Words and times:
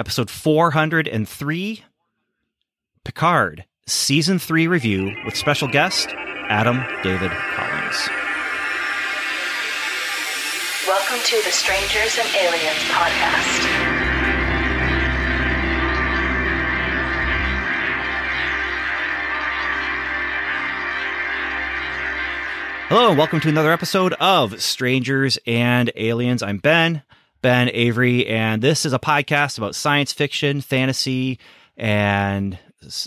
episode 0.00 0.30
403 0.30 1.84
Picard, 3.04 3.66
season 3.86 4.38
three 4.38 4.66
review 4.66 5.14
with 5.26 5.36
special 5.36 5.68
guest 5.68 6.08
Adam 6.48 6.82
David 7.02 7.30
Collings. 7.30 8.08
Welcome 10.88 11.18
to 11.22 11.36
the 11.44 11.50
Strangers 11.52 12.18
and 12.18 12.34
Aliens 12.34 12.78
podcast. 12.88 13.90
Hello, 22.88 23.10
and 23.10 23.18
welcome 23.18 23.40
to 23.40 23.50
another 23.50 23.70
episode 23.70 24.14
of 24.14 24.62
Strangers 24.62 25.38
and 25.46 25.92
Aliens. 25.94 26.42
I'm 26.42 26.56
Ben, 26.56 27.02
Ben 27.42 27.70
Avery, 27.72 28.26
and 28.26 28.62
this 28.62 28.84
is 28.84 28.92
a 28.92 28.98
podcast 28.98 29.58
about 29.58 29.74
science 29.74 30.12
fiction, 30.12 30.60
fantasy, 30.60 31.38
and 31.76 32.58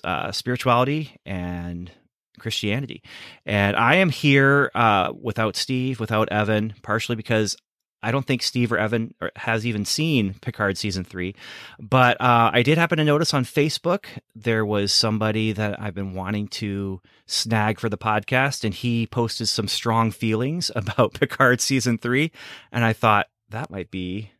uh, 0.04 0.32
spirituality 0.32 1.18
and 1.26 1.92
Christianity. 2.40 3.04
And 3.46 3.76
I 3.76 3.96
am 3.96 4.10
here 4.10 4.72
uh, 4.74 5.14
without 5.20 5.56
Steve, 5.56 6.00
without 6.00 6.32
Evan, 6.32 6.74
partially 6.82 7.16
because 7.16 7.56
I 8.04 8.12
don't 8.12 8.28
think 8.28 8.44
Steve 8.44 8.74
or 8.74 8.78
Evan 8.78 9.16
has 9.38 9.66
even 9.66 9.86
seen 9.86 10.36
Picard 10.42 10.78
season 10.78 11.06
three, 11.06 11.36
but 11.80 12.20
uh, 12.20 12.52
I 12.54 12.62
did 12.62 12.78
happen 12.78 12.98
to 12.98 13.04
notice 13.06 13.34
on 13.34 13.46
Facebook 13.46 14.06
there 14.36 14.66
was 14.66 14.92
somebody 14.92 15.54
that 15.54 15.82
I've 15.82 15.96
been 15.96 16.14
wanting 16.14 16.50
to 16.50 17.02
snag 17.28 17.80
for 17.80 17.88
the 17.88 17.98
podcast, 17.98 18.66
and 18.66 18.74
he 18.74 19.08
posted 19.08 19.48
some 19.48 19.70
strong 19.70 20.12
feelings 20.12 20.70
about 20.76 21.14
Picard 21.14 21.62
season 21.62 21.98
three, 21.98 22.32
and 22.74 22.84
I 22.84 22.92
thought 22.92 23.28
that 23.54 23.70
might 23.72 23.90
be 23.90 24.32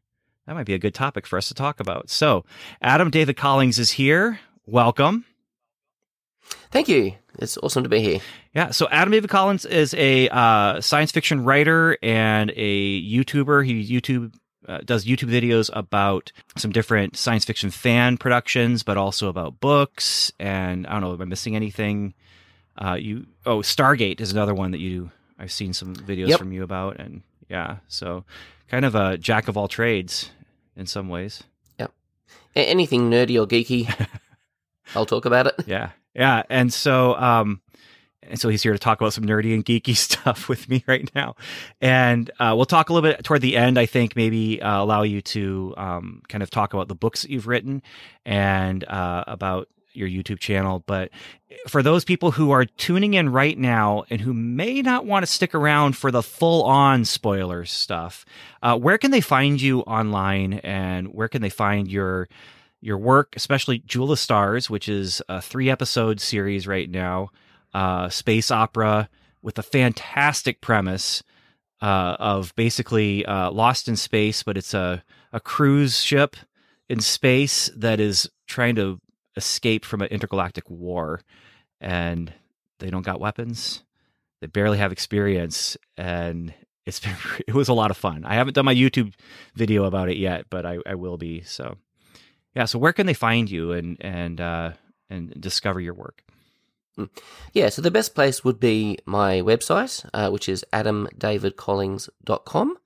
that 0.46 0.54
might 0.56 0.66
be 0.66 0.74
a 0.74 0.80
good 0.80 0.94
topic 0.94 1.26
for 1.26 1.38
us 1.38 1.48
to 1.48 1.54
talk 1.54 1.80
about. 1.80 2.10
So, 2.10 2.44
Adam 2.82 3.10
David 3.10 3.38
Collings 3.38 3.80
is 3.80 3.92
here. 3.92 4.40
Welcome. 4.66 5.24
Thank 6.72 6.90
you. 6.90 7.14
It's 7.40 7.58
awesome 7.58 7.84
to 7.84 7.90
be 7.90 8.00
here. 8.02 8.20
Yeah. 8.54 8.72
So 8.72 8.88
Adam 8.92 9.12
David 9.12 9.30
Collings 9.30 9.66
is 9.66 9.94
a 9.96 10.28
uh, 10.30 10.82
science 10.82 11.12
fiction 11.12 11.44
writer 11.44 11.98
and 12.04 12.52
a 12.56 13.02
YouTuber. 13.02 13.66
He 13.66 13.88
YouTube 14.00 14.34
uh, 14.68 14.80
does 14.86 15.06
YouTube 15.06 15.30
videos 15.30 15.70
about 15.74 16.32
some 16.58 16.72
different 16.72 17.18
science 17.18 17.46
fiction 17.46 17.70
fan 17.72 18.18
productions, 18.18 18.84
but 18.84 18.98
also 18.98 19.30
about 19.30 19.60
books. 19.60 20.32
And 20.40 20.86
I 20.88 20.92
don't 20.94 21.02
know, 21.02 21.14
am 21.14 21.22
I 21.22 21.26
missing 21.26 21.56
anything? 21.56 22.14
Uh, 22.78 22.96
you 22.96 23.26
oh, 23.46 23.60
Stargate 23.60 24.20
is 24.22 24.32
another 24.32 24.54
one 24.54 24.72
that 24.72 24.80
you 24.80 25.12
I've 25.40 25.52
seen 25.52 25.74
some 25.74 25.96
videos 25.96 26.30
Yep. 26.30 26.40
from 26.40 26.52
you 26.52 26.64
about, 26.64 27.00
and 27.00 27.22
yeah, 27.54 27.78
so 27.88 28.26
kind 28.68 28.84
of 28.84 28.96
a 28.96 29.16
jack 29.16 29.48
of 29.48 29.56
all 29.56 29.68
trades 29.68 30.32
in 30.76 30.88
some 30.88 31.08
ways. 31.08 31.44
A- 32.56 32.68
anything 32.68 33.12
nerdy 33.12 33.40
or 33.40 33.46
geeky, 33.46 33.88
I'll 34.96 35.06
talk 35.06 35.26
about 35.26 35.46
it. 35.46 35.54
Yeah, 35.68 35.92
yeah, 36.16 36.42
and 36.50 36.74
so 36.74 37.16
um, 37.16 37.62
and 38.24 38.40
so 38.40 38.50
he's 38.50 38.64
here 38.64 38.74
to 38.74 38.80
talk 38.80 39.00
about 39.00 39.14
some 39.14 39.24
nerdy 39.24 39.54
and 39.54 39.64
geeky 39.64 39.96
stuff 40.10 40.50
with 40.50 40.68
me 40.68 40.84
right 40.88 41.10
now, 41.14 41.36
and 41.80 42.32
uh, 42.40 42.54
we'll 42.56 42.66
talk 42.66 42.90
a 42.90 42.94
little 42.94 43.08
bit 43.08 43.24
toward 43.24 43.42
the 43.42 43.56
end. 43.56 43.78
I 43.78 43.86
think 43.86 44.16
maybe 44.16 44.60
uh, 44.60 44.82
allow 44.82 45.04
you 45.04 45.22
to 45.22 45.76
um, 45.78 46.24
kind 46.28 46.42
of 46.42 46.50
talk 46.50 46.74
about 46.74 46.88
the 46.88 46.96
books 46.96 47.22
that 47.22 47.30
you've 47.30 47.48
written 47.48 47.84
and 48.26 48.84
uh, 48.86 49.26
about 49.28 49.68
your 49.94 50.08
YouTube 50.08 50.40
channel. 50.40 50.84
But 50.86 51.10
for 51.68 51.84
those 51.84 52.04
people 52.04 52.32
who 52.32 52.52
are 52.52 52.66
tuning 52.66 53.14
in 53.14 53.30
right 53.30 53.58
now 53.58 54.04
and 54.10 54.22
who 54.22 54.34
may 54.34 54.82
not 54.82 55.06
want 55.06 55.26
to 55.26 55.32
stick 55.32 55.54
around 55.56 55.98
for 55.98 56.12
the 56.12 56.24
full 56.24 56.64
on 56.64 57.06
spoiler 57.06 57.66
stuff, 57.66 58.26
uh, 58.62 58.78
where 58.78 58.98
can 58.98 59.12
they 59.12 59.22
find 59.22 59.62
you 59.62 59.82
online 59.82 60.54
and 60.56 61.14
where 61.14 61.28
can 61.28 61.42
they 61.42 61.50
find 61.50 61.90
your 61.90 62.28
your 62.82 62.98
work, 62.98 63.34
especially 63.38 63.80
Jewel 63.80 64.12
of 64.12 64.20
Stars, 64.20 64.70
which 64.70 64.90
is 64.90 65.22
a 65.30 65.42
three 65.42 65.70
episode 65.70 66.20
series 66.20 66.68
right 66.68 66.90
now, 66.90 67.30
uh, 67.74 68.10
space 68.10 68.52
opera 68.52 69.10
with 69.42 69.58
a 69.58 69.64
fantastic 69.64 70.60
premise 70.60 71.24
uh, 71.82 72.16
of 72.20 72.54
basically 72.56 73.26
uh, 73.26 73.52
lost 73.52 73.88
in 73.88 73.96
space, 73.96 74.44
but 74.44 74.58
it's 74.58 74.74
a, 74.74 75.04
a 75.32 75.40
cruise 75.40 76.02
ship 76.02 76.36
in 76.90 77.00
space 77.00 77.70
that 77.76 78.00
is 78.00 78.30
trying 78.48 78.76
to 78.76 79.00
escape 79.36 79.86
from 79.86 80.02
an 80.02 80.10
intergalactic 80.10 80.70
war. 80.70 81.22
And 81.82 82.34
they 82.80 82.90
don't 82.90 83.06
got 83.06 83.20
weapons, 83.20 83.84
they 84.42 84.48
barely 84.48 84.78
have 84.78 84.92
experience. 84.92 85.78
And 85.98 86.54
it's 86.86 87.00
been, 87.00 87.16
it 87.48 87.54
was 87.54 87.70
a 87.70 87.74
lot 87.74 87.92
of 87.92 87.98
fun. 87.98 88.26
I 88.26 88.36
haven't 88.36 88.54
done 88.54 88.66
my 88.66 88.76
YouTube 88.76 89.14
video 89.56 89.86
about 89.86 90.10
it 90.10 90.18
yet, 90.18 90.46
but 90.50 90.66
I, 90.66 90.80
I 90.86 90.96
will 90.96 91.18
be. 91.18 91.42
So 91.42 91.78
yeah. 92.56 92.66
So 92.66 92.80
where 92.80 92.94
can 92.94 93.08
they 93.08 93.14
find 93.14 93.50
you 93.50 93.72
and 93.72 93.98
and 94.02 94.40
uh, 94.40 94.72
and 95.10 95.34
discover 95.40 95.80
your 95.80 95.94
work? 95.94 96.24
Yeah, 97.54 97.70
so 97.70 97.82
the 97.82 97.90
best 97.90 98.14
place 98.14 98.44
would 98.44 98.60
be 98.60 99.00
my 99.06 99.42
website, 99.42 100.08
uh, 100.14 100.30
which 100.30 100.48
is 100.48 100.64
adamdavidcollings.com. 100.74 102.78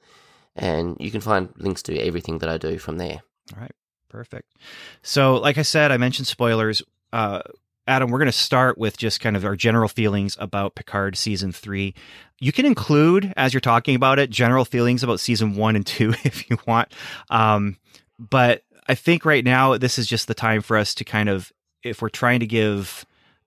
And 0.56 0.96
you 0.98 1.12
can 1.12 1.20
find 1.20 1.50
links 1.58 1.84
to 1.84 2.00
everything 2.00 2.38
that 2.40 2.48
I 2.48 2.58
do 2.58 2.78
from 2.78 2.98
there. 2.98 3.20
All 3.54 3.60
right. 3.60 3.76
Perfect. 4.10 4.54
So, 5.02 5.36
like 5.36 5.58
I 5.58 5.64
said, 5.64 5.92
I 5.92 5.98
mentioned 5.98 6.28
spoilers. 6.28 6.82
Uh, 7.12 7.42
Adam, 7.88 8.10
we're 8.10 8.20
going 8.20 8.28
to 8.28 8.32
start 8.34 8.78
with 8.78 8.98
just 8.98 9.22
kind 9.22 9.36
of 9.38 9.46
our 9.46 9.56
general 9.56 9.88
feelings 9.88 10.36
about 10.40 10.76
Picard 10.76 11.16
season 11.16 11.52
three. 11.52 11.94
You 12.40 12.52
can 12.52 12.66
include, 12.66 13.34
as 13.38 13.54
you're 13.54 13.62
talking 13.62 13.96
about 13.96 14.20
it, 14.20 14.30
general 14.30 14.66
feelings 14.66 15.04
about 15.04 15.20
season 15.20 15.56
one 15.56 15.76
and 15.76 15.86
two 15.86 16.10
if 16.24 16.50
you 16.50 16.58
want. 16.68 16.92
Um, 17.30 17.78
but 18.20 18.64
I 18.88 18.96
think 18.96 19.26
right 19.26 19.44
now, 19.44 19.78
this 19.78 19.98
is 19.98 20.08
just 20.08 20.28
the 20.28 20.34
time 20.34 20.62
for 20.62 20.78
us 20.78 20.94
to 20.96 21.04
kind 21.06 21.30
of, 21.30 21.52
if 21.84 22.02
we're 22.02 22.10
trying 22.10 22.42
to 22.42 22.48
give 22.48 23.06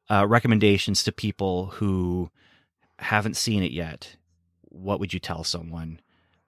uh, 0.09 0.27
recommendations 0.27 1.03
to 1.05 1.13
people 1.13 1.67
who 1.67 2.31
haven't 2.99 3.37
seen 3.37 3.63
it 3.63 3.73
yet, 3.73 4.17
what 4.63 5.01
would 5.01 5.13
you 5.13 5.21
tell 5.21 5.45
someone? 5.45 6.01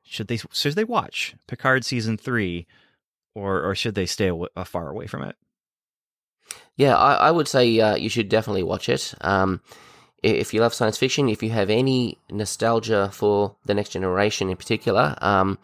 Should 0.02 0.28
they 0.28 0.38
should 0.52 0.74
they 0.74 0.84
watch 0.84 1.34
Picard 1.46 1.84
season 1.84 2.18
three, 2.18 2.66
or 3.34 3.62
or 3.62 3.74
should 3.74 3.94
they 3.94 4.06
stay 4.06 4.30
aw- 4.30 4.46
uh, 4.56 4.64
far 4.64 4.88
away 4.88 5.06
from 5.06 5.22
it? 5.22 5.36
Yeah, 6.76 6.96
I, 6.96 7.14
I 7.14 7.30
would 7.30 7.48
say 7.48 7.78
uh, 7.80 7.96
you 7.96 8.08
should 8.08 8.28
definitely 8.28 8.62
watch 8.62 8.88
it. 8.88 9.14
Um, 9.20 9.60
if 10.22 10.54
you 10.54 10.60
love 10.60 10.74
science 10.74 10.98
fiction, 10.98 11.28
if 11.28 11.42
you 11.42 11.50
have 11.50 11.68
any 11.68 12.18
nostalgia 12.30 13.10
for 13.12 13.56
the 13.66 13.74
next 13.74 13.90
generation 13.90 14.48
in 14.48 14.56
particular, 14.56 15.16
um, 15.20 15.58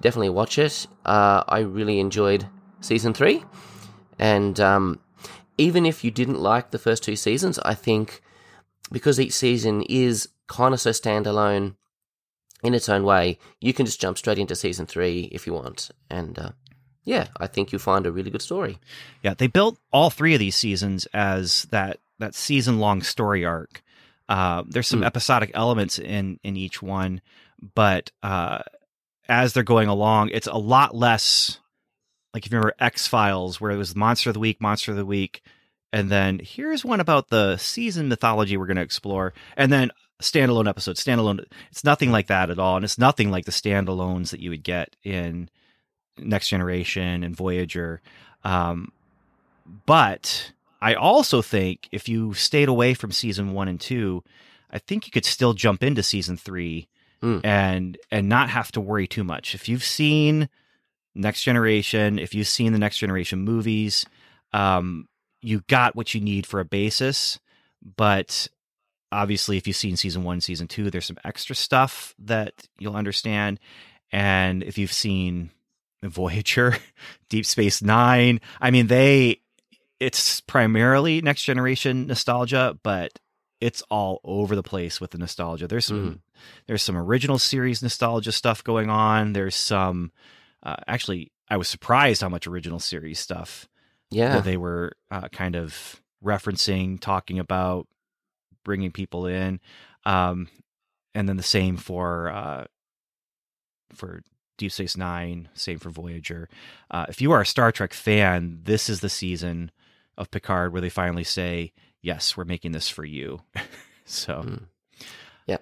definitely 0.00 0.30
watch 0.30 0.58
it. 0.58 0.86
Uh, 1.04 1.44
I 1.48 1.60
really 1.60 2.00
enjoyed 2.00 2.46
season 2.80 3.14
three, 3.14 3.44
and 4.18 4.58
um, 4.58 5.00
even 5.56 5.86
if 5.86 6.02
you 6.04 6.10
didn't 6.10 6.40
like 6.40 6.70
the 6.70 6.78
first 6.78 7.02
two 7.02 7.16
seasons, 7.16 7.58
I 7.60 7.74
think 7.74 8.20
because 8.90 9.20
each 9.20 9.32
season 9.32 9.82
is 9.82 10.28
kind 10.48 10.74
of 10.74 10.80
so 10.80 10.90
standalone 10.90 11.76
in 12.62 12.74
its 12.74 12.88
own 12.88 13.04
way, 13.04 13.38
you 13.60 13.72
can 13.72 13.86
just 13.86 14.00
jump 14.00 14.18
straight 14.18 14.38
into 14.38 14.54
season 14.54 14.86
three 14.86 15.28
if 15.32 15.46
you 15.46 15.54
want, 15.54 15.90
and 16.10 16.38
uh, 16.38 16.50
yeah, 17.04 17.28
I 17.38 17.46
think 17.46 17.72
you'll 17.72 17.80
find 17.80 18.06
a 18.06 18.12
really 18.12 18.30
good 18.30 18.42
story. 18.42 18.78
Yeah, 19.22 19.34
they 19.34 19.46
built 19.46 19.78
all 19.92 20.10
three 20.10 20.34
of 20.34 20.38
these 20.40 20.56
seasons 20.56 21.06
as 21.12 21.64
that 21.70 21.98
that 22.18 22.34
season 22.34 22.78
long 22.78 23.02
story 23.02 23.44
arc. 23.44 23.82
Uh, 24.28 24.62
there's 24.68 24.86
some 24.86 25.00
Hmm. 25.00 25.06
episodic 25.06 25.50
elements 25.54 25.98
in 25.98 26.38
in 26.44 26.56
each 26.56 26.80
one, 26.82 27.20
but 27.74 28.10
uh, 28.22 28.60
as 29.28 29.52
they're 29.52 29.62
going 29.62 29.88
along, 29.88 30.30
it's 30.30 30.46
a 30.46 30.56
lot 30.56 30.94
less. 30.94 31.58
Like 32.34 32.46
if 32.46 32.52
you 32.52 32.56
remember 32.58 32.74
X 32.80 33.06
Files, 33.06 33.60
where 33.60 33.72
it 33.72 33.76
was 33.76 33.94
Monster 33.94 34.30
of 34.30 34.34
the 34.34 34.40
Week, 34.40 34.60
Monster 34.60 34.92
of 34.92 34.96
the 34.96 35.04
Week, 35.04 35.42
and 35.92 36.08
then 36.08 36.40
here's 36.42 36.84
one 36.84 37.00
about 37.00 37.28
the 37.28 37.56
season 37.58 38.08
mythology 38.08 38.56
we're 38.56 38.66
going 38.66 38.76
to 38.76 38.82
explore, 38.82 39.34
and 39.56 39.70
then 39.70 39.90
standalone 40.22 40.68
episode, 40.68 40.96
standalone. 40.96 41.44
It's 41.70 41.84
nothing 41.84 42.10
like 42.10 42.28
that 42.28 42.48
at 42.48 42.58
all, 42.58 42.76
and 42.76 42.84
it's 42.84 42.96
nothing 42.96 43.30
like 43.30 43.44
the 43.44 43.50
standalones 43.52 44.30
that 44.30 44.40
you 44.40 44.48
would 44.50 44.62
get 44.62 44.96
in 45.04 45.50
Next 46.18 46.48
Generation 46.48 47.24
and 47.24 47.34
Voyager. 47.36 48.00
Um, 48.44 48.92
but 49.86 50.52
I 50.80 50.94
also 50.94 51.42
think 51.42 51.88
if 51.92 52.08
you 52.08 52.34
stayed 52.34 52.68
away 52.68 52.94
from 52.94 53.12
season 53.12 53.52
one 53.52 53.68
and 53.68 53.80
two, 53.80 54.22
I 54.70 54.78
think 54.78 55.06
you 55.06 55.12
could 55.12 55.24
still 55.24 55.52
jump 55.52 55.82
into 55.82 56.02
season 56.02 56.36
three 56.36 56.88
Mm. 57.22 57.40
and 57.44 57.96
and 58.10 58.28
not 58.28 58.50
have 58.50 58.72
to 58.72 58.80
worry 58.80 59.06
too 59.06 59.22
much. 59.22 59.54
If 59.54 59.68
you've 59.68 59.84
seen 59.84 60.48
Next 61.14 61.44
Generation, 61.44 62.18
if 62.18 62.34
you've 62.34 62.48
seen 62.48 62.72
the 62.72 62.80
Next 62.80 62.98
Generation 62.98 63.42
movies, 63.42 64.04
um, 64.52 65.06
you 65.40 65.62
got 65.68 65.94
what 65.94 66.14
you 66.14 66.20
need 66.20 66.48
for 66.48 66.58
a 66.58 66.64
basis. 66.64 67.38
But 67.96 68.48
obviously, 69.12 69.56
if 69.56 69.68
you've 69.68 69.76
seen 69.76 69.96
season 69.96 70.24
one, 70.24 70.40
season 70.40 70.66
two, 70.66 70.90
there's 70.90 71.06
some 71.06 71.18
extra 71.22 71.54
stuff 71.54 72.12
that 72.18 72.66
you'll 72.80 72.96
understand. 72.96 73.60
And 74.10 74.64
if 74.64 74.76
you've 74.76 74.92
seen 74.92 75.52
Voyager, 76.02 76.76
Deep 77.28 77.46
Space 77.46 77.82
Nine, 77.82 78.40
I 78.60 78.70
mean, 78.70 78.86
they, 78.88 79.40
it's 80.00 80.40
primarily 80.40 81.20
next 81.22 81.44
generation 81.44 82.06
nostalgia, 82.06 82.78
but 82.82 83.18
it's 83.60 83.82
all 83.90 84.20
over 84.24 84.56
the 84.56 84.62
place 84.62 85.00
with 85.00 85.12
the 85.12 85.18
nostalgia. 85.18 85.68
There's 85.68 85.86
some, 85.86 86.22
there's 86.66 86.82
some 86.82 86.96
original 86.96 87.38
series 87.38 87.82
nostalgia 87.82 88.32
stuff 88.32 88.64
going 88.64 88.90
on. 88.90 89.32
There's 89.34 89.54
some, 89.54 90.10
uh, 90.64 90.76
actually, 90.88 91.30
I 91.48 91.56
was 91.56 91.68
surprised 91.68 92.22
how 92.22 92.28
much 92.28 92.46
original 92.48 92.80
series 92.80 93.20
stuff 93.20 93.68
Yeah. 94.10 94.32
that 94.34 94.44
they 94.44 94.56
were 94.56 94.92
uh, 95.12 95.28
kind 95.28 95.54
of 95.54 96.02
referencing, 96.24 96.98
talking 97.00 97.38
about, 97.38 97.86
bringing 98.64 98.90
people 98.90 99.26
in, 99.26 99.60
um, 100.04 100.48
and 101.14 101.28
then 101.28 101.36
the 101.36 101.42
same 101.42 101.76
for 101.76 102.30
uh, 102.30 102.64
for 103.94 104.22
Deep 104.62 104.70
Space 104.70 104.96
Nine, 104.96 105.48
same 105.54 105.80
for 105.80 105.90
Voyager. 105.90 106.48
Uh, 106.88 107.04
if 107.08 107.20
you 107.20 107.32
are 107.32 107.40
a 107.40 107.46
Star 107.46 107.72
Trek 107.72 107.92
fan, 107.92 108.60
this 108.62 108.88
is 108.88 109.00
the 109.00 109.08
season 109.08 109.72
of 110.16 110.30
Picard 110.30 110.72
where 110.72 110.80
they 110.80 110.88
finally 110.88 111.24
say, 111.24 111.72
"Yes, 112.00 112.36
we're 112.36 112.44
making 112.44 112.70
this 112.70 112.88
for 112.88 113.04
you." 113.04 113.40
so. 114.04 114.34
Mm. 114.34 114.62
Yeah, 115.48 115.56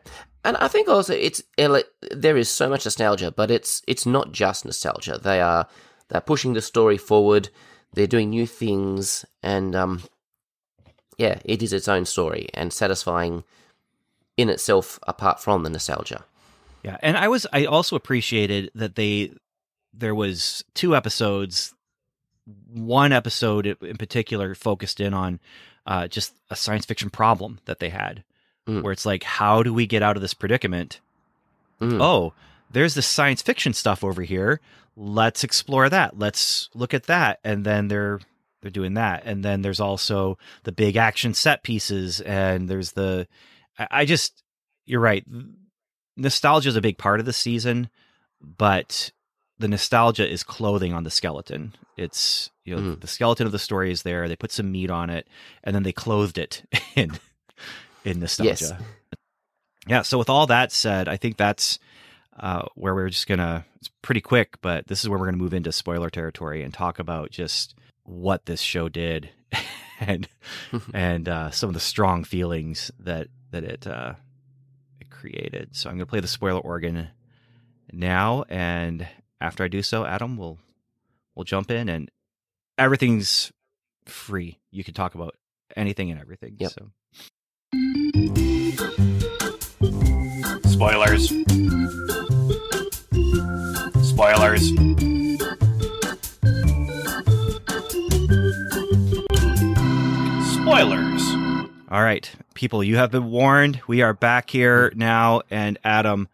and 0.44 0.58
I 0.58 0.68
think 0.68 0.86
also 0.86 1.14
it's 1.14 1.42
there 1.56 2.36
is 2.36 2.50
so 2.50 2.68
much 2.68 2.84
nostalgia, 2.84 3.30
but 3.30 3.50
it's 3.50 3.80
it's 3.88 4.04
not 4.04 4.32
just 4.32 4.66
nostalgia. 4.66 5.16
They 5.16 5.40
are 5.40 5.66
they're 6.08 6.20
pushing 6.20 6.52
the 6.52 6.60
story 6.60 6.98
forward. 6.98 7.48
They're 7.94 8.06
doing 8.06 8.28
new 8.28 8.46
things, 8.46 9.24
and 9.42 9.74
um, 9.74 10.02
yeah, 11.16 11.38
it 11.46 11.62
is 11.62 11.72
its 11.72 11.88
own 11.88 12.04
story 12.04 12.50
and 12.52 12.70
satisfying 12.70 13.44
in 14.36 14.50
itself, 14.50 14.98
apart 15.08 15.40
from 15.40 15.62
the 15.62 15.70
nostalgia. 15.70 16.26
Yeah, 16.82 16.96
and 17.02 17.16
I 17.16 17.28
was 17.28 17.46
I 17.52 17.64
also 17.66 17.96
appreciated 17.96 18.70
that 18.74 18.94
they 18.94 19.32
there 19.92 20.14
was 20.14 20.64
two 20.74 20.94
episodes. 20.96 21.74
One 22.72 23.12
episode 23.12 23.66
in 23.66 23.96
particular 23.96 24.54
focused 24.54 24.98
in 25.00 25.14
on 25.14 25.40
uh, 25.86 26.08
just 26.08 26.34
a 26.50 26.56
science 26.56 26.84
fiction 26.86 27.10
problem 27.10 27.60
that 27.66 27.78
they 27.78 27.90
had, 27.90 28.24
Mm. 28.66 28.82
where 28.82 28.92
it's 28.92 29.06
like, 29.06 29.22
how 29.22 29.62
do 29.62 29.72
we 29.72 29.86
get 29.86 30.02
out 30.02 30.16
of 30.16 30.22
this 30.22 30.34
predicament? 30.34 31.00
Mm. 31.80 32.00
Oh, 32.00 32.32
there's 32.70 32.94
this 32.94 33.06
science 33.06 33.40
fiction 33.42 33.72
stuff 33.72 34.04
over 34.04 34.22
here. 34.22 34.60
Let's 34.96 35.44
explore 35.44 35.88
that. 35.88 36.18
Let's 36.18 36.68
look 36.74 36.92
at 36.92 37.04
that, 37.04 37.38
and 37.44 37.64
then 37.64 37.88
they're 37.88 38.20
they're 38.62 38.70
doing 38.70 38.94
that, 38.94 39.22
and 39.24 39.42
then 39.44 39.62
there's 39.62 39.80
also 39.80 40.36
the 40.64 40.72
big 40.72 40.96
action 40.96 41.32
set 41.34 41.62
pieces, 41.62 42.20
and 42.20 42.68
there's 42.68 42.92
the 42.92 43.26
I, 43.78 43.86
I 43.90 44.04
just 44.04 44.42
you're 44.86 45.00
right 45.00 45.24
nostalgia 46.16 46.68
is 46.68 46.76
a 46.76 46.80
big 46.80 46.98
part 46.98 47.20
of 47.20 47.26
the 47.26 47.32
season, 47.32 47.88
but 48.40 49.10
the 49.58 49.68
nostalgia 49.68 50.28
is 50.30 50.42
clothing 50.42 50.92
on 50.92 51.04
the 51.04 51.10
skeleton. 51.10 51.74
It's 51.96 52.50
you 52.64 52.74
know 52.76 52.82
Mhm. 52.82 53.00
the 53.00 53.06
skeleton 53.06 53.46
of 53.46 53.52
the 53.52 53.58
story 53.58 53.90
is 53.92 54.02
there. 54.02 54.28
They 54.28 54.36
put 54.36 54.52
some 54.52 54.72
meat 54.72 54.90
on 54.90 55.10
it, 55.10 55.28
and 55.64 55.74
then 55.74 55.82
they 55.82 55.92
clothed 55.92 56.38
it 56.38 56.62
in 56.96 57.18
in 58.04 58.20
nostalgia. 58.20 58.78
Yeah. 59.86 60.02
So 60.02 60.18
with 60.18 60.30
all 60.30 60.46
that 60.46 60.72
said, 60.72 61.08
I 61.08 61.16
think 61.16 61.36
that's 61.36 61.78
uh, 62.38 62.62
where 62.74 62.94
we're 62.94 63.08
just 63.10 63.26
gonna. 63.26 63.64
It's 63.76 63.90
pretty 64.02 64.20
quick, 64.22 64.56
but 64.62 64.86
this 64.86 65.02
is 65.02 65.08
where 65.08 65.18
we're 65.18 65.26
gonna 65.26 65.36
move 65.36 65.54
into 65.54 65.72
spoiler 65.72 66.08
territory 66.10 66.62
and 66.62 66.72
talk 66.72 66.98
about 66.98 67.30
just 67.30 67.74
what 68.04 68.46
this 68.46 68.60
show 68.62 68.88
did 68.88 69.28
and 70.00 70.26
and 70.94 71.28
uh, 71.28 71.50
some 71.50 71.68
of 71.68 71.74
the 71.74 71.80
strong 71.80 72.24
feelings 72.24 72.90
that 72.98 73.28
that 73.50 73.64
it 73.64 73.86
uh, 73.86 74.14
it 74.14 74.16
created. 75.20 75.76
So 75.76 75.88
I'm 75.88 75.96
going 75.96 76.06
to 76.06 76.10
play 76.10 76.20
the 76.20 76.28
spoiler 76.28 76.60
organ 76.60 77.08
now, 77.92 78.44
and 78.48 79.06
after 79.40 79.64
I 79.64 79.68
do 79.68 79.82
so, 79.82 80.04
Adam 80.04 80.36
will 80.36 80.58
will 81.34 81.44
jump 81.44 81.70
in, 81.70 81.88
and 81.88 82.10
everything's 82.78 83.52
free. 84.06 84.58
You 84.70 84.82
can 84.84 84.94
talk 84.94 85.14
about 85.14 85.36
anything 85.76 86.10
and 86.10 86.20
everything. 86.20 86.56
Yep. 86.58 86.72
So 86.72 86.90
Spoilers. 90.64 91.28
Spoilers. 94.02 94.68
Spoilers. 100.54 101.39
All 101.90 102.02
right, 102.02 102.30
people, 102.54 102.84
you 102.84 102.96
have 102.98 103.10
been 103.10 103.32
warned. 103.32 103.80
We 103.88 104.02
are 104.02 104.14
back 104.14 104.48
here 104.48 104.92
now, 104.94 105.42
and 105.50 105.76
Adam, 105.82 106.28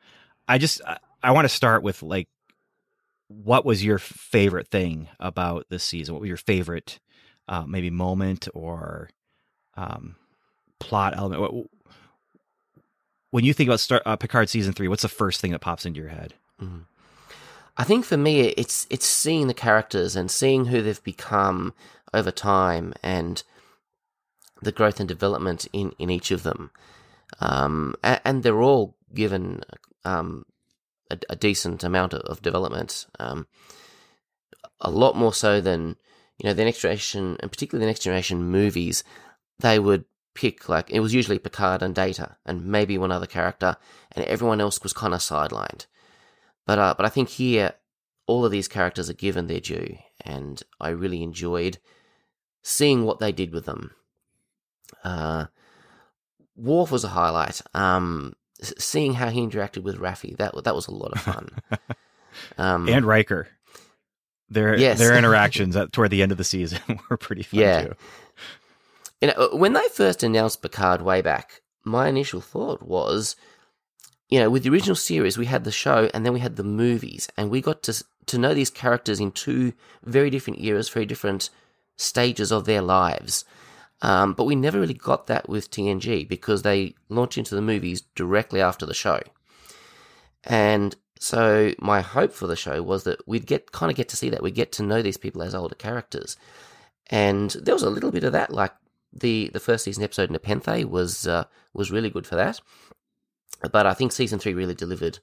I 0.47 0.58
just 0.58 0.82
I, 0.87 0.99
I 1.23 1.31
want 1.31 1.47
to 1.47 1.55
start 1.55 1.82
with 1.82 2.03
like, 2.03 2.29
what 3.29 3.64
was 3.64 3.82
your 3.82 3.97
favorite 3.99 4.69
thing 4.69 5.08
about 5.19 5.64
this 5.70 5.82
season? 5.82 6.14
What 6.14 6.20
was 6.20 6.29
your 6.29 6.37
favorite, 6.37 6.99
uh, 7.49 7.64
maybe 7.67 7.88
moment 7.88 8.49
or 8.53 9.08
um, 9.79 10.17
plot 10.79 11.14
element? 11.17 11.41
What, 11.41 11.67
when 13.31 13.44
you 13.44 13.55
think 13.55 13.69
about 13.69 13.81
Star, 13.81 14.02
uh, 14.05 14.17
Picard 14.17 14.50
season 14.50 14.75
three, 14.75 14.88
what's 14.88 15.02
the 15.02 15.09
first 15.09 15.41
thing 15.41 15.52
that 15.52 15.61
pops 15.61 15.87
into 15.87 16.00
your 16.00 16.11
head? 16.11 16.35
Mhm. 16.61 16.82
I 17.79 17.85
think 17.85 18.05
for 18.05 18.19
me, 18.19 18.41
it's 18.43 18.87
it's 18.91 19.06
seeing 19.06 19.47
the 19.47 19.55
characters 19.55 20.17
and 20.17 20.31
seeing 20.31 20.67
who 20.67 20.82
they've 20.82 21.02
become 21.02 21.73
over 22.12 22.31
time 22.31 22.93
and 23.02 23.43
the 24.62 24.73
growth 24.73 25.00
and 25.00 25.08
development 25.08 25.67
in, 25.73 25.93
in 25.99 26.11
each 26.11 26.31
of 26.31 26.43
them. 26.43 26.70
Um, 27.41 27.94
and, 28.03 28.20
and 28.25 28.43
they're 28.43 28.62
all 28.62 28.97
given 29.14 29.62
um, 30.05 30.47
a, 31.11 31.19
a 31.31 31.37
decent 31.37 31.85
amount 31.85 32.14
of, 32.14 32.20
of 32.23 32.43
development. 32.43 33.06
Um, 33.19 33.47
a 34.81 34.91
lot 34.91 35.17
more 35.17 35.32
so 35.32 35.61
than 35.61 35.97
you 36.38 36.49
know 36.49 36.53
the 36.53 36.64
next 36.64 36.81
generation, 36.81 37.37
and 37.41 37.50
particularly 37.50 37.85
the 37.85 37.91
next 37.91 38.03
generation 38.03 38.43
movies. 38.44 39.05
They 39.58 39.79
would 39.79 40.05
pick 40.35 40.69
like 40.69 40.91
it 40.91 41.00
was 41.00 41.14
usually 41.14 41.38
Picard 41.38 41.82
and 41.82 41.94
Data, 41.94 42.37
and 42.44 42.67
maybe 42.67 42.99
one 42.99 43.12
other 43.12 43.26
character, 43.26 43.76
and 44.12 44.25
everyone 44.26 44.61
else 44.61 44.82
was 44.82 44.93
kind 44.93 45.14
of 45.14 45.20
sidelined. 45.20 45.87
But 46.67 46.79
uh, 46.79 46.94
but 46.97 47.06
I 47.06 47.09
think 47.09 47.31
here 47.31 47.75
all 48.26 48.44
of 48.44 48.50
these 48.50 48.69
characters 48.69 49.09
are 49.09 49.14
given 49.14 49.47
their 49.47 49.61
due, 49.61 49.97
and 50.20 50.62
I 50.81 50.88
really 50.91 51.23
enjoyed 51.23 51.79
seeing 52.62 53.05
what 53.05 53.19
they 53.19 53.32
did 53.32 53.52
with 53.52 53.64
them. 53.64 53.93
Uh, 55.05 55.47
Worf 56.56 56.91
was 56.91 57.05
a 57.05 57.09
highlight. 57.09 57.61
Um, 57.75 58.35
seeing 58.61 59.15
how 59.15 59.29
he 59.29 59.41
interacted 59.41 59.83
with 59.83 59.99
Raffi 59.99 60.37
that 60.38 60.55
that 60.65 60.75
was 60.75 60.87
a 60.87 60.93
lot 60.94 61.12
of 61.12 61.21
fun. 61.21 61.50
Um, 62.59 62.87
and 62.88 63.06
Riker. 63.06 63.49
Their 64.50 64.77
Yes. 64.77 64.99
their 64.99 65.15
interactions 65.19 65.75
at, 65.75 65.91
toward 65.93 66.11
the 66.11 66.23
end 66.23 66.33
of 66.33 66.38
the 66.38 66.44
season 66.44 66.81
were 67.11 67.17
pretty 67.17 67.43
fun 67.43 67.61
Yeah. 67.61 67.83
too. 67.85 67.94
You 69.23 69.29
know, 69.29 69.49
when 69.55 69.73
they 69.73 69.88
first 69.88 70.23
announced 70.23 70.61
Picard 70.61 71.00
way 71.00 71.23
back, 71.23 71.62
my 71.85 72.09
initial 72.09 72.43
thought 72.43 72.83
was, 72.83 73.37
you 74.29 74.38
know, 74.38 74.50
with 74.50 74.65
the 74.65 74.71
original 74.71 74.97
series, 74.97 75.38
we 75.38 75.47
had 75.47 75.65
the 75.65 75.73
show 75.73 76.11
and 76.12 76.27
then 76.27 76.35
we 76.35 76.41
had 76.41 76.56
the 76.56 76.62
movies, 76.65 77.27
and 77.38 77.49
we 77.50 77.62
got 77.62 77.83
to 77.85 78.05
to 78.27 78.38
know 78.38 78.53
these 78.53 78.71
characters 78.71 79.19
in 79.21 79.31
two 79.33 79.73
very 80.05 80.29
different 80.29 80.61
eras, 80.61 80.91
very 80.91 81.06
different 81.06 81.49
stages 81.97 82.53
of 82.53 82.67
their 82.67 82.83
lives. 82.83 83.45
Um, 84.03 84.35
but 84.35 84.45
we 84.45 84.55
never 84.55 84.79
really 84.79 84.95
got 84.95 85.26
that 85.29 85.49
with 85.49 85.71
TNG 85.71 86.29
because 86.29 86.62
they 86.62 86.95
launched 87.09 87.38
into 87.38 87.55
the 87.55 87.62
movies 87.62 88.03
directly 88.15 88.61
after 88.61 88.85
the 88.85 88.95
show. 88.95 89.21
And 90.45 90.95
so 91.19 91.73
my 91.79 92.03
hope 92.03 92.33
for 92.33 92.47
the 92.47 92.57
show 92.57 92.83
was 92.83 93.05
that 93.05 93.26
we'd 93.26 93.47
get 93.47 93.73
kind 93.73 93.91
of 93.91 93.97
get 93.97 94.09
to 94.11 94.17
see 94.17 94.31
that. 94.31 94.43
We'd 94.43 94.55
get 94.55 94.73
to 94.73 94.83
know 94.83 95.03
these 95.03 95.17
people 95.17 95.43
as 95.43 95.55
older 95.55 95.75
characters. 95.75 96.37
And 97.09 97.50
there 97.53 97.75
was 97.75 97.83
a 97.83 97.91
little 97.91 98.11
bit 98.11 98.25
of 98.25 98.33
that, 98.33 98.53
like 98.53 98.73
the 99.12 99.49
the 99.53 99.61
first 99.61 99.85
season 99.85 100.05
episode 100.05 100.31
Nepenthe 100.31 100.85
was 100.85 101.26
uh, 101.26 101.45
was 101.73 101.91
really 101.91 102.11
good 102.11 102.26
for 102.26 102.37
that. 102.37 102.61
But 103.73 103.87
I 103.87 103.95
think 103.95 104.12
season 104.12 104.38
three 104.38 104.55
really 104.55 104.75
delivered 104.75 105.21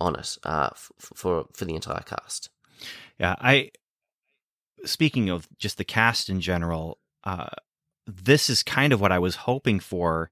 on 0.00 0.16
it 0.16 0.36
uh, 0.44 0.70
f- 0.72 0.90
for 0.98 1.46
for 1.52 1.64
the 1.64 1.74
entire 1.74 2.02
cast. 2.02 2.50
Yeah, 3.18 3.34
I. 3.38 3.70
Speaking 4.84 5.30
of 5.30 5.48
just 5.58 5.78
the 5.78 5.84
cast 5.84 6.28
in 6.28 6.40
general, 6.40 6.98
uh, 7.24 7.48
this 8.06 8.48
is 8.50 8.62
kind 8.62 8.92
of 8.92 9.00
what 9.00 9.12
I 9.12 9.18
was 9.18 9.34
hoping 9.36 9.80
for 9.80 10.30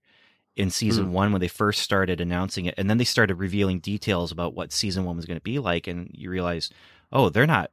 in 0.56 0.70
season 0.70 1.06
Mm. 1.06 1.10
one 1.10 1.32
when 1.32 1.40
they 1.40 1.48
first 1.48 1.82
started 1.82 2.20
announcing 2.20 2.66
it, 2.66 2.74
and 2.78 2.88
then 2.88 2.98
they 2.98 3.04
started 3.04 3.34
revealing 3.36 3.80
details 3.80 4.30
about 4.30 4.54
what 4.54 4.72
season 4.72 5.04
one 5.04 5.16
was 5.16 5.24
going 5.26 5.38
to 5.38 5.42
be 5.42 5.58
like, 5.58 5.86
and 5.88 6.10
you 6.14 6.30
realize, 6.30 6.70
oh, 7.12 7.28
they're 7.28 7.46
not. 7.46 7.70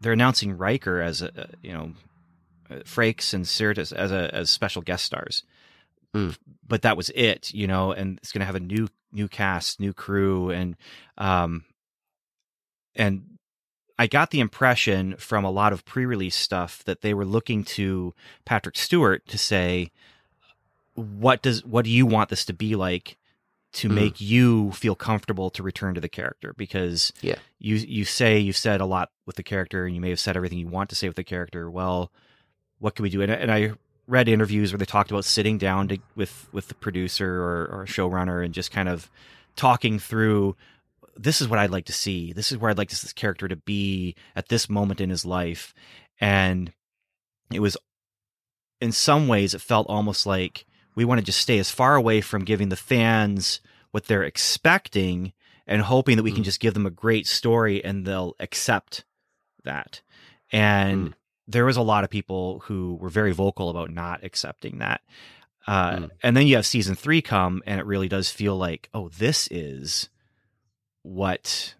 They're 0.00 0.12
announcing 0.14 0.58
Riker 0.58 1.00
as 1.00 1.22
a 1.22 1.26
a, 1.36 1.48
you 1.62 1.72
know, 1.72 1.92
uh, 2.68 2.74
Frakes 2.80 3.32
and 3.32 3.44
Sirtis 3.44 3.92
as 3.92 4.10
a 4.10 4.34
as 4.34 4.50
special 4.50 4.82
guest 4.82 5.04
stars, 5.04 5.44
Mm. 6.12 6.36
but 6.66 6.82
that 6.82 6.96
was 6.96 7.08
it, 7.10 7.54
you 7.54 7.68
know, 7.68 7.92
and 7.92 8.18
it's 8.18 8.32
going 8.32 8.40
to 8.40 8.46
have 8.46 8.56
a 8.56 8.60
new 8.60 8.88
new 9.12 9.28
cast, 9.28 9.78
new 9.78 9.92
crew, 9.92 10.50
and 10.50 10.76
um, 11.18 11.64
and 12.96 13.31
I 13.98 14.06
got 14.06 14.30
the 14.30 14.40
impression 14.40 15.16
from 15.16 15.44
a 15.44 15.50
lot 15.50 15.72
of 15.72 15.84
pre-release 15.84 16.34
stuff 16.36 16.82
that 16.84 17.02
they 17.02 17.14
were 17.14 17.24
looking 17.24 17.64
to 17.64 18.14
Patrick 18.44 18.76
Stewart 18.76 19.26
to 19.28 19.38
say, 19.38 19.90
"What 20.94 21.42
does 21.42 21.64
what 21.64 21.84
do 21.84 21.90
you 21.90 22.06
want 22.06 22.28
this 22.30 22.44
to 22.46 22.52
be 22.52 22.74
like 22.76 23.16
to 23.74 23.88
Mm. 23.88 23.94
make 23.94 24.20
you 24.20 24.72
feel 24.72 24.94
comfortable 24.94 25.48
to 25.50 25.62
return 25.62 25.94
to 25.94 26.00
the 26.00 26.08
character?" 26.08 26.52
Because 26.56 27.12
Yeah. 27.22 27.36
you 27.58 27.76
you 27.76 28.04
say 28.04 28.38
you've 28.38 28.56
said 28.56 28.80
a 28.80 28.86
lot 28.86 29.10
with 29.26 29.36
the 29.36 29.42
character, 29.42 29.86
and 29.86 29.94
you 29.94 30.00
may 30.00 30.10
have 30.10 30.20
said 30.20 30.36
everything 30.36 30.58
you 30.58 30.68
want 30.68 30.90
to 30.90 30.96
say 30.96 31.08
with 31.08 31.16
the 31.16 31.24
character. 31.24 31.70
Well, 31.70 32.10
what 32.78 32.94
can 32.94 33.02
we 33.04 33.10
do? 33.10 33.22
And, 33.22 33.30
and 33.32 33.50
I 33.52 33.72
read 34.08 34.28
interviews 34.28 34.72
where 34.72 34.78
they 34.78 34.84
talked 34.84 35.10
about 35.10 35.24
sitting 35.24 35.56
down 35.58 35.88
to, 35.88 35.98
with 36.16 36.48
with 36.52 36.68
the 36.68 36.74
producer 36.74 37.40
or, 37.42 37.66
or 37.66 37.86
showrunner 37.86 38.44
and 38.44 38.52
just 38.52 38.70
kind 38.70 38.88
of 38.88 39.10
talking 39.56 39.98
through 39.98 40.56
this 41.16 41.40
is 41.40 41.48
what 41.48 41.58
I'd 41.58 41.70
like 41.70 41.86
to 41.86 41.92
see. 41.92 42.32
This 42.32 42.52
is 42.52 42.58
where 42.58 42.70
I'd 42.70 42.78
like 42.78 42.90
this 42.90 43.12
character 43.12 43.48
to 43.48 43.56
be 43.56 44.14
at 44.34 44.48
this 44.48 44.68
moment 44.68 45.00
in 45.00 45.10
his 45.10 45.24
life. 45.24 45.74
And 46.20 46.72
it 47.52 47.60
was, 47.60 47.76
in 48.80 48.92
some 48.92 49.28
ways, 49.28 49.54
it 49.54 49.60
felt 49.60 49.86
almost 49.88 50.26
like 50.26 50.66
we 50.94 51.04
want 51.04 51.18
to 51.20 51.24
just 51.24 51.40
stay 51.40 51.58
as 51.58 51.70
far 51.70 51.96
away 51.96 52.20
from 52.20 52.44
giving 52.44 52.68
the 52.68 52.76
fans 52.76 53.60
what 53.90 54.06
they're 54.06 54.22
expecting 54.22 55.32
and 55.66 55.82
hoping 55.82 56.16
that 56.16 56.22
we 56.22 56.32
can 56.32 56.42
Mm. 56.42 56.46
just 56.46 56.60
give 56.60 56.74
them 56.74 56.86
a 56.86 56.90
great 56.90 57.26
story 57.26 57.84
and 57.84 58.06
they'll 58.06 58.34
accept 58.40 59.04
that. 59.64 60.00
And 60.50 61.08
Mm. 61.10 61.14
there 61.46 61.64
was 61.64 61.76
a 61.76 61.82
lot 61.82 62.04
of 62.04 62.10
people 62.10 62.60
who 62.66 62.96
were 62.96 63.08
very 63.08 63.32
vocal 63.32 63.68
about 63.70 63.90
not 63.90 64.24
accepting 64.24 64.78
that. 64.78 65.02
Uh, 65.66 65.96
Mm. 65.96 66.10
And 66.22 66.36
then 66.36 66.46
you 66.46 66.56
have 66.56 66.66
season 66.66 66.96
three 66.96 67.22
come, 67.22 67.62
and 67.66 67.78
it 67.78 67.86
really 67.86 68.08
does 68.08 68.30
feel 68.30 68.56
like, 68.56 68.88
oh, 68.92 69.08
this 69.10 69.46
is 69.50 70.08
what. 71.02 71.74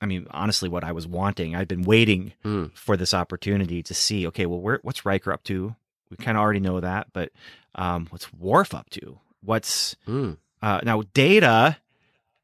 I 0.00 0.06
mean, 0.06 0.26
honestly, 0.30 0.68
what 0.68 0.82
I 0.82 0.90
was 0.92 1.06
wanting. 1.06 1.54
I've 1.54 1.68
been 1.68 1.82
waiting 1.82 2.32
Mm. 2.44 2.72
for 2.76 2.96
this 2.96 3.14
opportunity 3.14 3.82
to 3.84 3.94
see. 3.94 4.26
Okay, 4.26 4.46
well, 4.46 4.60
where, 4.60 4.80
what's 4.82 5.04
Riker 5.06 5.32
up 5.32 5.44
to? 5.44 5.76
We 6.10 6.16
kind 6.16 6.36
of 6.36 6.42
already 6.42 6.58
know 6.60 6.80
that, 6.80 7.06
but 7.12 7.30
um, 7.76 8.06
what's 8.10 8.32
Worf 8.32 8.74
up 8.74 8.90
to? 8.90 9.18
What's 9.44 9.94
Mm. 10.08 10.38
uh, 10.60 10.80
now 10.82 11.02
Data? 11.14 11.76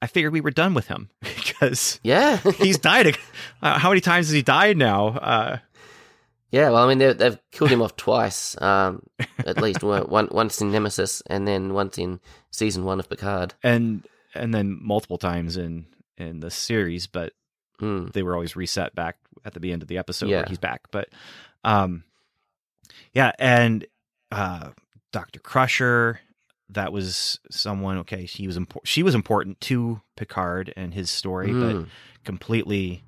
I 0.01 0.07
figured 0.07 0.33
we 0.33 0.41
were 0.41 0.53
done 0.53 0.73
with 0.75 0.87
him 0.87 1.11
because 1.21 1.99
Yeah. 2.05 2.37
he's 2.59 2.79
died. 2.79 3.19
Uh, 3.61 3.79
how 3.81 3.89
many 3.89 4.01
times 4.01 4.27
has 4.29 4.33
he 4.35 4.43
died 4.43 4.77
now? 4.77 5.09
Uh, 5.09 5.59
yeah, 6.53 6.71
well, 6.71 6.89
I 6.89 6.95
mean, 6.95 6.99
they've, 6.99 7.39
killed 7.51 7.71
him 7.71 7.83
off 7.83 7.97
twice, 7.97 8.57
um, 8.63 9.03
at 9.39 9.61
least. 9.61 9.83
One, 9.83 10.03
one- 10.09 10.29
once 10.31 10.61
in 10.63 10.71
Nemesis 10.71 11.23
and 11.27 11.47
then 11.49 11.75
once 11.75 11.99
in 11.99 12.21
season 12.53 12.85
one 12.85 13.01
of 13.01 13.11
Picard. 13.11 13.55
and 13.65 14.07
and 14.35 14.55
then 14.55 14.79
multiple 14.81 15.19
times 15.19 15.57
in 15.57 15.87
in 16.21 16.41
the 16.41 16.51
series, 16.51 17.07
but 17.07 17.33
Mm. 17.81 18.13
they 18.13 18.25
were 18.25 18.35
always 18.35 18.57
reset 18.57 18.95
back 18.97 19.19
at 19.45 19.55
the 19.55 19.71
end 19.73 19.83
of 19.83 19.89
the 19.89 19.99
episode 19.99 20.29
Yeah. 20.29 20.39
where 20.39 20.47
he's 20.49 20.59
back. 20.59 20.83
But 20.91 21.09
um 21.65 22.03
yeah, 23.13 23.33
and 23.39 23.87
uh 24.31 24.71
Dr. 25.13 25.41
Crusher, 25.41 26.21
that 26.71 26.93
was 26.93 27.39
someone 27.51 27.99
okay, 27.99 28.27
she 28.27 28.47
was 28.47 28.57
important 28.57 28.89
she 28.89 29.03
was 29.03 29.15
important 29.15 29.61
to 29.63 30.01
Picard 30.17 30.73
and 30.77 30.93
his 30.95 31.11
story, 31.11 31.53
but 31.55 31.77
Mm. 31.77 31.87
completely 32.25 33.05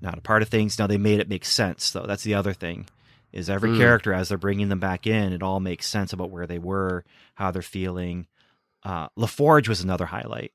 not 0.00 0.18
a 0.18 0.20
part 0.22 0.42
of 0.42 0.48
things. 0.48 0.78
Now 0.78 0.86
they 0.86 0.98
made 0.98 1.20
it 1.20 1.28
make 1.28 1.44
sense 1.44 1.90
though. 1.90 2.06
That's 2.06 2.24
the 2.24 2.34
other 2.34 2.52
thing. 2.52 2.86
Is 3.32 3.48
every 3.48 3.70
Mm. 3.70 3.76
character 3.78 4.12
as 4.12 4.28
they're 4.28 4.36
bringing 4.36 4.68
them 4.68 4.80
back 4.80 5.06
in, 5.06 5.32
it 5.32 5.42
all 5.42 5.58
makes 5.58 5.88
sense 5.88 6.12
about 6.12 6.30
where 6.30 6.46
they 6.46 6.58
were, 6.58 7.04
how 7.36 7.50
they're 7.50 7.62
feeling. 7.62 8.26
Uh 8.84 9.08
LaForge 9.18 9.68
was 9.68 9.80
another 9.80 10.06
highlight 10.06 10.52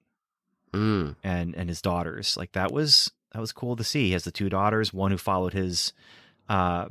Mm. 0.74 1.16
and 1.24 1.56
and 1.56 1.70
his 1.70 1.82
daughters. 1.82 2.36
Like 2.38 2.52
that 2.54 2.72
was 2.72 3.12
that 3.34 3.40
was 3.40 3.52
cool 3.52 3.76
to 3.76 3.84
see. 3.84 4.08
He 4.08 4.14
has 4.14 4.24
the 4.24 4.32
two 4.32 4.50
daughters, 4.50 4.94
one 4.94 5.12
who 5.12 5.18
followed 5.18 5.54
his 5.54 5.94
uh 6.50 6.88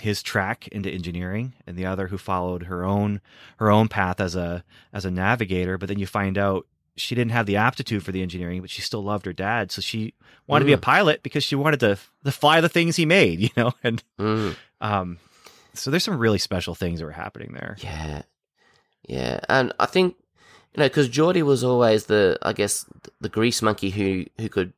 his 0.00 0.22
track 0.22 0.68
into 0.68 0.88
engineering 0.90 1.52
and 1.66 1.76
the 1.76 1.84
other 1.84 2.06
who 2.08 2.16
followed 2.16 2.64
her 2.64 2.84
own 2.84 3.20
her 3.58 3.70
own 3.70 3.88
path 3.88 4.20
as 4.20 4.34
a 4.36 4.64
as 4.92 5.04
a 5.04 5.10
navigator, 5.10 5.76
but 5.78 5.88
then 5.88 5.98
you 5.98 6.06
find 6.06 6.38
out 6.38 6.66
she 6.96 7.14
didn't 7.14 7.32
have 7.32 7.46
the 7.46 7.56
aptitude 7.56 8.02
for 8.02 8.12
the 8.12 8.22
engineering, 8.22 8.60
but 8.60 8.70
she 8.70 8.82
still 8.82 9.02
loved 9.02 9.24
her 9.26 9.32
dad, 9.32 9.70
so 9.72 9.80
she 9.80 10.12
wanted 10.46 10.64
to 10.64 10.66
be 10.66 10.72
a 10.72 10.76
Mm. 10.78 10.82
pilot 10.82 11.22
because 11.22 11.42
she 11.44 11.54
wanted 11.56 11.80
to 11.80 11.98
to 12.24 12.32
fly 12.32 12.60
the 12.60 12.68
things 12.68 12.96
he 12.96 13.06
made, 13.06 13.40
you 13.44 13.50
know, 13.56 13.72
and 13.82 14.02
Mm. 14.18 14.56
um 14.80 15.18
so 15.74 15.90
there's 15.90 16.04
some 16.04 16.18
really 16.18 16.38
special 16.38 16.74
things 16.74 16.98
that 17.00 17.06
were 17.06 17.12
happening 17.12 17.52
there. 17.52 17.76
Yeah, 17.80 18.22
yeah, 19.08 19.40
and 19.48 19.72
I 19.78 19.86
think 19.86 20.16
you 20.74 20.80
know 20.80 20.86
because 20.86 21.08
Geordi 21.08 21.42
was 21.42 21.64
always 21.64 22.06
the, 22.06 22.38
I 22.42 22.52
guess, 22.52 22.86
the 23.20 23.28
grease 23.28 23.62
monkey 23.62 23.90
who 23.90 24.24
who 24.40 24.48
could 24.48 24.72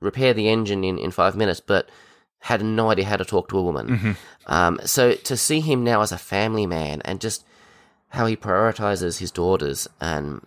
repair 0.00 0.34
the 0.34 0.48
engine 0.48 0.84
in 0.84 0.98
in 0.98 1.10
five 1.10 1.36
minutes, 1.36 1.60
but 1.60 1.88
had 2.40 2.62
no 2.62 2.90
idea 2.90 3.04
how 3.04 3.16
to 3.16 3.24
talk 3.24 3.48
to 3.48 3.58
a 3.58 3.62
woman. 3.62 3.88
Mhm. 3.88 4.16
Um, 4.46 4.80
so 4.84 5.14
to 5.14 5.36
see 5.36 5.60
him 5.60 5.82
now 5.82 6.02
as 6.02 6.12
a 6.12 6.18
family 6.18 6.66
man 6.66 7.02
and 7.04 7.20
just 7.20 7.44
how 8.10 8.26
he 8.26 8.36
prioritizes 8.36 9.18
his 9.18 9.30
daughters, 9.30 9.88
and 10.00 10.40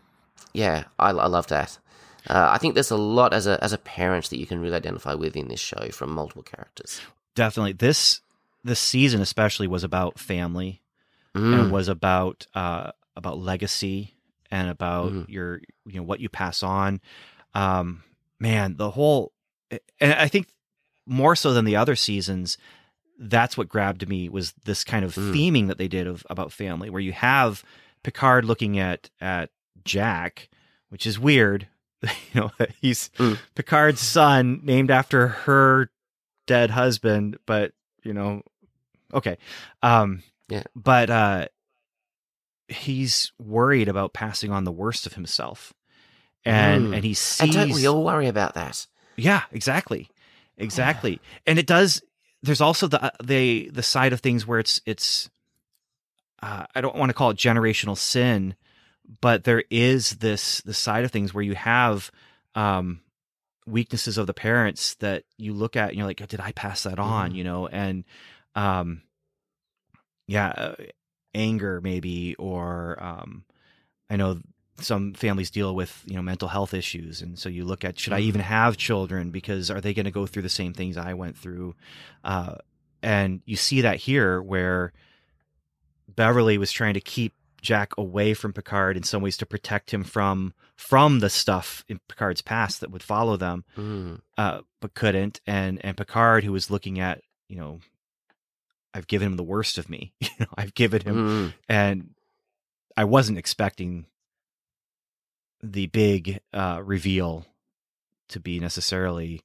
yeah, 0.54 0.86
I, 0.98 1.10
I 1.10 1.28
love 1.28 1.48
that. 1.48 1.78
Uh, 2.30 2.50
I 2.52 2.58
think 2.60 2.76
there's 2.76 2.92
a 2.92 2.98
lot 2.98 3.34
as 3.34 3.48
a 3.48 3.62
as 3.64 3.74
a 3.74 3.78
parent 3.78 4.30
that 4.30 4.38
you 4.40 4.46
can 4.46 4.60
really 4.62 4.76
identify 4.76 5.14
with 5.16 5.36
in 5.36 5.48
this 5.48 5.60
show 5.60 5.90
from 5.92 6.12
multiple 6.12 6.44
characters. 6.44 7.02
Definitely. 7.36 7.74
This 7.74 8.22
this 8.64 8.80
season 8.80 9.22
especially 9.22 9.68
was 9.68 9.84
about 9.84 10.20
family. 10.20 10.82
Mm. 11.34 11.62
and 11.62 11.72
was 11.72 11.88
about 11.88 12.46
uh, 12.54 12.92
about 13.16 13.38
legacy 13.40 14.16
and 14.52 14.70
about 14.70 15.12
Mhm. 15.14 15.26
your 15.30 15.62
you 15.86 15.96
know 15.96 16.04
what 16.04 16.20
you 16.20 16.30
pass 16.30 16.62
on. 16.64 17.00
Um, 17.54 18.04
man, 18.40 18.76
the 18.78 18.92
whole 18.92 19.32
and 20.00 20.14
I 20.14 20.28
think 20.28 20.48
more 21.06 21.36
so 21.36 21.54
than 21.54 21.66
the 21.66 21.76
other 21.78 21.96
seasons, 21.96 22.58
that's 23.18 23.58
what 23.58 23.70
grabbed 23.70 24.08
me 24.08 24.30
was 24.30 24.54
this 24.66 24.84
kind 24.84 25.06
of 25.06 25.16
Mm. 25.16 25.34
theming 25.34 25.68
that 25.68 25.78
they 25.78 25.88
did 25.88 26.08
of 26.08 26.26
about 26.30 26.52
family, 26.52 26.90
where 26.90 27.02
you 27.02 27.14
have 27.14 27.64
Picard 28.04 28.46
looking 28.46 28.78
at 28.80 29.10
at 29.20 29.50
Jack, 29.86 30.50
which 30.90 31.06
is 31.08 31.18
weird. 31.20 31.68
you 32.02 32.42
know, 32.42 32.52
he's 32.82 33.10
Mm. 33.18 33.38
Picard's 33.56 34.02
son, 34.02 34.60
named 34.64 34.92
after 34.92 35.28
her 35.30 35.90
dead 36.48 36.72
husband, 36.72 37.38
but 37.46 37.74
you 38.04 38.14
know, 38.14 38.42
okay. 39.14 39.38
Um, 39.84 40.24
Yeah. 40.50 40.64
but 40.76 41.10
uh, 41.10 41.48
he's 42.72 43.32
worried 43.40 43.88
about 43.88 44.14
passing 44.14 44.52
on 44.52 44.64
the 44.64 44.72
worst 44.72 45.06
of 45.06 45.14
himself, 45.14 45.74
and 46.46 46.88
Mm. 46.88 46.96
and 46.96 47.04
he 47.04 47.10
and 47.12 47.18
sees. 47.18 47.54
don't 47.54 47.72
we 47.72 47.86
all 47.88 48.04
worry 48.04 48.28
about 48.28 48.54
that? 48.56 48.88
Yeah, 49.18 49.44
exactly, 49.52 50.10
exactly. 50.58 51.20
And 51.46 51.60
it 51.60 51.68
does. 51.68 52.02
There's 52.44 52.62
also 52.62 52.88
the 52.88 53.04
uh, 53.04 53.10
the 53.24 53.70
the 53.72 53.84
side 53.84 54.14
of 54.14 54.22
things 54.22 54.48
where 54.48 54.60
it's 54.60 54.82
it's. 54.86 55.30
Uh, 56.42 56.66
I 56.74 56.82
don't 56.82 56.96
want 56.96 57.10
to 57.10 57.14
call 57.14 57.30
it 57.30 57.38
generational 57.38 57.96
sin, 57.98 58.56
but 59.22 59.44
there 59.44 59.64
is 59.70 60.12
this 60.18 60.62
the 60.62 60.74
side 60.74 61.04
of 61.04 61.12
things 61.12 61.34
where 61.36 61.44
you 61.44 61.54
have 61.54 62.10
um, 62.56 63.02
weaknesses 63.68 64.18
of 64.18 64.26
the 64.26 64.34
parents 64.34 64.96
that 64.96 65.24
you 65.38 65.54
look 65.54 65.76
at 65.76 65.90
and 65.90 65.98
you're 66.00 66.08
like, 66.08 66.28
did 66.28 66.40
I 66.40 66.52
pass 66.54 66.82
that 66.84 66.98
on? 66.98 67.34
Mm. 67.34 67.36
You 67.36 67.44
know, 67.44 67.68
and 67.68 68.04
um, 68.56 69.04
yeah, 70.28 70.48
uh, 70.48 70.76
anger 71.36 71.82
maybe, 71.82 72.36
or 72.36 72.98
um, 73.02 73.44
I 74.10 74.16
know 74.16 74.40
some 74.80 75.14
families 75.14 75.52
deal 75.52 75.76
with 75.76 76.02
you 76.08 76.16
know 76.16 76.22
mental 76.24 76.48
health 76.48 76.74
issues 76.74 77.22
and 77.22 77.38
so 77.38 77.50
you 77.50 77.64
look 77.64 77.86
at 77.86 78.00
should 78.00 78.14
i 78.14 78.20
even 78.20 78.42
have 78.42 78.78
children? 78.78 79.30
Because 79.30 79.70
are 79.70 79.80
they 79.82 79.94
going 79.94 80.06
to 80.06 80.12
go 80.12 80.26
through 80.26 80.42
the 80.42 80.50
same 80.50 80.74
things 80.74 80.98
i 80.98 81.14
went 81.14 81.38
through? 81.38 81.76
Uh, 82.24 82.56
and 83.04 83.42
you 83.46 83.56
see 83.56 83.82
that 83.82 83.98
here 83.98 84.42
where 84.42 84.92
beverly 86.08 86.58
was 86.58 86.72
trying 86.72 86.94
to 86.96 87.02
keep 87.02 87.34
jack 87.62 87.92
away 87.98 88.34
from 88.34 88.54
picard 88.54 88.98
in 88.98 89.04
some 89.04 89.22
ways 89.22 89.38
to 89.38 89.46
protect 89.46 89.92
him 89.94 90.04
from 90.04 90.52
from 90.76 91.20
the 91.20 91.30
stuff 91.30 91.86
in 91.88 92.00
picard's 92.10 92.42
past 92.42 92.80
that 92.82 92.90
would 92.90 93.04
follow 93.04 93.38
them 93.38 93.64
Mm. 93.78 94.22
uh, 94.38 94.62
but 94.80 94.94
couldn't. 94.96 95.42
And 95.46 95.80
and 95.86 95.96
picard 95.96 96.44
who 96.44 96.52
was 96.54 96.72
looking 96.72 97.00
at 97.00 97.22
you 97.48 97.58
know 97.58 97.80
i've 98.94 99.08
given 99.08 99.28
him 99.28 99.36
the 99.38 99.44
worst 99.44 99.78
of 99.78 99.90
me 99.90 100.14
you 100.20 100.30
know 100.40 100.48
i've 100.58 100.74
given 100.74 101.02
him 101.02 101.16
Mm. 101.16 101.54
and 101.70 102.10
I 102.98 103.06
wasn't 103.06 103.38
expecting 103.38 104.06
the 105.64 105.88
big 105.88 106.40
uh, 106.54 106.82
reveal 106.84 107.46
to 108.30 108.40
be 108.40 108.60
necessarily 108.60 109.42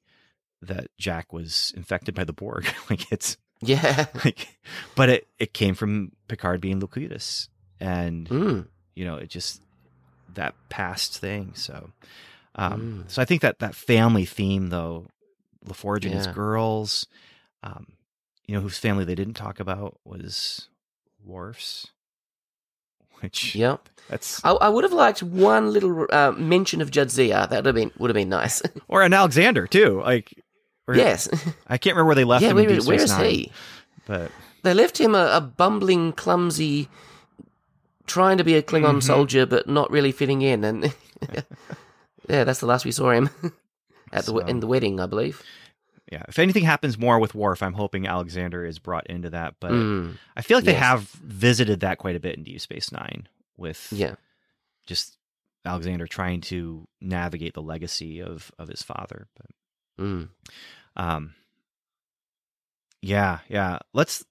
that 0.61 0.87
Jack 0.97 1.31
was 1.31 1.71
infected 1.77 2.15
by 2.15 2.23
the 2.23 2.33
Borg. 2.33 2.67
like 2.89 3.11
it's 3.11 3.37
Yeah. 3.61 4.07
like, 4.25 4.57
but 4.95 5.09
it 5.09 5.27
it 5.39 5.53
came 5.53 5.75
from 5.75 6.11
Picard 6.27 6.59
being 6.61 6.79
Locutus, 6.79 7.49
and 7.79 8.27
Mm. 8.27 8.67
you 8.95 9.05
know 9.05 9.15
it 9.15 9.29
just 9.29 9.61
that 10.33 10.55
past 10.69 11.17
thing. 11.19 11.53
So, 11.55 11.91
um, 12.55 13.05
Mm. 13.05 13.11
so 13.11 13.21
I 13.21 13.25
think 13.25 13.41
that 13.41 13.59
that 13.59 13.75
family 13.75 14.25
theme 14.25 14.67
though, 14.67 15.05
LaForge 15.65 16.05
and 16.05 16.13
his 16.13 16.27
girls, 16.27 17.07
um, 17.63 17.87
you 18.47 18.55
know, 18.55 18.61
whose 18.61 18.77
family 18.77 19.03
they 19.05 19.15
didn't 19.15 19.33
talk 19.35 19.59
about 19.59 19.99
was 20.05 20.69
Worf's, 21.23 21.87
which 23.21 23.55
Yep. 23.55 23.89
that's 24.09 24.43
I, 24.45 24.51
I 24.51 24.69
would 24.69 24.83
have 24.83 24.93
liked 24.93 25.21
one 25.23 25.73
little 25.73 26.05
uh, 26.09 26.31
mention 26.37 26.81
of 26.81 26.91
Jadzia. 26.91 27.49
That 27.49 27.57
would 27.57 27.65
have 27.65 27.75
been 27.75 27.91
would 27.97 28.09
have 28.09 28.15
been 28.15 28.29
nice. 28.29 28.61
or 28.87 29.01
an 29.03 29.13
Alexander 29.13 29.67
too. 29.67 30.01
Like, 30.01 30.33
or- 30.87 30.95
yes. 30.95 31.27
I 31.67 31.77
can't 31.77 31.95
remember 31.95 32.07
where 32.07 32.15
they 32.15 32.23
left 32.23 32.43
yeah. 32.43 32.49
him. 32.51 32.55
Where, 32.57 32.81
where 32.81 33.05
Nine, 33.07 33.25
he? 33.25 33.51
But 34.05 34.31
They 34.63 34.73
left 34.73 34.97
him 34.99 35.15
a, 35.15 35.29
a 35.33 35.41
bumbling, 35.41 36.13
clumsy, 36.13 36.87
trying 38.05 38.37
to 38.37 38.43
be 38.45 38.55
a 38.55 38.61
Klingon 38.63 38.97
Mhm. 38.97 39.03
soldier, 39.03 39.45
but 39.45 39.67
not 39.67 39.91
really 39.91 40.11
fitting 40.13 40.41
in. 40.41 40.63
And 40.63 40.93
yeah, 42.29 42.43
that's 42.45 42.59
the 42.61 42.65
last 42.67 42.85
we 42.85 42.91
saw 42.91 43.09
him 43.11 43.29
at 44.13 44.25
the 44.25 44.31
So- 44.31 44.37
in 44.39 44.59
the 44.61 44.67
wedding, 44.67 44.99
I 45.01 45.05
believe. 45.07 45.43
Yeah, 46.11 46.23
if 46.27 46.39
anything 46.39 46.63
happens 46.63 46.97
more 46.97 47.19
with 47.19 47.35
Worf, 47.35 47.61
I'm 47.61 47.73
hoping 47.73 48.07
Alexander 48.07 48.65
is 48.65 48.79
brought 48.79 49.07
into 49.07 49.29
that. 49.31 49.55
But 49.59 49.71
Mm, 49.71 50.17
I 50.35 50.41
feel 50.41 50.57
like 50.57 50.65
they 50.65 50.73
have 50.73 51.01
visited 51.09 51.81
that 51.81 51.97
quite 51.97 52.15
a 52.15 52.19
bit 52.19 52.35
in 52.37 52.43
Deep 52.43 52.61
Space 52.61 52.91
Nine 52.91 53.27
with 53.57 53.87
yeah. 53.91 54.15
just 54.85 55.17
Alexander 55.65 56.07
trying 56.07 56.39
to 56.41 56.87
navigate 57.01 57.53
the 57.53 57.61
legacy 57.61 58.21
of 58.21 58.51
of 58.57 58.67
his 58.69 58.81
father. 58.83 59.27
But 59.35 60.03
Mm. 60.05 60.29
um, 60.95 61.33
yeah, 63.01 63.39
yeah. 63.47 63.79
Let's 63.93 64.23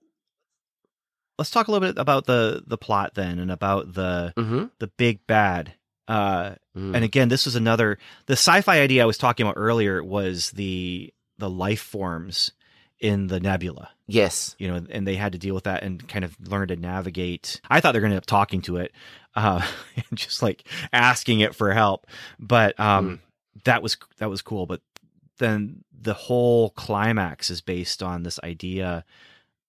let's 1.39 1.51
talk 1.51 1.69
a 1.69 1.71
little 1.71 1.87
bit 1.89 1.99
about 2.01 2.27
the 2.27 2.63
the 2.67 2.79
plot 2.79 3.15
then, 3.15 3.39
and 3.39 3.51
about 3.51 3.93
the 3.93 4.33
Mm-hmm. 4.37 4.65
the 4.79 4.89
big 4.89 5.27
bad. 5.27 5.75
Uh, 6.09 6.55
Mm. 6.77 6.95
and 6.95 7.05
again, 7.05 7.29
this 7.29 7.47
was 7.47 7.57
another 7.57 7.99
the 8.27 8.35
sci-fi 8.35 8.81
idea 8.81 9.03
I 9.03 9.07
was 9.07 9.19
talking 9.19 9.45
about 9.47 9.59
earlier 9.59 10.03
was 10.05 10.51
the 10.53 11.13
the 11.39 11.51
life 11.51 11.81
forms 11.81 12.53
in 12.99 13.27
the 13.27 13.41
nebula 13.41 13.91
yes. 14.07 14.55
you 14.59 14.69
know, 14.69 14.85
and 14.91 15.07
they 15.07 15.17
had 15.17 15.33
to 15.33 15.39
deal 15.39 15.55
with 15.55 15.65
that 15.65 15.83
and 15.83 16.07
kind 16.09 16.25
of 16.25 16.37
learn 16.49 16.69
to 16.69 16.77
navigate. 16.77 17.61
I 17.69 17.81
thought 17.81 17.93
they're 17.93 18.01
going 18.01 18.11
to 18.11 18.17
end 18.17 18.23
up 18.23 18.27
talking 18.27 18.63
to 18.63 18.77
it, 18.79 18.93
uh, 19.35 19.67
and 19.97 20.19
just 20.19 20.43
like 20.43 20.65
asking 20.93 21.41
it 21.41 21.55
for 21.55 21.73
help. 21.73 22.07
But 22.39 22.79
um, 22.81 23.21
that 23.65 23.83
was 23.83 23.97
that 24.19 24.31
was 24.31 24.43
cool. 24.43 24.67
But 24.67 24.81
then 25.39 25.85
the 25.93 26.15
whole 26.15 26.71
climax 26.71 27.51
is 27.51 27.61
based 27.61 28.03
on 28.03 28.23
this 28.23 28.39
idea 28.43 29.05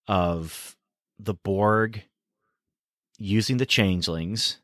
of 0.07 0.75
the 1.19 1.33
Borg 1.33 2.03
using 3.17 3.57
the 3.57 3.65
changelings 3.65 4.59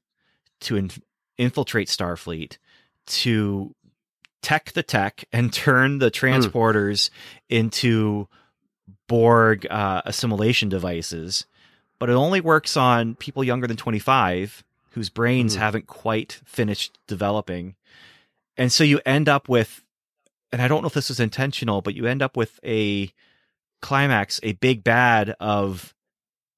to 0.62 0.78
in- 0.78 0.92
infiltrate 1.38 1.88
Starfleet 1.88 2.58
to 3.06 3.76
tech 4.44 4.74
the 4.74 4.84
tech 4.84 5.26
and 5.34 5.52
turn 5.52 5.98
the 5.98 6.12
transporters 6.12 7.10
into 7.50 8.28
Borg 9.08 9.66
uh, 9.70 10.02
assimilation 10.06 10.70
devices, 10.70 11.46
but 12.00 12.10
it 12.10 12.14
only 12.14 12.42
works 12.42 12.78
on 12.78 13.16
people 13.16 13.44
younger 13.44 13.66
than 13.68 13.78
25 13.78 14.64
whose 14.92 15.10
brains 15.10 15.56
Mhm. 15.56 15.60
haven't 15.60 15.88
quite 15.88 16.40
finished 16.46 17.00
developing. 17.08 17.76
And 18.58 18.72
so 18.72 18.84
you 18.84 19.00
end 19.08 19.28
up 19.28 19.50
with, 19.50 19.84
and 20.52 20.62
I 20.62 20.68
don't 20.68 20.82
know 20.84 20.88
if 20.88 20.94
this 20.94 21.10
was 21.10 21.20
intentional, 21.20 21.82
but 21.82 21.96
you 21.96 22.06
end 22.06 22.22
up 22.22 22.38
with 22.38 22.60
a 22.64 23.12
climax, 23.82 24.40
a 24.44 24.52
big 24.54 24.84
bad 24.84 25.36
of 25.40 25.96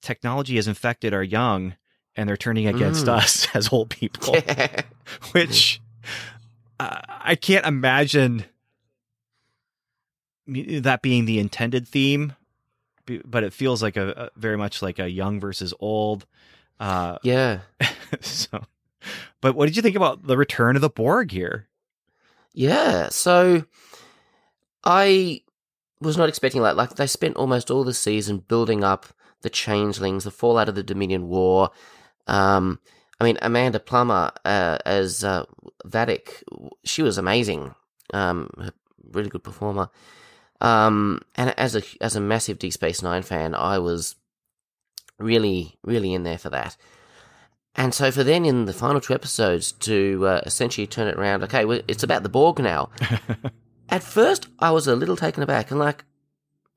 technology 0.01 0.57
has 0.57 0.67
infected 0.67 1.13
our 1.13 1.23
young 1.23 1.75
and 2.15 2.27
they're 2.27 2.35
turning 2.37 2.67
against 2.67 3.05
Mm. 3.05 3.09
us 3.17 3.47
as 3.55 3.71
old 3.71 3.89
people, 3.89 4.35
which 5.31 5.81
uh, 6.79 7.01
I 7.07 7.35
can't 7.35 7.65
imagine 7.65 8.45
that 10.47 11.01
being 11.01 11.25
the 11.25 11.39
intended 11.39 11.87
theme, 11.87 12.33
but 13.25 13.43
it 13.43 13.53
feels 13.53 13.81
like 13.81 13.97
a, 13.97 14.09
a 14.35 14.39
very 14.39 14.57
much 14.57 14.81
like 14.81 14.99
a 14.99 15.09
young 15.09 15.39
versus 15.39 15.73
old. 15.79 16.25
Uh, 16.79 17.17
yeah. 17.23 17.59
so, 18.21 18.63
but 19.41 19.55
what 19.55 19.67
did 19.67 19.75
you 19.75 19.81
think 19.81 19.95
about 19.95 20.27
the 20.27 20.37
return 20.37 20.75
of 20.75 20.81
the 20.81 20.89
Borg 20.89 21.31
here? 21.31 21.67
Yeah. 22.53 23.09
So 23.09 23.65
I 24.83 25.41
was 26.01 26.17
not 26.17 26.29
expecting 26.29 26.61
that. 26.63 26.77
Like 26.77 26.95
they 26.95 27.07
spent 27.07 27.35
almost 27.37 27.71
all 27.71 27.83
the 27.83 27.93
season 27.93 28.39
building 28.39 28.83
up 28.83 29.07
the 29.41 29.49
changelings, 29.49 30.23
the 30.23 30.31
fallout 30.31 30.69
of 30.69 30.75
the 30.75 30.83
Dominion 30.83 31.27
War. 31.27 31.69
Um, 32.27 32.79
I 33.19 33.23
mean, 33.23 33.37
Amanda 33.41 33.79
Plummer 33.79 34.31
uh, 34.43 34.77
as 34.85 35.23
uh, 35.23 35.45
Vatic, 35.85 36.43
she 36.83 37.01
was 37.01 37.17
amazing. 37.17 37.73
Um, 38.13 38.49
really 39.11 39.29
good 39.29 39.43
performer. 39.43 39.89
Um, 40.61 41.21
and 41.35 41.57
as 41.57 41.75
a 41.75 41.81
as 42.01 42.15
a 42.15 42.21
massive 42.21 42.59
Deep 42.59 42.73
Space 42.73 43.01
Nine 43.01 43.23
fan, 43.23 43.55
I 43.55 43.79
was 43.79 44.15
really 45.19 45.77
really 45.83 46.13
in 46.13 46.23
there 46.23 46.37
for 46.37 46.49
that. 46.49 46.77
And 47.75 47.93
so 47.93 48.09
for 48.09 48.23
then 48.23 48.45
in 48.45 48.65
the 48.65 48.73
final 48.73 49.01
two 49.01 49.13
episodes 49.13 49.73
to 49.73 50.25
uh, 50.25 50.41
essentially 50.45 50.87
turn 50.87 51.09
it 51.09 51.15
around, 51.15 51.43
okay, 51.43 51.65
well, 51.65 51.81
it's 51.89 52.03
about 52.03 52.23
the 52.23 52.29
Borg 52.29 52.59
now. 52.59 52.89
At 53.89 54.01
first, 54.01 54.47
I 54.59 54.71
was 54.71 54.87
a 54.87 54.95
little 54.95 55.17
taken 55.17 55.43
aback 55.43 55.71
and 55.71 55.79
like, 55.79 56.05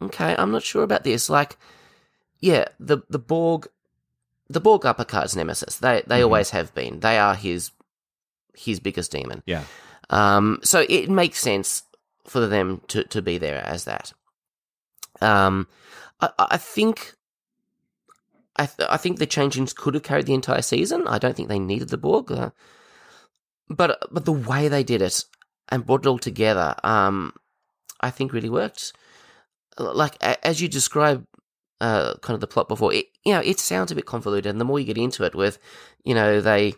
okay, 0.03 0.35
I'm 0.37 0.51
not 0.51 0.65
sure 0.65 0.83
about 0.83 1.05
this. 1.05 1.31
Like, 1.31 1.57
yeah, 2.41 2.65
the 2.81 2.99
the 3.09 3.19
Borg, 3.19 3.69
the 4.49 4.61
Borg 4.61 4.87
are 4.87 4.95
Picard's 4.95 5.37
nemesis. 5.37 5.77
They 5.77 6.03
they 6.07 6.21
Mhm. 6.21 6.25
always 6.25 6.51
have 6.51 6.75
been. 6.75 7.01
They 7.01 7.19
are 7.19 7.35
his 7.35 7.71
his 8.55 8.81
biggest 8.81 9.13
demon. 9.13 9.43
Yeah. 9.47 9.65
Um. 10.11 10.59
So 10.63 10.85
it 10.89 11.11
makes 11.11 11.39
sense 11.41 11.83
for 12.27 12.47
them 12.47 12.81
to 12.89 13.05
to 13.05 13.23
be 13.23 13.39
there 13.39 13.63
as 13.65 13.85
that. 13.85 14.13
Um, 15.21 15.67
I 16.21 16.31
I 16.39 16.57
think. 16.57 17.15
I, 18.61 18.67
th- 18.67 18.89
I 18.91 18.97
think 18.97 19.19
the 19.21 19.27
changelings 19.27 19.73
could 19.73 19.95
have 19.95 20.03
carried 20.03 20.27
the 20.27 20.35
entire 20.35 20.63
season. 20.63 21.07
I 21.07 21.19
don't 21.19 21.37
think 21.37 21.49
they 21.49 21.61
needed 21.61 21.91
the 21.91 21.97
Borg, 21.97 22.33
uh, 22.33 22.51
but 23.69 23.99
but 24.11 24.25
the 24.25 24.33
way 24.33 24.67
they 24.67 24.83
did 24.83 25.01
it 25.01 25.25
and 25.69 25.87
brought 25.87 26.05
it 26.05 26.09
all 26.09 26.19
together, 26.19 26.75
um, 26.83 27.35
I 28.01 28.11
think 28.11 28.33
really 28.33 28.49
worked. 28.51 28.93
Like 29.79 30.17
a- 30.21 30.45
as 30.45 30.61
you 30.61 30.67
describe, 30.67 31.25
uh, 31.81 32.15
kind 32.23 32.35
of 32.35 32.41
the 32.41 32.47
plot 32.47 32.69
before, 32.69 32.93
it 32.93 33.07
you 33.25 33.33
know 33.33 33.41
it 33.41 33.59
sounds 33.59 33.91
a 33.91 33.95
bit 33.95 34.07
convoluted, 34.07 34.51
and 34.51 34.61
the 34.61 34.65
more 34.65 34.79
you 34.79 34.87
get 34.87 34.99
into 34.99 35.25
it, 35.25 35.35
with 35.35 35.59
you 36.05 36.15
know 36.15 36.41
they 36.41 36.75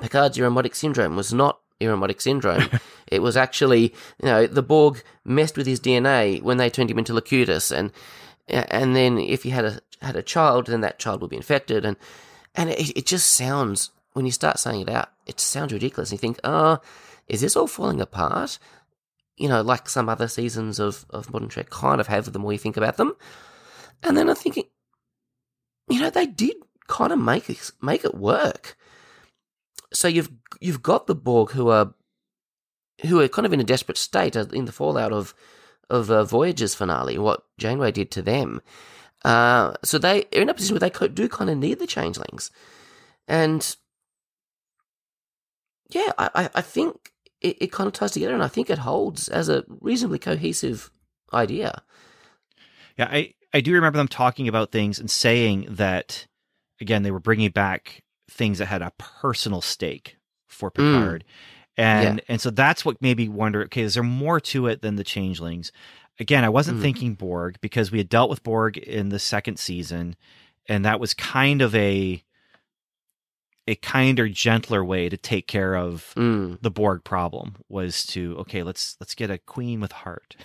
Picard's 0.00 0.38
Irumodic 0.38 0.74
syndrome 0.74 1.16
was 1.16 1.32
not 1.32 1.60
Irumodic 1.80 2.20
syndrome. 2.20 2.68
it 3.06 3.22
was 3.22 3.36
actually 3.36 3.94
you 4.22 4.26
know 4.26 4.46
the 4.46 4.62
Borg 4.62 5.02
messed 5.24 5.56
with 5.56 5.66
his 5.66 5.80
DNA 5.80 6.42
when 6.42 6.56
they 6.56 6.70
turned 6.70 6.90
him 6.90 6.98
into 6.98 7.14
Locutus, 7.14 7.70
and 7.70 7.92
and 8.48 8.94
then 8.94 9.18
if 9.18 9.42
he 9.42 9.50
had 9.50 9.64
a 9.64 9.80
had 10.02 10.16
a 10.16 10.22
child, 10.22 10.66
then 10.66 10.80
that 10.82 10.98
child 10.98 11.20
would 11.20 11.30
be 11.30 11.36
infected, 11.36 11.84
and 11.84 11.96
and 12.54 12.70
it, 12.70 12.98
it 12.98 13.06
just 13.06 13.32
sounds 13.32 13.90
when 14.14 14.24
you 14.24 14.32
start 14.32 14.58
saying 14.58 14.80
it 14.80 14.88
out, 14.88 15.10
it 15.26 15.38
sounds 15.38 15.72
ridiculous. 15.72 16.12
You 16.12 16.18
think, 16.18 16.38
oh, 16.42 16.78
is 17.28 17.40
this 17.40 17.56
all 17.56 17.66
falling 17.66 18.00
apart? 18.00 18.58
You 19.36 19.48
know, 19.48 19.60
like 19.60 19.88
some 19.88 20.08
other 20.08 20.28
seasons 20.28 20.78
of, 20.78 21.04
of 21.10 21.32
Modern 21.32 21.48
Trek 21.48 21.68
kind 21.68 22.00
of 22.00 22.06
have 22.06 22.32
the 22.32 22.38
more 22.38 22.52
you 22.52 22.58
think 22.58 22.76
about 22.76 22.96
them. 22.96 23.14
And 24.04 24.16
then 24.16 24.28
I'm 24.28 24.36
thinking, 24.36 24.64
you 25.88 26.00
know, 26.00 26.10
they 26.10 26.26
did 26.26 26.56
kind 26.86 27.12
of 27.12 27.18
make 27.18 27.48
it, 27.50 27.70
make 27.82 28.04
it 28.04 28.14
work. 28.14 28.76
So 29.92 30.08
you've 30.08 30.30
you've 30.60 30.82
got 30.82 31.06
the 31.06 31.14
Borg 31.14 31.52
who 31.52 31.68
are 31.68 31.94
who 33.06 33.20
are 33.20 33.28
kind 33.28 33.46
of 33.46 33.52
in 33.52 33.60
a 33.60 33.64
desperate 33.64 33.98
state 33.98 34.36
uh, 34.36 34.46
in 34.52 34.64
the 34.66 34.72
fallout 34.72 35.12
of 35.12 35.34
of 35.90 36.10
uh, 36.10 36.24
Voyager's 36.24 36.74
finale, 36.74 37.18
what 37.18 37.44
Janeway 37.58 37.92
did 37.92 38.10
to 38.12 38.22
them. 38.22 38.60
Uh, 39.24 39.74
so 39.82 39.98
they 39.98 40.22
are 40.34 40.40
in 40.42 40.48
a 40.48 40.54
position 40.54 40.74
where 40.74 40.90
they 40.90 41.08
do 41.08 41.28
kind 41.28 41.48
of 41.50 41.56
need 41.58 41.78
the 41.78 41.86
changelings, 41.86 42.50
and 43.28 43.76
yeah, 45.90 46.12
I, 46.18 46.50
I- 46.54 46.60
think 46.60 47.12
it, 47.40 47.56
it 47.60 47.72
kind 47.72 47.86
of 47.86 47.92
ties 47.92 48.12
together, 48.12 48.34
and 48.34 48.42
I 48.42 48.48
think 48.48 48.68
it 48.68 48.78
holds 48.78 49.28
as 49.28 49.48
a 49.48 49.64
reasonably 49.68 50.18
cohesive 50.18 50.90
idea. 51.32 51.82
Yeah, 52.98 53.08
I 53.10 53.34
I 53.54 53.60
do 53.62 53.72
remember 53.72 53.98
them 53.98 54.08
talking 54.08 54.48
about 54.48 54.72
things 54.72 54.98
and 54.98 55.10
saying 55.10 55.66
that 55.70 56.26
again 56.80 57.04
they 57.04 57.12
were 57.12 57.20
bringing 57.20 57.50
back 57.50 58.02
things 58.30 58.58
that 58.58 58.66
had 58.66 58.82
a 58.82 58.92
personal 58.98 59.62
stake 59.62 60.16
for 60.48 60.70
Picard. 60.70 61.24
And 61.76 62.20
and 62.28 62.40
so 62.40 62.50
that's 62.50 62.84
what 62.84 63.00
made 63.02 63.16
me 63.18 63.28
wonder 63.28 63.62
okay 63.64 63.82
is 63.82 63.94
there 63.94 64.02
more 64.02 64.40
to 64.40 64.66
it 64.66 64.82
than 64.82 64.96
the 64.96 65.04
changelings? 65.04 65.72
Again, 66.20 66.44
I 66.44 66.48
wasn't 66.48 66.78
Mm. 66.78 66.82
thinking 66.82 67.14
Borg 67.14 67.58
because 67.60 67.90
we 67.92 67.98
had 67.98 68.08
dealt 68.08 68.30
with 68.30 68.42
Borg 68.44 68.76
in 68.78 69.08
the 69.08 69.18
second 69.18 69.58
season 69.58 70.16
and 70.68 70.84
that 70.84 71.00
was 71.00 71.14
kind 71.14 71.62
of 71.62 71.74
a 71.74 72.22
a 73.66 73.74
kinder 73.76 74.28
gentler 74.28 74.84
way 74.84 75.08
to 75.08 75.16
take 75.16 75.46
care 75.48 75.74
of 75.76 76.12
Mm, 76.16 76.58
the 76.60 76.70
Borg 76.70 77.04
problem 77.04 77.56
was 77.68 78.04
to 78.06 78.36
okay, 78.40 78.62
let's 78.62 78.96
let's 79.00 79.14
get 79.14 79.30
a 79.30 79.38
queen 79.38 79.80
with 79.80 79.92
heart. 79.92 80.36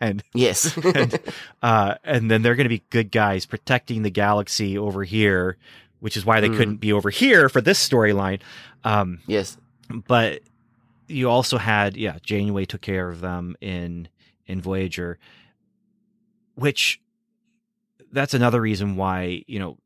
And 0.00 0.22
yes. 0.34 0.76
and, 0.94 1.18
uh, 1.62 1.94
and 2.04 2.30
then 2.30 2.42
they're 2.42 2.54
going 2.54 2.64
to 2.64 2.68
be 2.70 2.82
good 2.90 3.10
guys 3.10 3.44
protecting 3.46 4.02
the 4.02 4.10
galaxy 4.10 4.78
over 4.78 5.04
here, 5.04 5.56
which 6.00 6.16
is 6.16 6.24
why 6.24 6.40
they 6.40 6.48
Mm. 6.48 6.56
couldn't 6.56 6.76
be 6.76 6.92
over 6.92 7.10
here 7.10 7.48
for 7.48 7.60
this 7.60 7.86
storyline. 7.86 8.40
Um, 8.84 9.18
yes. 9.26 9.58
but 10.08 10.40
you 11.06 11.28
also 11.28 11.58
had, 11.58 11.96
yeah, 11.96 12.18
Janeway 12.22 12.64
took 12.64 12.80
care 12.80 13.08
of 13.08 13.20
them 13.20 13.56
in 13.60 14.08
in 14.46 14.60
Voyager, 14.60 15.18
which 16.54 17.00
that's 18.12 18.34
another 18.34 18.60
reason 18.60 18.96
why 18.96 19.44
you 19.46 19.58
know 19.58 19.76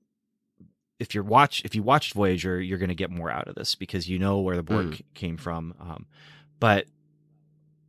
if 0.98 1.14
you're 1.14 1.24
watch 1.24 1.62
if 1.64 1.74
you 1.74 1.82
watched 1.82 2.14
Voyager, 2.14 2.60
you're 2.60 2.78
going 2.78 2.88
to 2.88 2.94
get 2.94 3.10
more 3.10 3.30
out 3.30 3.48
of 3.48 3.54
this 3.54 3.74
because 3.74 4.08
you 4.08 4.18
know 4.18 4.38
where 4.40 4.56
the 4.56 4.62
Borg 4.62 4.96
c- 4.96 5.04
came 5.14 5.36
from. 5.36 5.74
Um, 5.80 6.06
but 6.60 6.86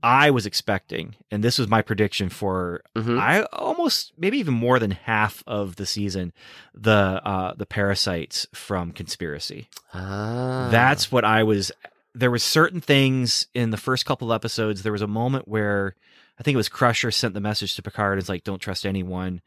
I 0.05 0.29
was 0.29 0.45
expecting, 0.45 1.15
and 1.31 1.43
this 1.43 1.57
was 1.57 1.67
my 1.67 1.81
prediction 1.81 2.29
for 2.29 2.81
hmm 2.95 3.17
I 3.19 3.43
almost 3.53 4.13
maybe 4.17 4.37
even 4.37 4.53
more 4.53 4.77
than 4.79 4.91
half 4.91 5.43
of 5.47 5.75
the 5.77 5.85
season, 5.85 6.31
the 6.73 6.91
uh 7.25 7.53
the 7.55 7.65
parasites 7.65 8.45
from 8.53 8.91
Conspiracy. 8.91 9.67
Ah. 9.93 10.67
That's 10.71 11.11
what 11.11 11.25
I 11.25 11.43
was 11.43 11.71
there 12.13 12.31
was 12.31 12.43
certain 12.43 12.81
things 12.81 13.47
in 13.53 13.71
the 13.71 13.77
first 13.77 14.05
couple 14.05 14.31
of 14.31 14.35
episodes. 14.35 14.83
There 14.83 14.91
was 14.91 15.01
a 15.01 15.07
moment 15.07 15.47
where 15.47 15.95
I 16.39 16.43
think 16.43 16.53
it 16.53 16.57
was 16.57 16.69
Crusher 16.69 17.11
sent 17.11 17.33
the 17.33 17.41
message 17.41 17.75
to 17.75 17.81
Picard. 17.81 18.19
It's 18.19 18.29
like, 18.29 18.43
don't 18.43 18.59
trust 18.61 18.85
anyone. 18.85 19.41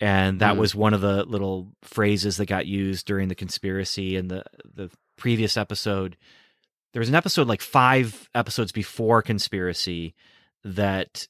And 0.00 0.40
that 0.40 0.54
Mm. 0.54 0.58
was 0.58 0.74
one 0.74 0.94
of 0.94 1.00
the 1.00 1.24
little 1.24 1.72
phrases 1.82 2.36
that 2.36 2.46
got 2.46 2.66
used 2.66 3.06
during 3.06 3.28
the 3.28 3.34
conspiracy 3.36 4.16
and 4.16 4.30
the 4.30 4.44
the 4.74 4.90
previous 5.16 5.56
episode. 5.56 6.16
There 6.92 7.00
was 7.00 7.08
an 7.08 7.14
episode 7.14 7.46
like 7.48 7.60
five 7.62 8.28
episodes 8.34 8.72
before 8.72 9.22
conspiracy 9.22 10.14
that 10.64 11.26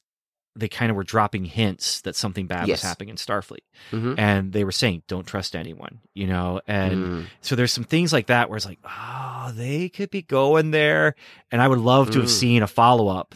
they 0.55 0.69
kind 0.69 0.91
of 0.91 0.97
were 0.97 1.05
dropping 1.05 1.47
hints 1.47 2.03
that 2.03 2.15
something 2.15 2.47
bad 2.47 2.69
Yes. 2.69 2.81
was 2.81 2.83
happening 2.83 3.09
in 3.09 3.17
Starfleet, 3.17 3.65
Mhm. 3.91 4.19
and 4.19 4.53
they 4.53 4.65
were 4.65 4.73
saying 4.73 5.03
don't 5.09 5.27
trust 5.27 5.57
anyone, 5.57 6.01
you 6.13 6.27
know, 6.27 6.61
and 6.67 6.95
Mm. 6.95 7.27
so 7.41 7.57
there's 7.57 7.73
some 7.73 7.85
things 7.85 8.13
like 8.13 8.27
that 8.27 8.51
where 8.51 8.59
it's 8.59 8.67
like, 8.67 8.81
oh, 8.85 9.53
they 9.55 9.89
could 9.89 10.11
be 10.11 10.21
going 10.21 10.71
there, 10.71 11.15
and 11.51 11.63
I 11.63 11.69
would 11.69 11.79
love 11.79 12.11
to 12.11 12.19
have 12.21 12.29
Mm. 12.29 12.33
seen 12.33 12.63
a 12.63 12.67
follow 12.67 13.09
up 13.09 13.35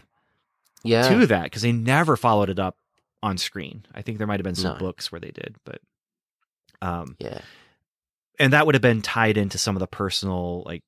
yeah. 0.85 1.09
to 1.09 1.27
that 1.29 1.45
because 1.45 1.63
they 1.63 1.73
never 1.73 2.17
followed 2.17 2.51
it 2.51 2.59
up 2.59 2.77
on 3.23 3.39
screen. 3.39 3.87
I 3.95 4.03
think 4.03 4.19
there 4.19 4.27
might 4.27 4.39
have 4.39 4.45
been 4.45 4.55
some 4.55 4.75
No. 4.75 4.79
books 4.79 5.11
where 5.11 5.21
they 5.21 5.31
did, 5.31 5.57
but 5.65 5.81
um, 6.83 7.17
Yeah. 7.19 7.41
and 8.39 8.53
that 8.53 8.67
would 8.67 8.75
have 8.75 8.83
been 8.83 9.01
tied 9.01 9.39
into 9.39 9.57
some 9.57 9.75
of 9.75 9.81
the 9.81 9.87
personal 9.87 10.63
like 10.67 10.85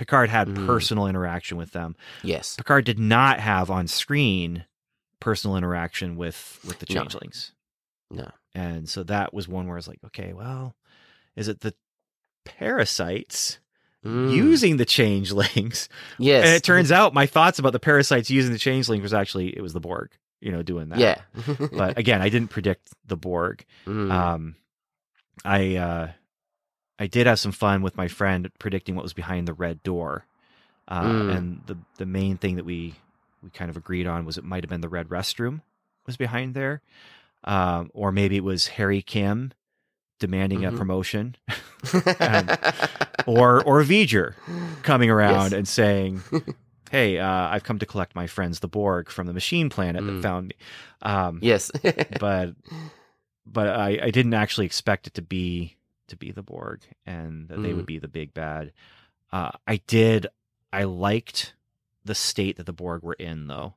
Picard 0.00 0.30
had 0.30 0.48
Mm. 0.48 0.64
personal 0.66 1.06
interaction 1.06 1.58
with 1.58 1.72
them. 1.72 1.94
Yes. 2.22 2.56
Picard 2.56 2.86
did 2.86 2.98
not 2.98 3.38
have 3.38 3.70
on 3.70 3.86
screen 3.86 4.64
personal 5.20 5.58
interaction 5.58 6.16
with 6.16 6.58
with 6.66 6.78
the 6.78 6.86
No. 6.88 7.02
changelings. 7.02 7.52
No. 8.10 8.30
And 8.54 8.88
so 8.88 9.02
that 9.02 9.34
was 9.34 9.46
one 9.46 9.66
where 9.66 9.76
I 9.76 9.78
was 9.78 9.88
like, 9.88 9.98
okay, 10.06 10.32
well, 10.32 10.74
is 11.36 11.48
it 11.48 11.60
the 11.60 11.74
parasites 12.46 13.58
Mm. 14.06 14.34
using 14.34 14.78
the 14.78 14.86
changelings? 14.86 15.90
Yes. 16.18 16.46
And 16.46 16.54
it 16.54 16.62
turns 16.64 16.90
out 16.98 17.12
my 17.12 17.26
thoughts 17.26 17.58
about 17.58 17.72
the 17.74 17.78
parasites 17.78 18.30
using 18.30 18.52
the 18.52 18.58
changelings 18.58 19.02
was 19.02 19.12
actually 19.12 19.54
it 19.54 19.60
was 19.60 19.74
the 19.74 19.80
Borg, 19.80 20.10
you 20.40 20.50
know, 20.50 20.62
doing 20.62 20.88
that. 20.88 20.98
Yeah. 20.98 21.20
But 21.72 21.98
again, 21.98 22.22
I 22.22 22.30
didn't 22.30 22.48
predict 22.48 22.88
the 23.06 23.18
Borg. 23.18 23.66
Mm. 23.86 24.10
Um, 24.10 24.56
I 25.44 25.76
uh, 25.76 26.08
I 27.00 27.06
did 27.08 27.26
have 27.26 27.38
some 27.40 27.50
fun 27.52 27.82
with 27.82 27.96
my 27.96 28.06
friend 28.08 28.48
predicting 28.60 28.94
what 28.94 29.02
was 29.02 29.12
behind 29.14 29.48
the 29.48 29.54
red 29.54 29.82
door, 29.82 30.26
uh, 30.86 31.02
Mm. 31.02 31.36
and 31.36 31.60
the 31.66 31.78
the 31.96 32.06
main 32.06 32.36
thing 32.36 32.56
that 32.56 32.64
we 32.64 32.94
we 33.42 33.50
kind 33.50 33.70
of 33.70 33.76
agreed 33.76 34.06
on 34.06 34.24
was 34.26 34.36
it 34.38 34.44
might 34.44 34.62
have 34.62 34.68
been 34.70 34.82
the 34.82 34.88
red 34.88 35.08
restroom 35.08 35.62
was 36.06 36.16
behind 36.18 36.54
there, 36.54 36.82
um, 37.44 37.90
or 37.94 38.12
maybe 38.12 38.36
it 38.36 38.44
was 38.44 38.66
Harry 38.68 39.00
Kim 39.02 39.52
demanding 40.18 40.64
a 40.66 40.70
Mhm. 40.70 40.76
promotion, 40.76 41.36
and- 42.20 42.50
or 43.26 43.62
or 43.64 43.82
V'ger 43.82 44.34
coming 44.82 45.10
around 45.10 45.50
Yes. 45.50 45.52
and 45.54 45.66
saying. 45.68 46.22
Hey, 46.90 47.20
uh, 47.20 47.24
I've 47.48 47.62
come 47.62 47.78
to 47.78 47.86
collect 47.86 48.16
my 48.16 48.26
friends, 48.26 48.58
the 48.58 48.66
Borg, 48.66 49.10
from 49.10 49.28
the 49.28 49.32
machine 49.32 49.70
planet 49.70 50.02
Mm. 50.02 50.06
that 50.16 50.22
found 50.22 50.48
me. 50.48 50.54
Um, 51.02 51.38
yes. 51.40 51.70
but 52.18 52.54
but 53.46 53.68
I, 53.68 54.00
I 54.02 54.10
didn't 54.10 54.34
actually 54.34 54.66
expect 54.66 55.06
it 55.06 55.14
to 55.14 55.22
be 55.22 55.76
to 56.10 56.16
be 56.16 56.30
the 56.30 56.42
Borg 56.42 56.82
and 57.06 57.48
that 57.48 57.62
they 57.62 57.72
Mm. 57.72 57.76
would 57.76 57.86
be 57.86 57.98
the 57.98 58.08
big 58.08 58.34
bad. 58.34 58.72
Uh, 59.32 59.52
I 59.66 59.76
did. 59.86 60.26
I 60.72 60.84
liked 60.84 61.54
the 62.04 62.14
state 62.14 62.56
that 62.56 62.66
the 62.66 62.72
Borg 62.72 63.02
were 63.02 63.14
in 63.14 63.46
though, 63.46 63.74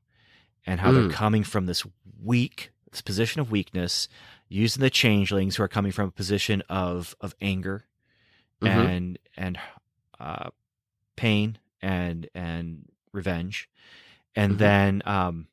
and 0.66 0.80
how 0.80 0.92
Mm. 0.92 0.94
they're 0.96 1.10
coming 1.10 1.44
from 1.44 1.66
this 1.66 1.84
weak 2.22 2.72
this 2.92 3.02
position 3.02 3.42
of 3.42 3.50
weakness, 3.50 4.08
using 4.50 4.80
the 4.82 4.90
changelings 4.92 5.56
who 5.56 5.64
are 5.64 5.68
coming 5.68 5.92
from 5.92 6.10
a 6.10 6.12
position 6.12 6.62
of 6.70 7.16
of 7.22 7.34
anger 7.42 7.86
Mhm. 8.62 8.70
and 8.70 9.20
and 9.36 9.60
uh, 10.20 10.50
pain 11.16 11.58
and 11.82 12.30
and 12.36 12.88
revenge, 13.12 13.68
and 14.36 14.54
Mhm. 14.54 14.58
then 14.60 15.02
um, 15.06 15.48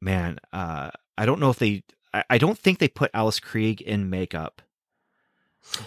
man, 0.00 0.38
uh, 0.52 0.90
I 1.16 1.26
don't 1.26 1.40
know 1.40 1.50
if 1.50 1.58
they. 1.58 1.84
I, 2.12 2.24
I 2.30 2.38
don't 2.38 2.58
think 2.58 2.78
they 2.78 2.88
put 2.88 3.10
Alice 3.14 3.38
Krieg 3.40 3.80
in 3.80 4.10
makeup, 4.10 4.62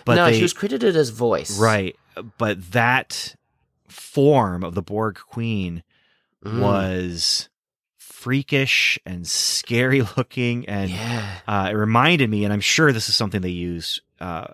but 0.05 0.15
no, 0.15 0.25
they 0.25 0.37
she 0.37 0.41
was 0.43 0.53
credited 0.53 0.95
as 0.95 1.09
voice. 1.09 1.59
right. 1.59 1.95
But 2.37 2.71
that 2.71 3.35
form 3.87 4.63
of 4.63 4.75
the 4.75 4.81
Borg 4.81 5.15
Queen 5.15 5.83
Mm. 6.43 6.59
was 6.59 7.49
freakish 7.99 8.97
and 9.05 9.27
scary 9.27 10.01
looking, 10.17 10.67
and 10.67 10.89
yeah. 10.89 11.35
uh, 11.47 11.69
it 11.71 11.75
reminded 11.75 12.29
me, 12.31 12.43
and 12.43 12.51
I'm 12.51 12.61
sure 12.61 12.91
this 12.91 13.09
is 13.09 13.15
something 13.15 13.41
they 13.41 13.49
use 13.49 14.01
uh, 14.19 14.47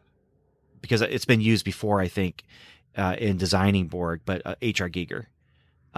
because 0.81 1.01
it's 1.01 1.23
been 1.25 1.39
used 1.41 1.63
before. 1.63 2.01
I 2.01 2.09
think 2.09 2.43
uh, 2.97 3.15
in 3.17 3.37
designing 3.37 3.87
Borg, 3.87 4.21
but 4.25 4.41
uh, 4.45 4.55
H.R. 4.61 4.89
Giger 4.89 5.27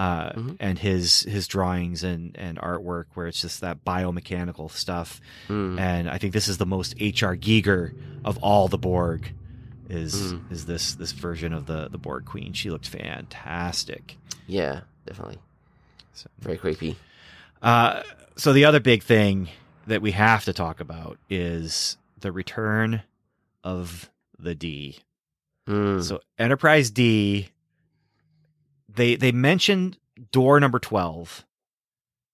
uh, 0.00 0.32
Mhm. 0.32 0.56
and 0.60 0.78
his 0.78 1.22
his 1.24 1.46
drawings 1.46 2.02
and 2.04 2.34
and 2.38 2.56
artwork, 2.58 3.04
where 3.14 3.26
it's 3.26 3.40
just 3.42 3.60
that 3.60 3.84
biomechanical 3.84 4.70
stuff. 4.70 5.20
Mm. 5.48 5.78
And 5.78 6.08
I 6.08 6.16
think 6.18 6.32
this 6.32 6.48
is 6.48 6.56
the 6.56 6.64
most 6.66 6.94
H.R. 6.98 7.36
Giger 7.36 7.92
of 8.24 8.38
all 8.38 8.68
the 8.68 8.78
Borg. 8.78 9.32
Is 9.90 10.14
Mm. 10.32 10.50
is 10.52 10.64
this 10.66 10.94
this 10.94 11.12
version 11.12 11.52
of 11.52 11.66
the 11.66 11.88
the 11.88 11.98
Borg 11.98 12.24
Queen? 12.24 12.52
She 12.54 12.70
looked 12.70 12.88
fantastic. 12.88 14.16
Yeah, 14.46 14.80
definitely. 15.06 15.38
So, 16.14 16.28
Very 16.40 16.56
creepy. 16.58 16.96
uh, 17.62 18.02
so 18.36 18.52
the 18.52 18.64
other 18.64 18.80
big 18.80 19.02
thing 19.02 19.48
that 19.86 20.00
we 20.02 20.12
have 20.12 20.44
to 20.44 20.52
talk 20.52 20.80
about 20.80 21.18
is 21.28 21.96
the 22.20 22.32
return 22.32 23.02
of 23.64 24.10
the 24.38 24.54
D. 24.54 24.98
Mm. 25.68 26.02
So 26.02 26.20
Enterprise 26.38 26.90
D, 26.90 27.48
they 28.94 29.16
they 29.16 29.32
mentioned 29.32 29.98
door 30.32 30.58
number 30.60 30.78
twelve 30.78 31.44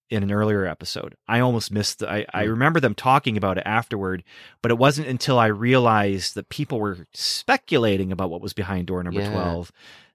in 0.09 0.23
an 0.23 0.31
earlier 0.31 0.65
episode. 0.65 1.17
I 1.27 1.41
almost 1.41 1.73
missed. 1.73 1.99
The, 1.99 2.11
I 2.11 2.27
I 2.33 2.45
Hmm. 2.45 2.51
remember 2.51 2.81
them 2.81 2.95
talking 2.95 3.37
about 3.37 3.59
it 3.59 3.65
afterward, 3.67 4.23
but 4.63 4.71
it 4.71 4.79
wasn't 4.79 5.09
until 5.09 5.39
I 5.39 5.47
realized 5.47 6.35
that 6.35 6.49
people 6.49 6.79
were 6.79 7.07
speculating 7.13 8.13
about 8.13 8.31
what 8.31 8.41
was 8.41 8.53
behind 8.53 8.87
door 8.87 9.03
number 9.03 9.21
Yeah. 9.21 9.31
twelve 9.31 9.73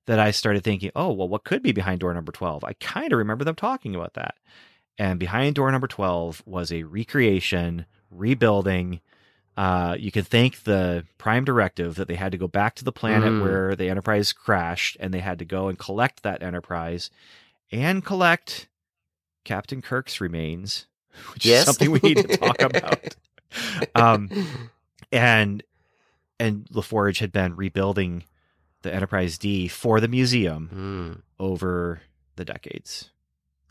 that 0.07 0.19
I 0.19 0.31
started 0.31 0.63
thinking, 0.63 0.91
oh 0.95 1.11
well, 1.11 1.27
what 1.27 1.43
could 1.43 1.61
be 1.61 1.71
behind 1.73 1.99
door 1.99 2.13
number 2.13 2.31
twelve? 2.31 2.63
I 2.63 2.73
kind 2.73 3.11
of 3.11 3.19
remember 3.19 3.43
them 3.43 3.55
talking 3.55 3.95
about 3.95 4.13
that. 4.13 4.35
And 4.97 5.19
behind 5.19 5.55
door 5.55 5.71
number 5.71 5.87
twelve 5.87 6.41
was 6.45 6.71
a 6.71 6.83
recreation, 6.83 7.85
rebuilding. 8.09 9.01
Uh, 9.57 9.95
you 9.99 10.11
can 10.11 10.23
thank 10.23 10.63
the 10.63 11.05
Prime 11.17 11.43
Directive 11.43 11.95
that 11.95 12.07
they 12.07 12.15
had 12.15 12.31
to 12.31 12.37
go 12.37 12.47
back 12.47 12.75
to 12.75 12.83
the 12.83 12.91
planet 12.91 13.31
Mm. 13.33 13.41
where 13.41 13.75
the 13.75 13.89
Enterprise 13.89 14.31
crashed, 14.33 14.95
and 14.99 15.13
they 15.13 15.19
had 15.19 15.39
to 15.39 15.45
go 15.45 15.67
and 15.67 15.77
collect 15.77 16.23
that 16.23 16.41
Enterprise 16.41 17.09
and 17.71 18.03
collect 18.03 18.67
Captain 19.43 19.81
Kirk's 19.81 20.21
remains, 20.21 20.87
which 21.33 21.45
Yes. 21.45 21.61
is 21.61 21.65
something 21.65 21.91
we 21.91 21.99
need 22.01 22.17
to 22.27 22.37
talk 22.37 22.61
about. 22.61 23.15
Um, 23.95 24.29
and 25.11 25.61
and 26.39 26.65
LaForge 26.71 27.19
had 27.19 27.33
been 27.33 27.53
rebuilding 27.57 28.23
the 28.81 28.93
Enterprise 28.93 29.37
D 29.37 29.67
for 29.67 29.99
the 29.99 30.07
museum 30.07 30.69
Mm. 30.73 31.21
over 31.37 32.01
the 32.37 32.45
decades. 32.45 33.09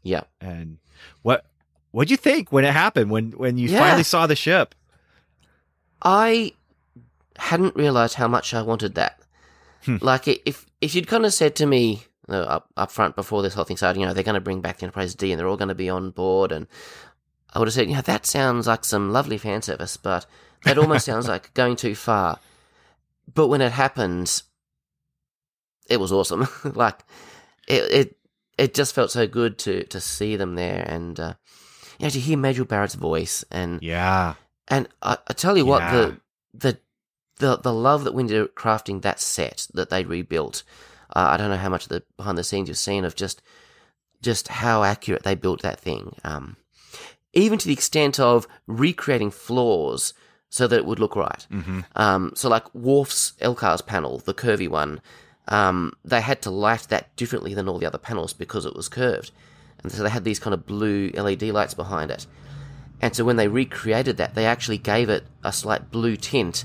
Yeah. 0.02 0.24
And 0.38 0.76
what 1.22 1.46
what'd 1.92 2.10
you 2.10 2.18
think 2.18 2.52
when 2.52 2.66
it 2.66 2.74
happened 2.74 3.10
when 3.10 3.30
when 3.32 3.56
you 3.56 3.70
Yeah. 3.70 3.78
finally 3.78 4.02
saw 4.02 4.26
the 4.26 4.36
ship? 4.36 4.74
I 6.02 6.52
hadn't 7.36 7.76
realized 7.76 8.14
how 8.14 8.28
much 8.28 8.54
I 8.54 8.62
wanted 8.62 8.94
that. 8.94 9.20
Hmm. 9.84 9.96
Like, 10.00 10.28
if 10.28 10.66
if 10.80 10.94
you'd 10.94 11.06
kind 11.06 11.24
of 11.24 11.32
said 11.32 11.56
to 11.56 11.66
me 11.66 12.04
uh, 12.28 12.34
up 12.42 12.68
up 12.76 12.90
front 12.90 13.16
before 13.16 13.42
this 13.42 13.54
whole 13.54 13.64
thing 13.64 13.76
started, 13.76 14.00
you 14.00 14.06
know, 14.06 14.12
they're 14.12 14.22
going 14.22 14.34
to 14.34 14.40
bring 14.40 14.60
back 14.60 14.78
the 14.78 14.84
Enterprise 14.84 15.14
D 15.14 15.32
and 15.32 15.38
they're 15.38 15.48
all 15.48 15.56
going 15.56 15.68
to 15.68 15.74
be 15.74 15.88
on 15.88 16.10
board, 16.10 16.52
and 16.52 16.66
I 17.52 17.58
would 17.58 17.68
have 17.68 17.74
said, 17.74 17.90
yeah, 17.90 18.02
that 18.02 18.26
sounds 18.26 18.66
like 18.66 18.84
some 18.84 19.12
lovely 19.12 19.38
fan 19.38 19.62
service, 19.62 19.96
but 19.96 20.26
that 20.64 20.78
almost 20.78 21.06
sounds 21.06 21.28
like 21.28 21.52
going 21.54 21.76
too 21.76 21.94
far. 21.94 22.38
But 23.32 23.48
when 23.48 23.60
it 23.60 23.72
happened, 23.72 24.42
it 25.88 25.98
was 25.98 26.12
awesome. 26.12 26.46
like, 26.64 27.00
it 27.66 27.82
it 27.90 28.16
it 28.58 28.74
just 28.74 28.94
felt 28.94 29.10
so 29.10 29.26
good 29.26 29.58
to 29.60 29.84
to 29.84 30.00
see 30.00 30.36
them 30.36 30.54
there, 30.54 30.84
and 30.86 31.18
uh, 31.18 31.34
you 31.98 32.06
know, 32.06 32.10
to 32.10 32.20
hear 32.20 32.36
Majel 32.36 32.64
Barrett's 32.64 32.94
voice 32.94 33.44
and 33.50 33.82
Yeah. 33.82 34.34
And 34.70 34.88
I, 35.02 35.18
I 35.26 35.32
tell 35.32 35.56
you 35.56 35.66
what, 35.66 35.80
the 35.92 36.20
the 36.54 36.78
the 37.36 37.56
the 37.56 37.72
love 37.72 38.04
that 38.04 38.14
went 38.14 38.30
into 38.30 38.48
crafting 38.54 39.02
that 39.02 39.20
set 39.20 39.66
that 39.74 39.90
they 39.90 40.04
rebuilt. 40.04 40.62
Uh, 41.14 41.30
I 41.30 41.36
don't 41.36 41.50
know 41.50 41.56
how 41.56 41.68
much 41.68 41.84
of 41.84 41.88
the 41.88 42.02
behind 42.16 42.38
the 42.38 42.44
scenes 42.44 42.68
you've 42.68 42.78
seen 42.78 43.04
of 43.04 43.16
just 43.16 43.42
just 44.22 44.48
how 44.48 44.84
accurate 44.84 45.24
they 45.24 45.34
built 45.34 45.62
that 45.62 45.80
thing. 45.80 46.14
Um, 46.24 46.56
even 47.32 47.58
to 47.58 47.66
the 47.66 47.72
extent 47.72 48.18
of 48.20 48.46
recreating 48.66 49.30
flaws 49.30 50.12
so 50.48 50.66
that 50.66 50.76
it 50.76 50.86
would 50.86 50.98
look 50.98 51.16
right. 51.16 51.46
Mm-hmm. 51.50 51.80
Um, 51.94 52.32
so 52.34 52.48
like 52.48 52.72
Worf's 52.74 53.34
LCARS 53.40 53.86
panel, 53.86 54.18
the 54.18 54.34
curvy 54.34 54.68
one, 54.68 55.00
um, 55.48 55.92
they 56.04 56.20
had 56.20 56.42
to 56.42 56.50
light 56.50 56.86
that 56.90 57.14
differently 57.16 57.54
than 57.54 57.68
all 57.68 57.78
the 57.78 57.86
other 57.86 57.98
panels 57.98 58.32
because 58.32 58.66
it 58.66 58.74
was 58.74 58.88
curved. 58.88 59.30
And 59.82 59.90
so 59.90 60.02
they 60.02 60.10
had 60.10 60.24
these 60.24 60.38
kind 60.38 60.52
of 60.52 60.66
blue 60.66 61.10
LED 61.14 61.42
lights 61.44 61.74
behind 61.74 62.10
it. 62.10 62.26
And 63.00 63.14
so 63.16 63.24
when 63.24 63.36
they 63.36 63.48
recreated 63.48 64.18
that, 64.18 64.34
they 64.34 64.44
actually 64.46 64.78
gave 64.78 65.08
it 65.08 65.24
a 65.42 65.52
slight 65.52 65.90
blue 65.90 66.16
tint 66.16 66.64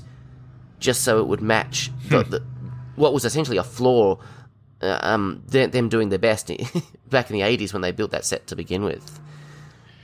just 0.78 1.02
so 1.02 1.18
it 1.20 1.26
would 1.26 1.40
match 1.40 1.90
the, 2.08 2.22
the, 2.24 2.42
what 2.96 3.14
was 3.14 3.24
essentially 3.24 3.56
a 3.56 3.64
flaw, 3.64 4.18
uh, 4.82 4.98
um, 5.02 5.42
them, 5.48 5.70
them 5.70 5.88
doing 5.88 6.10
their 6.10 6.18
best 6.18 6.48
back 7.10 7.30
in 7.30 7.36
the 7.36 7.42
80s 7.42 7.72
when 7.72 7.80
they 7.82 7.90
built 7.92 8.10
that 8.10 8.24
set 8.26 8.46
to 8.48 8.56
begin 8.56 8.84
with. 8.84 9.18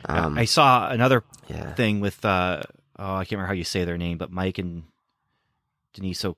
Um, 0.07 0.39
I 0.39 0.47
saw 0.47 0.89
another 0.91 1.23
yeah. 1.49 1.75
thing 1.75 2.01
with 2.01 2.25
uh 2.25 2.63
oh 2.99 3.15
I 3.15 3.25
can't 3.25 3.33
remember 3.33 3.47
how 3.49 3.53
you 3.53 3.63
say 3.65 3.85
their 3.85 3.99
name, 3.99 4.19
but 4.19 4.33
Mike 4.33 4.59
and 4.59 4.85
Denise 5.95 6.25
o- 6.25 6.37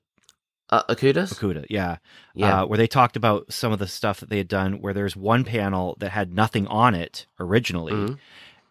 Uh? 0.69 0.83
Okuda, 0.89 1.65
yeah, 1.69 1.97
Yeah. 2.33 2.61
uh, 2.61 2.65
where 2.65 2.77
they 2.77 2.87
talked 2.87 3.15
about 3.15 3.51
some 3.53 3.71
of 3.71 3.79
the 3.79 3.87
stuff 3.87 4.19
that 4.19 4.29
they 4.29 4.37
had 4.37 4.47
done. 4.47 4.81
Where 4.81 4.93
there's 4.93 5.15
one 5.15 5.43
panel 5.45 5.95
that 5.99 6.09
had 6.11 6.33
nothing 6.33 6.67
on 6.67 6.93
it 6.95 7.25
originally, 7.39 7.93
Mhm. 7.93 8.17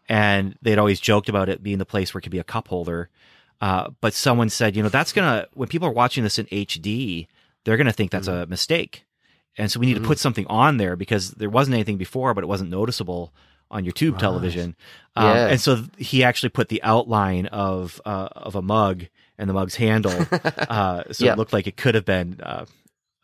And 0.09 0.57
they'd 0.63 0.79
always 0.79 1.01
joked 1.01 1.29
about 1.29 1.49
it 1.49 1.63
being 1.63 1.79
the 1.79 1.85
place 1.87 2.13
where 2.13 2.19
it 2.19 2.23
could 2.23 2.33
be 2.33 2.39
a 2.39 2.45
cup 2.45 2.69
holder. 2.69 3.09
Uh, 3.61 3.91
but 4.01 4.13
someone 4.15 4.51
said, 4.51 4.77
you 4.77 4.83
know, 4.83 4.89
that's 4.89 5.13
gonna 5.13 5.47
when 5.55 5.69
people 5.69 5.89
are 5.89 5.93
watching 5.93 6.23
this 6.25 6.39
in 6.39 6.47
HD, 6.47 7.27
they're 7.65 7.77
gonna 7.77 7.93
think 7.93 8.11
that's 8.11 8.29
a 8.29 8.47
mistake, 8.47 9.05
and 9.57 9.71
so 9.71 9.79
we 9.81 9.87
need 9.87 9.95
to 9.95 10.01
put 10.01 10.19
something 10.19 10.47
on 10.49 10.77
there 10.77 10.97
because 10.97 11.31
there 11.33 11.49
wasn't 11.51 11.75
anything 11.75 11.97
before, 11.97 12.35
but 12.35 12.45
it 12.45 12.49
wasn't 12.49 12.69
noticeable 12.71 13.33
on 13.71 13.85
your 13.85 13.93
tube 13.93 14.15
Right. 14.15 14.21
television. 14.21 14.77
Um, 15.17 15.25
Yeah. 15.25 15.47
And 15.49 15.61
so 15.61 15.85
he 15.97 16.23
actually 16.23 16.51
put 16.51 16.69
the 16.69 16.83
outline 16.83 17.47
of 17.47 18.01
uh, 18.05 18.29
of 18.33 18.55
a 18.55 18.63
mug 18.63 19.05
and 19.39 19.49
the 19.49 19.55
mug's 19.55 19.77
handle, 19.77 20.27
uh, 20.69 21.05
so 21.13 21.25
it 21.33 21.39
looked 21.39 21.53
like 21.55 21.67
it 21.67 21.77
could 21.77 21.95
have 21.95 22.05
been 22.05 22.41
uh, 22.43 22.67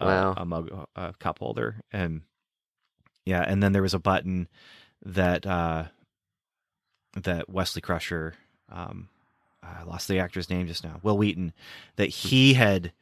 a- 0.01 0.05
Wow. 0.07 0.35
a 0.39 0.45
mug, 0.47 0.87
a 0.97 1.13
cup 1.19 1.39
holder, 1.41 1.81
and 1.93 2.23
yeah, 3.27 3.45
and 3.47 3.63
then 3.63 3.73
there 3.73 3.83
was 3.83 3.95
a 3.95 3.99
button 3.99 4.49
that 5.05 5.45
uh, 5.47 5.85
that 7.15 7.49
Wesley 7.49 7.83
Crusher, 7.83 8.35
um, 8.71 9.09
I 9.63 9.83
lost 9.85 10.09
the 10.09 10.19
actor's 10.19 10.49
name 10.51 10.67
just 10.67 10.85
now, 10.85 11.01
Wil 11.03 11.19
Wheaton, 11.19 11.53
that 11.97 12.09
he 12.09 12.55
had 12.55 12.93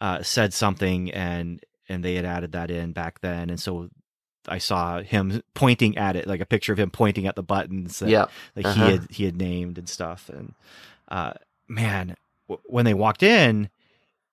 uh, 0.00 0.22
said 0.22 0.52
something 0.54 1.10
and 1.12 1.60
and 1.88 2.04
they 2.04 2.14
had 2.16 2.24
added 2.24 2.52
that 2.52 2.70
in 2.70 2.92
back 2.92 3.20
then, 3.20 3.48
and 3.50 3.58
so 3.58 3.88
I 4.46 4.58
saw 4.58 5.00
him 5.00 5.42
pointing 5.54 5.96
at 5.98 6.16
it, 6.16 6.26
like 6.26 6.40
a 6.40 6.46
picture 6.46 6.72
of 6.72 6.78
him 6.78 6.90
pointing 6.90 7.26
at 7.26 7.34
the 7.36 7.42
buttons 7.42 7.98
that 8.00 8.08
yeah. 8.10 8.26
like 8.56 8.66
Uh-huh. 8.66 8.84
he 8.86 8.92
had 8.92 9.06
he 9.10 9.24
had 9.24 9.36
named 9.36 9.78
and 9.78 9.88
stuff 9.88 10.28
and 10.30 10.54
uh 11.08 11.32
man 11.66 12.16
w- 12.48 12.62
when 12.66 12.84
they 12.86 12.94
walked 12.94 13.22
in 13.22 13.68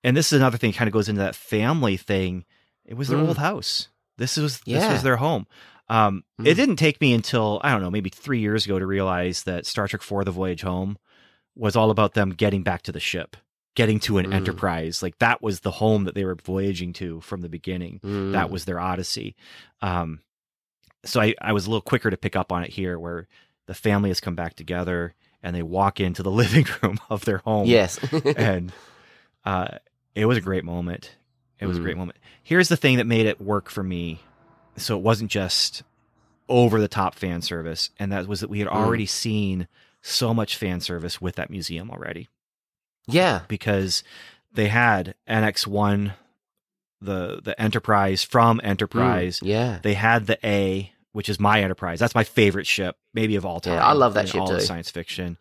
and 0.04 0.16
this 0.16 0.32
is 0.32 0.38
another 0.38 0.56
thing 0.58 0.72
kind 0.72 0.88
of 0.88 0.92
goes 0.92 1.08
into 1.08 1.20
that 1.20 1.34
family 1.34 1.96
thing 1.98 2.44
it 2.86 2.94
was 2.94 3.08
their 3.08 3.18
Mm. 3.18 3.28
old 3.28 3.38
house 3.38 3.88
this 4.16 4.36
was 4.38 4.58
this 4.60 4.82
Yeah. 4.82 4.92
was 4.92 5.02
their 5.02 5.16
home 5.16 5.46
um 5.88 6.24
Mm. 6.40 6.46
it 6.46 6.54
didn't 6.54 6.76
take 6.76 7.00
me 7.00 7.12
until 7.14 7.60
i 7.64 7.70
don't 7.70 7.80
know 7.82 7.90
maybe 7.90 8.10
3 8.10 8.38
years 8.40 8.64
ago 8.66 8.78
to 8.78 8.86
realize 8.86 9.44
that 9.44 9.66
star 9.66 9.86
trek 9.88 10.02
4 10.02 10.24
the 10.24 10.30
voyage 10.30 10.62
home 10.62 10.98
was 11.54 11.76
all 11.76 11.90
about 11.90 12.14
them 12.14 12.30
getting 12.30 12.62
back 12.62 12.82
to 12.82 12.92
the 12.92 13.00
ship 13.00 13.36
getting 13.74 13.98
to 14.00 14.18
an 14.18 14.26
Mm. 14.26 14.34
enterprise 14.34 15.02
like 15.02 15.18
that 15.18 15.42
was 15.42 15.60
the 15.60 15.70
home 15.72 16.04
that 16.04 16.14
they 16.14 16.24
were 16.24 16.34
voyaging 16.34 16.92
to 16.94 17.20
from 17.20 17.40
the 17.42 17.48
beginning 17.48 18.00
Mm. 18.04 18.32
that 18.32 18.50
was 18.50 18.64
their 18.64 18.80
odyssey 18.80 19.34
um 19.80 20.20
so 21.04 21.20
I, 21.20 21.34
I 21.40 21.52
was 21.52 21.66
a 21.66 21.70
little 21.70 21.82
quicker 21.82 22.10
to 22.10 22.16
pick 22.16 22.34
up 22.36 22.50
on 22.50 22.64
it 22.64 22.70
here 22.70 22.98
where 22.98 23.28
the 23.66 23.74
family 23.74 24.10
has 24.10 24.18
come 24.20 24.34
back 24.34 24.54
together 24.54 25.14
and 25.42 25.54
they 25.54 25.62
walk 25.62 26.00
into 26.00 26.22
the 26.22 26.30
living 26.42 26.66
room 26.82 26.98
of 27.08 27.24
their 27.24 27.38
home 27.38 27.66
Yes. 27.66 27.98
and 28.36 28.72
uh 29.44 29.78
it 30.14 30.26
was 30.26 30.36
a 30.38 30.40
great 30.42 30.64
moment 30.64 31.16
it 31.60 31.66
was 31.66 31.76
a 31.76 31.80
Mhm. 31.80 31.84
great 31.84 31.96
moment 31.96 32.18
here's 32.42 32.68
the 32.68 32.76
thing 32.76 32.96
that 32.98 33.06
made 33.06 33.26
it 33.26 33.40
work 33.40 33.70
for 33.70 33.82
me 33.82 34.20
so 34.76 34.96
it 34.96 35.02
wasn't 35.02 35.30
just 35.30 35.82
over 36.48 36.80
the 36.80 36.88
top 36.88 37.14
fan 37.14 37.42
service 37.42 37.90
and 37.98 38.12
that 38.12 38.26
was 38.28 38.40
that 38.40 38.50
we 38.50 38.58
had 38.60 38.68
Mm. 38.68 38.72
already 38.74 39.06
seen 39.06 39.66
so 40.02 40.32
much 40.32 40.56
fan 40.56 40.80
service 40.80 41.20
with 41.20 41.34
that 41.36 41.50
museum 41.50 41.90
already 41.90 42.28
yeah. 43.08 43.40
because 43.48 44.04
they 44.52 44.68
had 44.68 45.14
NX1 45.28 46.12
the 47.00 47.40
the 47.42 47.60
Enterprise 47.60 48.22
from 48.22 48.60
Enterprise 48.64 49.40
Mm, 49.40 49.48
yeah. 49.48 49.78
they 49.82 49.94
had 49.94 50.26
the 50.26 50.38
A, 50.46 50.92
which 51.12 51.28
is 51.28 51.38
my 51.38 51.60
Enterprise. 51.62 51.98
That's 51.98 52.14
my 52.14 52.24
favorite 52.24 52.66
ship, 52.66 52.96
maybe 53.12 53.36
of 53.36 53.44
all 53.44 53.60
time. 53.60 53.74
Yeah, 53.74 53.86
I 53.86 53.92
love 53.92 54.14
that 54.14 54.28
ship 54.28 54.40
all 54.40 54.50
of 54.52 54.60
too. 54.60 54.64
Science 54.64 54.90
fiction. 54.90 55.36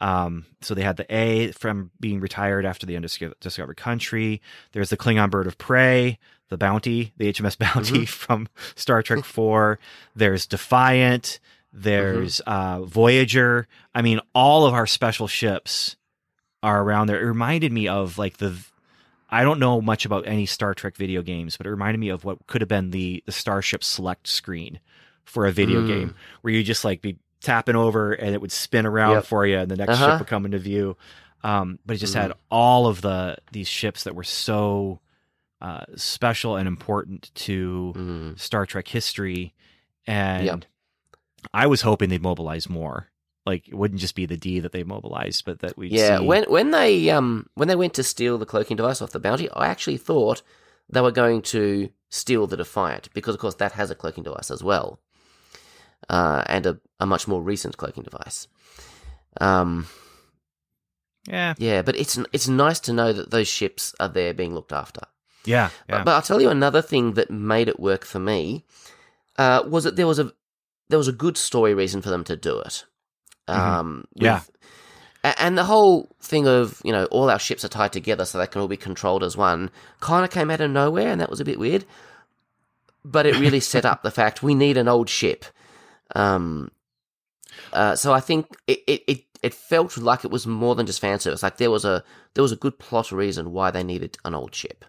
Um, 0.00 0.46
so 0.60 0.74
they 0.74 0.82
had 0.82 0.96
the 0.96 1.06
A 1.14 1.52
from 1.52 1.90
being 2.00 2.20
retired 2.20 2.64
after 2.66 2.84
the 2.86 2.96
undiscovered 2.96 3.76
country. 3.76 4.40
There's 4.72 4.90
the 4.90 4.96
Klingon 4.96 5.30
bird 5.30 5.46
of 5.46 5.56
prey, 5.58 6.18
the 6.48 6.56
Bounty, 6.58 7.12
the 7.16 7.32
HMS 7.32 7.58
Bounty 7.58 8.00
Mm-hmm. 8.00 8.04
from 8.04 8.48
Star 8.74 9.02
Trek 9.02 9.24
Four. 9.24 9.78
There's 10.16 10.46
Defiant. 10.46 11.40
There's 11.72 12.40
Mm-hmm. 12.46 12.82
uh, 12.82 12.84
Voyager. 12.86 13.66
I 13.94 14.02
mean, 14.02 14.20
all 14.34 14.66
of 14.66 14.74
our 14.74 14.86
special 14.86 15.26
ships 15.26 15.96
are 16.62 16.82
around 16.82 17.08
there. 17.08 17.20
It 17.22 17.26
reminded 17.26 17.72
me 17.72 17.88
of 17.88 18.18
like 18.18 18.36
the. 18.38 18.56
I 19.30 19.42
don't 19.42 19.58
know 19.58 19.80
much 19.80 20.04
about 20.04 20.28
any 20.28 20.46
Star 20.46 20.74
Trek 20.74 20.94
video 20.96 21.20
games, 21.22 21.56
but 21.56 21.66
it 21.66 21.70
reminded 21.70 21.98
me 21.98 22.08
of 22.10 22.24
what 22.24 22.46
could 22.46 22.60
have 22.60 22.68
been 22.68 22.90
the 22.90 23.22
the 23.26 23.32
Starship 23.32 23.82
Select 23.82 24.28
screen 24.28 24.78
for 25.24 25.46
a 25.46 25.50
video 25.52 25.80
Mm. 25.82 25.86
game, 25.88 26.14
where 26.42 26.54
you 26.54 26.62
just 26.62 26.84
like 26.84 27.02
be 27.02 27.16
tapping 27.40 27.74
over 27.74 28.12
and 28.12 28.32
it 28.34 28.40
would 28.40 28.52
spin 28.52 28.86
around 28.86 29.14
Yep. 29.16 29.24
for 29.26 29.44
you, 29.46 29.58
and 29.58 29.70
the 29.70 29.76
next 29.76 29.94
Uh-huh. 29.94 30.10
ship 30.12 30.20
would 30.20 30.28
come 30.28 30.44
into 30.44 30.58
view. 30.58 30.96
Um, 31.42 31.78
but 31.84 31.96
it 31.96 31.98
just 31.98 32.14
had 32.14 32.30
Mm. 32.30 32.34
all 32.50 32.86
of 32.86 33.00
the 33.00 33.36
these 33.50 33.66
ships 33.68 34.04
that 34.04 34.14
were 34.14 34.22
so 34.24 35.00
uh, 35.64 35.84
special 35.96 36.56
and 36.56 36.68
important 36.68 37.30
to 37.34 37.92
Mm. 37.96 38.38
Star 38.38 38.66
Trek 38.66 38.86
history, 38.88 39.54
and 40.06 40.44
Yep. 40.46 40.64
I 41.54 41.66
was 41.66 41.80
hoping 41.82 42.10
they'd 42.10 42.22
mobilize 42.22 42.68
more. 42.68 43.08
Like 43.46 43.68
it 43.68 43.74
wouldn't 43.74 44.00
just 44.00 44.14
be 44.14 44.26
the 44.26 44.36
D 44.36 44.60
that 44.60 44.72
they 44.72 44.84
mobilized, 44.84 45.44
but 45.44 45.60
that 45.60 45.76
we'd 45.78 45.92
Yeah. 45.92 46.18
see. 46.18 46.26
When 46.26 46.44
when 46.44 46.70
they 46.70 47.08
um 47.10 47.46
when 47.54 47.68
they 47.68 47.76
went 47.76 47.94
to 47.94 48.02
steal 48.02 48.36
the 48.38 48.46
cloaking 48.46 48.76
device 48.76 49.00
off 49.02 49.10
the 49.12 49.20
bounty, 49.20 49.48
I 49.50 49.66
actually 49.66 49.96
thought 49.98 50.42
they 50.92 51.00
were 51.00 51.10
going 51.22 51.40
to 51.42 51.90
steal 52.10 52.46
the 52.46 52.56
Defiant 52.58 53.08
because, 53.14 53.34
of 53.34 53.40
course, 53.40 53.56
that 53.56 53.72
has 53.72 53.90
a 53.90 53.94
cloaking 53.94 54.24
device 54.24 54.50
as 54.50 54.62
well, 54.62 55.00
uh, 56.08 56.42
and 56.46 56.66
a, 56.66 56.78
a 57.00 57.06
much 57.06 57.26
more 57.26 57.42
recent 57.42 57.76
cloaking 57.76 58.02
device. 58.04 58.48
Um. 59.40 59.86
yeah, 61.26 61.54
Yeah, 61.58 61.82
but 61.82 61.96
it's 61.96 62.18
it's 62.32 62.48
nice 62.48 62.80
to 62.80 62.92
know 62.92 63.12
that 63.12 63.30
those 63.30 63.48
ships 63.48 63.94
are 63.98 64.08
there 64.08 64.34
being 64.34 64.54
looked 64.54 64.72
after. 64.72 65.02
Yeah, 65.44 65.70
yeah. 65.88 65.98
But, 65.98 66.04
but 66.04 66.10
I'll 66.14 66.22
tell 66.22 66.40
you 66.42 66.48
another 66.50 66.82
thing 66.82 67.12
that 67.14 67.30
made 67.30 67.68
it 67.68 67.78
work 67.80 68.04
for 68.04 68.18
me 68.18 68.64
uh, 69.38 69.62
was 69.66 69.84
that 69.84 69.96
there 69.96 70.06
was 70.06 70.18
a 70.18 70.32
there 70.88 70.98
was 70.98 71.08
a 71.08 71.12
good 71.12 71.36
story 71.36 71.74
reason 71.74 72.02
for 72.02 72.10
them 72.10 72.24
to 72.24 72.36
do 72.36 72.58
it. 72.60 72.84
Mhm. 73.48 73.54
Um, 73.58 74.04
Yeah. 74.14 74.34
with- 74.40 74.50
and 75.38 75.56
the 75.56 75.64
whole 75.64 76.10
thing 76.20 76.46
of 76.46 76.80
you 76.84 76.92
know 76.92 77.06
all 77.06 77.30
our 77.30 77.38
ships 77.38 77.64
are 77.64 77.68
tied 77.68 77.92
together 77.94 78.24
so 78.26 78.36
they 78.38 78.46
can 78.46 78.60
all 78.60 78.68
be 78.68 78.76
controlled 78.76 79.24
as 79.24 79.36
one 79.38 79.70
kind 80.00 80.22
of 80.24 80.30
came 80.30 80.50
out 80.50 80.60
of 80.60 80.70
nowhere, 80.70 81.08
and 81.10 81.20
that 81.20 81.30
was 81.30 81.40
a 81.40 81.44
bit 81.46 81.58
weird. 81.58 81.84
But 83.06 83.24
it 83.26 83.38
really 83.38 83.60
set 83.60 83.84
up 83.86 84.02
the 84.02 84.10
fact 84.20 84.42
we 84.42 84.54
need 84.54 84.76
an 84.76 84.88
old 84.88 85.08
ship. 85.08 85.44
Um, 86.14 86.70
uh, 87.72 87.96
so 87.96 88.12
I 88.12 88.20
think 88.20 88.46
it, 88.66 88.80
it, 88.86 89.02
it, 89.06 89.24
it 89.42 89.54
felt 89.54 89.96
like 89.96 90.24
it 90.24 90.30
was 90.30 90.46
more 90.46 90.74
than 90.74 90.86
just 90.86 91.00
fan 91.00 91.18
service. 91.20 91.42
Like 91.42 91.56
there 91.56 91.70
was 91.70 91.84
a 91.84 92.04
there 92.34 92.42
was 92.42 92.52
a 92.52 92.56
good 92.56 92.78
plot 92.78 93.10
reason 93.12 93.52
why 93.52 93.70
they 93.70 93.82
needed 93.82 94.18
an 94.24 94.34
old 94.34 94.54
ship. 94.54 94.84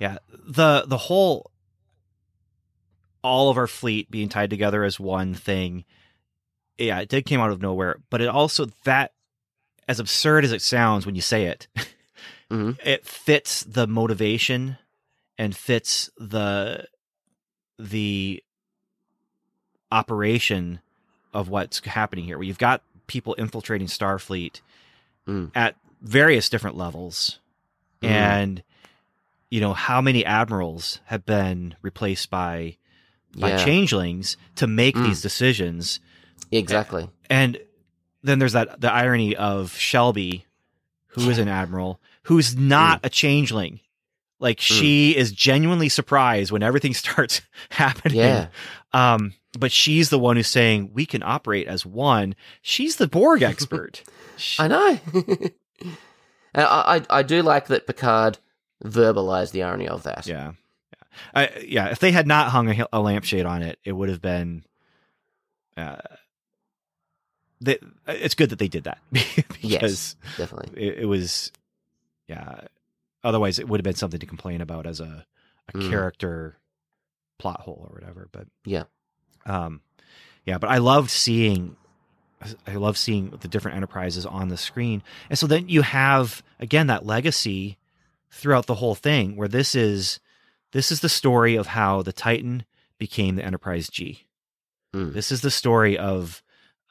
Yeah, 0.00 0.18
the 0.32 0.84
the 0.86 0.98
whole 0.98 1.50
all 3.22 3.48
of 3.50 3.56
our 3.56 3.66
fleet 3.66 4.10
being 4.10 4.28
tied 4.28 4.50
together 4.50 4.84
as 4.84 5.00
one 5.00 5.34
thing. 5.34 5.84
Yeah, 6.78 7.00
it 7.00 7.08
did 7.08 7.24
came 7.24 7.40
out 7.40 7.50
of 7.50 7.62
nowhere, 7.62 7.96
but 8.10 8.20
it 8.20 8.28
also 8.28 8.66
that 8.84 9.12
as 9.88 10.00
absurd 10.00 10.44
as 10.44 10.52
it 10.52 10.62
sounds 10.62 11.06
when 11.06 11.14
you 11.14 11.20
say 11.22 11.44
it, 11.46 11.68
Mhm. 12.50 12.78
it 12.84 13.06
fits 13.06 13.62
the 13.64 13.86
motivation 13.86 14.76
and 15.38 15.56
fits 15.56 16.10
the 16.18 16.86
the 17.78 18.42
operation 19.90 20.80
of 21.32 21.48
what's 21.48 21.80
happening 21.84 22.24
here. 22.24 22.38
Where 22.38 22.46
you've 22.46 22.58
got 22.58 22.82
people 23.06 23.34
infiltrating 23.34 23.86
Starfleet 23.86 24.60
Mm. 25.26 25.50
at 25.54 25.76
various 26.02 26.48
different 26.50 26.76
levels, 26.76 27.38
Mhm. 28.02 28.08
and 28.08 28.62
you 29.54 29.60
know 29.60 29.72
how 29.72 30.00
many 30.00 30.24
admirals 30.24 31.00
have 31.04 31.24
been 31.24 31.74
replaced 31.82 32.28
by 32.30 32.76
by 33.36 33.50
Yeah. 33.50 33.64
changelings 33.64 34.36
to 34.56 34.66
make 34.66 34.96
Mm. 34.96 35.04
these 35.04 35.20
decisions 35.22 36.00
Exactly. 36.50 37.08
and 37.30 37.58
then 38.22 38.38
there's 38.40 38.52
that 38.54 38.80
the 38.80 38.92
irony 38.92 39.36
of 39.36 39.76
Shelby 39.76 40.44
who 41.14 41.28
is 41.30 41.38
an 41.38 41.48
admiral 41.60 42.00
who's 42.24 42.56
not 42.56 43.02
Mm. 43.02 43.06
a 43.06 43.10
changeling 43.10 43.80
like 44.40 44.60
she 44.60 45.16
is 45.16 45.30
genuinely 45.32 45.88
surprised 45.88 46.50
when 46.50 46.62
everything 46.62 46.94
starts 47.04 47.40
happening 47.70 48.18
Yeah. 48.18 48.46
um 48.92 49.34
but 49.56 49.70
she's 49.70 50.10
the 50.10 50.18
one 50.18 50.34
who's 50.36 50.48
saying 50.48 50.90
we 50.92 51.06
can 51.06 51.22
operate 51.22 51.68
as 51.68 51.86
one 51.86 52.34
she's 52.62 52.96
the 52.96 53.06
borg 53.06 53.42
expert 53.50 54.02
I 54.58 54.66
know. 54.68 54.98
And 55.12 55.52
I, 56.66 56.96
I 57.10 57.18
I 57.18 57.22
do 57.22 57.42
like 57.42 57.66
that 57.68 57.86
Picard 57.86 58.38
verbalized 58.82 59.52
the 59.52 59.62
irony 59.62 59.86
of 59.88 60.04
that. 60.04 60.26
Yeah, 60.26 60.52
yeah, 60.92 61.02
I, 61.34 61.64
yeah. 61.66 61.86
If 61.88 61.98
they 61.98 62.12
had 62.12 62.26
not 62.26 62.48
hung 62.50 62.68
a, 62.70 62.86
a 62.92 63.00
lampshade 63.00 63.46
on 63.46 63.62
it, 63.62 63.78
it 63.84 63.92
would 63.92 64.08
have 64.08 64.22
been. 64.22 64.64
Uh, 65.76 65.96
they, 67.60 67.78
it's 68.06 68.34
good 68.34 68.50
that 68.50 68.58
they 68.58 68.68
did 68.68 68.84
that 68.84 68.98
because 69.12 69.54
Yes, 69.62 70.16
definitely. 70.36 70.82
it, 70.86 70.98
it 71.00 71.04
was, 71.06 71.50
yeah. 72.28 72.60
Otherwise, 73.22 73.58
it 73.58 73.68
would 73.68 73.80
have 73.80 73.84
been 73.84 73.94
something 73.94 74.20
to 74.20 74.26
complain 74.26 74.60
about 74.60 74.86
as 74.86 75.00
a, 75.00 75.24
a 75.68 75.72
Mm. 75.72 75.88
character 75.88 76.58
plot 77.38 77.60
hole 77.62 77.86
or 77.88 77.94
whatever. 77.94 78.28
But 78.32 78.46
Yeah. 78.66 78.84
um, 79.46 79.80
yeah. 80.44 80.58
But 80.58 80.70
I 80.70 80.78
loved 80.78 81.10
seeing. 81.10 81.76
I 82.66 82.74
love 82.74 82.98
seeing 82.98 83.30
the 83.40 83.48
different 83.48 83.78
enterprises 83.78 84.26
on 84.26 84.48
the 84.48 84.58
screen, 84.58 85.02
and 85.30 85.38
so 85.38 85.46
then 85.46 85.70
you 85.70 85.80
have 85.80 86.42
again 86.60 86.88
that 86.88 87.06
legacy 87.06 87.78
throughout 88.34 88.66
the 88.66 88.74
whole 88.76 88.94
thing 88.94 89.36
where 89.36 89.48
this 89.48 89.74
is 89.74 90.20
this 90.72 90.90
is 90.90 91.00
the 91.00 91.08
story 91.08 91.54
of 91.56 91.68
how 91.68 92.02
the 92.02 92.12
Titan 92.12 92.64
became 92.98 93.36
the 93.36 93.44
Enterprise 93.44 93.88
G. 93.88 94.26
Mm. 94.94 95.12
This 95.12 95.30
is 95.32 95.40
the 95.40 95.50
story 95.50 95.96
of 95.96 96.42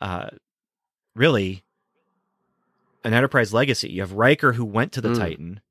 uh 0.01 0.29
really 1.15 1.63
an 3.03 3.13
Enterprise 3.13 3.53
legacy. 3.53 3.89
You 3.89 4.01
have 4.01 4.13
Riker 4.13 4.53
who 4.53 4.65
went 4.65 4.93
to 4.93 5.01
the 5.01 5.09
Mm. 5.09 5.17
Titan 5.17 5.61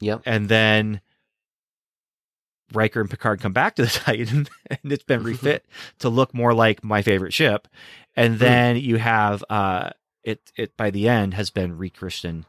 Yep. 0.00 0.22
and 0.26 0.48
then 0.48 1.00
Riker 2.72 3.00
and 3.00 3.10
Picard 3.10 3.40
come 3.40 3.52
back 3.52 3.76
to 3.76 3.82
the 3.82 3.88
Titan, 4.04 4.46
and 4.68 4.92
it's 4.92 5.04
been 5.04 5.22
refit 5.32 5.64
to 6.00 6.08
look 6.08 6.34
more 6.34 6.54
like 6.54 6.82
my 6.82 7.02
favorite 7.02 7.32
ship. 7.32 7.68
And 8.16 8.38
then 8.38 8.76
you 8.76 8.96
have 8.96 9.44
uh, 9.50 9.90
it. 10.22 10.52
It 10.56 10.76
by 10.76 10.90
the 10.90 11.08
end 11.08 11.34
has 11.34 11.50
been 11.50 11.76
rechristened 11.76 12.46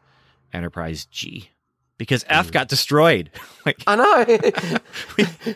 Enterprise 0.53 1.05
G 1.05 1.49
because 1.97 2.25
F 2.27 2.47
Mm. 2.47 2.51
got 2.51 2.67
destroyed. 2.67 3.29
like, 3.65 3.83
I 3.87 3.95
know. 3.95 5.55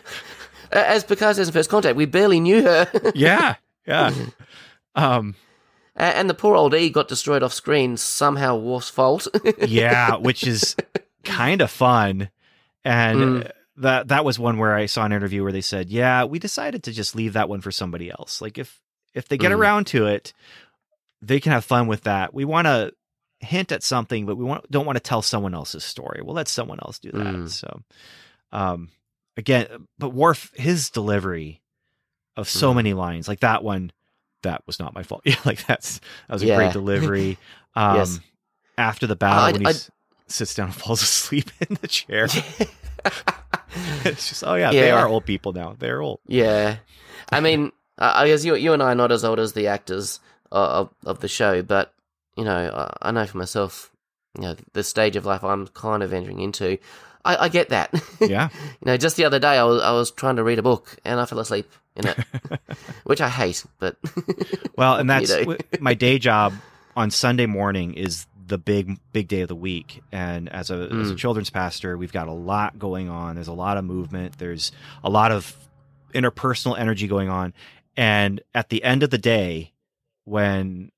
As 0.72 1.02
Picard 1.04 1.36
says 1.36 1.48
in 1.48 1.52
First 1.52 1.68
Contact, 1.70 1.96
we 1.96 2.06
barely 2.06 2.38
knew 2.38 2.62
her. 2.62 2.88
yeah, 3.14 3.56
yeah. 3.86 4.12
Um, 4.94 5.34
and 5.96 6.30
the 6.30 6.34
poor 6.34 6.54
old 6.54 6.74
E 6.74 6.90
got 6.90 7.08
destroyed 7.08 7.42
off 7.42 7.52
screen, 7.52 7.96
somehow 7.96 8.56
Worf's 8.56 8.88
fault. 8.88 9.26
yeah, 9.66 10.16
which 10.16 10.46
is 10.46 10.76
kind 11.24 11.60
of 11.60 11.70
fun. 11.70 12.30
And 12.84 13.20
Mm. 13.20 13.50
that 13.78 14.08
that 14.08 14.24
was 14.24 14.38
one 14.38 14.58
where 14.58 14.74
I 14.74 14.86
saw 14.86 15.04
an 15.04 15.12
interview 15.12 15.42
where 15.42 15.52
they 15.52 15.60
said, 15.60 15.90
"Yeah, 15.90 16.24
we 16.24 16.38
decided 16.38 16.84
to 16.84 16.92
just 16.92 17.16
leave 17.16 17.32
that 17.32 17.48
one 17.48 17.60
for 17.60 17.70
somebody 17.72 18.10
else. 18.10 18.40
Like 18.40 18.56
if 18.56 18.80
if 19.12 19.26
they 19.28 19.36
get 19.36 19.50
Mm. 19.50 19.56
around 19.58 19.86
to 19.88 20.06
it, 20.06 20.32
they 21.20 21.40
can 21.40 21.50
have 21.52 21.64
fun 21.64 21.88
with 21.88 22.02
that. 22.02 22.32
We 22.32 22.44
want 22.44 22.66
to 22.66 22.92
hint 23.40 23.72
at 23.72 23.82
something, 23.82 24.26
but 24.26 24.36
we 24.36 24.44
want 24.44 24.70
don't 24.70 24.86
want 24.86 24.96
to 24.96 25.00
tell 25.02 25.22
someone 25.22 25.54
else's 25.54 25.82
story. 25.84 26.20
We'll 26.22 26.34
let 26.34 26.48
someone 26.48 26.78
else 26.80 26.98
do 26.98 27.10
that." 27.12 27.20
Mm. 27.34 27.48
So, 27.50 27.82
um, 28.52 28.88
again, 29.36 29.66
but 29.98 30.10
Worf, 30.14 30.52
his 30.54 30.90
delivery 30.90 31.60
of 32.36 32.48
so 32.48 32.72
Mm. 32.72 32.76
many 32.76 32.92
lines 32.94 33.26
like 33.28 33.40
that 33.40 33.64
one, 33.64 33.92
that 34.42 34.62
was 34.66 34.78
not 34.78 34.94
my 34.94 35.02
fault. 35.02 35.22
Yeah, 35.26 35.36
like 35.44 35.66
that's 35.66 35.98
that 36.28 36.34
was 36.34 36.42
a 36.42 36.46
Yeah. 36.46 36.56
great 36.56 36.72
delivery. 36.72 37.38
Um, 37.76 37.96
Yes. 37.98 38.18
after 38.76 39.06
the 39.06 39.14
battle 39.14 39.52
when 39.52 39.60
he 39.60 39.66
s- 39.68 39.90
sits 40.26 40.54
down 40.56 40.66
and 40.66 40.74
falls 40.82 41.02
asleep 41.02 41.50
in 41.68 41.78
the 41.80 41.86
chair. 41.86 42.26
it's 44.04 44.28
just, 44.28 44.44
oh 44.44 44.54
yeah, 44.56 44.72
they 44.72 44.90
are 44.90 45.06
old 45.08 45.24
people 45.24 45.52
now. 45.52 45.76
They're 45.78 46.02
old. 46.02 46.20
yeah. 46.26 46.76
I 47.30 47.40
mean, 47.40 47.70
I 47.98 48.22
I 48.24 48.26
guess 48.28 48.44
you, 48.44 48.56
you 48.56 48.72
and 48.72 48.82
I 48.82 48.92
are 48.92 48.94
not 48.96 49.12
as 49.12 49.24
old 49.24 49.38
as 49.38 49.52
the 49.52 49.68
actors 49.68 50.18
uh, 50.50 50.54
of, 50.82 50.90
of 51.06 51.20
the 51.20 51.28
show, 51.28 51.62
but, 51.62 51.94
you 52.40 52.44
know, 52.46 52.88
I, 53.02 53.08
I 53.08 53.10
know 53.12 53.26
for 53.26 53.36
myself, 53.38 53.90
you 54.36 54.42
know, 54.42 54.56
the 54.72 54.82
stage 54.82 55.14
of 55.16 55.26
life 55.26 55.44
I'm 55.44 55.66
kind 55.68 56.02
of 56.02 56.12
entering 56.12 56.40
into, 56.40 56.78
I, 57.24 57.36
I 57.36 57.48
get 57.48 57.68
that. 57.68 57.92
Yeah. 58.20 58.48
you 58.80 58.86
know, 58.86 58.96
just 58.96 59.16
the 59.16 59.24
other 59.26 59.38
day 59.38 59.58
I 59.58 59.64
was, 59.64 59.82
I 59.82 59.92
was 59.92 60.10
trying 60.10 60.36
to 60.36 60.44
read 60.44 60.58
a 60.58 60.62
book 60.62 60.96
and 61.04 61.20
I 61.20 61.26
fell 61.26 61.38
asleep 61.40 61.70
in 61.96 62.06
it, 62.06 62.18
which 63.04 63.20
I 63.20 63.28
hate, 63.28 63.64
but. 63.78 63.96
Well, 64.76 64.96
and 64.96 65.08
You 65.08 65.14
that's 65.14 65.30
know. 65.30 65.38
w- 65.40 65.58
my 65.80 65.92
day 65.94 66.18
job 66.18 66.54
on 66.96 67.10
Sunday 67.10 67.46
morning 67.46 67.92
is 67.94 68.26
the 68.46 68.56
big 68.58 68.98
big 69.12 69.28
day 69.28 69.42
of 69.42 69.48
the 69.48 69.54
week 69.54 70.02
and 70.10 70.48
as 70.48 70.70
a 70.72 70.74
as 70.74 71.10
a 71.10 71.14
Mm. 71.14 71.18
children's 71.18 71.50
pastor 71.50 71.96
we've 71.96 72.12
got 72.12 72.26
a 72.26 72.32
lot 72.32 72.80
going 72.80 73.08
on 73.08 73.36
there's 73.36 73.46
a 73.46 73.52
lot 73.52 73.76
of 73.76 73.84
movement 73.84 74.38
there's 74.38 74.72
a 75.04 75.08
lot 75.10 75.30
of 75.30 75.54
interpersonal 76.14 76.76
energy 76.76 77.06
going 77.06 77.28
on 77.28 77.54
and 77.96 78.40
at 78.52 78.68
the 78.70 78.82
end 78.82 79.04
of 79.04 79.10
the 79.10 79.18
day 79.18 79.72
when 80.24 80.90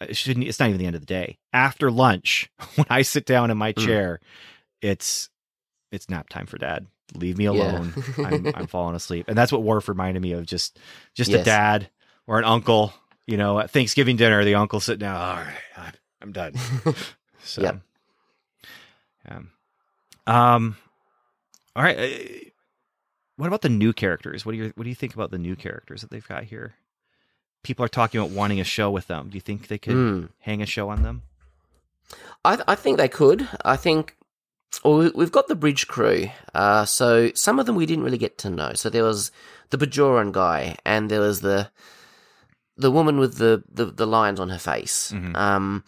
it 0.00 0.16
shouldn't 0.16 0.46
it's 0.46 0.60
not 0.60 0.68
even 0.68 0.78
the 0.78 0.86
end 0.86 0.94
of 0.96 1.02
the 1.02 1.06
day 1.06 1.38
after 1.52 1.90
lunch 1.90 2.50
when 2.76 2.86
i 2.90 3.02
sit 3.02 3.26
down 3.26 3.50
in 3.50 3.58
my 3.58 3.72
Mm. 3.72 3.84
chair 3.84 4.20
it's 4.82 5.28
it's 5.92 6.08
nap 6.10 6.28
time 6.28 6.46
for 6.46 6.58
dad 6.58 6.86
leave 7.14 7.38
me 7.38 7.44
Yeah. 7.44 7.50
alone 7.52 7.94
I'm, 8.18 8.50
I'm 8.54 8.66
falling 8.74 8.94
asleep 8.94 9.26
and 9.28 9.36
that's 9.36 9.50
what 9.50 9.62
Worf 9.62 9.88
reminded 9.88 10.20
me 10.20 10.32
of 10.32 10.46
just 10.46 10.78
just 11.14 11.32
a 11.32 11.42
dad 11.42 11.88
or 12.26 12.38
an 12.38 12.44
uncle 12.44 12.92
you 13.26 13.36
know 13.36 13.58
at 13.58 13.70
thanksgiving 13.70 14.16
dinner 14.16 14.44
the 14.44 14.54
uncle 14.56 14.80
sitting 14.80 15.00
down 15.00 15.16
all 15.16 15.36
right 15.36 15.54
I'm- 15.76 15.92
i'm 16.22 16.32
done 16.32 16.54
so 17.42 17.62
Yep. 17.62 17.80
yeah. 19.26 19.38
um 20.26 20.76
all 21.76 21.82
right 21.82 21.98
uh, 21.98 22.48
what 23.36 23.46
about 23.46 23.62
the 23.62 23.68
new 23.68 23.92
characters 23.92 24.44
what 24.44 24.52
do 24.52 24.58
you 24.58 24.72
what 24.74 24.84
do 24.84 24.90
you 24.90 24.96
think 24.96 25.14
about 25.14 25.30
the 25.30 25.38
new 25.38 25.56
characters 25.56 26.00
that 26.02 26.10
they've 26.10 26.26
got 26.28 26.44
here 26.44 26.74
people 27.68 27.84
are 27.84 27.88
talking 27.98 28.18
about 28.20 28.30
wanting 28.40 28.60
a 28.60 28.64
show 28.76 28.88
with 28.96 29.06
them 29.12 29.28
do 29.30 29.34
you 29.38 29.44
think 29.48 29.58
they 29.68 29.78
could 29.86 29.94
Mm. 29.96 30.28
hang 30.48 30.60
a 30.62 30.66
show 30.76 30.86
on 30.94 31.02
them 31.06 31.22
I, 32.44 32.52
I 32.72 32.74
think 32.82 32.96
they 32.96 33.08
could. 33.20 33.40
I 33.74 33.76
think 33.76 34.16
well, 34.84 34.98
we- 35.00 35.14
we've 35.18 35.32
got 35.38 35.48
the 35.48 35.54
bridge 35.64 35.84
crew. 35.94 36.30
Uh, 36.54 36.84
so 36.98 37.06
some 37.34 37.58
of 37.60 37.66
them 37.66 37.76
we 37.76 37.84
didn't 37.90 38.04
really 38.06 38.16
get 38.26 38.38
to 38.38 38.48
know. 38.58 38.72
So 38.74 38.88
there 38.88 39.04
was 39.10 39.30
the 39.70 39.76
Bajoran 39.82 40.30
guy, 40.32 40.76
and 40.92 41.10
there 41.10 41.20
was 41.28 41.40
the 41.48 41.70
the 42.84 42.90
woman 42.98 43.18
with 43.18 43.36
the, 43.42 43.52
the, 43.78 43.86
the 43.86 44.06
lines 44.06 44.38
on 44.40 44.48
her 44.54 44.62
face. 44.72 45.12
Mhm. 45.12 45.34
Um, 45.36 45.84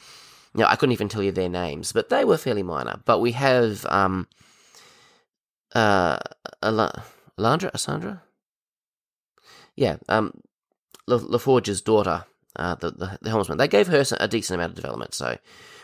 you 0.54 0.60
know, 0.60 0.66
I 0.72 0.76
couldn't 0.76 0.92
even 0.98 1.08
tell 1.08 1.22
you 1.22 1.32
their 1.32 1.48
names, 1.48 1.92
but 1.92 2.08
they 2.10 2.24
were 2.24 2.36
fairly 2.46 2.64
minor. 2.64 2.96
But 3.10 3.20
we 3.20 3.32
have 3.32 3.86
um, 3.86 4.26
uh, 5.74 6.18
Ala- 6.62 7.04
Alandra, 7.38 7.70
Asandra, 7.72 8.20
yeah, 9.76 9.96
um, 10.08 10.32
LaForge's 11.18 11.80
daughter, 11.80 12.24
uh, 12.56 12.74
the, 12.76 12.90
the 12.90 13.18
the 13.22 13.30
helmsman. 13.30 13.58
They 13.58 13.68
gave 13.68 13.86
her 13.88 14.04
a 14.18 14.28
decent 14.28 14.56
amount 14.56 14.70
of 14.70 14.76
development, 14.76 15.14
so 15.14 15.38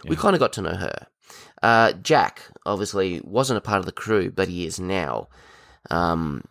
we 0.05 0.17
Yeah. 0.17 0.21
kind 0.23 0.35
of 0.35 0.41
got 0.41 0.53
to 0.55 0.63
know 0.63 0.75
her. 0.77 1.07
Uh, 1.63 1.93
Jack 1.93 2.43
obviously 2.65 3.21
wasn't 3.25 3.59
a 3.59 3.61
part 3.63 3.79
of 3.81 3.87
the 3.87 3.93
crew, 3.93 4.31
but 4.31 4.49
he 4.49 4.67
is 4.67 4.79
now. 4.79 5.29
Um, 5.91 6.45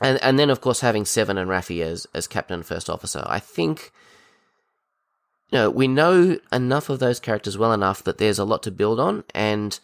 and 0.00 0.22
and 0.22 0.38
then 0.38 0.50
of 0.50 0.60
course 0.60 0.80
having 0.80 1.04
Seven 1.04 1.38
and 1.38 1.50
Raffi 1.50 1.82
as 1.82 2.06
as 2.14 2.26
captain 2.26 2.54
and 2.54 2.66
first 2.66 2.88
officer, 2.90 3.22
I 3.26 3.38
think. 3.40 3.92
You 5.50 5.58
know, 5.58 5.70
we 5.70 5.86
know 5.86 6.38
enough 6.50 6.88
of 6.88 6.98
those 6.98 7.20
characters 7.20 7.58
well 7.58 7.74
enough 7.74 8.02
that 8.04 8.16
there's 8.16 8.38
a 8.38 8.44
lot 8.44 8.62
to 8.62 8.70
build 8.70 8.98
on, 8.98 9.24
and 9.34 9.78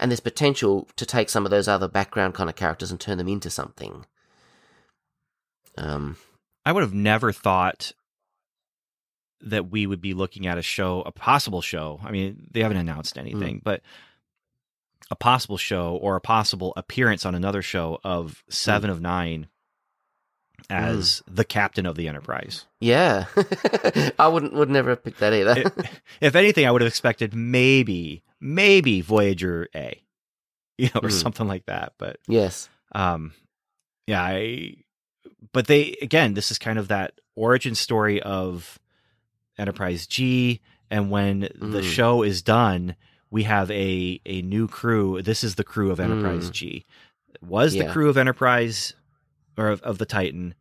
and 0.00 0.10
there's 0.10 0.20
potential 0.20 0.88
to 0.96 1.04
take 1.04 1.28
some 1.28 1.44
of 1.44 1.50
those 1.50 1.68
other 1.68 1.88
background 1.88 2.34
kind 2.34 2.48
of 2.48 2.56
characters 2.56 2.90
and 2.90 2.98
turn 2.98 3.18
them 3.18 3.28
into 3.28 3.50
something. 3.50 4.06
Um, 5.76 6.16
I 6.64 6.72
would 6.72 6.82
have 6.82 6.94
never 6.94 7.32
thought 7.32 7.92
that 9.40 9.70
we 9.70 9.86
would 9.86 10.00
be 10.00 10.14
looking 10.14 10.46
at 10.46 10.58
a 10.58 10.62
show, 10.62 11.02
a 11.02 11.10
possible 11.10 11.60
show. 11.62 12.00
I 12.04 12.10
mean, 12.12 12.46
they 12.52 12.60
haven't 12.62 12.76
announced 12.76 13.18
anything, 13.18 13.60
but 13.64 13.82
a 15.10 15.16
possible 15.16 15.56
show 15.56 15.96
or 15.96 16.14
a 16.16 16.20
possible 16.20 16.72
appearance 16.76 17.26
on 17.26 17.34
another 17.34 17.60
show 17.62 17.98
of 18.04 18.44
Seven 18.48 18.88
of 18.90 19.00
Nine 19.00 19.48
as 20.70 21.22
the 21.26 21.44
captain 21.44 21.86
of 21.86 21.96
the 21.96 22.06
Enterprise. 22.06 22.66
yeah, 22.80 23.24
I 24.18 24.28
wouldn't 24.28 24.52
would 24.54 24.70
never 24.70 24.90
have 24.90 25.02
picked 25.02 25.18
that 25.18 25.32
either. 25.32 25.60
It- 25.62 25.90
if 26.20 26.36
anything, 26.36 26.66
I 26.66 26.70
would 26.70 26.80
have 26.82 26.88
expected 26.88 27.34
maybe, 27.34 28.22
maybe 28.40 29.00
Voyager 29.00 29.68
A, 29.74 30.00
you 30.78 30.86
know, 30.94 31.00
or 31.02 31.08
Mm. 31.08 31.20
something 31.20 31.48
like 31.48 31.66
that. 31.66 31.94
But 31.98 32.18
yes, 32.28 32.68
um 32.94 33.32
yeah 34.06 34.22
i 34.22 34.74
but 35.52 35.66
they 35.66 35.96
again 36.02 36.34
this 36.34 36.50
is 36.50 36.58
kind 36.58 36.78
of 36.78 36.88
that 36.88 37.12
origin 37.34 37.74
story 37.74 38.22
of 38.22 38.78
enterprise 39.58 40.06
g 40.06 40.60
and 40.90 41.10
when 41.10 41.40
the 41.40 41.80
Mm. 41.80 41.82
show 41.82 42.22
is 42.22 42.42
done 42.42 42.94
we 43.30 43.42
have 43.44 43.70
a 43.70 44.20
a 44.26 44.42
new 44.42 44.68
crew 44.68 45.20
this 45.22 45.42
is 45.42 45.54
the 45.56 45.64
crew 45.64 45.90
of 45.90 45.98
enterprise 46.00 46.48
Mm. 46.50 46.52
g 46.52 46.86
it 47.34 47.42
was 47.42 47.72
the 47.72 47.92
crew 47.92 48.08
of 48.08 48.16
enterprise 48.16 48.94
or 49.56 49.68
of, 49.68 49.80
of 49.82 49.98
the 49.98 50.06
titan 50.06 50.54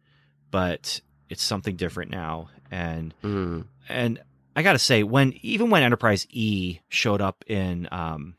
but 0.49 1.01
it's 1.29 1.43
something 1.43 1.75
different 1.75 2.11
now 2.11 2.49
and 2.69 3.13
mm. 3.23 3.65
and 3.89 4.19
I 4.53 4.63
gotta 4.63 4.79
say, 4.79 5.03
when 5.03 5.31
even 5.41 5.69
when 5.69 5.81
Enterprise 5.81 6.27
E 6.29 6.79
showed 6.89 7.21
up 7.21 7.45
in 7.47 7.87
um 7.89 8.35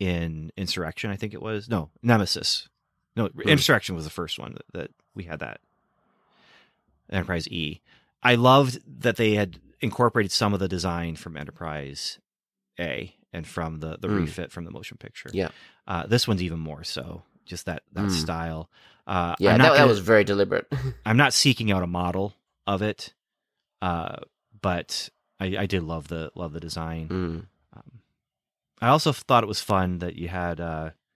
in 0.00 0.50
Insurrection, 0.56 1.10
I 1.10 1.16
think 1.16 1.34
it 1.34 1.42
was 1.42 1.68
no 1.68 1.90
Nemesis, 2.02 2.68
no 3.16 3.28
Insurrection 3.46 3.94
was 3.94 4.02
the 4.02 4.10
first 4.10 4.40
one 4.40 4.54
that, 4.54 4.64
that 4.72 4.90
we 5.14 5.24
had 5.24 5.40
that 5.40 5.60
Enterprise 7.10 7.46
E. 7.48 7.80
I 8.22 8.34
loved 8.36 8.78
that 9.02 9.16
they 9.16 9.34
had 9.34 9.58
incorporated 9.80 10.32
some 10.32 10.54
of 10.54 10.60
the 10.60 10.68
design 10.68 11.16
from 11.16 11.36
Enterprise 11.36 12.18
A 12.80 13.14
and 13.32 13.46
from 13.46 13.80
the 13.80 13.98
the 14.00 14.08
Mm. 14.08 14.20
refit 14.20 14.50
from 14.52 14.64
the 14.64 14.70
motion 14.70 14.96
picture. 14.96 15.30
Yeah. 15.32 15.48
uh, 15.86 16.06
this 16.06 16.26
one's 16.26 16.42
even 16.42 16.58
more 16.60 16.82
so. 16.82 17.22
Just 17.44 17.66
that 17.66 17.82
that 17.92 18.06
Mm. 18.06 18.10
style. 18.10 18.70
Uh, 19.06 19.34
yeah, 19.38 19.52
that, 19.52 19.58
not 19.58 19.72
that 19.74 19.78
gonna- 19.80 19.88
was 19.88 19.98
very 19.98 20.24
deliberate. 20.24 20.66
I'm 21.04 21.18
not 21.18 21.34
seeking 21.34 21.70
out 21.70 21.82
a 21.82 21.86
model 21.86 22.34
of 22.66 22.80
it, 22.80 23.12
uh, 23.82 24.16
but 24.62 25.10
I, 25.38 25.56
I 25.58 25.66
did 25.66 25.82
love 25.82 26.08
the 26.08 26.32
love 26.34 26.54
the 26.54 26.60
design. 26.60 27.08
mm. 27.08 27.46
Um, 27.76 28.00
I 28.80 28.88
also 28.88 29.12
thought 29.12 29.42
it 29.44 29.46
was 29.46 29.60
fun 29.60 29.98
that 29.98 30.16
you 30.16 30.28
had. 30.28 30.58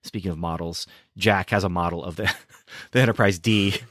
Speaking 0.03 0.31
of 0.31 0.39
models, 0.39 0.87
Jack 1.17 1.51
has 1.51 1.65
a 1.65 1.69
model 1.69 2.05
of 2.05 2.17
the 2.17 2.33
the 2.93 3.01
Enterprise 3.01 3.39
D. 3.39 3.75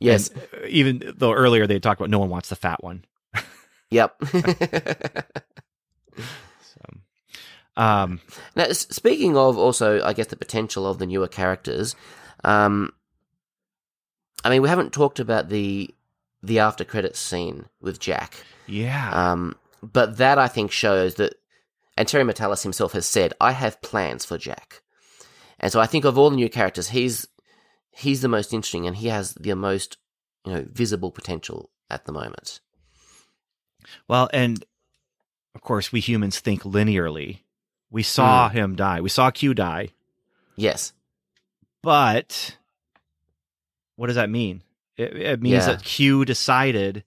Yes, 0.00 0.30
And, 0.30 0.40
uh, 0.52 0.66
even 0.68 1.12
though 1.16 1.32
earlier 1.32 1.64
they 1.64 1.78
talked 1.78 2.00
about 2.00 2.10
no 2.10 2.18
one 2.18 2.28
wants 2.28 2.48
the 2.48 2.56
fat 2.56 2.82
one. 2.82 3.04
yep. 3.88 4.20
So, 6.62 6.80
Um, 7.76 8.20
Now, 8.56 8.72
speaking 8.72 9.36
of 9.36 9.56
also, 9.56 10.02
I 10.02 10.12
guess 10.12 10.26
the 10.26 10.36
potential 10.36 10.86
of 10.86 10.98
the 10.98 11.06
newer 11.06 11.28
characters. 11.28 11.94
Um, 12.44 12.92
I 14.44 14.50
mean, 14.50 14.62
we 14.62 14.68
haven't 14.68 14.92
talked 14.92 15.20
about 15.20 15.48
the 15.50 15.94
the 16.42 16.58
after 16.58 16.84
credits 16.84 17.18
scene 17.20 17.66
with 17.80 18.00
Jack. 18.00 18.44
yeah. 18.66 19.10
Um, 19.12 19.56
but 19.82 20.16
that 20.16 20.38
I 20.38 20.48
think 20.48 20.72
shows 20.72 21.14
that, 21.16 21.34
and 21.96 22.08
Terry 22.08 22.24
Matalas 22.24 22.62
himself 22.62 22.92
has 22.92 23.06
said, 23.06 23.34
"I 23.40 23.52
have 23.52 23.80
plans 23.82 24.24
for 24.24 24.36
Jack," 24.38 24.82
and 25.60 25.70
so 25.70 25.80
I 25.80 25.86
think 25.86 26.04
of 26.04 26.18
all 26.18 26.30
the 26.30 26.36
new 26.36 26.48
characters, 26.48 26.88
he's 26.88 27.26
he's 27.92 28.22
the 28.22 28.28
most 28.28 28.52
interesting, 28.52 28.86
and 28.86 28.96
he 28.96 29.08
has 29.08 29.34
the 29.34 29.54
most 29.54 29.98
you 30.44 30.52
know 30.52 30.66
visible 30.70 31.10
potential 31.10 31.70
at 31.88 32.04
the 32.06 32.12
moment. 32.12 32.60
Well, 34.08 34.28
and 34.32 34.64
of 35.54 35.60
course, 35.60 35.92
we 35.92 36.00
humans 36.00 36.40
think 36.40 36.62
linearly. 36.62 37.40
We 37.90 38.02
saw 38.02 38.48
hmm. 38.48 38.56
him 38.56 38.76
die. 38.76 39.00
We 39.00 39.08
saw 39.08 39.30
Q 39.30 39.54
die. 39.54 39.88
Yes, 40.56 40.92
But 41.82 42.56
what 43.96 44.08
does 44.08 44.16
that 44.16 44.28
mean? 44.28 44.62
It, 44.96 45.16
it 45.16 45.42
means 45.42 45.66
Yeah. 45.66 45.72
that 45.72 45.82
Q 45.82 46.24
decided 46.26 47.04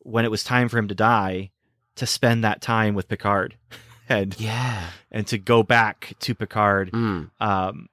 when 0.00 0.24
it 0.24 0.30
was 0.30 0.44
time 0.44 0.68
for 0.68 0.78
him 0.78 0.88
to 0.88 0.94
die 0.94 1.50
to 1.96 2.06
spend 2.06 2.44
that 2.44 2.60
time 2.60 2.94
with 2.94 3.08
Picard 3.08 3.56
and 4.08 4.38
yeah, 4.40 4.88
and 5.10 5.26
to 5.28 5.38
go 5.38 5.62
back 5.62 6.14
to 6.20 6.34
Picard. 6.34 6.90
mm. 6.92 7.30
Um, 7.40 7.88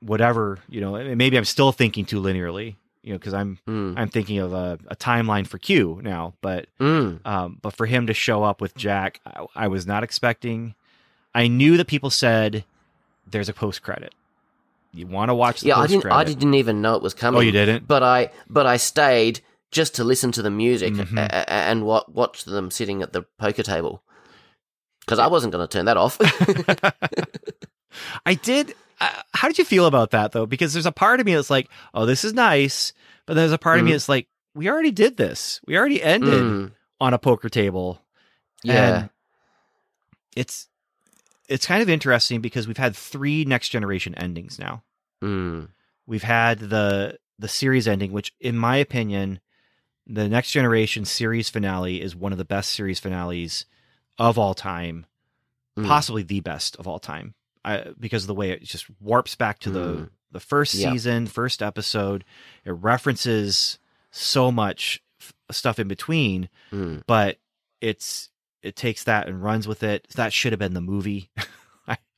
whatever 0.00 0.58
you 0.68 0.80
know, 0.80 0.92
maybe 1.14 1.36
I'm 1.36 1.44
still 1.44 1.72
thinking 1.72 2.04
too 2.04 2.20
linearly. 2.20 2.76
You 3.02 3.12
know, 3.12 3.18
because 3.18 3.34
I'm 3.34 3.58
Mm. 3.68 3.94
I'm 3.98 4.08
thinking 4.08 4.38
of 4.38 4.54
a, 4.54 4.78
a 4.88 4.96
timeline 4.96 5.46
for 5.46 5.58
Q 5.58 6.00
now, 6.02 6.32
but 6.40 6.66
Mm. 6.80 7.20
um, 7.26 7.58
but 7.60 7.74
for 7.74 7.84
him 7.86 8.06
to 8.06 8.14
show 8.14 8.42
up 8.44 8.62
with 8.62 8.74
Jack, 8.76 9.20
I, 9.26 9.44
I 9.54 9.68
was 9.68 9.86
not 9.86 10.02
expecting. 10.02 10.74
I 11.34 11.48
knew 11.48 11.76
that 11.76 11.86
people 11.86 12.08
said 12.10 12.64
there's 13.30 13.48
a 13.50 13.52
post 13.52 13.82
credit. 13.82 14.14
You 14.94 15.06
want 15.06 15.28
to 15.28 15.34
watch 15.34 15.60
the 15.60 15.68
yeah. 15.68 15.78
I 15.80 15.86
didn't, 15.86 16.02
credit? 16.02 16.16
I 16.16 16.24
didn't 16.24 16.54
even 16.54 16.80
know 16.80 16.94
it 16.94 17.02
was 17.02 17.12
coming. 17.14 17.38
Oh, 17.38 17.42
you 17.42 17.50
didn't? 17.52 17.86
but 17.86 18.02
I 18.02 18.30
but 18.48 18.64
I 18.64 18.78
stayed 18.78 19.40
just 19.70 19.94
to 19.96 20.04
listen 20.04 20.32
to 20.32 20.40
the 20.40 20.50
music 20.50 20.94
Mhm. 20.94 21.18
a- 21.18 21.34
a- 21.34 21.50
and 21.50 21.84
wa- 21.84 22.04
watch 22.08 22.44
them 22.44 22.70
sitting 22.70 23.02
at 23.02 23.12
the 23.12 23.22
poker 23.38 23.64
table 23.64 24.02
because 25.04 25.18
I 25.18 25.26
wasn't 25.26 25.52
going 25.52 25.66
to 25.66 25.72
turn 25.72 25.86
that 25.86 25.96
off. 25.96 26.18
I 28.26 28.34
did. 28.34 28.74
Uh, 29.00 29.08
how 29.32 29.48
did 29.48 29.58
you 29.58 29.64
feel 29.64 29.86
about 29.86 30.12
that 30.12 30.32
though? 30.32 30.46
Because 30.46 30.72
there's 30.72 30.86
a 30.86 30.92
part 30.92 31.20
of 31.20 31.26
me 31.26 31.34
that's 31.34 31.50
like, 31.50 31.68
oh, 31.92 32.06
this 32.06 32.24
is 32.24 32.32
nice, 32.32 32.92
but 33.26 33.34
there's 33.34 33.52
a 33.52 33.58
part 33.58 33.78
of 33.78 33.84
me 33.84 33.90
Mhm. 33.90 33.94
that's 33.94 34.08
like, 34.08 34.28
we 34.54 34.68
already 34.68 34.92
did 34.92 35.16
this. 35.16 35.60
We 35.66 35.76
already 35.76 36.02
ended 36.02 36.44
Mm, 36.44 36.72
on 37.00 37.14
a 37.14 37.18
poker 37.18 37.48
table. 37.48 38.00
yeah, 38.62 39.00
And 39.00 39.10
it's 40.36 40.68
it's 41.48 41.66
kind 41.66 41.82
of 41.82 41.90
interesting 41.90 42.40
because 42.40 42.66
we've 42.66 42.76
had 42.76 42.96
three 42.96 43.44
next 43.44 43.68
generation 43.68 44.14
endings 44.14 44.58
now. 44.58 44.82
mm, 45.22 45.68
We've 46.06 46.22
had 46.22 46.58
the 46.58 47.18
the 47.38 47.48
series 47.48 47.88
ending, 47.88 48.12
which, 48.12 48.32
in 48.40 48.56
my 48.56 48.76
opinion, 48.76 49.40
the 50.06 50.28
next 50.28 50.52
generation 50.52 51.04
series 51.04 51.50
finale 51.50 52.00
is 52.00 52.14
one 52.14 52.32
of 52.32 52.38
the 52.38 52.44
best 52.44 52.70
series 52.70 53.00
finales 53.00 53.66
of 54.18 54.38
all 54.38 54.54
time, 54.54 55.06
mm. 55.78 55.86
possibly 55.86 56.22
the 56.22 56.40
best 56.40 56.76
of 56.76 56.86
all 56.86 56.98
time, 56.98 57.34
I, 57.64 57.86
because 57.98 58.24
of 58.24 58.28
the 58.28 58.34
way 58.34 58.50
it 58.50 58.62
just 58.62 58.86
warps 59.00 59.34
back 59.34 59.58
to 59.60 59.70
the 59.70 59.80
Mm. 59.94 60.10
the 60.32 60.40
first 60.40 60.74
Yeah. 60.74 60.90
season, 60.92 61.26
first 61.26 61.62
episode. 61.62 62.24
It 62.64 62.72
references 62.72 63.78
so 64.10 64.50
much 64.52 65.00
f- 65.20 65.32
stuff 65.50 65.78
in 65.78 65.88
between, 65.88 66.48
Mm. 66.72 67.02
but 67.06 67.38
it's 67.80 68.30
it 68.62 68.76
takes 68.76 69.04
that 69.04 69.28
and 69.28 69.42
runs 69.42 69.68
with 69.68 69.82
it. 69.82 70.08
That 70.16 70.32
should 70.32 70.52
have 70.52 70.58
been 70.58 70.74
the 70.74 70.80
movie. 70.80 71.30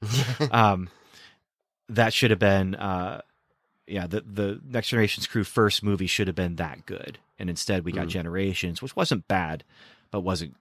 um, 0.52 0.88
that 1.88 2.12
should 2.12 2.30
have 2.30 2.38
been 2.38 2.74
uh, 2.74 3.20
yeah 3.86 4.06
the 4.06 4.20
the 4.20 4.60
next 4.64 4.88
generation's 4.88 5.26
crew 5.26 5.44
first 5.44 5.82
movie 5.82 6.06
should 6.06 6.26
have 6.26 6.36
been 6.36 6.56
that 6.56 6.84
good 6.86 7.18
and 7.38 7.48
instead 7.50 7.84
we 7.84 7.92
got 7.92 8.06
Mm. 8.06 8.10
generations 8.10 8.82
which 8.82 8.94
wasn't 8.96 9.26
bad 9.28 9.64
but 10.10 10.20
wasn't 10.20 10.56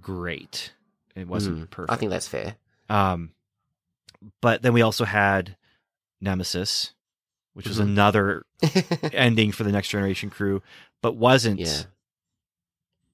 great 0.00 0.72
it 1.16 1.26
wasn't 1.26 1.58
Mm. 1.58 1.70
perfect 1.70 1.92
I 1.92 1.96
think 1.96 2.10
that's 2.10 2.28
fair. 2.28 2.56
um 2.88 3.32
but 4.40 4.62
then 4.62 4.72
we 4.72 4.82
also 4.82 5.04
had 5.04 5.56
nemesis 6.20 6.92
which 7.54 7.66
was 7.66 7.78
Mhm. 7.78 7.82
another 7.82 8.46
ending 9.12 9.52
for 9.52 9.64
the 9.64 9.72
next 9.72 9.88
generation 9.88 10.30
crew 10.30 10.62
but 11.02 11.16
wasn't 11.16 11.60
yeah. 11.60 11.82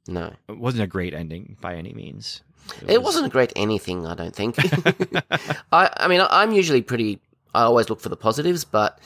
No, 0.07 0.35
it 0.49 0.59
wasn't 0.59 0.83
a 0.83 0.87
great 0.87 1.15
ending 1.15 1.57
by 1.63 1.75
any 1.77 1.95
means 1.95 2.43
it 2.87 3.03
wasn't 3.03 3.27
a 3.27 3.29
great 3.31 3.53
anything. 3.57 4.07
I 4.07 4.15
don't 4.15 4.35
think. 4.35 4.57
I, 5.73 5.91
I 5.99 6.09
mean, 6.09 6.23
I'm 6.31 6.53
usually 6.53 6.81
pretty. 6.81 7.21
I 7.55 7.63
always 7.65 7.91
look 7.91 8.01
for 8.01 8.09
the 8.09 8.17
positives, 8.17 8.65
but 8.65 8.99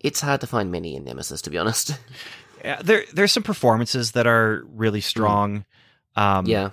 it's 0.00 0.20
hard 0.20 0.42
to 0.42 0.46
find 0.46 0.70
many 0.70 0.94
in 0.94 1.04
Nemesis, 1.04 1.40
to 1.42 1.50
be 1.50 1.56
honest. 1.56 1.98
Yeah, 2.62 2.80
there 2.82 3.04
there's 3.14 3.32
some 3.32 3.42
performances 3.42 4.12
that 4.12 4.26
are 4.26 4.64
really 4.68 5.00
strong 5.00 5.64
um 6.16 6.46
Mm. 6.46 6.48
yeah, 6.48 6.70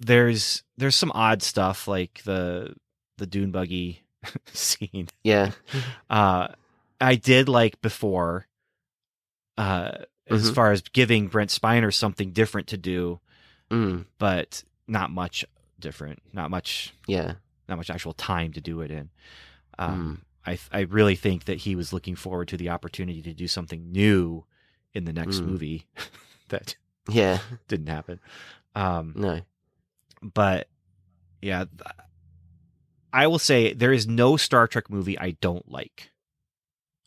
there's 0.00 0.62
there's 0.76 0.96
some 0.96 1.12
odd 1.14 1.42
stuff 1.42 1.88
like 1.88 2.22
the 2.24 2.74
the 3.18 3.26
dune 3.26 3.50
buggy 3.50 4.02
scene. 4.52 5.08
yeah, 5.24 5.52
Uh 6.10 6.48
I 7.00 7.16
did 7.16 7.48
like 7.48 7.80
before 7.80 8.46
uh 9.58 9.92
as 10.28 10.50
Mhm. 10.50 10.54
far 10.54 10.72
as 10.72 10.82
giving 10.82 11.28
Brent 11.28 11.50
Spiner 11.50 11.92
something 11.92 12.30
different 12.32 12.68
to 12.68 12.76
do, 12.78 13.20
mm, 13.70 14.06
but 14.18 14.64
not 14.86 15.10
much 15.10 15.44
different, 15.78 16.22
not 16.32 16.50
much 16.50 16.94
yeah, 17.06 17.34
not 17.68 17.76
much 17.76 17.90
actual 17.90 18.12
time 18.12 18.52
to 18.52 18.60
do 18.60 18.80
it 18.80 18.90
in. 18.90 19.10
Mm. 19.78 19.84
Um 19.88 20.22
I 20.46 20.58
I 20.72 20.80
really 20.80 21.16
think 21.16 21.44
that 21.44 21.58
he 21.58 21.74
was 21.76 21.92
looking 21.92 22.16
forward 22.16 22.48
to 22.48 22.56
the 22.56 22.68
opportunity 22.70 23.22
to 23.22 23.34
do 23.34 23.46
something 23.48 23.90
new 23.92 24.44
in 24.94 25.04
the 25.04 25.12
next 25.12 25.40
Mm. 25.40 25.46
movie 25.46 25.86
that 26.48 26.76
yeah. 27.08 27.38
didn't 27.68 27.88
happen. 27.88 28.20
Um 28.74 29.12
No, 29.16 29.40
but 30.22 30.68
yeah, 31.40 31.64
I 33.12 33.26
will 33.26 33.38
say 33.38 33.72
there 33.74 33.92
is 33.92 34.06
no 34.06 34.36
Star 34.36 34.66
Trek 34.66 34.88
movie 34.90 35.18
I 35.18 35.32
don't 35.40 35.68
like. 35.70 36.10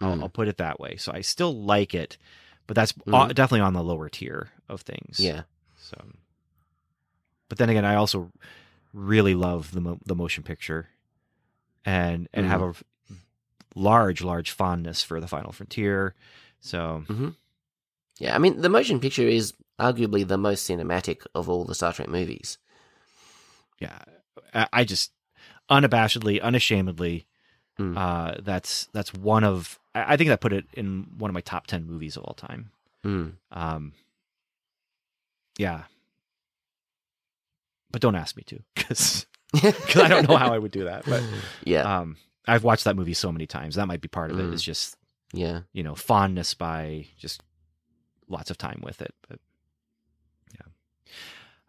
I'll, 0.01 0.15
Mm. 0.17 0.21
I'll 0.23 0.29
put 0.29 0.47
it 0.49 0.57
that 0.57 0.79
way. 0.79 0.97
So 0.97 1.11
I 1.13 1.21
still 1.21 1.53
like 1.55 1.93
it, 1.95 2.17
but 2.67 2.75
that's 2.75 2.91
Mhm. 2.91 3.33
definitely 3.33 3.61
on 3.61 3.73
the 3.73 3.81
lower 3.83 4.09
tier 4.09 4.49
of 4.67 4.81
things. 4.81 5.19
yeah, 5.19 5.43
So, 5.77 5.97
but 7.47 7.57
then 7.57 7.69
again, 7.69 7.85
I 7.85 7.95
also 7.95 8.31
really 8.93 9.35
love 9.35 9.71
the 9.71 9.81
mo- 9.81 9.99
the 10.05 10.15
motion 10.15 10.43
picture, 10.43 10.89
and 11.85 12.27
and 12.33 12.45
have 12.45 12.61
a 12.61 12.73
large 13.73 14.21
large 14.21 14.51
fondness 14.51 15.01
for 15.03 15.19
the 15.21 15.27
Final 15.27 15.51
Frontier. 15.53 16.13
So 16.59 17.05
yeah. 18.19 18.35
I 18.35 18.37
mean, 18.39 18.61
the 18.61 18.69
motion 18.69 18.99
picture 18.99 19.27
is 19.27 19.53
arguably 19.79 20.27
the 20.27 20.37
most 20.37 20.67
cinematic 20.69 21.25
of 21.33 21.49
all 21.49 21.65
the 21.65 21.75
Star 21.75 21.93
Trek 21.93 22.07
movies. 22.09 22.57
yeah, 23.79 23.99
I, 24.53 24.83
just 24.85 25.11
unabashedly, 25.69 26.41
unashamedly, 26.41 27.25
Mm. 27.79 27.97
uh, 27.97 28.39
that's 28.41 28.85
that's 28.93 29.13
one 29.13 29.43
of 29.43 29.77
I, 29.93 30.15
think 30.15 30.29
that 30.29 30.39
put 30.39 30.53
it 30.53 30.63
in 30.75 31.07
one 31.17 31.29
of 31.29 31.33
my 31.33 31.41
top 31.41 31.67
ten 31.67 31.85
movies 31.85 32.15
of 32.15 32.23
all 32.23 32.33
time. 32.33 32.71
Mm. 33.03 33.33
Um, 33.51 33.91
yeah, 35.57 35.83
but 37.91 38.01
don't 38.01 38.15
ask 38.15 38.37
me 38.37 38.43
to 38.43 38.59
because 38.75 39.25
because 39.51 40.01
I 40.01 40.07
don't 40.07 40.29
know 40.29 40.37
how 40.37 40.53
I 40.53 40.57
would 40.57 40.71
do 40.71 40.85
that. 40.85 41.03
But 41.05 41.21
yeah, 41.65 41.81
um, 41.99 42.15
I've 42.47 42.63
watched 42.63 42.85
that 42.85 42.95
movie 42.95 43.13
so 43.13 43.29
many 43.29 43.45
times. 43.45 43.75
That 43.75 43.87
might 43.87 43.99
be 44.01 44.07
part 44.07 44.31
of 44.31 44.39
it. 44.39 44.43
Mm. 44.43 44.53
Is 44.53 44.63
just 44.63 44.95
yeah. 45.33 45.61
you 45.73 45.83
know 45.83 45.95
fondness 45.95 46.53
by 46.53 47.07
just 47.17 47.43
lots 48.29 48.49
of 48.49 48.57
time 48.57 48.79
with 48.83 49.01
it. 49.01 49.13
But. 49.27 49.39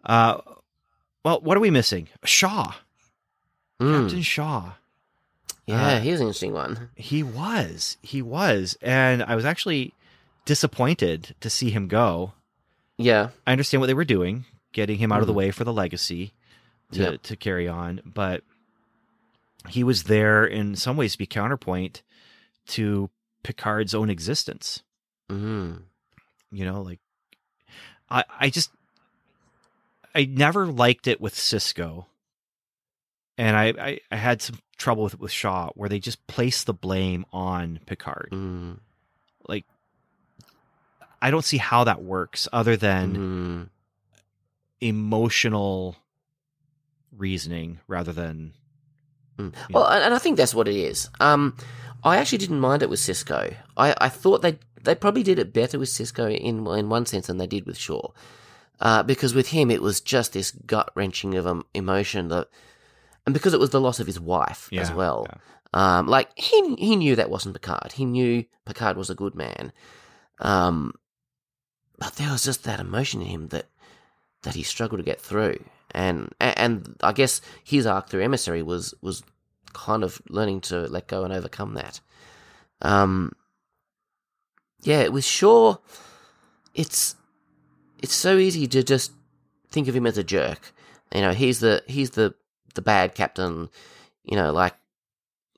Uh, 0.06 0.40
well, 1.24 1.40
what 1.40 1.56
are 1.56 1.60
we 1.60 1.70
missing? 1.70 2.08
Shaw, 2.24 2.72
Mm. 3.80 4.02
Captain 4.02 4.22
Shaw. 4.22 4.72
Yeah, 5.66 5.96
uh, 5.96 6.00
was 6.04 6.20
an 6.20 6.28
interesting 6.28 6.52
one. 6.52 6.90
He 6.94 7.22
was, 7.24 7.96
he 8.00 8.22
was, 8.22 8.78
and 8.80 9.22
I 9.22 9.34
was 9.34 9.44
actually 9.44 9.92
disappointed 10.44 11.34
to 11.40 11.50
see 11.50 11.70
him 11.70 11.88
go. 11.88 12.32
Yeah, 12.98 13.30
I 13.46 13.52
understand 13.52 13.80
what 13.80 13.88
they 13.88 13.94
were 13.94 14.04
doing, 14.04 14.44
getting 14.72 14.98
him 14.98 15.10
out 15.12 15.20
of 15.20 15.26
the 15.26 15.32
Mhm. 15.32 15.36
way 15.36 15.50
for 15.50 15.64
the 15.64 15.72
legacy 15.72 16.32
to 16.92 17.00
Yep. 17.02 17.22
to 17.24 17.36
carry 17.36 17.66
on, 17.66 18.00
but 18.04 18.44
he 19.68 19.82
was 19.82 20.04
there 20.04 20.44
in 20.46 20.76
some 20.76 20.96
ways 20.96 21.12
to 21.12 21.18
be 21.18 21.26
counterpoint 21.26 22.02
to 22.68 23.10
Picard's 23.42 23.94
own 23.94 24.08
existence. 24.08 24.82
mm. 25.28 25.82
You 26.52 26.64
know, 26.64 26.80
like 26.80 27.00
I 28.08 28.22
I 28.38 28.50
just 28.50 28.70
I 30.16 30.24
never 30.24 30.66
liked 30.66 31.06
it 31.06 31.20
with 31.20 31.34
Sisko. 31.34 32.06
And 33.38 33.54
I, 33.54 33.66
I, 33.78 34.00
I 34.10 34.16
had 34.16 34.40
some 34.40 34.58
trouble 34.78 35.04
with 35.04 35.14
it 35.14 35.20
with 35.20 35.30
Shaw, 35.30 35.70
where 35.74 35.88
they 35.90 35.98
just 35.98 36.26
place 36.26 36.64
the 36.64 36.72
blame 36.72 37.26
on 37.32 37.80
Picard. 37.84 38.30
Mm. 38.32 38.78
Like, 39.46 39.66
I 41.20 41.30
don't 41.30 41.44
see 41.44 41.58
how 41.58 41.84
that 41.84 42.02
works 42.02 42.48
other 42.52 42.76
than 42.76 43.14
Mm. 43.16 43.68
emotional 44.80 45.96
reasoning 47.16 47.80
rather 47.88 48.12
than 48.12 48.52
Mm. 49.38 49.52
Well, 49.70 49.84
and 49.86 50.02
and 50.02 50.14
I 50.14 50.18
think 50.18 50.38
that's 50.38 50.54
what 50.54 50.66
it 50.66 50.76
is. 50.76 51.10
Um, 51.20 51.54
I 52.02 52.16
actually 52.16 52.38
didn't 52.38 52.60
mind 52.60 52.82
it 52.82 52.88
with 52.88 53.00
Sisko. 53.00 53.54
I, 53.76 53.94
I 54.00 54.08
thought 54.08 54.40
they 54.40 54.58
they 54.82 54.94
probably 54.94 55.22
did 55.22 55.38
it 55.38 55.52
better 55.52 55.78
with 55.78 55.90
Sisko 55.90 56.34
in 56.34 56.66
in 56.66 56.88
one 56.88 57.04
sense 57.04 57.26
than 57.26 57.36
they 57.36 57.46
did 57.46 57.66
with 57.66 57.76
Shaw, 57.76 58.12
uh, 58.80 59.02
because 59.02 59.34
with 59.34 59.48
him 59.48 59.70
it 59.70 59.82
was 59.82 60.00
just 60.00 60.32
this 60.32 60.50
gut 60.50 60.90
wrenching 60.94 61.34
of 61.34 61.46
um, 61.46 61.64
emotion 61.74 62.28
that, 62.28 62.48
and 63.24 63.32
because 63.32 63.54
it 63.54 63.60
was 63.60 63.70
the 63.70 63.80
loss 63.80 64.00
of 64.00 64.06
his 64.06 64.20
wife 64.20 64.68
as 64.72 64.92
well. 64.92 65.26
yeah. 65.28 65.38
Um, 65.74 66.06
like 66.06 66.30
he 66.38 66.74
he 66.76 66.96
knew 66.96 67.16
that 67.16 67.28
wasn't 67.28 67.54
Picard. 67.54 67.92
He 67.92 68.04
knew 68.04 68.44
Picard 68.64 68.96
was 68.96 69.10
a 69.10 69.14
good 69.14 69.34
man. 69.34 69.72
Um, 70.38 70.94
but 71.98 72.14
there 72.16 72.30
was 72.30 72.44
just 72.44 72.64
that 72.64 72.80
emotion 72.80 73.20
in 73.20 73.28
him 73.28 73.48
that 73.48 73.66
that 74.42 74.54
he 74.54 74.62
struggled 74.62 75.00
to 75.00 75.04
get 75.04 75.20
through. 75.20 75.62
And 75.90 76.34
and 76.40 76.96
I 77.02 77.12
guess 77.12 77.40
his 77.64 77.86
arc 77.86 78.08
through 78.08 78.22
emissary 78.22 78.62
was 78.62 78.94
was 79.02 79.22
kind 79.72 80.02
of 80.02 80.20
learning 80.28 80.62
to 80.62 80.86
let 80.86 81.08
go 81.08 81.24
and 81.24 81.32
overcome 81.32 81.74
that. 81.74 82.00
Um, 82.82 83.32
yeah, 84.82 85.00
it 85.00 85.12
was 85.12 85.26
sure. 85.26 85.78
it's 86.74 87.16
it's 88.02 88.14
so 88.14 88.36
easy 88.38 88.66
to 88.66 88.82
just 88.82 89.12
think 89.70 89.88
of 89.88 89.96
him 89.96 90.06
as 90.06 90.18
a 90.18 90.24
jerk. 90.24 90.72
You 91.14 91.20
know, 91.20 91.32
he's 91.32 91.60
the 91.60 91.82
he's 91.86 92.10
the 92.10 92.34
the 92.74 92.82
bad 92.82 93.14
captain. 93.14 93.68
You 94.24 94.36
know, 94.36 94.52
like 94.52 94.74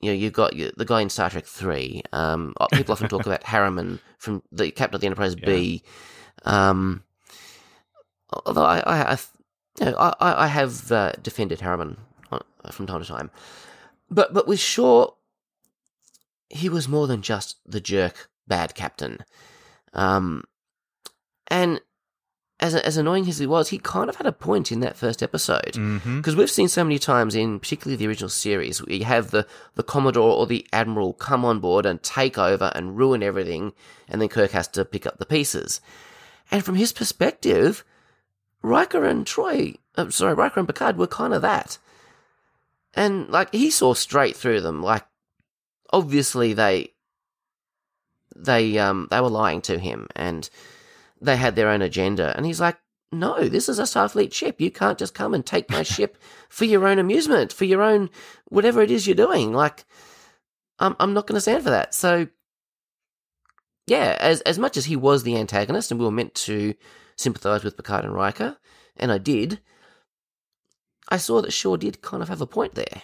you 0.01 0.11
know, 0.11 0.15
you've 0.15 0.33
got 0.33 0.53
the 0.53 0.85
guy 0.85 1.01
in 1.01 1.11
Star 1.11 1.31
Trek 1.31 1.47
Three. 1.47 2.03
Um, 2.13 2.55
people 2.73 2.93
often 2.93 3.09
talk 3.09 3.27
about 3.27 3.43
Harriman 3.45 4.01
from 4.19 4.43
the 4.53 4.71
captain 4.71 4.97
of 4.97 5.01
the 5.01 5.07
Enterprise 5.07 5.35
B. 5.35 5.83
Um, 6.45 7.03
although 8.47 8.65
I, 8.65 8.79
I, 8.81 9.13
I 9.13 9.19
you 9.81 9.87
know, 9.87 9.97
I, 9.97 10.15
I 10.21 10.45
I 10.45 10.47
have 10.47 10.93
uh, 10.93 11.13
defended 11.23 11.61
Harriman 11.61 11.97
uh, 12.31 12.39
from 12.71 12.87
time 12.87 13.03
to 13.03 13.09
time, 13.09 13.31
but 14.11 14.33
but 14.33 14.47
with 14.47 14.61
Shaw, 14.61 15.13
he 16.49 16.69
was 16.69 16.89
more 16.89 17.07
than 17.07 17.23
just 17.23 17.57
the 17.67 17.81
jerk 17.81 18.29
bad 18.47 18.75
captain. 18.75 19.19
Um, 19.95 20.45
and 21.49 21.81
as 22.61 22.75
as 22.75 22.97
annoying 22.97 23.29
as 23.29 23.39
he 23.39 23.47
was, 23.47 23.69
he 23.69 23.79
kind 23.79 24.09
of 24.09 24.17
had 24.17 24.27
a 24.27 24.33
point 24.33 24.73
in 24.73 24.81
that 24.81 24.97
first 24.97 25.23
episode 25.23 25.73
because 26.17 26.35
we've 26.35 26.51
seen 26.51 26.69
so 26.69 26.83
many 26.83 26.99
times 26.99 27.35
in 27.35 27.61
particularly 27.61 27.97
the 27.97 28.07
original 28.09 28.29
series 28.29 28.83
where 28.83 28.95
you 28.95 29.05
have 29.05 29.31
the, 29.31 29.47
the 29.75 29.83
commodore 29.83 30.37
or 30.37 30.47
the 30.47 30.67
admiral 30.73 31.13
come 31.13 31.45
on 31.45 31.61
board 31.61 31.87
and 31.87 32.03
take 32.03 32.37
over 32.37 32.73
and 32.75 32.97
ruin 32.97 33.23
everything 33.23 33.73
and 34.09 34.21
then 34.21 34.29
kirk 34.29 34.51
has 34.51 34.67
to 34.67 34.85
pick 34.85 35.07
up 35.07 35.19
the 35.19 35.27
pieces 35.27 35.81
and 36.51 36.65
from 36.65 36.75
his 36.75 36.93
perspective 36.93 37.85
Riker 38.63 39.05
and 39.05 39.25
Troi, 39.25 39.77
uh, 39.97 40.11
sorry, 40.11 40.35
Riker 40.35 40.61
and 40.61 40.69
Picard 40.69 40.97
were 40.97 41.07
kind 41.07 41.33
of 41.33 41.43
that. 41.43 41.79
And 42.95 43.29
like 43.29 43.53
he 43.53 43.71
saw 43.71 43.95
straight 43.95 44.37
through 44.37 44.63
them. 44.63 44.83
Like 44.83 45.07
obviously 45.93 46.55
they 46.55 46.93
they 48.35 48.79
um 48.79 49.09
they 49.11 49.21
were 49.21 49.29
lying 49.29 49.61
to 49.63 49.79
him 49.79 50.07
and 50.15 50.49
they 51.21 51.37
had 51.37 51.57
their 51.57 51.69
own 51.69 51.83
agenda. 51.83 52.35
And 52.37 52.47
he's 52.47 52.61
like, 52.61 52.79
no, 53.11 53.49
this 53.49 53.69
is 53.69 53.79
a 53.79 53.85
Starfleet 53.85 54.33
ship. 54.35 54.61
You 54.61 54.71
can't 54.71 54.99
just 54.99 55.15
come 55.15 55.33
and 55.35 55.45
take 55.45 55.71
my 55.71 55.83
ship 55.83 56.19
for 56.49 56.65
your 56.65 56.87
own 56.87 56.99
amusement, 56.99 57.53
for 57.53 57.65
your 57.65 57.83
own 57.83 58.11
whatever 58.47 58.83
it 58.83 58.91
is 58.91 59.07
you're 59.07 59.17
doing. 59.17 59.53
Like, 59.53 59.85
I'm 60.79 60.95
I'm 61.01 61.15
not 61.15 61.27
going 61.27 61.37
to 61.37 61.41
stand 61.41 61.65
for 61.65 61.71
that. 61.71 61.95
So, 61.95 62.29
yeah, 63.87 64.17
as 64.21 64.43
as 64.43 64.59
much 64.59 64.77
as 64.77 64.85
he 64.85 64.97
was 64.97 65.23
the 65.23 65.37
antagonist, 65.37 65.91
and 65.91 65.99
we 65.99 66.05
were 66.07 66.13
meant 66.13 66.35
to 66.35 66.75
sympathise 67.17 67.65
with 67.65 67.77
Picard 67.77 68.05
and 68.05 68.15
Riker, 68.15 68.59
and 68.97 69.11
I 69.11 69.19
did. 69.19 69.61
I 71.09 71.17
saw 71.17 71.41
that 71.41 71.55
Shaw 71.55 71.77
did 71.77 72.03
kind 72.03 72.23
of 72.23 72.29
have 72.29 72.43
a 72.43 72.47
point 72.47 72.75
there. 72.75 73.03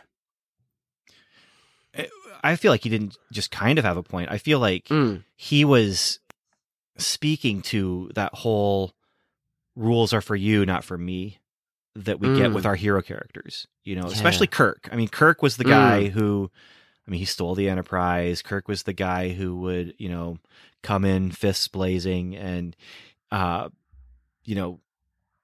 I 2.43 2.57
feel 2.57 2.71
like 2.71 2.83
he 2.83 2.91
didn't 2.91 3.17
just 3.33 3.51
kind 3.51 3.79
of 3.79 3.87
have 3.87 3.97
a 3.97 4.03
point. 4.03 4.31
I 4.31 4.37
feel 4.37 4.59
like 4.59 4.89
Mm, 4.89 5.25
he 5.35 5.65
was 5.65 6.19
speaking 6.97 7.62
to 7.62 8.11
that 8.14 8.34
whole 8.34 8.92
rules 9.76 10.12
are 10.12 10.20
for 10.20 10.36
you, 10.36 10.64
not 10.64 10.84
for 10.84 10.97
me 10.97 11.38
that 11.97 12.20
we 12.20 12.28
get 12.28 12.51
Mm. 12.51 12.55
with 12.55 12.66
our 12.66 12.74
hero 12.76 13.03
characters. 13.03 13.66
You 13.84 13.97
know, 13.97 14.07
Yeah. 14.07 14.12
especially 14.12 14.47
Kirk. 14.49 14.88
I 14.92 14.97
mean, 14.97 15.09
Kirk 15.09 15.42
was 15.42 15.57
the 15.57 15.64
Mm. 15.64 15.68
guy 15.68 16.09
who, 16.09 16.51
I 17.07 17.11
mean, 17.11 17.18
he 17.20 17.24
stole 17.26 17.55
the 17.55 17.68
Enterprise. 17.68 18.42
Kirk 18.42 18.68
was 18.68 18.82
the 18.84 18.92
guy 18.92 19.30
who 19.30 19.57
would, 19.57 19.95
you 19.99 20.09
know, 20.09 20.38
come 20.82 21.05
in 21.05 21.30
fists 21.30 21.68
blazing 21.68 22.34
and, 22.36 22.76
uh, 23.30 23.68
you 24.45 24.55
know, 24.55 24.80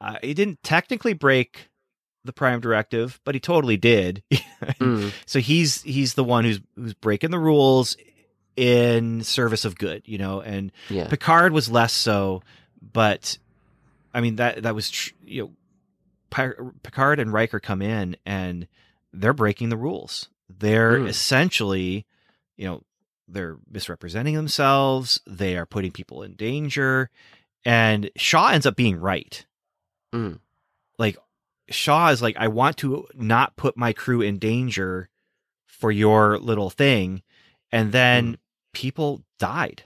uh, 0.00 0.16
he 0.22 0.34
didn't 0.34 0.62
technically 0.62 1.12
break 1.12 1.68
the 2.24 2.32
Prime 2.32 2.60
Directive, 2.60 3.20
but 3.24 3.34
he 3.34 3.40
totally 3.40 3.76
did. 3.76 4.22
mm, 4.32 5.12
so 5.26 5.40
he's 5.40 5.82
he's 5.82 6.14
the 6.14 6.24
one 6.24 6.44
who's 6.44 6.60
who's 6.76 6.94
breaking 6.94 7.30
the 7.30 7.38
rules 7.38 7.96
in 8.60 9.22
service 9.24 9.64
of 9.64 9.78
good, 9.78 10.02
you 10.04 10.18
know. 10.18 10.40
And 10.42 10.70
yeah. 10.90 11.08
Picard 11.08 11.52
was 11.52 11.70
less 11.70 11.92
so, 11.94 12.42
but 12.92 13.38
I 14.12 14.20
mean 14.20 14.36
that 14.36 14.62
that 14.64 14.74
was 14.74 14.90
tr- 14.90 15.14
you 15.24 15.42
know 15.42 15.50
Pi- 16.28 16.52
Picard 16.82 17.18
and 17.18 17.32
Riker 17.32 17.58
come 17.58 17.80
in 17.80 18.16
and 18.26 18.68
they're 19.12 19.32
breaking 19.32 19.70
the 19.70 19.76
rules. 19.78 20.28
They're 20.48 20.98
Mm. 20.98 21.08
essentially, 21.08 22.06
you 22.56 22.66
know, 22.66 22.82
they're 23.26 23.56
misrepresenting 23.70 24.34
themselves. 24.34 25.20
They 25.26 25.56
are 25.56 25.66
putting 25.66 25.90
people 25.92 26.22
in 26.22 26.34
danger, 26.34 27.08
and 27.64 28.10
Shaw 28.16 28.48
ends 28.48 28.66
up 28.66 28.76
being 28.76 28.98
right. 29.00 29.46
Mm. 30.14 30.38
Like 30.98 31.16
Shaw 31.70 32.08
is 32.10 32.20
like, 32.20 32.36
I 32.36 32.48
want 32.48 32.76
to 32.78 33.06
not 33.14 33.56
put 33.56 33.76
my 33.76 33.92
crew 33.94 34.20
in 34.20 34.38
danger 34.38 35.08
for 35.66 35.90
your 35.90 36.38
little 36.38 36.68
thing, 36.68 37.22
and 37.72 37.90
then 37.92 38.36
people 38.72 39.22
died. 39.38 39.84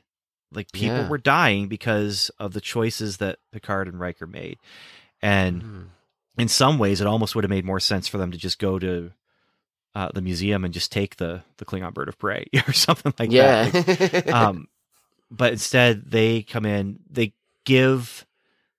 Like 0.52 0.70
people 0.72 0.96
Yeah. 0.98 1.08
were 1.08 1.18
dying 1.18 1.68
because 1.68 2.30
of 2.38 2.52
the 2.52 2.60
choices 2.60 3.16
that 3.18 3.38
Picard 3.52 3.88
and 3.88 3.98
Riker 3.98 4.26
made, 4.26 4.58
and 5.20 5.62
Mm. 5.62 5.86
in 6.38 6.48
some 6.48 6.78
ways, 6.78 7.00
it 7.00 7.06
almost 7.06 7.34
would 7.34 7.44
have 7.44 7.50
made 7.50 7.64
more 7.64 7.80
sense 7.80 8.06
for 8.08 8.18
them 8.18 8.30
to 8.30 8.38
just 8.38 8.58
go 8.58 8.78
to 8.78 9.12
uh, 9.96 10.08
the 10.12 10.20
museum 10.22 10.64
and 10.64 10.74
just 10.74 10.90
take 10.90 11.16
the 11.16 11.42
the 11.58 11.64
Klingon 11.64 11.94
bird 11.94 12.08
of 12.08 12.18
prey 12.18 12.46
or 12.68 12.72
something 12.72 13.14
like 13.18 13.30
yeah. 13.30 13.68
that. 13.70 14.26
Like, 14.26 14.32
um, 14.34 14.68
but 15.30 15.52
instead, 15.52 16.10
they 16.10 16.42
come 16.42 16.66
in. 16.66 16.98
They 17.10 17.32
give. 17.64 18.26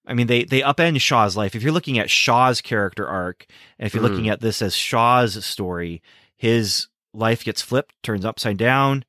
I 0.08 0.14
mean, 0.14 0.28
they 0.28 0.44
they 0.44 0.62
upend 0.62 1.00
Shaw's 1.02 1.36
life. 1.38 1.56
If 1.56 1.64
you're 1.64 1.72
looking 1.74 1.98
at 2.00 2.10
Shaw's 2.10 2.62
character 2.62 3.08
arc, 3.08 3.46
and 3.80 3.88
if 3.88 3.94
you're 3.94 4.04
Mm. 4.04 4.10
looking 4.10 4.30
at 4.30 4.40
this 4.42 4.62
as 4.62 4.76
Shaw's 4.76 5.44
story, 5.46 6.02
his 6.38 6.88
life 7.14 7.44
gets 7.44 7.62
flipped, 7.62 7.96
turns 8.04 8.24
upside 8.26 8.58
down, 8.58 9.04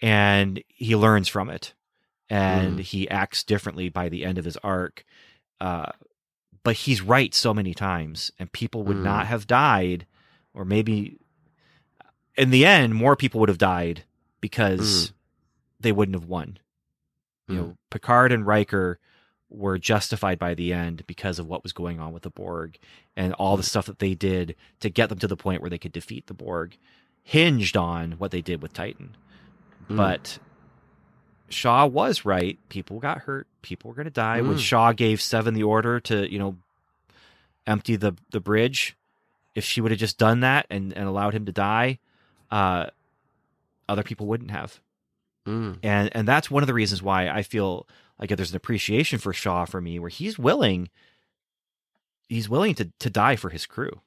and 0.00 0.62
he 0.68 0.94
learns 0.96 1.28
from 1.28 1.50
it, 1.50 1.74
and 2.28 2.78
Mm. 2.78 2.82
he 2.82 3.08
acts 3.08 3.42
differently 3.42 3.88
by 3.88 4.08
the 4.08 4.24
end 4.24 4.38
of 4.38 4.44
his 4.44 4.56
arc. 4.58 5.04
Uh, 5.60 5.90
but 6.62 6.76
he's 6.76 7.00
right 7.00 7.34
so 7.34 7.54
many 7.54 7.74
times, 7.74 8.30
and 8.38 8.52
people 8.52 8.82
would 8.84 8.98
Mm. 8.98 9.02
not 9.04 9.26
have 9.26 9.46
died, 9.46 10.06
or 10.54 10.64
maybe 10.64 11.18
in 12.36 12.50
the 12.50 12.64
end, 12.64 12.94
more 12.94 13.16
people 13.16 13.40
would 13.40 13.48
have 13.48 13.58
died 13.58 14.04
because 14.40 15.12
they 15.80 15.90
wouldn't 15.92 16.14
have 16.14 16.28
won. 16.28 16.58
You 17.48 17.54
Mm. 17.54 17.56
know, 17.58 17.76
Picard 17.90 18.30
and 18.30 18.46
Riker 18.46 19.00
were 19.48 19.78
justified 19.78 20.38
by 20.38 20.54
the 20.54 20.72
end 20.72 21.04
because 21.06 21.38
of 21.38 21.46
what 21.46 21.62
was 21.62 21.72
going 21.72 21.98
on 21.98 22.12
with 22.12 22.22
the 22.22 22.30
Borg 22.30 22.78
and 23.16 23.32
all 23.34 23.56
the 23.56 23.62
stuff 23.62 23.86
that 23.86 23.98
they 23.98 24.14
did 24.14 24.54
to 24.80 24.90
get 24.90 25.08
them 25.08 25.18
to 25.20 25.26
the 25.26 25.36
point 25.36 25.62
where 25.62 25.70
they 25.70 25.78
could 25.78 25.92
defeat 25.92 26.26
the 26.26 26.34
Borg 26.34 26.76
hinged 27.22 27.76
on 27.76 28.12
what 28.12 28.30
they 28.30 28.42
did 28.42 28.60
with 28.62 28.72
Titan. 28.72 29.16
Mm. 29.88 29.96
But 29.96 30.38
Shaw 31.48 31.86
was 31.86 32.24
right. 32.24 32.58
People 32.68 32.98
got 33.00 33.18
hurt. 33.18 33.46
People 33.62 33.88
were 33.90 33.94
going 33.94 34.04
to 34.04 34.10
die. 34.10 34.40
When 34.42 34.56
Mm. 34.56 34.60
Shaw 34.60 34.92
gave 34.92 35.20
Seven 35.20 35.54
the 35.54 35.62
order 35.62 35.98
to, 36.00 36.30
you 36.30 36.38
know, 36.38 36.56
empty 37.66 37.96
the 37.96 38.14
the 38.30 38.40
bridge, 38.40 38.96
if 39.54 39.64
she 39.64 39.80
would 39.80 39.90
have 39.90 40.00
just 40.00 40.18
done 40.18 40.40
that 40.40 40.66
and, 40.70 40.92
and 40.92 41.06
allowed 41.08 41.34
him 41.34 41.46
to 41.46 41.52
die, 41.52 41.98
uh, 42.50 42.86
other 43.88 44.02
people 44.02 44.26
wouldn't 44.26 44.50
have 44.50 44.80
Mm. 45.46 45.78
and 45.82 46.10
and 46.14 46.28
that's 46.28 46.50
one 46.50 46.62
of 46.62 46.66
the 46.66 46.74
reasons 46.74 47.02
why 47.02 47.28
I 47.28 47.42
feel 47.42 47.88
like 48.18 48.28
there's 48.28 48.50
an 48.50 48.56
appreciation 48.56 49.18
for 49.18 49.32
Shaw 49.32 49.64
for 49.64 49.80
me, 49.80 49.98
where 49.98 50.10
he's 50.10 50.38
willing, 50.38 50.90
he's 52.28 52.48
willing 52.48 52.74
to 52.74 52.90
to 52.98 53.08
die 53.10 53.36
for 53.36 53.48
his 53.50 53.64
crew, 53.64 54.00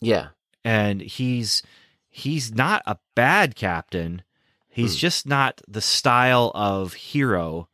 Yeah. 0.00 0.28
and 0.64 1.00
he's 1.00 1.62
he's 2.08 2.52
not 2.52 2.82
a 2.86 2.98
bad 3.14 3.54
captain. 3.54 4.22
He's 4.72 4.94
Hmm. 4.94 4.98
just 4.98 5.26
not 5.26 5.60
the 5.68 5.80
style 5.82 6.50
of 6.54 6.94
hero 6.94 7.68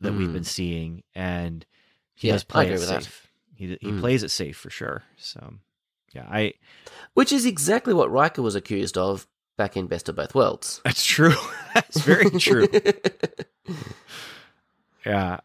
that 0.00 0.14
we've 0.14 0.26
Hmm. 0.28 0.32
been 0.34 0.44
seeing, 0.44 1.02
and 1.14 1.64
he 2.14 2.28
Yeah, 2.28 2.34
does 2.34 2.44
play 2.44 2.68
it 2.68 2.78
that. 2.78 3.02
safe. 3.04 3.26
He 3.54 3.78
he 3.80 3.90
Hmm. 3.92 4.00
plays 4.00 4.22
it 4.22 4.30
safe 4.30 4.56
for 4.56 4.68
sure. 4.70 5.04
So 5.16 5.54
yeah, 6.12 6.26
I 6.30 6.52
Which 7.14 7.32
is 7.32 7.46
exactly 7.46 7.94
what 7.94 8.10
Riker 8.10 8.42
was 8.42 8.54
accused 8.54 8.98
of 8.98 9.26
back 9.56 9.76
in 9.76 9.86
Best 9.86 10.08
of 10.10 10.16
Both 10.16 10.34
Worlds. 10.34 10.80
that's 10.84 11.04
true. 11.04 11.34
that's 11.74 12.00
very 12.02 12.30
true. 12.30 12.68
Yeah. 15.04 15.38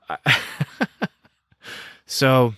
so 2.07 2.53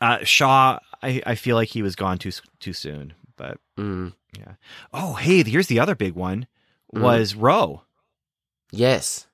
uh, 0.00 0.18
Shaw, 0.24 0.78
I, 1.02 1.20
I 1.26 1.34
feel 1.34 1.56
like 1.56 1.68
he 1.70 1.82
was 1.82 1.96
gone 1.96 2.18
too 2.18 2.30
too 2.60 2.72
soon. 2.72 3.14
But 3.36 3.58
Mm. 3.76 4.12
oh, 4.92 5.14
hey, 5.14 5.42
here's 5.42 5.66
the 5.66 5.80
other 5.80 5.94
big 5.96 6.14
one. 6.14 6.46
Mm. 6.94 7.02
Was 7.02 7.34
Ro 7.34 7.82
Yes. 8.72 9.26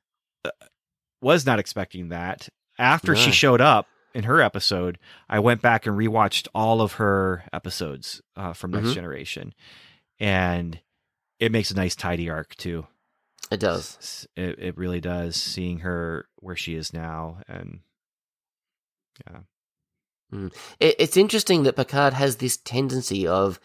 was 1.21 1.45
not 1.47 1.59
expecting 1.59 2.09
that. 2.09 2.49
After 2.79 3.15
she 3.15 3.31
showed 3.31 3.61
up 3.61 3.87
in 4.15 4.25
her 4.25 4.41
episode, 4.41 4.99
I 5.29 5.39
went 5.39 5.61
back 5.61 5.87
and 5.87 5.97
rewatched 5.97 6.49
all 6.55 6.81
of 6.81 6.95
her 6.95 7.45
episodes 7.53 8.23
uh, 8.37 8.55
from 8.55 8.71
Next 8.71 8.89
Mhm. 8.89 8.95
Generation, 8.95 9.55
and 10.19 10.81
it 11.39 11.53
makes 11.53 11.71
a 11.71 11.75
nice 11.77 11.95
tidy 11.95 12.29
arc 12.31 12.55
too. 12.57 12.87
It 13.51 13.61
does. 13.61 14.27
It 14.37 14.59
it 14.59 14.77
really 14.79 15.01
does. 15.01 15.37
Seeing 15.37 15.81
her 15.81 16.29
where 16.37 16.57
she 16.57 16.75
is 16.75 16.93
now, 16.93 17.41
and 17.49 17.81
Yeah. 19.27 19.41
It, 20.79 20.95
it's 20.99 21.17
interesting 21.17 21.65
that 21.65 21.77
Picard 21.77 22.15
has 22.15 22.37
this 22.37 22.57
tendency 22.57 23.27
of 23.27 23.59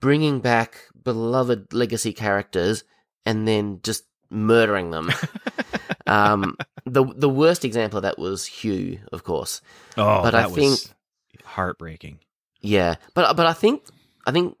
bringing 0.00 0.40
back 0.40 0.80
beloved 1.02 1.72
legacy 1.72 2.12
characters 2.12 2.82
and 3.26 3.46
then 3.46 3.80
just 3.82 4.04
murdering 4.30 4.90
them. 4.90 5.12
um, 6.06 6.56
the 6.84 7.04
the 7.04 7.28
worst 7.28 7.64
example 7.64 7.98
of 7.98 8.02
that 8.04 8.18
was 8.18 8.46
Hugh, 8.46 9.00
of 9.12 9.24
course. 9.24 9.60
oh, 9.98 10.22
But 10.22 10.34
I 10.34 10.44
think- 10.44 10.56
was 10.56 10.94
heartbreaking. 11.44 12.20
Yeah, 12.60 12.96
but 13.14 13.36
but 13.36 13.46
I 13.46 13.52
think 13.52 13.84
I 14.26 14.32
think 14.32 14.56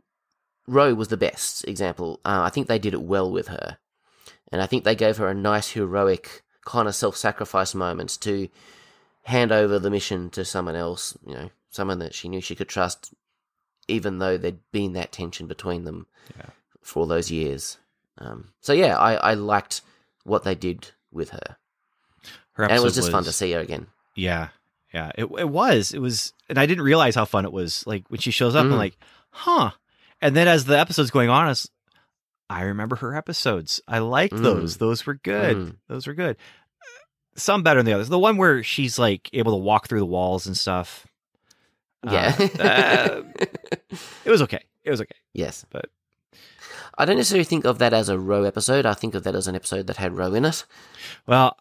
Ro 0.68 0.94
was 0.94 1.08
the 1.08 1.16
best 1.16 1.66
example. 1.66 2.20
Uh, 2.24 2.42
I 2.44 2.50
think 2.50 2.66
they 2.66 2.78
did 2.78 2.92
it 2.94 3.02
well 3.02 3.30
with 3.30 3.48
her, 3.48 3.78
and 4.52 4.60
I 4.62 4.66
think 4.66 4.84
they 4.84 4.94
gave 4.94 5.16
her 5.16 5.28
a 5.28 5.34
nice 5.34 5.70
heroic 5.70 6.42
kind 6.64 6.88
of 6.88 6.94
self-sacrifice 6.94 7.74
moment 7.74 8.18
to 8.20 8.48
hand 9.22 9.50
over 9.52 9.78
the 9.78 9.90
mission 9.90 10.30
to 10.30 10.44
someone 10.44 10.76
else. 10.76 11.16
You 11.26 11.34
know, 11.34 11.50
someone 11.70 11.98
that 12.00 12.14
she 12.14 12.28
knew 12.28 12.40
she 12.40 12.54
could 12.54 12.68
trust, 12.68 13.12
even 13.88 14.18
though 14.18 14.36
there'd 14.36 14.60
been 14.72 14.92
that 14.92 15.12
tension 15.12 15.46
between 15.46 15.84
them 15.84 16.06
Yeah. 16.36 16.46
for 16.82 17.00
all 17.00 17.06
those 17.06 17.30
years. 17.30 17.78
Um, 18.18 18.48
so 18.60 18.72
yeah, 18.72 18.96
I, 18.96 19.14
I 19.14 19.34
liked 19.34 19.82
what 20.24 20.44
they 20.44 20.54
did 20.54 20.90
with 21.12 21.30
her, 21.30 21.56
Her 22.52 22.64
and 22.64 22.72
it 22.72 22.82
was 22.82 22.94
just 22.94 23.10
fun 23.10 23.24
to 23.24 23.32
see 23.32 23.52
her 23.52 23.60
again. 23.60 23.86
Yeah, 24.14 24.48
yeah, 24.92 25.10
it 25.16 25.24
it 25.38 25.48
was. 25.48 25.92
It 25.92 25.98
was, 26.00 26.32
and 26.48 26.58
I 26.58 26.66
didn't 26.66 26.84
realize 26.84 27.14
how 27.14 27.24
fun 27.26 27.44
it 27.44 27.52
was. 27.52 27.86
Like 27.86 28.04
when 28.08 28.20
she 28.20 28.30
shows 28.30 28.54
up, 28.54 28.64
I'm 28.64 28.72
Mm. 28.72 28.78
like, 28.78 28.96
huh. 29.30 29.70
And 30.22 30.34
then 30.34 30.48
as 30.48 30.64
the 30.64 30.78
episode's 30.78 31.10
going 31.10 31.28
on, 31.28 31.44
I, 31.44 31.48
was, 31.48 31.70
I 32.48 32.62
remember 32.62 32.96
her 32.96 33.14
episodes. 33.14 33.82
I 33.86 33.98
liked 33.98 34.32
Mm. 34.34 34.42
those. 34.42 34.78
Those 34.78 35.04
were 35.04 35.14
good. 35.14 35.56
Mm. 35.56 35.76
Those 35.88 36.06
were 36.06 36.14
good. 36.14 36.36
Some 37.36 37.62
better 37.62 37.80
than 37.80 37.86
the 37.86 37.92
others. 37.92 38.08
The 38.08 38.18
one 38.18 38.38
where 38.38 38.62
she's 38.62 38.98
like 38.98 39.28
able 39.34 39.52
to 39.52 39.58
walk 39.58 39.88
through 39.88 40.00
the 40.00 40.06
walls 40.06 40.46
and 40.46 40.56
stuff. 40.56 41.06
uh, 42.06 42.10
Yeah, 42.12 42.48
uh, 42.58 43.22
it 44.24 44.30
was 44.30 44.40
okay. 44.42 44.64
It 44.84 44.90
was 44.90 45.02
okay. 45.02 45.16
Yes. 45.34 45.66
But- 45.70 45.90
I 46.98 47.04
don't 47.04 47.16
necessarily 47.16 47.44
think 47.44 47.64
of 47.64 47.78
that 47.78 47.92
as 47.92 48.08
a 48.08 48.18
Ro 48.18 48.44
episode. 48.44 48.86
I 48.86 48.94
think 48.94 49.14
of 49.14 49.22
that 49.24 49.34
as 49.34 49.46
an 49.46 49.54
episode 49.54 49.86
that 49.86 49.96
had 49.98 50.16
Ro 50.16 50.32
in 50.34 50.44
it. 50.44 50.64
Well, 51.26 51.56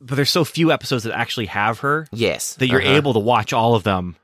but 0.00 0.16
there's 0.16 0.30
so 0.30 0.44
few 0.44 0.70
episodes 0.72 1.04
that 1.04 1.16
actually 1.16 1.46
have 1.46 1.78
her 1.80 2.06
Yes. 2.12 2.54
that 2.56 2.66
you're 2.68 2.82
uh-huh. 2.82 2.92
able 2.92 3.12
to 3.14 3.18
watch 3.20 3.52
all 3.52 3.74
of 3.74 3.82
them 3.84 4.16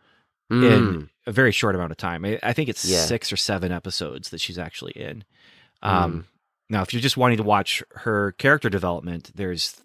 Mm. 0.52 0.64
in 0.72 1.10
a 1.26 1.32
very 1.32 1.52
short 1.52 1.76
amount 1.76 1.92
of 1.92 1.96
time. 1.96 2.24
I, 2.24 2.38
I 2.42 2.52
think 2.52 2.68
it's 2.68 2.84
Yeah. 2.84 3.04
six 3.04 3.32
or 3.32 3.36
seven 3.36 3.70
episodes 3.72 4.30
that 4.30 4.40
she's 4.40 4.58
actually 4.58 4.92
in. 4.92 5.24
Mm. 5.82 5.88
Um, 5.88 6.26
Now, 6.68 6.82
if 6.82 6.92
you're 6.92 7.00
just 7.02 7.16
wanting 7.16 7.36
to 7.38 7.42
watch 7.44 7.82
her 7.96 8.32
character 8.32 8.68
development, 8.68 9.30
there's 9.34 9.80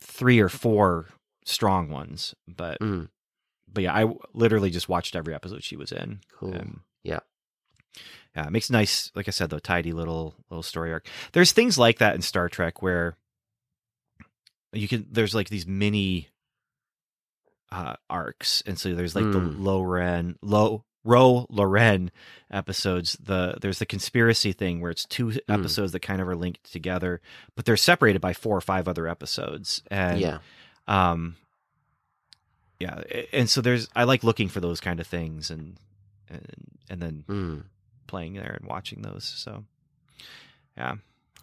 three 0.00 0.38
or 0.40 0.48
four 0.48 1.06
strong 1.44 1.88
ones, 1.88 2.34
but 2.46 2.78
Mm. 2.80 3.08
but 3.72 3.82
yeah, 3.84 3.94
I 3.94 4.00
w- 4.02 4.20
literally 4.34 4.70
just 4.70 4.88
watched 4.88 5.14
every 5.16 5.34
episode 5.34 5.62
she 5.64 5.76
was 5.76 5.90
in. 5.92 6.20
Cool. 6.38 6.52
And, 6.54 6.80
It 8.44 8.52
makes 8.52 8.68
nice, 8.68 9.10
like 9.14 9.28
I 9.28 9.30
said, 9.30 9.48
though, 9.50 9.58
tidy 9.58 9.92
little 9.92 10.34
little 10.50 10.62
story 10.62 10.92
arc. 10.92 11.08
There's 11.32 11.52
things 11.52 11.78
like 11.78 11.98
that 11.98 12.14
in 12.14 12.20
Star 12.22 12.48
Trek 12.50 12.82
where 12.82 13.16
you 14.72 14.88
can. 14.88 15.06
There's 15.10 15.34
like 15.34 15.48
these 15.48 15.66
mini 15.66 16.28
uh, 17.72 17.96
arcs, 18.10 18.62
and 18.66 18.78
so 18.78 18.94
there's 18.94 19.14
like 19.14 19.30
the 19.32 19.40
Mm. 19.40 19.64
Laren, 19.64 20.38
low 20.42 20.84
Ro 21.04 21.46
Laren 21.48 22.10
episodes. 22.50 23.16
The 23.22 23.56
there's 23.60 23.78
the 23.78 23.86
conspiracy 23.86 24.52
thing 24.52 24.80
where 24.80 24.90
it's 24.90 25.06
two 25.06 25.28
Mm. 25.28 25.40
episodes 25.48 25.92
that 25.92 26.00
kind 26.00 26.20
of 26.20 26.28
are 26.28 26.36
linked 26.36 26.70
together, 26.72 27.20
but 27.54 27.64
they're 27.64 27.76
separated 27.76 28.20
by 28.20 28.32
four 28.34 28.56
or 28.56 28.60
five 28.60 28.86
other 28.88 29.06
episodes. 29.08 29.82
And 29.90 30.20
yeah. 30.20 30.38
um 30.88 31.36
yeah 32.78 33.00
and 33.32 33.48
so 33.48 33.62
there's 33.62 33.88
i 33.96 34.04
like 34.04 34.22
looking 34.22 34.48
for 34.50 34.60
those 34.60 34.80
kind 34.82 35.00
of 35.00 35.06
things 35.06 35.50
and 35.50 35.78
and 36.28 36.44
and 36.90 37.00
then 37.00 37.24
Mm. 37.26 37.62
Playing 38.06 38.34
there 38.34 38.56
and 38.60 38.68
watching 38.68 39.02
those 39.02 39.24
so 39.24 39.64
yeah 40.76 40.94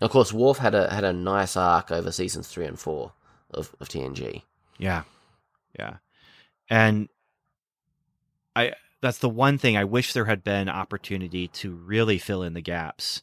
Of 0.01 0.11
course, 0.11 0.34
Worf 0.34 0.57
had 0.57 0.76
a 0.76 0.93
had 0.93 1.03
a 1.03 1.14
nice 1.14 1.55
arc 1.57 1.91
over 1.91 2.11
seasons 2.11 2.47
three 2.47 2.66
and 2.66 2.80
four 2.80 3.14
of, 3.51 3.74
of 3.80 3.89
TNG. 3.89 4.41
yeah 4.78 5.03
yeah 5.80 5.97
and 6.70 7.09
i 8.55 8.74
that's 9.01 9.18
the 9.20 9.30
one 9.30 9.57
thing 9.57 9.76
i 9.78 9.84
wish 9.84 10.14
there 10.14 10.26
had 10.26 10.43
been 10.43 10.70
opportunity 10.70 11.47
to 11.49 11.72
really 11.74 12.18
fill 12.18 12.43
in 12.43 12.53
the 12.53 12.61
gaps 12.61 13.22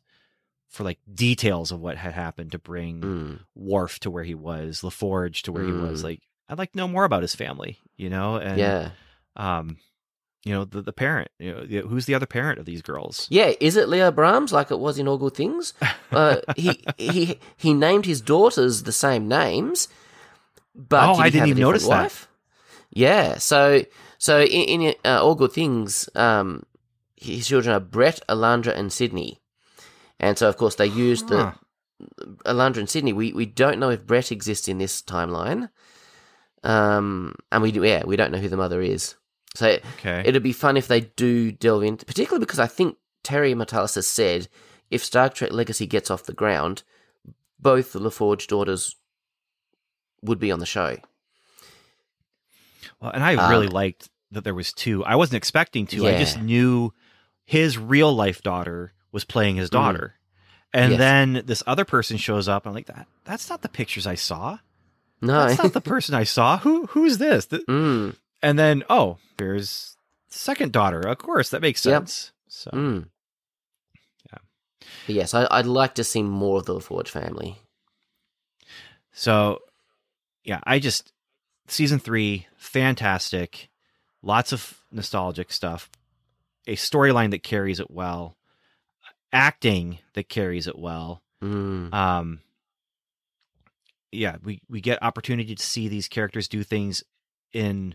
for 0.68 0.84
like 0.84 0.98
details 1.12 1.72
of 1.72 1.80
what 1.80 1.96
had 1.96 2.12
happened 2.12 2.52
to 2.52 2.58
bring 2.58 3.00
Mm. 3.00 3.40
Worf 3.56 3.98
to 4.00 4.10
where 4.10 4.22
he 4.24 4.34
was 4.34 4.82
laforge 4.82 5.42
to 5.42 5.52
where 5.52 5.64
he 5.64 5.72
was 5.72 6.00
Mm. 6.00 6.04
like 6.04 6.20
i'd 6.48 6.58
like 6.58 6.72
to 6.72 6.78
know 6.78 6.88
more 6.88 7.04
about 7.04 7.22
his 7.22 7.34
family 7.34 7.78
you 7.96 8.10
know 8.10 8.36
and 8.36 8.58
yeah. 8.58 8.90
um 9.36 9.78
you 10.44 10.52
know 10.54 10.64
the, 10.64 10.80
the 10.82 10.92
parent 10.92 11.28
you 11.38 11.52
know 11.52 11.82
who's 11.88 12.06
the 12.06 12.14
other 12.14 12.26
parent 12.26 12.58
of 12.58 12.64
these 12.66 12.82
girls 12.82 13.26
Yeah. 13.30 13.52
Is 13.60 13.76
it 13.76 13.88
Leah 13.88 14.10
Brahms 14.12 14.52
like 14.52 14.70
it 14.70 14.78
was 14.78 14.98
in 14.98 15.06
All 15.08 15.18
Good 15.18 15.34
Things? 15.34 15.74
Uh, 16.10 16.36
he 16.56 16.82
he 16.96 17.38
he 17.56 17.74
named 17.74 18.06
his 18.06 18.20
daughters 18.20 18.82
the 18.84 18.92
same 18.92 19.28
names, 19.28 19.88
but 20.74 21.08
Oh, 21.10 21.14
did 21.16 21.22
I 21.22 21.30
didn't 21.30 21.48
even 21.48 21.60
notice 21.60 21.82
different 21.84 22.10
that. 22.10 22.26
Yeah. 22.90 23.38
So 23.38 23.84
so 24.18 24.40
in, 24.42 24.80
in 24.82 24.94
uh, 25.04 25.22
All 25.22 25.34
Good 25.34 25.52
Things, 25.52 26.08
um, 26.14 26.62
his 27.16 27.46
children 27.46 27.74
are 27.74 27.80
Brett, 27.80 28.20
Alandra, 28.28 28.74
and 28.76 28.90
Sydney, 28.92 29.40
and 30.18 30.38
so 30.38 30.48
of 30.48 30.56
course 30.56 30.76
they 30.76 30.86
used 30.86 31.28
Huh. 31.28 31.52
the 31.52 32.06
Alandra 32.46 32.78
and 32.78 32.88
Sydney. 32.88 33.12
We 33.12 33.32
we 33.34 33.44
don't 33.44 33.78
know 33.78 33.90
if 33.90 34.06
Brett 34.06 34.32
exists 34.32 34.68
in 34.68 34.78
this 34.78 35.02
timeline, 35.02 35.68
um, 36.64 37.34
and 37.52 37.62
we 37.62 37.72
do 37.72 37.84
yeah 37.84 38.04
we 38.06 38.16
don't 38.16 38.32
know 38.32 38.38
who 38.38 38.48
the 38.48 38.56
mother 38.56 38.80
is. 38.80 39.16
So 39.54 39.78
okay. 39.98 40.22
It'd 40.24 40.42
be 40.42 40.52
fun 40.52 40.76
if 40.76 40.86
they 40.88 41.00
do 41.00 41.50
delve 41.52 41.82
into, 41.82 42.06
particularly 42.06 42.44
because 42.44 42.58
I 42.60 42.66
think 42.66 42.96
Terry 43.24 43.52
Matalas 43.54 43.96
has 43.96 44.06
said 44.06 44.48
if 44.90 45.04
Star 45.04 45.28
Trek 45.28 45.52
Legacy 45.52 45.86
gets 45.86 46.10
off 46.10 46.24
the 46.24 46.32
ground, 46.32 46.82
both 47.58 47.92
the 47.92 48.00
LaForge 48.00 48.46
daughters 48.46 48.96
would 50.22 50.38
be 50.38 50.52
on 50.52 50.60
the 50.60 50.66
show. 50.66 50.96
well 53.00 53.10
and 53.12 53.22
i 53.24 53.50
really 53.50 53.66
um, 53.66 53.72
liked 53.72 54.08
that 54.32 54.44
there 54.44 54.54
was 54.54 54.72
two. 54.72 55.04
I 55.04 55.16
wasn't 55.16 55.38
expecting 55.38 55.86
to 55.88 56.06
i 56.06 56.16
just 56.16 56.40
knew 56.40 56.92
his 57.44 57.76
real 57.76 58.14
life 58.14 58.42
daughter 58.42 58.92
was 59.10 59.24
playing 59.24 59.56
his 59.56 59.68
Mhm. 59.70 59.72
daughter. 59.72 60.14
And 60.72 60.92
Yes. 60.92 60.98
then 61.00 61.42
this 61.46 61.64
other 61.66 61.84
person 61.84 62.16
shows 62.16 62.46
up. 62.46 62.64
I'm 62.66 62.72
like 62.74 62.86
that 62.86 63.08
that's 63.24 63.50
not 63.50 63.62
the 63.62 63.68
pictures 63.68 64.06
i 64.06 64.14
saw. 64.14 64.58
No. 65.20 65.46
that's 65.48 65.60
not 65.60 65.72
the 65.80 65.80
person 65.80 66.14
i 66.14 66.22
saw. 66.24 66.58
Who 66.58 66.86
who's 66.86 67.18
this? 67.18 67.46
Th- 67.46 67.66
mm, 67.66 68.14
and 68.42 68.58
then 68.58 68.82
oh 68.90 69.18
there's 69.38 69.96
second 70.28 70.72
daughter 70.72 71.00
of 71.00 71.18
course 71.18 71.50
that 71.50 71.62
makes 71.62 71.84
Yep. 71.84 72.02
sense 72.02 72.32
so 72.48 72.70
mm. 72.72 73.08
Yeah. 74.32 74.38
But 75.06 75.14
yes, 75.14 75.34
I, 75.34 75.46
I'd 75.50 75.66
like 75.66 75.94
to 75.96 76.04
see 76.04 76.22
more 76.22 76.58
of 76.58 76.66
the 76.66 76.74
LaForge 76.74 77.08
family. 77.08 77.58
So, 79.12 79.58
yeah, 80.44 80.60
I 80.64 80.78
just 80.78 81.12
season 81.68 81.98
three, 81.98 82.46
fantastic, 82.56 83.68
lots 84.22 84.52
of 84.52 84.78
nostalgic 84.92 85.52
stuff, 85.52 85.90
a 86.66 86.76
storyline 86.76 87.30
that 87.32 87.42
carries 87.42 87.80
it 87.80 87.90
well, 87.90 88.36
acting 89.32 89.98
that 90.14 90.28
carries 90.28 90.66
it 90.66 90.78
well. 90.78 91.22
Mm, 91.42 91.92
Um, 91.92 92.40
yeah, 94.12 94.36
we 94.42 94.60
we 94.68 94.80
get 94.80 95.02
opportunity 95.02 95.54
to 95.54 95.62
see 95.62 95.88
these 95.88 96.08
characters 96.08 96.48
do 96.48 96.62
things 96.62 97.02
in 97.52 97.94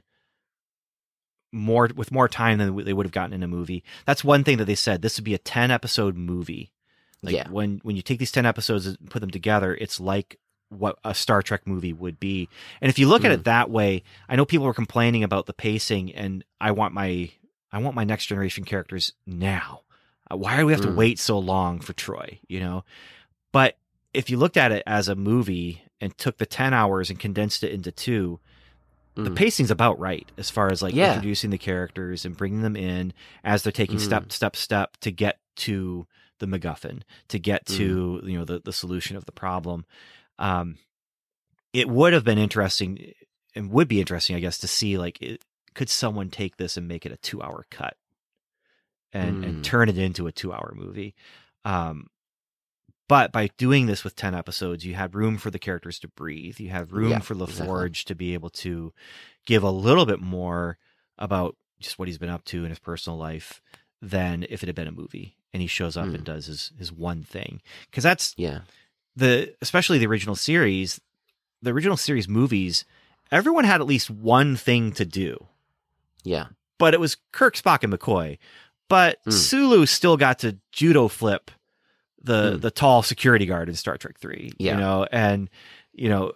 more 1.56 1.90
with 1.96 2.12
more 2.12 2.28
time 2.28 2.58
than 2.60 2.76
they 2.86 2.94
would 2.94 3.06
have 3.06 3.12
gotten 3.14 3.34
in 3.34 3.42
a 3.44 3.48
movie. 3.48 3.84
That's 4.06 4.24
one 4.24 4.44
thing 4.44 4.58
that 4.58 4.66
they 4.66 4.76
said. 4.76 5.02
This 5.02 5.18
would 5.18 5.24
be 5.24 5.34
a 5.34 5.40
ten 5.40 5.72
episode 5.72 6.16
movie. 6.16 6.72
Like 7.24 7.34
Yeah. 7.34 7.50
when 7.50 7.80
when 7.84 7.96
you 7.96 8.02
take 8.02 8.20
these 8.20 8.32
ten 8.32 8.46
episodes 8.46 8.86
and 8.86 9.10
put 9.10 9.22
them 9.22 9.32
together, 9.32 9.74
it's 9.74 10.00
like 10.00 10.38
what 10.70 10.98
a 11.04 11.14
Star 11.16 11.42
Trek 11.42 11.66
movie 11.66 11.94
would 11.94 12.20
be. 12.20 12.50
And 12.82 12.90
if 12.90 13.00
you 13.00 13.08
look 13.08 13.24
at 13.24 13.32
Mm. 13.32 13.36
it 13.36 13.44
that 13.46 13.70
way, 13.70 14.04
I 14.28 14.36
know 14.36 14.46
people 14.46 14.66
were 14.66 14.74
complaining 14.74 15.24
about 15.24 15.46
the 15.46 15.54
pacing, 15.54 16.14
and 16.14 16.44
I 16.60 16.72
want 16.72 16.94
my 16.94 17.32
I 17.72 17.80
want 17.80 17.96
my 17.96 18.04
next 18.04 18.28
generation 18.28 18.64
characters 18.64 19.14
now. 19.26 19.82
Uh, 20.32 20.38
Why 20.38 20.58
do 20.58 20.66
we 20.66 20.72
have 20.72 20.82
to 20.82 20.88
Mm. 20.90 20.96
wait 20.96 21.20
so 21.20 21.38
long 21.40 21.80
for 21.80 21.94
Troi? 21.94 22.40
You 22.48 22.60
know, 22.60 22.84
but 23.52 23.78
if 24.14 24.30
you 24.30 24.38
looked 24.38 24.58
at 24.58 24.72
it 24.72 24.84
as 24.88 25.08
a 25.08 25.16
movie 25.16 25.84
and 26.02 26.18
took 26.18 26.38
the 26.38 26.46
ten 26.46 26.74
hours 26.74 27.10
and 27.10 27.20
condensed 27.20 27.64
it 27.64 27.72
into 27.72 27.92
two, 27.92 28.40
the 29.16 29.30
Mm. 29.32 29.36
pacing's 29.36 29.72
about 29.72 29.98
right 30.00 30.30
as 30.38 30.50
far 30.50 30.70
as 30.72 30.82
like 30.82 30.94
Yeah. 30.94 31.14
introducing 31.14 31.50
the 31.50 31.58
characters 31.58 32.26
and 32.26 32.36
bringing 32.36 32.62
them 32.62 32.76
in 32.76 33.14
as 33.44 33.64
they're 33.64 33.72
taking 33.72 33.98
Mm. 33.98 34.02
step 34.02 34.32
step 34.32 34.56
step 34.56 34.98
to 34.98 35.12
get 35.12 35.40
to 35.58 36.06
the 36.40 36.46
MacGuffin 36.48 37.02
to 37.30 37.40
get 37.40 37.66
to 37.66 38.20
Mm. 38.24 38.30
you 38.30 38.38
know 38.38 38.46
the 38.46 38.60
the 38.60 38.74
solution 38.74 39.16
of 39.16 39.26
the 39.26 39.32
problem. 39.32 39.86
Um, 40.38 40.78
it 41.72 41.88
would 41.88 42.12
have 42.14 42.24
been 42.26 42.38
interesting 42.38 43.14
and 43.54 43.72
would 43.72 43.88
be 43.88 44.00
interesting, 44.02 44.36
I 44.36 44.40
guess, 44.42 44.58
to 44.60 44.68
see 44.68 44.98
like 44.98 45.22
it, 45.22 45.44
could 45.74 45.90
someone 45.90 46.30
take 46.30 46.58
this 46.58 46.76
and 46.78 46.88
make 46.88 47.06
it 47.06 47.12
a 47.14 47.18
two 47.18 47.42
hour 47.42 47.66
cut 47.70 47.96
and 49.14 49.44
Mm. 49.44 49.48
and 49.48 49.64
turn 49.64 49.88
it 49.90 49.98
into 49.98 50.28
a 50.28 50.32
two 50.32 50.52
hour 50.52 50.74
movie. 50.76 51.16
Um, 51.64 52.10
but 53.08 53.32
by 53.32 53.50
doing 53.58 53.86
this 53.86 54.04
with 54.04 54.16
10 54.16 54.34
episodes, 54.34 54.86
you 54.86 54.96
had 54.96 55.14
room 55.16 55.38
for 55.38 55.52
the 55.52 55.60
characters 55.60 56.00
to 56.00 56.08
breathe. 56.08 56.60
You 56.60 56.70
have 56.70 56.92
room 56.92 57.12
Yeah, 57.12 57.20
for 57.20 57.36
LaForge 57.36 57.86
exactly. 57.88 58.06
to 58.06 58.16
be 58.16 58.34
able 58.34 58.50
to 58.52 58.94
give 59.46 59.64
a 59.64 59.70
little 59.72 60.06
bit 60.06 60.20
more 60.22 60.78
about 61.18 61.56
just 61.80 62.00
what 62.00 62.08
he's 62.08 62.18
been 62.18 62.30
up 62.30 62.44
to 62.46 62.64
in 62.64 62.70
his 62.70 62.80
personal 62.80 63.18
life 63.18 63.62
than 64.02 64.46
if 64.50 64.64
it 64.64 64.68
had 64.68 64.76
been 64.76 64.88
a 64.88 64.92
movie 64.92 65.36
and 65.54 65.62
he 65.62 65.68
shows 65.68 65.96
up 65.96 66.08
Mm. 66.08 66.16
and 66.16 66.24
does 66.24 66.48
his, 66.48 66.72
his 66.78 66.92
one 66.92 67.24
thing. 67.24 67.62
Because 67.90 68.04
that's 68.04 68.34
Yeah. 68.38 68.62
the, 69.16 69.56
especially 69.62 69.98
the 69.98 70.08
original 70.08 70.36
series, 70.36 71.00
the 71.62 71.72
original 71.72 71.98
series 71.98 72.28
movies, 72.28 72.86
everyone 73.32 73.64
had 73.66 73.82
at 73.82 73.88
least 73.88 74.10
one 74.10 74.56
thing 74.56 74.92
to 74.94 75.06
do 75.06 75.48
Yeah. 76.24 76.48
but 76.78 76.94
it 76.94 77.00
was 77.00 77.18
Kirk, 77.32 77.56
Spock, 77.56 77.84
and 77.84 77.94
McCoy. 77.94 78.38
But 78.90 79.24
Mm. 79.26 79.34
Sulu 79.34 79.86
still 79.86 80.18
got 80.18 80.40
to 80.40 80.58
judo 80.72 81.08
flip 81.08 81.50
the 82.26 82.54
Mm. 82.58 82.62
the 82.62 82.72
tall 82.72 83.02
security 83.04 83.46
guard 83.46 83.70
in 83.70 83.76
Star 83.76 83.98
Trek 83.98 84.18
Three. 84.20 84.52
Yeah. 84.58 84.74
You 84.74 84.80
know, 84.82 85.08
and 85.12 85.50
you 85.94 86.10
know, 86.10 86.34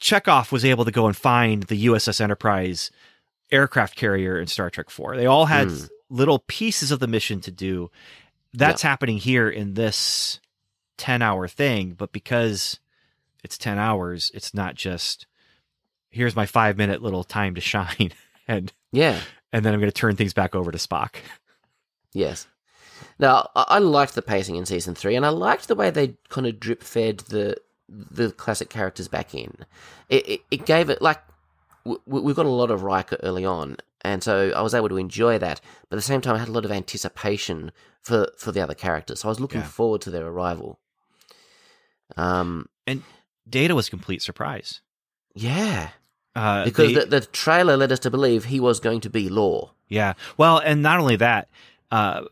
Chekov 0.00 0.50
was 0.52 0.64
able 0.64 0.84
to 0.84 0.90
go 0.90 1.06
and 1.06 1.16
find 1.16 1.62
the 1.64 1.76
USS 1.86 2.20
Enterprise 2.20 2.90
aircraft 3.52 3.94
carrier 3.96 4.40
in 4.40 4.46
Star 4.48 4.70
Trek 4.70 4.90
Four. 4.90 5.16
They 5.16 5.26
all 5.26 5.46
had 5.46 5.68
Mm. 5.68 5.88
little 6.10 6.40
pieces 6.40 6.90
of 6.90 6.98
the 7.00 7.06
mission 7.06 7.40
to 7.42 7.50
do. 7.50 7.90
That's 8.52 8.82
happening 8.82 9.18
here 9.18 9.48
in 9.48 9.74
this 9.74 10.40
ten 10.96 11.22
hour 11.22 11.46
thing, 11.46 11.90
but 11.92 12.10
because 12.12 12.80
it's 13.44 13.58
ten 13.58 13.78
hours, 13.78 14.30
it's 14.34 14.52
not 14.54 14.74
just 14.74 15.26
here's 16.10 16.34
my 16.34 16.46
five 16.46 16.76
minute 16.78 17.02
little 17.02 17.22
time 17.24 17.54
to 17.54 17.60
shine 17.60 18.10
and 18.48 18.72
Yeah. 18.92 19.20
and 19.52 19.64
then 19.64 19.74
I'm 19.74 19.80
going 19.80 19.92
to 19.92 20.00
turn 20.00 20.16
things 20.16 20.32
back 20.32 20.54
over 20.54 20.72
to 20.72 20.78
Spock. 20.78 21.16
Yes. 22.12 22.46
Now, 23.18 23.50
I, 23.56 23.64
I 23.68 23.78
liked 23.78 24.14
the 24.14 24.22
pacing 24.22 24.56
in 24.56 24.66
season 24.66 24.94
three, 24.94 25.16
and 25.16 25.24
I 25.26 25.30
liked 25.30 25.68
the 25.68 25.74
way 25.74 25.90
they 25.90 26.16
kind 26.28 26.46
of 26.46 26.60
drip 26.60 26.82
fed 26.82 27.18
the 27.28 27.56
the 27.88 28.32
classic 28.32 28.68
characters 28.68 29.08
back 29.08 29.34
in. 29.34 29.64
It 30.08 30.28
it, 30.28 30.40
it 30.50 30.66
gave 30.66 30.90
it 30.90 31.00
like 31.02 31.20
w- 31.84 32.00
w- 32.06 32.24
we 32.24 32.34
got 32.34 32.46
a 32.46 32.50
lot 32.50 32.70
of 32.70 32.82
Riker 32.82 33.16
early 33.22 33.44
on, 33.44 33.76
and 34.02 34.22
so 34.22 34.50
I 34.56 34.60
was 34.62 34.74
able 34.74 34.88
to 34.88 34.96
enjoy 34.96 35.38
that. 35.38 35.60
But 35.88 35.96
at 35.96 35.98
the 35.98 36.02
same 36.02 36.20
time, 36.20 36.34
I 36.36 36.38
had 36.40 36.48
a 36.48 36.52
lot 36.52 36.64
of 36.64 36.72
anticipation 36.72 37.70
for 38.02 38.28
for 38.36 38.52
the 38.52 38.60
other 38.60 38.74
characters, 38.74 39.20
so 39.20 39.28
I 39.28 39.30
was 39.30 39.40
looking 39.40 39.60
Yeah. 39.60 39.66
forward 39.68 40.00
to 40.02 40.10
their 40.10 40.26
arrival. 40.26 40.78
Um, 42.16 42.68
and 42.86 43.02
Data 43.48 43.74
was 43.74 43.88
a 43.88 43.90
complete 43.90 44.22
surprise 44.22 44.80
yeah, 45.34 45.90
uh, 46.34 46.64
because 46.64 46.94
they- 46.94 47.00
the, 47.00 47.06
the 47.06 47.20
trailer 47.20 47.76
led 47.76 47.92
us 47.92 47.98
to 48.00 48.10
believe 48.10 48.46
he 48.46 48.58
was 48.60 48.80
going 48.80 49.00
to 49.02 49.10
be 49.10 49.28
Lore. 49.28 49.72
yeah. 49.88 50.14
Well, 50.36 50.58
and 50.58 50.82
not 50.82 50.98
only 50.98 51.16
that, 51.16 51.48
uh, 51.90 52.22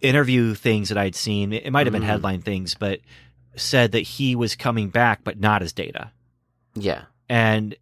interview 0.00 0.54
things 0.54 0.88
that 0.90 0.98
I'd 0.98 1.14
seen, 1.14 1.52
it 1.52 1.70
might 1.72 1.86
have 1.86 1.92
been 1.92 2.02
Mm. 2.02 2.06
headline 2.06 2.42
things, 2.42 2.74
but 2.74 3.00
said 3.56 3.92
that 3.92 4.00
he 4.00 4.36
was 4.36 4.54
coming 4.54 4.90
back, 4.90 5.24
but 5.24 5.40
not 5.40 5.62
as 5.62 5.72
Data. 5.72 6.12
Yeah, 6.74 7.04
And 7.28 7.74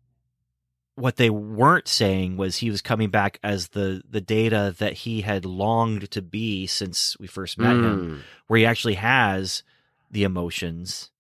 what 0.97 1.17
they 1.17 1.29
weren't 1.29 1.89
saying 1.89 2.37
was 2.37 2.59
he 2.59 2.71
was 2.71 2.81
coming 2.81 3.11
back 3.11 3.41
as 3.43 3.69
the 3.71 4.01
the 4.09 4.21
Data 4.21 4.73
that 4.79 4.93
he 4.93 5.23
had 5.23 5.45
longed 5.45 6.09
to 6.13 6.23
be 6.23 6.69
since 6.69 7.19
we 7.19 7.27
first 7.27 7.59
met 7.59 7.75
him, 7.77 7.83
Mm, 7.83 8.21
where 8.47 8.59
he 8.61 8.65
actually 8.67 8.95
has 8.95 9.65
the 10.11 10.23
emotions 10.23 11.11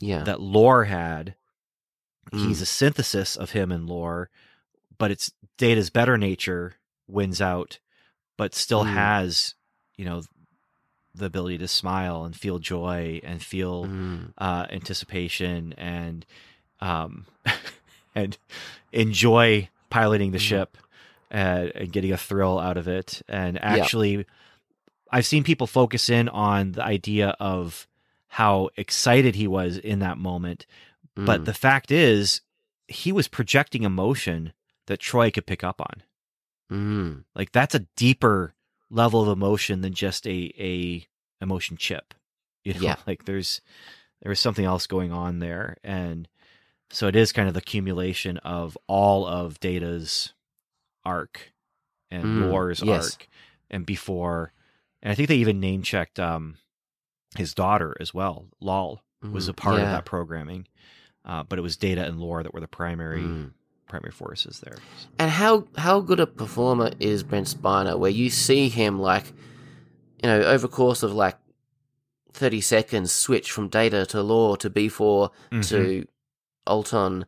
yeah, 0.00 0.24
that 0.24 0.40
Lore 0.40 0.84
had. 0.86 1.36
Mm. 2.32 2.40
He's 2.48 2.60
a 2.60 2.66
synthesis 2.66 3.36
of 3.36 3.52
him 3.52 3.70
and 3.70 3.88
Lore, 3.88 4.30
but 4.98 5.12
it's 5.12 5.30
Data's 5.58 5.90
better 5.90 6.18
nature 6.18 6.74
wins 7.06 7.40
out, 7.40 7.78
but 8.36 8.52
still 8.56 8.84
Mm. 8.84 8.94
has, 8.94 9.54
you 9.96 10.04
know, 10.04 10.22
the 11.14 11.26
ability 11.26 11.58
to 11.58 11.68
smile 11.68 12.24
and 12.24 12.34
feel 12.36 12.58
joy 12.58 13.20
and 13.22 13.42
feel 13.42 13.84
Mm, 13.86 14.32
uh, 14.38 14.66
anticipation 14.70 15.72
and 15.74 16.26
um, 16.80 17.26
and 18.14 18.36
enjoy 18.92 19.68
piloting 19.90 20.32
the 20.32 20.38
Mhm. 20.38 20.42
ship 20.42 20.76
and, 21.30 21.70
and 21.74 21.92
getting 21.92 22.12
a 22.12 22.16
thrill 22.16 22.58
out 22.58 22.76
of 22.76 22.88
it. 22.88 23.22
And 23.28 23.62
actually, 23.62 24.26
I've 25.10 25.26
seen 25.26 25.44
people 25.44 25.66
focus 25.66 26.08
in 26.10 26.28
on 26.28 26.72
the 26.72 26.84
idea 26.84 27.36
of 27.38 27.86
how 28.28 28.70
excited 28.76 29.36
he 29.36 29.46
was 29.46 29.78
in 29.78 30.00
that 30.00 30.18
moment, 30.18 30.66
but 31.14 31.42
mm. 31.42 31.44
the 31.44 31.54
fact 31.54 31.92
is, 31.92 32.40
he 32.88 33.12
was 33.12 33.28
projecting 33.28 33.84
emotion 33.84 34.52
that 34.86 34.98
Troi 34.98 35.30
could 35.32 35.46
pick 35.46 35.62
up 35.62 35.80
on. 35.80 36.02
Mm, 36.72 37.24
Like 37.36 37.52
that's 37.52 37.74
a 37.76 37.86
deeper 37.96 38.54
level 38.94 39.22
of 39.22 39.28
emotion 39.28 39.80
than 39.82 39.92
just 39.92 40.26
a 40.26 40.52
a 40.58 41.06
emotion 41.42 41.76
chip. 41.76 42.14
You 42.64 42.72
know, 42.72 42.80
Yeah. 42.80 42.96
like 43.06 43.26
there's 43.26 43.60
there 44.22 44.30
was 44.30 44.40
something 44.40 44.64
else 44.64 44.86
going 44.86 45.12
on 45.12 45.38
there, 45.40 45.76
and 45.84 46.26
so 46.88 47.08
it 47.08 47.14
is 47.16 47.30
kind 47.30 47.46
of 47.46 47.52
the 47.52 47.58
accumulation 47.60 48.38
of 48.38 48.78
all 48.86 49.26
of 49.26 49.60
Data's 49.60 50.32
arc 51.04 51.52
and 52.10 52.24
Mm, 52.24 52.40
Lore's 52.40 52.82
yes. 52.82 53.12
arc, 53.12 53.28
and 53.70 53.84
before, 53.84 54.54
and 55.02 55.12
I 55.12 55.14
think 55.14 55.28
they 55.28 55.36
even 55.36 55.60
name 55.60 55.82
checked 55.82 56.18
um 56.18 56.56
his 57.36 57.52
daughter 57.52 57.94
as 58.00 58.14
well. 58.14 58.46
Lal 58.62 59.02
was 59.22 59.46
mm, 59.46 59.50
a 59.50 59.52
part 59.52 59.74
of 59.74 59.88
that 59.90 60.04
programming, 60.06 60.66
uh, 61.26 61.42
but 61.42 61.58
it 61.58 61.62
was 61.62 61.76
Data 61.76 62.04
and 62.04 62.18
Lore 62.18 62.42
that 62.42 62.54
were 62.54 62.60
the 62.60 62.66
primary 62.68 63.24
mm. 63.24 63.50
Primary 63.88 64.12
forces 64.12 64.60
there. 64.60 64.76
And 65.18 65.30
how 65.30 65.66
how 65.76 66.00
good 66.00 66.20
a 66.20 66.26
performer 66.26 66.90
is 67.00 67.22
Brent 67.22 67.46
Spiner? 67.48 67.98
Where 67.98 68.10
you 68.10 68.30
see 68.30 68.68
him 68.68 68.98
like, 68.98 69.26
you 70.22 70.28
know, 70.28 70.42
over 70.42 70.66
course 70.68 71.02
of 71.02 71.12
like 71.12 71.36
thirty 72.32 72.60
seconds, 72.60 73.12
switch 73.12 73.52
from 73.52 73.68
Data 73.68 74.04
to 74.06 74.22
Lore 74.22 74.56
to 74.56 74.70
B-4 74.70 75.30
Mhm. 75.52 75.68
to 75.68 76.06
Altan, 76.66 77.24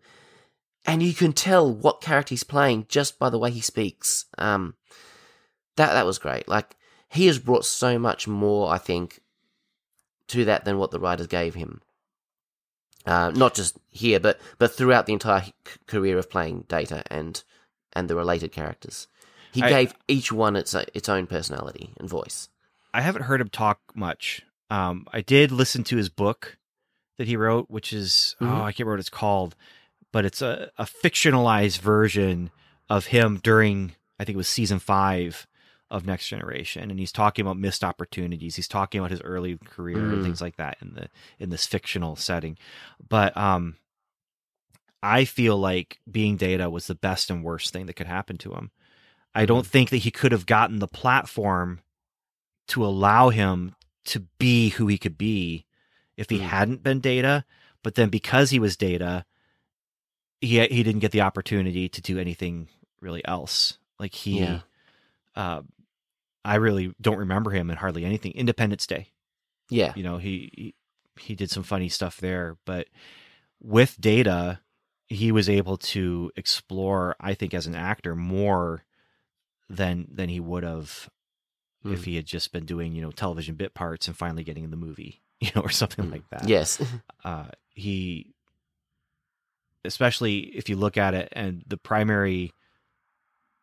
and 0.84 1.02
you 1.02 1.12
can 1.14 1.32
tell 1.32 1.72
what 1.72 2.00
character 2.00 2.32
he's 2.32 2.42
playing 2.44 2.86
just 2.88 3.18
by 3.18 3.28
the 3.30 3.38
way 3.38 3.50
he 3.50 3.60
speaks. 3.60 4.24
Um, 4.38 4.74
that 5.76 5.92
that 5.92 6.06
was 6.06 6.18
great. 6.18 6.48
Like 6.48 6.74
he 7.10 7.26
has 7.26 7.38
brought 7.38 7.64
so 7.66 7.98
much 7.98 8.26
more, 8.26 8.72
I 8.72 8.78
think, 8.78 9.20
to 10.28 10.44
that 10.46 10.64
than 10.64 10.78
what 10.78 10.90
the 10.90 10.98
writers 10.98 11.26
gave 11.28 11.54
him. 11.54 11.82
Uh, 13.06 13.30
not 13.34 13.54
just 13.54 13.76
here, 13.90 14.18
but 14.18 14.40
but 14.58 14.74
throughout 14.74 15.06
the 15.06 15.12
entire 15.12 15.42
c- 15.42 15.52
career 15.86 16.18
of 16.18 16.28
playing 16.28 16.64
Data 16.68 17.02
and 17.08 17.42
and 17.92 18.08
the 18.10 18.16
related 18.16 18.50
characters, 18.52 19.06
he 19.52 19.62
I- 19.62 19.68
gave 19.68 19.94
each 20.08 20.32
one 20.32 20.56
its 20.56 20.74
its 20.74 21.08
own 21.08 21.26
personality 21.26 21.92
and 21.98 22.08
voice. 22.08 22.48
I 22.92 23.02
haven't 23.02 23.22
heard 23.22 23.40
him 23.40 23.48
talk 23.48 23.78
much. 23.94 24.42
Um, 24.70 25.06
I 25.12 25.20
did 25.20 25.52
listen 25.52 25.84
to 25.84 25.96
his 25.96 26.08
book 26.08 26.56
that 27.18 27.28
he 27.28 27.36
wrote, 27.36 27.70
which 27.70 27.92
is 27.92 28.34
Mhm. 28.40 28.48
oh, 28.50 28.62
I 28.62 28.72
can't 28.72 28.80
remember 28.80 28.92
what 28.94 29.00
it's 29.00 29.08
called, 29.10 29.54
but 30.12 30.24
it's 30.24 30.42
a, 30.42 30.70
a 30.76 30.84
fictionalized 30.84 31.78
version 31.78 32.50
of 32.90 33.06
him 33.06 33.38
during 33.42 33.94
I 34.18 34.24
think 34.24 34.34
it 34.34 34.38
was 34.38 34.48
season 34.48 34.78
five 34.80 35.46
of 35.90 36.04
Next 36.06 36.28
Generation, 36.28 36.90
and 36.90 36.98
he's 36.98 37.12
talking 37.12 37.44
about 37.44 37.56
missed 37.58 37.84
opportunities. 37.84 38.56
He's 38.56 38.66
talking 38.68 38.98
about 38.98 39.10
his 39.12 39.20
early 39.22 39.56
career 39.58 40.10
and 40.10 40.20
Mm. 40.20 40.24
things 40.24 40.40
like 40.40 40.56
that 40.56 40.78
in 40.82 40.94
the 40.94 41.08
in 41.38 41.50
this 41.50 41.66
fictional 41.66 42.16
setting. 42.16 42.58
But 43.08 43.36
um, 43.36 43.76
I 45.02 45.24
feel 45.24 45.56
like 45.56 45.98
being 46.10 46.36
Data 46.36 46.68
was 46.68 46.86
the 46.86 46.94
best 46.94 47.30
and 47.30 47.44
worst 47.44 47.72
thing 47.72 47.86
that 47.86 47.94
could 47.94 48.06
happen 48.08 48.36
to 48.38 48.52
him. 48.52 48.70
I 49.34 49.46
don't 49.46 49.66
think 49.66 49.90
that 49.90 49.98
he 49.98 50.10
could 50.10 50.32
have 50.32 50.46
gotten 50.46 50.78
the 50.78 50.88
platform 50.88 51.80
to 52.68 52.84
allow 52.84 53.28
him 53.28 53.76
to 54.06 54.20
be 54.38 54.70
who 54.70 54.86
he 54.86 54.98
could 54.98 55.18
be 55.18 55.66
if 56.16 56.30
he 56.30 56.38
Mm. 56.38 56.42
hadn't 56.48 56.82
been 56.82 57.00
Data. 57.00 57.44
But 57.82 57.94
then 57.94 58.08
because 58.08 58.50
he 58.50 58.58
was 58.58 58.76
Data, 58.76 59.24
he 60.40 60.58
he 60.66 60.82
didn't 60.82 61.00
get 61.00 61.12
the 61.12 61.20
opportunity 61.20 61.88
to 61.88 62.00
do 62.00 62.18
anything 62.18 62.68
really 63.00 63.24
else. 63.24 63.78
Like 64.00 64.14
he, 64.14 64.40
Yeah. 64.40 64.60
uh, 65.36 65.62
I 66.46 66.54
really 66.56 66.94
don't 67.00 67.18
remember 67.18 67.50
him 67.50 67.70
in 67.70 67.76
hardly 67.76 68.04
anything. 68.04 68.32
Independence 68.32 68.86
Day, 68.86 69.08
Yeah, 69.68 69.92
you 69.96 70.02
know, 70.02 70.18
he 70.18 70.50
he, 70.54 70.74
he 71.20 71.34
did 71.34 71.50
some 71.50 71.62
funny 71.62 71.88
stuff 71.88 72.18
there, 72.18 72.56
but 72.64 72.86
with 73.60 74.00
Data, 74.00 74.60
he 75.08 75.32
was 75.32 75.48
able 75.48 75.76
to 75.78 76.30
explore. 76.36 77.16
I 77.20 77.34
think 77.34 77.52
as 77.54 77.66
an 77.66 77.74
actor 77.74 78.14
more 78.14 78.84
than 79.68 80.06
than 80.10 80.28
he 80.28 80.40
would 80.40 80.62
have 80.62 81.08
if 81.84 82.02
Mm. 82.02 82.04
he 82.04 82.16
had 82.16 82.26
just 82.26 82.52
been 82.52 82.64
doing 82.64 82.92
you 82.94 83.02
know 83.02 83.10
television 83.10 83.54
bit 83.56 83.74
parts 83.74 84.08
and 84.08 84.16
finally 84.16 84.42
getting 84.44 84.64
in 84.64 84.70
the 84.70 84.76
movie 84.76 85.22
you 85.40 85.50
know 85.54 85.62
or 85.62 85.70
something 85.70 86.06
Mm. 86.06 86.12
like 86.12 86.28
that 86.30 86.48
yes, 86.48 86.80
uh 87.24 87.46
he 87.70 88.34
especially 89.84 90.38
if 90.56 90.68
you 90.68 90.76
look 90.76 90.96
at 90.96 91.14
it, 91.14 91.28
and 91.32 91.62
the 91.66 91.76
primary 91.76 92.52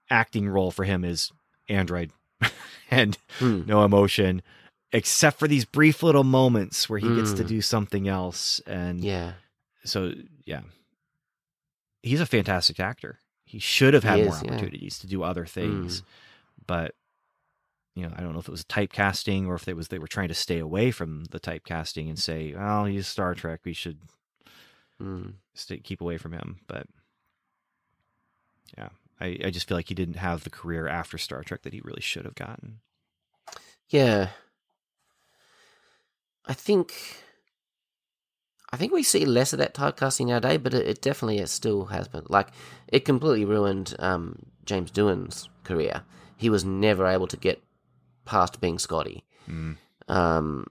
acting 0.09 0.47
role 0.47 0.71
for 0.71 0.84
him 0.84 1.03
is 1.03 1.31
android 1.69 2.11
and 2.91 3.18
Hmm. 3.39 3.64
no 3.66 3.84
emotion, 3.84 4.41
except 4.91 5.39
for 5.39 5.48
these 5.48 5.66
brief 5.66 6.04
little 6.04 6.24
moments 6.24 6.89
where 6.89 7.00
he 7.00 7.16
gets 7.16 7.34
to 7.34 7.44
Mm. 7.44 7.48
do 7.48 7.62
something 7.62 8.08
else. 8.08 8.60
And 8.68 9.04
Yeah. 9.04 9.34
so, 9.84 10.14
yeah, 10.46 10.62
he's 12.02 12.22
a 12.22 12.26
fantastic 12.26 12.80
actor. 12.80 13.20
He 13.46 13.60
should 13.60 13.94
have 13.94 14.04
had 14.04 14.20
is, 14.20 14.26
more 14.26 14.36
yeah. 14.36 14.52
opportunities 14.54 15.00
to 15.00 15.08
do 15.08 15.24
other 15.24 15.46
things, 15.46 16.04
but 16.66 16.96
you 17.96 18.02
know, 18.02 18.14
I 18.16 18.22
don't 18.22 18.34
know 18.34 18.39
if 18.39 18.48
it 18.48 18.52
was 18.52 18.64
typecasting 18.66 19.46
or 19.46 19.54
if 19.54 19.68
it 19.68 19.76
was 19.76 19.89
they 19.89 20.00
were 20.00 20.08
trying 20.08 20.30
to 20.30 20.34
stay 20.34 20.58
away 20.58 20.89
from 20.89 21.26
the 21.26 21.39
typecasting 21.39 22.10
and 22.10 22.18
say, 22.18 22.52
"Well, 22.56 22.86
he's 22.86 23.08
Star 23.08 23.36
Trek. 23.36 23.60
We 23.64 23.74
should 23.74 24.00
Mm. 25.00 25.34
stay, 25.54 25.78
keep 25.78 26.02
away 26.02 26.18
from 26.18 26.32
him." 26.34 26.60
But 26.66 26.88
yeah, 28.76 28.89
I, 29.20 29.38
I 29.45 29.49
just 29.49 29.68
feel 29.68 29.78
like 29.78 29.89
he 29.89 29.95
didn't 29.95 30.16
have 30.16 30.43
the 30.43 30.49
career 30.49 30.88
after 30.88 31.18
Star 31.18 31.43
Trek 31.43 31.61
that 31.64 31.74
he 31.74 31.82
really 31.82 32.01
should 32.01 32.26
have 32.26 32.36
gotten. 32.36 32.80
Yeah. 33.89 34.30
I 36.45 36.53
think 36.53 36.93
I 38.72 38.78
think 38.78 38.91
we 38.91 39.03
see 39.03 39.24
less 39.26 39.53
of 39.53 39.59
that 39.59 39.76
typecasting 39.76 40.28
nowadays, 40.28 40.59
but 40.61 40.74
it, 40.74 40.88
it 40.88 41.01
definitely 41.01 41.45
still 41.45 41.86
has 41.86 42.07
been. 42.07 42.26
Like 42.28 42.47
it 42.88 43.05
completely 43.05 43.45
ruined 43.45 43.95
um, 43.99 44.47
James 44.66 44.91
Doohan's 44.91 45.47
career. 45.64 46.03
He 46.38 46.49
was 46.49 46.66
never 46.66 47.05
able 47.05 47.28
to 47.28 47.38
get 47.38 47.64
past 48.26 48.59
being 48.59 48.80
Scotty. 48.80 49.26
Mm. 49.47 49.78
Um, 50.07 50.66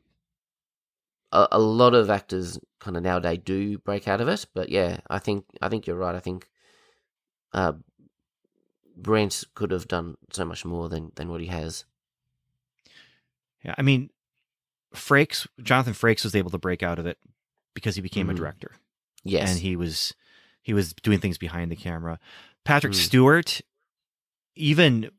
a, 1.31 1.49
a 1.53 1.59
lot 1.59 1.95
of 1.95 2.11
actors 2.11 2.59
kind 2.81 2.97
of 2.97 3.03
nowadays 3.03 3.39
do 3.45 3.79
break 3.79 4.09
out 4.09 4.21
of 4.21 4.29
it, 4.29 4.47
but 4.53 4.69
yeah, 4.69 4.99
I 5.09 5.19
think 5.19 5.45
I 5.63 5.69
think 5.69 5.87
you're 5.87 5.97
right. 5.97 6.15
I 6.15 6.21
think 6.21 6.49
uh, 7.53 7.75
Brent 8.97 9.45
could 9.55 9.71
have 9.71 9.89
done 9.89 10.17
so 10.33 10.45
much 10.45 10.65
more 10.65 10.89
than 10.89 11.13
than 11.17 11.29
what 11.29 11.41
he 11.41 11.47
has. 11.49 11.85
Yeah, 13.65 13.75
I 13.79 13.83
mean, 13.83 14.11
Frakes, 14.95 15.47
Jonathan 15.63 15.95
Frakes 15.95 16.25
was 16.25 16.35
able 16.35 16.51
to 16.51 16.59
break 16.59 16.83
out 16.83 16.99
of 16.99 17.07
it 17.07 17.19
because 17.75 17.95
he 17.95 18.03
became 18.03 18.29
a 18.29 18.33
Mhm. 18.33 18.37
director. 18.37 18.73
Yes, 19.25 19.51
and 19.51 19.61
he 19.61 19.77
was 19.77 20.15
he 20.63 20.73
was 20.75 20.93
doing 20.93 21.19
things 21.19 21.39
behind 21.39 21.73
the 21.73 21.77
camera. 21.77 22.21
Patrick 22.65 22.93
Mm. 22.93 22.97
Stewart, 22.97 23.61
even 24.55 25.11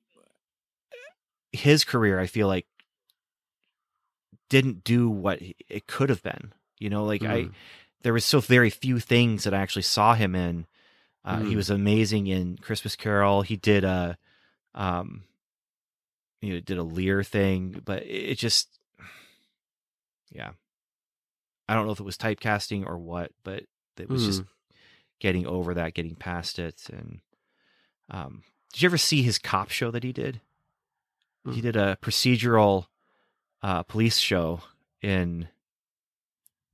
his 1.52 1.84
career, 1.84 2.20
I 2.20 2.28
feel 2.28 2.48
like 2.48 2.68
didn't 4.50 4.84
do 4.84 5.10
what 5.10 5.40
it 5.42 5.88
could 5.88 6.10
have 6.10 6.24
been. 6.24 6.54
You 6.80 6.90
know, 6.90 7.04
like 7.06 7.24
I 7.24 7.44
Mm. 7.44 7.54
there 8.02 8.14
was 8.14 8.26
so 8.26 8.40
very 8.40 8.70
few 8.70 9.00
things 9.00 9.44
that 9.46 9.54
I 9.54 9.62
actually 9.62 9.84
saw 9.84 10.14
him 10.14 10.36
in. 10.36 10.68
Uh, 11.26 11.40
He 11.40 11.54
Mm. 11.54 11.58
was 11.58 11.70
amazing 11.70 12.28
in 12.28 12.58
Christmas 12.58 12.96
Carol. 12.96 13.42
He 13.44 13.56
did 13.56 13.84
a, 13.84 14.18
um, 14.76 15.24
you 16.42 16.54
know, 16.54 16.60
did 16.60 16.78
a 16.78 16.84
Lear 16.84 17.24
thing, 17.24 17.82
but 17.86 18.04
it, 18.04 18.36
just, 18.38 18.80
yeah, 20.32 20.52
I 21.68 21.74
don't 21.76 21.86
know 21.86 21.94
if 21.94 22.00
it 22.02 22.06
was 22.06 22.18
typecasting 22.18 22.86
or 22.86 22.98
what, 22.98 23.32
but 23.44 23.64
it 23.98 24.10
was 24.10 24.26
just 24.26 24.42
Mm. 24.42 24.48
getting 25.20 25.48
over 25.48 25.74
that, 25.74 25.94
getting 25.94 26.16
past 26.16 26.60
it. 26.60 26.90
And 26.92 27.22
um, 28.10 28.44
did 28.74 28.82
you 28.82 28.88
ever 28.88 28.98
see 28.98 29.22
his 29.24 29.38
cop 29.40 29.70
show 29.70 29.90
that 29.92 30.04
he 30.04 30.12
did? 30.12 30.42
He 31.46 31.60
Mm. 31.60 31.62
did 31.62 31.76
a 31.78 31.98
procedural 32.02 32.88
uh, 33.62 33.84
police 33.84 34.18
show 34.18 34.62
in. 35.02 35.48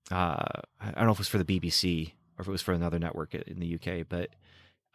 Uh, 0.10 0.62
I 0.80 0.92
don't 0.92 1.06
know 1.06 1.12
if 1.12 1.18
it 1.18 1.20
was 1.20 1.28
for 1.28 1.38
the 1.38 1.46
BBC 1.46 2.14
or 2.40 2.42
if 2.42 2.48
it 2.48 2.52
was 2.52 2.62
for 2.62 2.72
another 2.74 2.98
network 3.00 3.36
in 3.36 3.60
the 3.60 3.76
UK, 3.76 4.08
but 4.08 4.30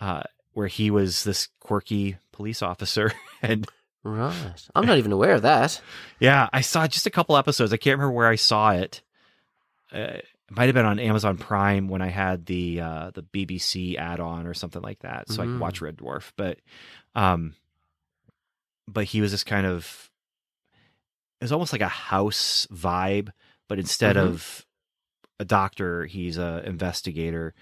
uh, 0.01 0.23
where 0.55 0.67
he 0.67 0.91
was 0.91 1.23
this 1.25 1.49
quirky 1.61 2.17
police 2.33 2.63
officer, 2.63 3.13
and 3.43 3.69
Right. 4.03 4.69
I'm 4.75 4.85
not 4.87 4.99
even 4.99 5.13
aware 5.13 5.33
of 5.35 5.43
that. 5.43 5.81
yeah, 6.21 6.49
I 6.53 6.61
saw 6.63 6.87
just 6.87 7.07
a 7.07 7.11
couple 7.11 7.37
episodes. 7.39 7.73
I 7.73 7.79
can't 7.79 7.99
remember 7.99 8.13
where 8.15 8.29
I 8.29 8.35
saw 8.37 8.71
it. 8.73 9.01
Uh, 9.93 9.99
it 10.19 10.27
might 10.51 10.67
have 10.67 10.75
been 10.75 10.85
on 10.85 10.99
Amazon 10.99 11.39
Prime 11.39 11.89
when 11.89 12.03
I 12.03 12.09
had 12.09 12.45
the 12.47 12.81
uh, 12.81 13.11
the 13.15 13.23
BBC 13.23 13.97
add-on 13.97 14.47
or 14.47 14.53
something 14.55 14.83
like 14.83 14.99
that, 15.01 15.31
so 15.31 15.43
I 15.43 15.47
could 15.47 15.59
watch 15.61 15.81
Red 15.81 15.97
Dwarf. 15.97 16.33
But, 16.37 16.59
um, 17.15 17.55
but 18.87 19.05
he 19.05 19.21
was 19.23 19.31
this 19.31 19.45
kind 19.45 19.67
of 19.67 20.11
it 21.41 21.45
was 21.45 21.53
almost 21.53 21.73
like 21.73 21.81
a 21.83 21.89
house 21.89 22.67
vibe, 22.73 23.31
but 23.69 23.79
instead 23.79 24.17
Mhm. 24.17 24.21
of 24.25 24.67
a 25.41 25.45
doctor, 25.45 26.05
he's 26.07 26.39
a 26.39 26.63
investigator. 26.67 27.55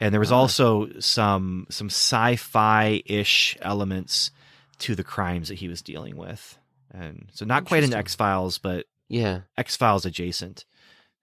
And 0.00 0.12
there 0.12 0.20
was 0.20 0.30
also 0.32 0.88
some 1.00 1.66
some 1.70 1.88
sci-fi 1.88 3.02
ish 3.06 3.56
elements 3.60 4.30
to 4.78 4.94
the 4.94 5.02
crimes 5.04 5.48
that 5.48 5.56
he 5.56 5.66
was 5.68 5.82
dealing 5.82 6.16
with, 6.16 6.56
and 6.92 7.28
so 7.34 7.44
not 7.44 7.64
quite 7.64 7.82
an 7.82 7.92
X 7.92 8.14
Files, 8.14 8.58
but 8.58 8.86
Yeah. 9.08 9.40
X 9.56 9.74
Files 9.76 10.06
adjacent. 10.06 10.64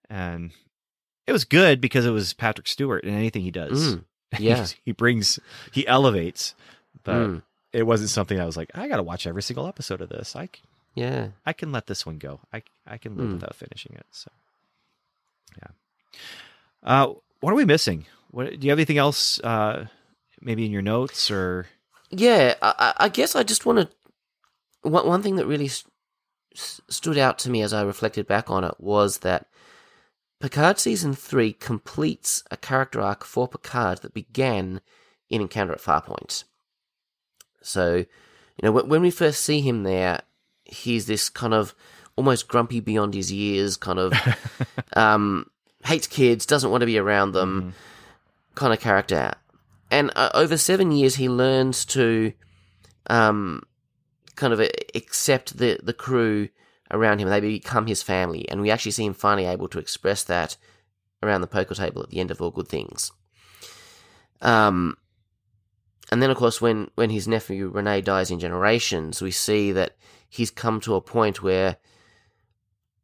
And 0.10 0.52
it 1.26 1.32
was 1.32 1.46
good 1.46 1.80
because 1.80 2.06
it 2.06 2.12
was 2.12 2.34
Patrick 2.34 2.68
Stewart 2.68 3.04
and 3.06 3.16
anything 3.16 3.44
he 3.44 3.52
does. 3.52 3.96
Mm. 3.96 4.04
Yeah. 4.40 4.56
He's- 4.56 4.76
he 4.84 4.92
brings 4.92 5.40
he 5.72 5.88
elevates, 5.88 6.54
but 7.04 7.16
Mm. 7.16 7.42
it 7.72 7.84
wasn't 7.84 8.10
something 8.10 8.38
I 8.40 8.46
was 8.46 8.58
like, 8.58 8.70
I 8.76 8.90
got 8.90 8.98
to 8.98 9.04
watch 9.04 9.26
every 9.26 9.42
single 9.44 9.68
episode 9.68 10.02
of 10.02 10.10
this. 10.10 10.36
I 10.36 10.50
Yeah. 10.96 11.30
I 11.46 11.54
can 11.54 11.72
let 11.72 11.88
this 11.88 12.06
one 12.06 12.18
go. 12.18 12.42
I 12.52 12.64
I 12.86 12.98
can 12.98 13.16
live 13.16 13.30
Mm. 13.30 13.34
without 13.36 13.56
finishing 13.56 13.94
it. 13.96 14.06
So, 14.12 14.30
yeah. 15.62 15.70
Uh, 16.84 17.14
what 17.40 17.52
are 17.52 17.56
we 17.56 17.66
missing? 17.66 18.06
What 18.32 18.60
do 18.60 18.66
you 18.66 18.72
have 18.72 18.80
anything 18.80 18.98
else? 18.98 19.40
Uh, 19.40 19.88
maybe 20.42 20.66
in 20.66 20.72
your 20.72 20.82
notes 20.82 21.32
or 21.32 21.68
Yeah. 22.10 22.56
I, 22.62 22.94
I- 22.98 23.10
guess 23.10 23.36
I 23.36 23.44
just 23.44 23.66
want 23.66 23.80
to. 23.80 24.90
One, 24.90 25.08
one 25.08 25.22
thing 25.24 25.36
that 25.38 25.48
really 25.48 25.66
s- 25.66 25.84
s- 26.56 26.82
stood 26.90 27.18
out 27.18 27.40
to 27.40 27.50
me 27.50 27.62
as 27.64 27.74
I 27.74 27.82
reflected 27.82 28.28
back 28.28 28.50
on 28.52 28.64
it 28.64 28.76
was 28.80 29.20
that 29.20 29.48
Picard 30.42 30.78
season 30.80 31.14
three 31.14 31.54
completes 31.54 32.44
a 32.52 32.58
character 32.58 33.02
arc 33.02 33.24
for 33.24 33.48
Picard 33.48 34.02
that 34.04 34.14
began 34.14 34.82
in 35.30 35.42
Encounter 35.42 35.74
at 35.74 35.82
Farpoint. 35.82 36.44
So, 37.62 37.96
you 37.96 38.06
know, 38.62 38.72
when 38.72 39.02
we 39.02 39.10
first 39.10 39.42
see 39.44 39.62
him 39.62 39.84
there, 39.84 40.22
he's 40.66 41.08
this 41.08 41.30
kind 41.30 41.54
of 41.54 41.74
almost 42.16 42.48
grumpy 42.48 42.80
beyond 42.80 43.14
his 43.16 43.32
years, 43.32 43.76
kind 43.78 43.98
of 43.98 44.14
um, 44.94 45.48
hates 45.86 46.08
kids, 46.08 46.46
doesn't 46.46 46.72
want 46.72 46.82
to 46.82 46.88
be 46.88 46.98
around 46.98 47.32
them, 47.32 47.74
kind 48.56 48.74
of 48.74 48.80
character. 48.80 49.34
And 49.92 50.12
uh, 50.16 50.32
over 50.34 50.58
seven 50.58 50.92
years, 50.92 51.16
he 51.16 51.30
learns 51.30 51.86
to 51.86 52.34
um, 53.08 53.64
kind 54.36 54.52
of 54.52 54.60
uh, 54.60 54.68
accept 54.94 55.58
the, 55.58 55.80
the 55.82 55.94
crew 55.94 56.50
around 56.92 57.20
him. 57.20 57.30
They 57.30 57.40
become 57.40 57.88
his 57.88 58.02
family. 58.02 58.50
And 58.50 58.62
we 58.62 58.72
actually 58.72 58.92
see 58.92 59.06
him 59.06 59.14
finally 59.14 59.48
able 59.48 59.68
to 59.70 59.80
express 59.80 60.24
that 60.24 60.58
around 61.22 61.42
the 61.42 61.48
poker 61.48 61.76
table 61.76 62.04
at 62.04 62.10
the 62.10 62.20
end 62.20 62.32
of 62.32 62.42
All 62.42 62.52
Good 62.52 62.68
Things. 62.68 63.12
Um, 64.42 64.98
and 66.12 66.22
then, 66.22 66.30
of 66.30 66.38
course, 66.38 66.62
when, 66.62 66.92
when 66.96 67.10
his 67.10 67.28
nephew 67.28 67.70
Rene 67.70 68.02
dies 68.02 68.32
in 68.32 68.40
Generations, 68.40 69.22
we 69.22 69.32
see 69.32 69.72
that 69.72 69.96
he's 70.30 70.52
come 70.52 70.80
to 70.82 70.96
a 70.96 71.02
point 71.02 71.42
where 71.42 71.78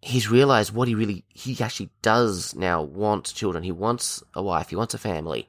he's 0.02 0.30
realized 0.30 0.74
what 0.74 0.88
he 0.88 0.96
really 0.96 1.24
he 1.30 1.62
actually 1.64 1.90
does 2.02 2.56
now 2.56 2.82
want 2.82 3.34
children. 3.34 3.64
He 3.64 3.72
wants 3.72 4.24
a 4.34 4.42
wife. 4.42 4.70
He 4.70 4.76
wants 4.76 4.94
a 4.94 4.98
family. 5.00 5.48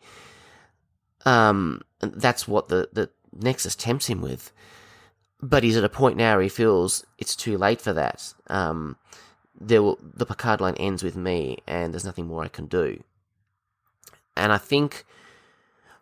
Um, 1.25 1.83
and 2.01 2.15
that's 2.15 2.47
what 2.47 2.69
the 2.69 2.89
the 2.93 3.11
Nexus 3.33 3.75
tempts 3.75 4.07
him 4.07 4.21
with. 4.21 4.53
But 5.41 5.65
he's 5.65 5.77
at 5.77 5.85
a 5.85 5.89
point 5.89 6.17
now 6.17 6.35
where 6.35 6.43
he 6.43 6.49
feels 6.49 7.05
it's 7.19 7.35
too 7.35 7.59
late 7.59 7.81
for 7.81 7.93
that. 7.93 8.33
Um, 8.47 8.97
there 9.61 9.83
will, 9.83 9.99
the 10.03 10.27
Picard 10.27 10.61
line 10.61 10.75
ends 10.77 11.03
with 11.03 11.17
me, 11.17 11.59
and 11.67 11.93
there's 11.93 12.05
nothing 12.05 12.27
more 12.27 12.45
I 12.45 12.49
can 12.49 12.67
do. 12.67 13.03
And 14.37 14.53
I 14.53 14.59
think 14.59 15.05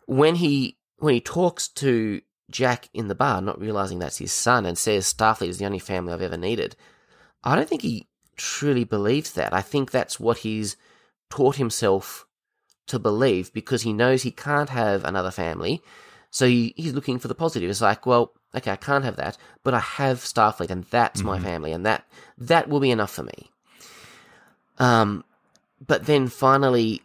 when 0.07 0.37
he 0.37 0.77
when 0.99 1.15
he 1.15 1.21
talks 1.21 1.69
to 1.69 2.21
Jack 2.51 2.89
in 2.93 3.09
the 3.09 3.15
bar, 3.15 3.41
not 3.41 3.61
realizing 3.61 3.99
that's 3.99 4.19
his 4.19 4.33
son, 4.33 4.67
and 4.67 4.77
says 4.77 5.13
Starfleet 5.13 5.49
is 5.49 5.59
the 5.59 5.67
only 5.67 5.79
family 5.79 6.13
I've 6.13 6.21
ever 6.21 6.37
needed, 6.37 6.77
I 7.43 7.57
don't 7.57 7.69
think 7.69 7.83
he 7.83 8.09
truly 8.41 8.85
believes 8.85 9.33
that. 9.33 9.53
I 9.53 9.61
think 9.61 9.91
that's 9.91 10.19
what 10.19 10.39
he's 10.39 10.77
taught 11.29 11.57
himself 11.57 12.27
to 12.87 12.99
believe 12.99 13.53
because 13.53 13.83
he 13.83 13.93
knows 13.93 14.23
he 14.23 14.31
can't 14.31 14.71
have 14.71 15.05
another 15.05 15.31
family. 15.31 15.83
So 16.31 16.47
he, 16.47 16.73
he's 16.77 16.95
looking 16.95 17.19
for 17.19 17.29
the 17.29 17.35
positive. 17.35 17.69
It's 17.69 17.81
like, 17.81 18.07
well, 18.07 18.33
okay, 18.55 18.71
I 18.71 18.77
can't 18.77 19.05
have 19.05 19.17
that, 19.17 19.37
but 19.63 19.75
I 19.75 19.81
have 19.81 20.19
Starfleet, 20.19 20.71
and 20.71 20.85
that's 20.85 21.23
my 21.23 21.39
Mhm. 21.39 21.43
family, 21.43 21.73
and 21.73 21.85
that 21.85 22.05
that 22.39 22.69
will 22.69 22.81
be 22.81 22.91
enough 22.91 23.11
for 23.13 23.23
me. 23.25 23.51
Um, 24.79 25.25
but 25.87 26.07
then 26.07 26.29
finally, 26.29 27.03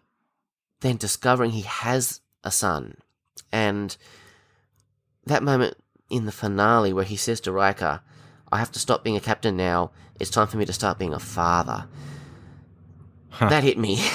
then 0.79 0.97
discovering 0.97 1.51
he 1.51 1.61
has 1.63 2.21
a 2.43 2.51
son, 2.51 2.97
and 3.51 3.97
that 5.25 5.43
moment 5.43 5.75
in 6.09 6.25
the 6.25 6.31
finale 6.31 6.93
where 6.93 7.03
he 7.03 7.17
says 7.17 7.41
to 7.41 7.51
Riker, 7.51 8.01
"I 8.55 8.59
have 8.59 8.71
to 8.73 8.79
stop 8.79 9.03
being 9.03 9.17
a 9.17 9.21
captain 9.21 9.55
now. 9.57 9.91
It's 10.19 10.29
time 10.31 10.47
for 10.47 10.57
me 10.57 10.65
to 10.65 10.73
start 10.73 10.97
being 10.99 11.13
a 11.13 11.19
father." 11.19 11.87
Huh. 13.29 13.49
That 13.49 13.63
hit 13.63 13.77
me, 13.77 13.99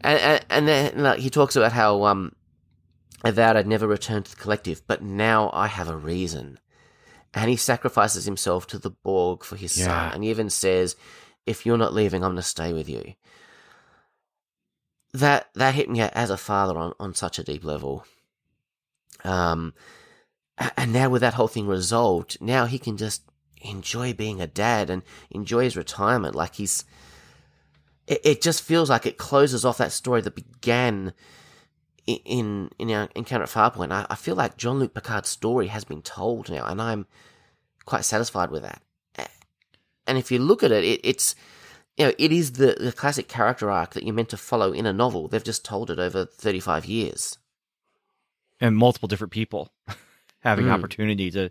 and, 0.00 0.18
and 0.20 0.44
and 0.50 0.68
then 0.68 1.02
like 1.02 1.20
he 1.20 1.30
talks 1.30 1.54
about 1.56 1.72
how 1.72 2.04
um 2.04 2.32
I 3.22 3.30
vowed 3.30 3.56
I'd 3.56 3.66
never 3.66 3.86
return 3.86 4.22
to 4.24 4.30
the 4.30 4.36
collective, 4.42 4.82
but 4.86 5.02
now 5.02 5.50
I 5.54 5.68
have 5.68 5.88
a 5.88 5.96
reason. 5.96 6.58
And 7.32 7.48
he 7.50 7.56
sacrifices 7.56 8.24
himself 8.26 8.66
to 8.68 8.78
the 8.78 8.90
Borg 8.90 9.44
for 9.44 9.56
his 9.56 9.76
Yeah. 9.78 9.86
son, 9.86 10.14
and 10.14 10.24
he 10.24 10.30
even 10.30 10.50
says, 10.50 10.96
"If 11.46 11.64
you're 11.64 11.78
not 11.78 11.94
leaving, 11.94 12.22
I'm 12.22 12.30
going 12.32 12.36
to 12.36 12.42
stay 12.42 12.72
with 12.72 12.88
you." 12.88 13.14
That 15.12 15.48
that 15.54 15.74
hit 15.74 15.88
me 15.88 16.00
as 16.00 16.30
a 16.30 16.36
father 16.36 16.76
on, 16.76 16.92
on 16.98 17.14
such 17.14 17.38
a 17.38 17.44
deep 17.44 17.64
level. 17.64 18.04
Um, 19.22 19.74
and 20.76 20.92
now 20.92 21.08
with 21.08 21.20
that 21.22 21.34
whole 21.34 21.48
thing 21.48 21.66
resolved, 21.68 22.38
now 22.40 22.66
he 22.66 22.78
can 22.78 22.96
just 22.96 23.22
enjoy 23.64 24.12
being 24.14 24.40
a 24.40 24.46
dad 24.46 24.90
and 24.90 25.02
enjoy 25.30 25.64
his 25.64 25.76
retirement. 25.76 26.34
Like 26.34 26.54
he's, 26.54 26.84
it, 28.06 28.20
it 28.24 28.42
just 28.42 28.62
feels 28.62 28.88
like 28.90 29.06
it 29.06 29.18
closes 29.18 29.64
off 29.64 29.78
that 29.78 29.92
story 29.92 30.20
that 30.20 30.34
began 30.36 31.12
in 32.06 32.70
in 32.78 32.90
our 32.90 33.08
encounter 33.14 33.44
at 33.44 33.48
Farpoint. 33.50 33.90
I, 33.92 34.06
I 34.10 34.14
feel 34.14 34.34
like 34.36 34.56
Jean-Luc 34.58 34.92
Picard's 34.94 35.28
story 35.28 35.68
has 35.68 35.84
been 35.84 36.02
told 36.02 36.50
now, 36.50 36.64
and 36.66 36.80
I'm 36.80 37.06
quite 37.86 38.04
satisfied 38.04 38.50
with 38.50 38.62
that. 38.62 38.82
And 40.06 40.18
if 40.18 40.30
you 40.30 40.38
look 40.38 40.62
at 40.62 40.70
it, 40.70 40.84
it 40.84 41.00
it's 41.02 41.34
you 41.96 42.04
know 42.04 42.12
it 42.18 42.30
is 42.30 42.52
the, 42.52 42.76
the 42.78 42.92
classic 42.92 43.26
character 43.26 43.70
arc 43.70 43.94
that 43.94 44.04
you're 44.04 44.12
meant 44.14 44.28
to 44.30 44.36
follow 44.36 44.70
in 44.72 44.84
a 44.84 44.92
novel. 44.92 45.28
They've 45.28 45.42
just 45.42 45.64
told 45.64 45.90
it 45.90 45.98
over 45.98 46.26
35 46.26 46.84
years. 46.84 47.38
and 48.60 48.76
multiple 48.76 49.08
different 49.08 49.32
people 49.32 49.72
having 50.40 50.66
Mm. 50.66 50.72
opportunity 50.72 51.30
to 51.30 51.50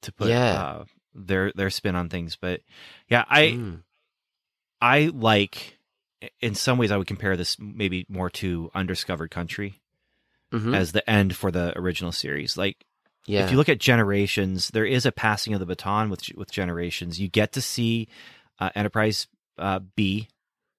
to 0.00 0.12
put 0.12 0.28
Yeah. 0.30 0.54
uh, 0.62 0.84
their 1.14 1.52
their 1.54 1.70
spin 1.70 1.96
on 1.96 2.08
things. 2.08 2.36
But 2.36 2.60
yeah, 3.08 3.24
I 3.28 3.42
Mm. 3.48 3.82
I 4.80 5.10
like 5.14 5.78
in 6.40 6.54
some 6.54 6.78
ways 6.78 6.90
I 6.90 6.96
would 6.96 7.06
compare 7.06 7.36
this 7.36 7.58
maybe 7.58 8.06
more 8.08 8.30
to 8.30 8.70
Undiscovered 8.74 9.30
Country 9.30 9.80
Mhm. 10.52 10.74
as 10.74 10.92
the 10.92 11.08
end 11.08 11.36
for 11.36 11.50
the 11.50 11.76
original 11.78 12.12
series. 12.12 12.56
Like 12.56 12.84
yeah. 13.26 13.44
if 13.44 13.50
you 13.50 13.56
look 13.56 13.68
at 13.68 13.78
Generations, 13.78 14.68
there 14.68 14.86
is 14.86 15.04
a 15.06 15.12
passing 15.12 15.52
of 15.54 15.60
the 15.60 15.66
baton 15.66 16.10
with 16.10 16.22
with 16.36 16.50
Generations. 16.50 17.20
You 17.20 17.28
get 17.28 17.52
to 17.52 17.60
see 17.62 18.08
uh, 18.58 18.70
Enterprise 18.74 19.26
uh, 19.58 19.80
B, 19.96 20.28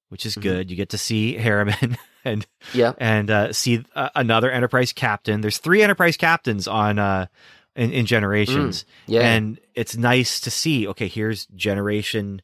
which 0.10 0.26
is 0.26 0.36
Mhm. 0.36 0.42
good. 0.42 0.70
You 0.72 0.76
get 0.78 0.90
to 0.90 0.98
see 0.98 1.34
Harriman 1.38 1.98
and 2.24 2.46
yeah. 2.74 2.94
and 2.98 3.30
uh, 3.30 3.54
see 3.54 3.84
uh, 3.96 4.10
another 4.16 4.50
Enterprise 4.52 4.94
captain. 4.94 5.42
There's 5.42 5.58
three 5.60 5.82
Enterprise 5.84 6.18
captains 6.18 6.68
on 6.68 6.98
uh, 7.00 7.28
in, 7.76 7.92
in 7.92 8.06
Generations, 8.06 8.86
Yeah. 9.08 9.22
and 9.22 9.60
it's 9.74 9.96
nice 9.98 10.40
to 10.42 10.52
see. 10.52 10.88
Okay, 10.88 11.08
here's 11.08 11.46
Generation, 11.48 12.42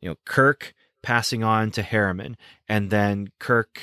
you 0.00 0.08
know, 0.10 0.16
Kirk 0.24 0.74
passing 1.02 1.42
on 1.44 1.70
to 1.72 1.82
Harriman, 1.82 2.36
and 2.68 2.90
then 2.90 3.28
Kirk 3.38 3.80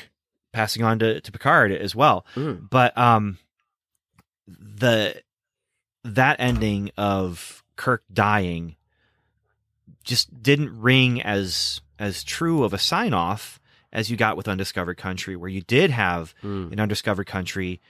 passing 0.54 0.84
on 0.84 1.00
to, 1.00 1.22
to 1.22 1.32
Picard 1.32 1.72
as 1.72 1.96
well. 1.96 2.26
Mm. 2.36 2.70
But 2.70 2.98
um, 2.98 3.38
the 4.48 5.22
that 6.04 6.36
ending 6.40 6.92
of 6.98 7.64
Kirk 7.76 8.04
dying 8.12 8.76
just 10.04 10.42
didn't 10.42 10.80
ring 10.82 11.22
as 11.22 11.82
as 12.00 12.24
true 12.24 12.64
of 12.64 12.74
a 12.74 12.78
sign 12.80 13.14
off 13.14 13.60
as 13.94 14.10
you 14.10 14.18
got 14.18 14.38
with 14.38 14.48
Undiscovered 14.48 14.98
Country, 14.98 15.36
where 15.36 15.50
you 15.50 15.62
did 15.62 15.92
have 15.92 16.34
Mm. 16.44 16.72
in 16.72 16.80
Undiscovered 16.80 17.28
Country, 17.28 17.82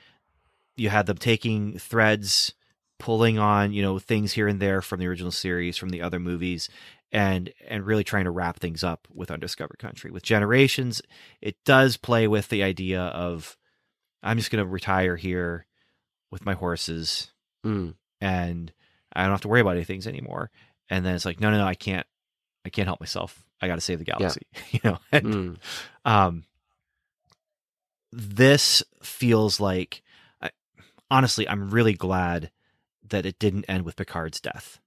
you 0.75 0.89
had 0.89 1.05
them 1.05 1.17
taking 1.17 1.77
threads, 1.77 2.53
pulling 3.01 3.39
on 3.39 3.73
you 3.73 3.81
know 3.81 3.97
things 3.99 4.31
here 4.33 4.47
and 4.47 4.59
there 4.59 4.81
from 4.81 4.99
the 4.99 5.07
original 5.07 5.31
series, 5.31 5.75
from 5.75 5.89
the 5.89 6.01
other 6.03 6.19
movies, 6.19 6.69
and 7.11 7.51
and 7.67 7.85
really 7.85 8.03
trying 8.03 8.25
to 8.25 8.31
wrap 8.31 8.59
things 8.59 8.83
up 8.83 9.07
with 9.13 9.31
Undiscovered 9.31 9.79
Country. 9.79 10.11
With 10.11 10.23
Generations, 10.23 11.01
it 11.41 11.57
does 11.65 11.97
play 11.97 12.27
with 12.27 12.49
the 12.49 12.63
idea 12.63 13.01
of 13.01 13.57
I'm 14.23 14.37
just 14.37 14.51
going 14.51 14.63
to 14.63 14.69
retire 14.69 15.15
here 15.15 15.65
with 16.29 16.45
my 16.45 16.53
horses, 16.53 17.31
Mm. 17.65 17.95
and 18.21 18.71
I 19.13 19.23
don't 19.23 19.31
have 19.31 19.41
to 19.41 19.47
worry 19.47 19.61
about 19.61 19.75
any 19.75 19.83
things 19.83 20.05
anymore. 20.07 20.51
And 20.89 21.03
then 21.05 21.15
it's 21.15 21.25
like, 21.25 21.39
no, 21.39 21.49
no, 21.51 21.57
no, 21.57 21.65
I 21.65 21.73
can't, 21.75 22.05
I 22.65 22.69
can't 22.69 22.87
help 22.87 22.99
myself. 22.99 23.43
I 23.61 23.67
got 23.67 23.75
to 23.75 23.81
save 23.81 23.99
the 23.99 24.05
galaxy, 24.05 24.41
you 24.71 24.79
know. 24.83 24.97
And, 25.11 25.25
Mm. 25.25 25.57
um, 26.05 26.43
this 28.11 28.83
feels 29.01 29.59
like, 29.59 30.01
I, 30.41 30.49
honestly, 31.09 31.47
I'm 31.47 31.69
really 31.69 31.93
glad 31.93 32.51
that 33.11 33.25
it 33.25 33.39
didn't 33.39 33.65
end 33.69 33.85
with 33.85 33.95
Picard's 33.95 34.41
death. 34.41 34.79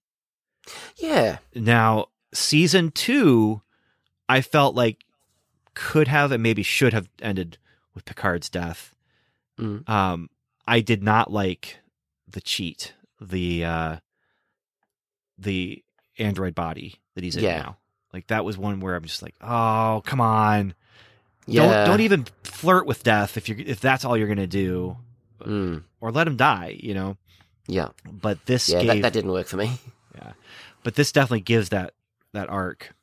Yeah. 0.97 1.39
Now, 1.55 2.07
season 2.33 2.91
two, 2.91 3.63
I 4.29 4.41
felt 4.41 4.75
like 4.75 5.05
could 5.75 6.09
have 6.09 6.33
and 6.33 6.43
maybe 6.43 6.63
should 6.63 6.93
have 6.93 7.09
ended 7.23 7.59
with 7.95 8.05
Picard's 8.05 8.49
death. 8.51 8.95
Mm. 9.59 9.89
Um, 9.89 10.31
I 10.67 10.81
did 10.81 11.03
not 11.03 11.31
like 11.33 11.79
the 12.29 12.41
cheat, 12.41 12.95
the 13.21 13.65
uh, 13.65 13.97
the 15.39 15.83
android 16.19 16.55
body 16.55 16.97
that 17.15 17.25
he's 17.25 17.37
in 17.37 17.45
Yeah. 17.45 17.59
now. 17.59 17.77
Like 18.13 18.29
that 18.29 18.45
was 18.45 18.57
one 18.57 18.81
where 18.81 18.95
I'm 18.95 19.05
just 19.05 19.23
like, 19.23 19.35
oh, 19.41 20.03
come 20.07 20.21
on, 20.21 20.75
Yeah. 21.47 21.63
don't 21.67 21.87
don't 21.87 22.01
even 22.01 22.27
flirt 22.45 22.87
with 22.87 23.03
death 23.03 23.37
if 23.37 23.49
you 23.49 23.57
if 23.59 23.81
that's 23.81 24.05
all 24.05 24.17
you're 24.17 24.29
gonna 24.29 24.47
do, 24.47 24.97
Mm. 25.41 25.83
or 26.01 26.11
let 26.13 26.27
him 26.27 26.37
die, 26.37 26.79
you 26.81 26.95
know. 26.95 27.17
Yeah. 27.67 27.89
But 28.11 28.45
this 28.47 28.69
Yeah. 28.69 28.81
gave 28.81 28.87
That, 28.89 29.03
that 29.03 29.13
didn't 29.13 29.33
work 29.33 29.47
for 29.47 29.57
me. 29.57 29.79
Yeah. 30.15 30.33
But 30.83 30.95
this 30.97 31.13
definitely 31.13 31.41
gives 31.41 31.71
that 31.71 31.95
that 32.33 32.49
arc 32.49 32.95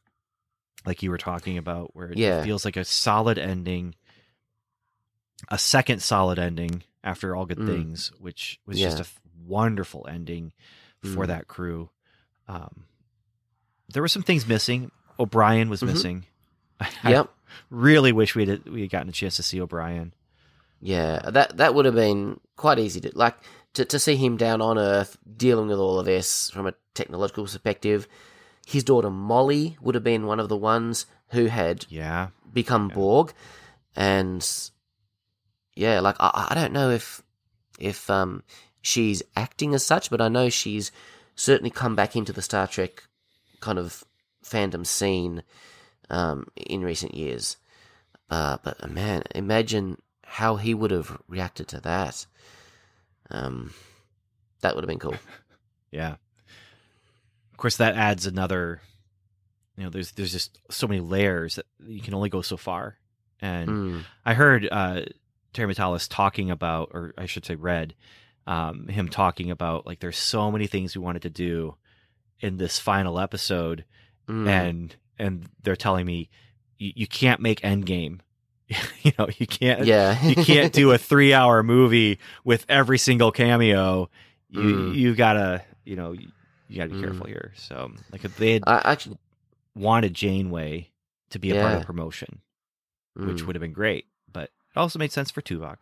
like 0.85 1.03
you 1.03 1.09
were 1.11 1.17
talking 1.17 1.57
about 1.57 1.95
where 1.95 2.11
it 2.11 2.17
Yeah. 2.17 2.43
feels 2.43 2.65
like 2.65 2.75
a 2.77 2.83
solid 2.85 3.37
ending 3.37 3.95
a 5.49 5.57
second 5.57 6.01
solid 6.01 6.37
ending 6.39 6.83
after 7.03 7.35
all 7.35 7.45
good 7.45 7.57
Mm. 7.57 7.67
things 7.67 8.11
which 8.19 8.59
was 8.65 8.77
just 8.79 8.99
a 8.99 9.05
wonderful 9.45 10.05
ending 10.09 10.53
for 11.01 11.23
Mm. 11.25 11.27
that 11.27 11.47
crew 11.47 11.89
um 12.47 12.85
there 13.89 14.01
were 14.03 14.07
some 14.07 14.21
things 14.23 14.45
missing 14.47 14.91
o'brien 15.19 15.69
was 15.69 15.81
Mhm. 15.81 15.87
missing 15.87 16.25
Yep. 17.03 17.29
really 17.69 18.11
wish 18.11 18.35
we 18.35 18.45
had 18.45 18.67
we 18.67 18.81
had 18.81 18.89
gotten 18.89 19.09
a 19.09 19.13
chance 19.13 19.35
to 19.37 19.43
see 19.43 19.59
o'brien 19.61 20.13
Yeah, 20.83 21.29
that 21.29 21.57
that 21.57 21.73
would 21.75 21.85
have 21.85 21.95
been 21.95 22.39
quite 22.55 22.79
easy 22.79 22.99
to 23.01 23.11
like 23.15 23.35
to 23.73 23.85
to 23.85 23.99
see 23.99 24.15
him 24.15 24.37
down 24.37 24.61
on 24.61 24.77
Earth 24.77 25.17
dealing 25.37 25.67
with 25.67 25.79
all 25.79 25.99
of 25.99 26.05
this 26.05 26.49
from 26.49 26.67
a 26.67 26.73
technological 26.93 27.43
perspective. 27.43 28.07
His 28.65 28.83
daughter 28.83 29.09
Molly 29.09 29.77
would 29.81 29.95
have 29.95 30.03
been 30.03 30.25
one 30.25 30.39
of 30.39 30.49
the 30.49 30.57
ones 30.57 31.05
who 31.29 31.45
had 31.45 31.85
yeah 31.89 32.29
become 32.53 32.89
Yeah. 32.89 32.95
Borg, 32.95 33.33
and 33.95 34.47
yeah, 35.75 35.99
like 35.99 36.15
I, 36.19 36.47
I 36.51 36.55
don't 36.55 36.73
know 36.73 36.89
if 36.89 37.23
if 37.79 38.09
um 38.09 38.43
she's 38.81 39.23
acting 39.35 39.73
as 39.73 39.85
such, 39.85 40.09
but 40.09 40.21
I 40.21 40.27
know 40.27 40.49
she's 40.49 40.91
certainly 41.35 41.71
come 41.71 41.95
back 41.95 42.15
into 42.15 42.33
the 42.33 42.41
Star 42.41 42.67
Trek 42.67 43.03
kind 43.59 43.79
of 43.79 44.03
fandom 44.43 44.85
scene 44.85 45.43
um 46.09 46.47
in 46.55 46.81
recent 46.81 47.15
years. 47.15 47.57
Uh, 48.29 48.57
but 48.63 48.89
man, 48.89 49.23
imagine 49.35 50.01
how 50.23 50.55
he 50.55 50.73
would 50.73 50.91
have 50.91 51.21
reacted 51.27 51.67
to 51.67 51.81
that. 51.81 52.25
Um, 53.31 53.73
that 54.61 54.75
would 54.75 54.83
have 54.83 54.89
been 54.89 54.99
cool. 54.99 55.15
yeah 55.91 56.15
of 57.51 57.57
course 57.57 57.77
that 57.77 57.95
adds 57.95 58.25
another 58.25 58.81
you 59.77 59.83
know 59.83 59.89
there's 59.89 60.11
there's 60.11 60.31
just 60.31 60.59
so 60.69 60.87
many 60.87 61.01
layers 61.01 61.55
that 61.55 61.65
you 61.85 62.01
can 62.01 62.13
only 62.13 62.29
go 62.29 62.41
so 62.41 62.57
far 62.57 62.97
and 63.41 63.69
Mm, 63.69 64.03
I 64.25 64.33
heard 64.33 64.67
uh, 64.71 65.01
Terry 65.53 65.73
Matalas 65.73 66.07
talking 66.09 66.51
about, 66.51 66.91
or 66.93 67.13
I 67.17 67.25
should 67.25 67.45
say, 67.45 67.55
read 67.55 67.95
um, 68.47 68.87
him 68.87 69.09
talking 69.09 69.51
about 69.51 69.85
like 69.85 69.99
there's 69.99 70.17
so 70.17 70.51
many 70.51 70.67
things 70.67 70.95
we 70.95 71.03
wanted 71.03 71.23
to 71.23 71.29
do 71.29 71.75
in 72.39 72.57
this 72.57 72.79
final 72.79 73.19
episode, 73.19 73.85
mm. 74.27 74.47
and 74.47 74.95
and 75.17 75.49
they're 75.63 75.75
telling 75.75 76.05
me 76.05 76.29
you, 76.77 76.91
you 76.95 77.07
can't 77.07 77.41
make 77.41 77.61
Endgame. 77.61 78.19
you 79.03 79.11
know, 79.17 79.27
you 79.37 79.47
can't 79.47 79.85
yeah, 79.85 80.21
you 80.25 80.35
can't 80.35 80.73
do 80.73 80.91
a 80.91 80.97
three 81.09 81.33
hour 81.33 81.63
movie 81.63 82.19
with 82.43 82.65
every 82.69 82.97
single 82.97 83.31
cameo. 83.31 84.09
You 84.49 84.61
Mm. 84.61 84.95
you 84.95 85.15
gotta 85.15 85.63
you 85.85 85.95
know 85.95 86.11
you, 86.11 86.27
gotta 86.75 86.89
be 86.89 86.95
Mm. 86.97 87.03
careful 87.03 87.25
here. 87.27 87.53
So 87.55 87.91
like 88.11 88.25
if 88.25 88.35
they 88.37 88.53
had 88.53 88.63
I 88.67 88.81
actually, 88.83 89.17
wanted 89.75 90.13
Janeway 90.13 90.89
to 91.29 91.39
be 91.39 91.51
a 91.51 91.61
part 91.61 91.73
of 91.73 91.79
the 91.79 91.85
promotion, 91.85 92.41
which 93.15 93.37
mm. 93.37 93.47
would 93.47 93.55
have 93.55 93.61
been 93.61 93.73
great. 93.73 94.05
But 94.31 94.43
it 94.75 94.77
also 94.77 94.99
made 94.99 95.11
sense 95.11 95.31
for 95.31 95.41
Tuvok. 95.41 95.77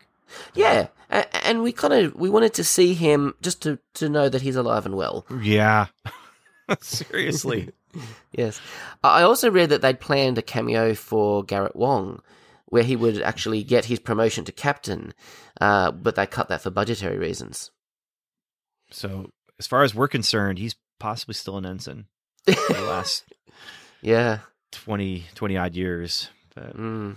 yeah, 0.54 0.88
and 1.10 1.64
we 1.64 1.72
kind 1.72 1.94
of 1.94 2.14
we 2.16 2.30
wanted 2.30 2.54
to 2.56 2.64
see 2.64 2.94
him 2.94 3.34
just 3.42 3.62
to 3.64 3.80
to 3.96 4.08
know 4.10 4.30
that 4.30 4.42
he's 4.44 4.56
alive 4.56 4.86
and 4.86 4.96
well. 4.96 5.26
Yeah. 5.42 5.88
Seriously. 6.82 7.70
Yes, 8.32 8.62
I 9.04 9.22
I 9.22 9.24
also 9.24 9.50
read 9.50 9.70
that 9.70 9.82
they'd 9.82 10.00
planned 10.00 10.38
a 10.38 10.44
cameo 10.44 10.94
for 10.94 11.44
Garrett 11.44 11.76
Wang, 11.76 12.22
where 12.70 12.84
he 12.84 12.96
would 12.96 13.22
actually 13.22 13.64
get 13.64 13.86
his 13.86 14.00
promotion 14.00 14.46
to 14.46 14.52
captain, 14.52 15.14
uh, 15.60 15.92
but 15.92 16.16
they 16.16 16.26
cut 16.26 16.50
that 16.50 16.62
for 16.62 16.70
budgetary 16.70 17.18
reasons. 17.18 17.72
so, 18.92 19.32
as 19.60 19.68
far 19.68 19.84
as 19.84 19.94
we're 19.94 20.08
concerned, 20.08 20.58
he's 20.58 20.76
possibly 21.00 21.34
still 21.34 21.58
an 21.58 21.66
ensign 21.66 22.06
for 22.46 22.74
the 22.74 22.82
last 22.84 23.26
yeah, 24.02 24.40
20, 24.72 25.26
20 25.36 25.58
odd 25.58 25.76
years. 25.76 26.30
But 26.56 26.78
mm. 26.78 27.16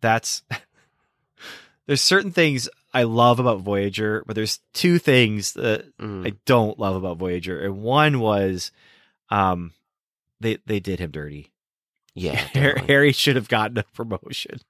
that's. 0.00 0.42
There's 1.86 2.02
certain 2.02 2.30
things 2.30 2.68
I 2.94 3.02
love 3.02 3.40
about 3.40 3.62
Voyager, 3.62 4.22
but 4.24 4.36
there's 4.36 4.60
two 4.74 4.98
things 5.00 5.54
that 5.54 5.96
Mm. 5.98 6.24
I 6.24 6.36
don't 6.46 6.78
love 6.78 6.94
about 6.94 7.18
Voyager, 7.18 7.60
and 7.60 7.82
one 7.82 8.20
was, 8.20 8.70
um, 9.28 9.72
they 10.38 10.58
they 10.66 10.78
did 10.78 11.00
him 11.00 11.10
dirty. 11.10 11.50
Yeah. 12.14 12.34
Harry 12.86 13.12
should 13.12 13.36
have 13.36 13.48
gotten 13.48 13.78
a 13.78 13.84
promotion. 13.94 14.60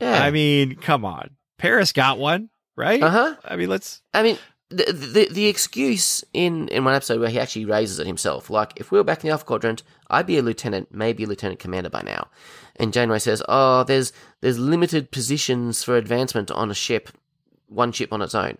yeah. 0.00 0.22
I 0.22 0.30
mean, 0.30 0.76
come 0.76 1.04
on, 1.04 1.30
Paris 1.58 1.92
got 1.92 2.18
one, 2.18 2.50
right? 2.76 3.02
uh 3.02 3.10
huh. 3.10 3.36
I 3.44 3.56
mean, 3.56 3.68
let's. 3.68 4.02
I 4.14 4.22
mean, 4.22 4.38
the, 4.70 4.92
the 4.92 5.28
the 5.30 5.46
excuse 5.46 6.24
in 6.32 6.68
in 6.68 6.84
one 6.84 6.94
episode 6.94 7.20
where 7.20 7.28
he 7.30 7.38
actually 7.38 7.64
raises 7.64 7.98
it 7.98 8.06
himself, 8.06 8.50
like 8.50 8.72
if 8.76 8.90
we 8.90 8.98
were 8.98 9.04
back 9.04 9.22
in 9.22 9.28
the 9.28 9.32
Alpha 9.32 9.44
Quadrant, 9.44 9.82
I'd 10.10 10.26
be 10.26 10.38
a 10.38 10.42
lieutenant, 10.42 10.92
maybe 10.92 11.24
a 11.24 11.26
lieutenant 11.26 11.60
commander 11.60 11.90
by 11.90 12.02
now. 12.02 12.28
And 12.76 12.92
Janeway 12.92 13.20
says, 13.20 13.42
"Oh, 13.48 13.84
there's 13.84 14.12
there's 14.40 14.58
limited 14.58 15.10
positions 15.10 15.84
for 15.84 15.96
advancement 15.96 16.50
on 16.50 16.70
a 16.70 16.74
ship, 16.74 17.10
one 17.68 17.92
ship 17.92 18.12
on 18.12 18.22
its 18.22 18.34
own." 18.34 18.58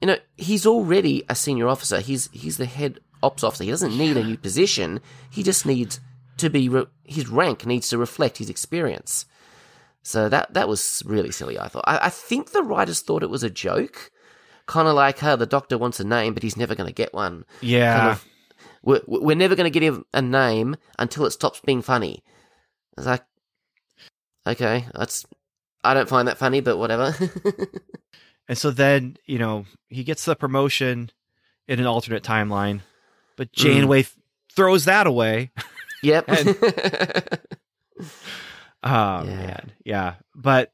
You 0.00 0.08
know, 0.08 0.16
he's 0.36 0.66
already 0.66 1.24
a 1.28 1.34
senior 1.34 1.68
officer. 1.68 2.00
He's 2.00 2.28
he's 2.32 2.56
the 2.56 2.66
head 2.66 3.00
ops 3.22 3.42
officer. 3.42 3.64
He 3.64 3.70
doesn't 3.70 3.96
need 3.96 4.16
a 4.16 4.24
new 4.24 4.36
position. 4.36 5.00
He 5.30 5.42
just 5.42 5.66
needs 5.66 6.00
to 6.38 6.50
be 6.50 6.68
re- 6.68 6.86
his 7.04 7.28
rank 7.28 7.66
needs 7.66 7.88
to 7.90 7.98
reflect 7.98 8.38
his 8.38 8.50
experience. 8.50 9.26
So 10.02 10.28
that 10.28 10.52
that 10.54 10.68
was 10.68 11.02
really 11.06 11.30
silly. 11.30 11.58
I 11.58 11.68
thought. 11.68 11.84
I, 11.86 12.06
I 12.06 12.08
think 12.10 12.50
the 12.50 12.62
writers 12.62 13.00
thought 13.00 13.22
it 13.22 13.30
was 13.30 13.42
a 13.42 13.48
joke, 13.50 14.10
kind 14.66 14.86
of 14.88 14.94
like, 14.94 15.18
"Huh, 15.20 15.36
the 15.36 15.46
doctor 15.46 15.78
wants 15.78 15.98
a 16.00 16.04
name, 16.04 16.34
but 16.34 16.42
he's 16.42 16.56
never 16.56 16.74
going 16.74 16.88
to 16.88 16.92
get 16.94 17.14
one." 17.14 17.44
Yeah, 17.62 17.96
Kind 17.98 18.10
of, 18.12 18.24
we're, 18.82 19.00
we're 19.06 19.36
never 19.36 19.54
going 19.56 19.64
to 19.70 19.78
get 19.78 19.82
him 19.82 20.04
a 20.12 20.20
name 20.20 20.76
until 20.98 21.24
it 21.24 21.30
stops 21.30 21.60
being 21.64 21.80
funny. 21.80 22.22
It's 22.98 23.06
like, 23.06 23.24
okay, 24.46 24.86
that's. 24.94 25.24
I 25.82 25.94
don't 25.94 26.08
find 26.08 26.28
that 26.28 26.38
funny, 26.38 26.60
but 26.60 26.76
whatever. 26.78 27.14
and 28.48 28.56
so 28.58 28.70
then 28.70 29.16
you 29.26 29.38
know 29.38 29.64
he 29.88 30.04
gets 30.04 30.24
the 30.24 30.36
promotion 30.36 31.10
in 31.66 31.80
an 31.80 31.86
alternate 31.86 32.22
timeline, 32.22 32.80
but 33.36 33.48
Mm. 33.52 33.56
Janeway 33.56 34.02
th- 34.02 34.14
throws 34.54 34.84
that 34.84 35.06
away. 35.06 35.50
yep. 36.04 36.28
Oh 38.86 39.24
Yeah. 39.24 39.24
man, 39.24 39.72
yeah, 39.84 40.14
but 40.34 40.72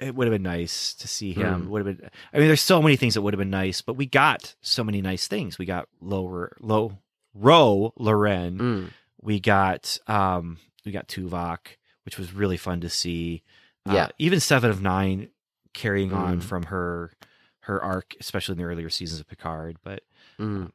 it 0.00 0.14
would 0.16 0.26
have 0.26 0.32
been 0.34 0.42
nice 0.42 0.94
to 0.94 1.06
see 1.06 1.32
him. 1.32 1.66
Mm. 1.66 1.68
Would 1.68 1.86
have 1.86 1.96
been. 1.98 2.10
I 2.32 2.38
mean, 2.38 2.48
there's 2.48 2.60
so 2.60 2.82
many 2.82 2.96
things 2.96 3.14
that 3.14 3.22
would 3.22 3.34
have 3.34 3.38
been 3.38 3.50
nice, 3.50 3.82
but 3.82 3.94
we 3.96 4.06
got 4.06 4.56
so 4.62 4.82
many 4.82 5.00
nice 5.00 5.28
things. 5.28 5.58
We 5.58 5.64
got 5.66 5.88
lower, 6.00 6.56
low, 6.60 6.98
Ro 7.34 7.92
Laren. 7.96 8.58
Mm. 8.58 8.90
We 9.20 9.38
got 9.38 9.96
um, 10.08 10.58
we 10.84 10.90
got 10.90 11.06
Tuvok, 11.06 11.58
which 12.04 12.18
was 12.18 12.32
really 12.32 12.56
fun 12.56 12.80
to 12.80 12.88
see. 12.88 13.44
Uh, 13.88 13.92
Yeah. 13.94 14.08
even 14.18 14.40
Seven 14.40 14.70
of 14.70 14.82
Nine 14.82 15.28
carrying 15.74 16.12
on 16.12 16.40
Mm. 16.40 16.42
from 16.42 16.64
her 16.64 17.12
her 17.60 17.80
arc, 17.80 18.16
especially 18.18 18.54
in 18.54 18.58
the 18.58 18.64
earlier 18.64 18.90
seasons 18.90 19.20
of 19.20 19.28
Picard. 19.28 19.76
But 19.84 20.02
Mm. 20.40 20.72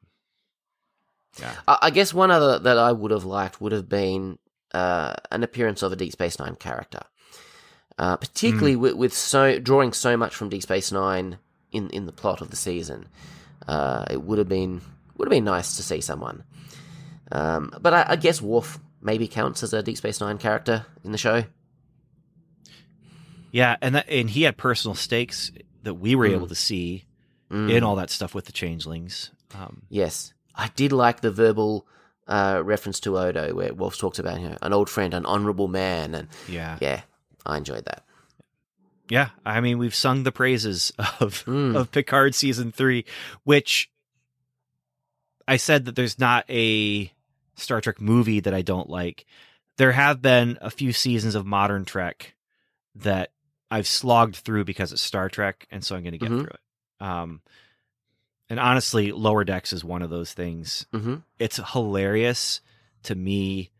Yeah, 1.39 1.53
I, 1.67 1.77
I 1.83 1.89
guess 1.91 2.13
one 2.13 2.31
other 2.31 2.59
that 2.59 2.77
I 2.77 2.91
would 2.91 3.11
have 3.11 3.25
liked 3.25 3.59
would 3.61 3.71
have 3.71 3.87
been 3.89 4.37
uh, 4.73 5.13
an 5.31 5.43
appearance 5.43 5.81
of 5.83 5.91
a 5.91 5.95
Deep 5.95 6.11
Space 6.11 6.39
Nine 6.39 6.55
character, 6.55 7.01
uh, 7.97 8.17
particularly 8.17 8.75
with, 8.75 8.93
with 8.95 9.13
so 9.13 9.59
drawing 9.59 9.93
so 9.93 10.17
much 10.17 10.35
from 10.35 10.49
Deep 10.49 10.63
Space 10.63 10.91
Nine 10.91 11.37
in 11.71 11.89
in 11.91 12.05
the 12.05 12.11
plot 12.11 12.41
of 12.41 12.49
the 12.49 12.55
season. 12.57 13.07
Uh, 13.67 14.05
it 14.09 14.21
would 14.21 14.37
have 14.37 14.47
been 14.49 14.81
would 15.17 15.27
have 15.27 15.31
been 15.31 15.43
nice 15.45 15.75
to 15.77 15.83
see 15.83 16.01
someone. 16.01 16.43
Um, 17.31 17.73
but 17.81 17.93
I, 17.93 18.05
I 18.09 18.15
guess 18.15 18.41
Worf 18.41 18.79
maybe 19.01 19.27
counts 19.27 19.61
as 19.63 19.73
a 19.73 19.83
Deep 19.83 19.97
Space 19.97 20.21
Nine 20.21 20.37
character 20.37 20.85
in 21.03 21.11
the 21.11 21.17
show. 21.17 21.43
yeah, 23.51 23.75
and 23.81 23.95
that, 23.95 24.09
and 24.09 24.29
he 24.29 24.43
had 24.43 24.57
personal 24.57 24.95
stakes 24.95 25.51
that 25.83 25.95
we 25.95 26.15
were 26.15 26.27
Mm. 26.27 26.33
able 26.33 26.47
to 26.47 26.55
see 26.55 27.05
Mm. 27.49 27.71
in 27.71 27.83
all 27.83 27.95
that 27.95 28.09
stuff 28.09 28.35
with 28.35 28.45
the 28.45 28.51
changelings. 28.51 29.31
Um, 29.55 29.83
Yes, 29.89 30.33
I 30.57 30.69
did 30.75 30.91
like 30.91 31.21
the 31.21 31.31
verbal 31.31 31.85
uh, 32.27 32.61
reference 32.65 32.99
to 33.01 33.17
Odo, 33.17 33.53
where 33.53 33.73
Worf 33.73 33.97
talks 33.97 34.19
about 34.19 34.41
you 34.41 34.49
know, 34.49 34.57
an 34.61 34.73
old 34.73 34.89
friend, 34.89 35.13
an 35.13 35.25
honourable 35.25 35.67
man, 35.67 36.13
and 36.15 36.27
yeah, 36.49 36.77
yeah, 36.81 37.01
I 37.45 37.57
enjoyed 37.57 37.85
that. 37.85 38.03
yeah. 39.09 39.29
I 39.45 39.61
mean, 39.61 39.77
we've 39.77 39.95
sung 39.95 40.23
the 40.23 40.31
praises 40.31 40.91
of 41.19 41.45
Mm. 41.45 41.75
of 41.75 41.91
Picard 41.91 42.35
season 42.35 42.71
three, 42.71 43.05
which 43.43 43.89
I 45.47 45.57
said 45.57 45.85
that 45.85 45.95
there's 45.95 46.19
not 46.19 46.43
a 46.49 47.11
Star 47.55 47.79
Trek 47.81 48.01
movie 48.01 48.39
that 48.41 48.53
I 48.53 48.61
don't 48.61 48.89
like. 48.89 49.25
There 49.77 49.91
have 49.93 50.21
been 50.21 50.57
a 50.61 50.69
few 50.69 50.91
seasons 50.91 51.35
of 51.35 51.45
modern 51.45 51.85
Trek 51.85 52.35
that 52.95 53.31
I've 53.69 53.87
slogged 53.87 54.35
through 54.37 54.65
because 54.65 54.91
it's 54.91 55.01
Star 55.01 55.29
Trek, 55.29 55.67
and 55.71 55.83
so 55.83 55.95
I'm 55.95 56.01
going 56.03 56.13
to 56.13 56.17
get 56.17 56.29
Mhm. 56.31 56.41
through 56.41 56.49
it. 56.49 57.05
Um, 57.05 57.41
and 58.49 58.59
honestly, 58.59 59.11
Lower 59.11 59.43
Decks 59.43 59.73
is 59.73 59.83
one 59.83 60.01
of 60.01 60.09
those 60.09 60.33
things. 60.33 60.85
hmm 60.91 61.15
It's 61.39 61.59
hilarious 61.73 62.61
to 63.03 63.15
me, 63.15 63.71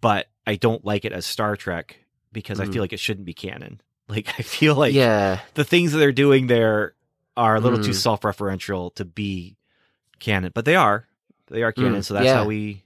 but 0.00 0.28
I 0.46 0.56
don't 0.56 0.84
like 0.84 1.04
it 1.04 1.12
as 1.12 1.26
Star 1.26 1.56
Trek 1.56 1.96
because 2.32 2.60
I 2.60 2.64
Mhm. 2.66 2.72
feel 2.72 2.82
like 2.82 2.92
it 2.92 3.00
shouldn't 3.00 3.26
be 3.26 3.34
canon. 3.34 3.80
Like 4.08 4.28
I 4.38 4.42
feel 4.42 4.74
like 4.74 4.92
yeah, 4.94 5.40
the 5.54 5.64
things 5.64 5.92
that 5.92 5.98
they're 5.98 6.12
doing 6.12 6.46
there 6.46 6.94
are 7.34 7.54
a 7.56 7.60
little 7.60 7.78
too 7.78 7.92
Mm. 7.92 8.02
self-referential 8.02 8.94
to 8.96 9.06
be 9.06 9.56
canon, 10.18 10.50
but 10.54 10.66
they 10.66 10.74
are. 10.76 11.06
They 11.46 11.62
are 11.62 11.72
canon, 11.72 12.00
Mm, 12.00 12.04
so 12.04 12.14
that's 12.14 12.26
yeah. 12.26 12.34
how 12.34 12.44
we, 12.44 12.82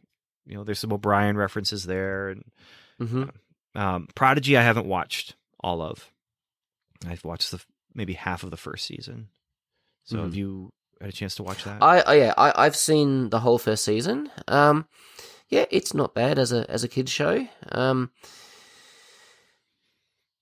you 0.46 0.54
know, 0.56 0.62
there's 0.62 0.78
some 0.78 0.92
O'Brien 0.92 1.36
references 1.36 1.84
there, 1.84 2.28
and 2.28 2.44
hmm 2.98 3.24
um, 3.74 4.06
Prodigy 4.14 4.56
I 4.56 4.62
haven't 4.62 4.86
watched 4.86 5.34
all 5.58 5.82
of. 5.82 6.10
I've 7.06 7.24
watched 7.24 7.50
the 7.50 7.60
maybe 7.94 8.12
half 8.12 8.44
of 8.44 8.50
the 8.50 8.56
first 8.56 8.86
season. 8.86 9.28
So 10.06 10.18
Mhm. 10.18 10.22
have 10.22 10.34
you 10.36 10.70
had 11.00 11.10
a 11.10 11.12
chance 11.12 11.34
to 11.36 11.42
watch 11.42 11.64
that? 11.64 11.82
I, 11.82 12.00
I 12.00 12.14
yeah, 12.14 12.34
I, 12.36 12.52
I've 12.64 12.76
seen 12.76 13.30
the 13.30 13.40
whole 13.40 13.58
first 13.58 13.84
season. 13.84 14.30
Um, 14.48 14.86
yeah, 15.48 15.66
it's 15.70 15.92
not 15.94 16.14
bad 16.14 16.38
as 16.38 16.52
a 16.52 16.68
as 16.70 16.82
a 16.84 16.88
kids 16.88 17.10
show. 17.12 17.46
Um, 17.70 18.10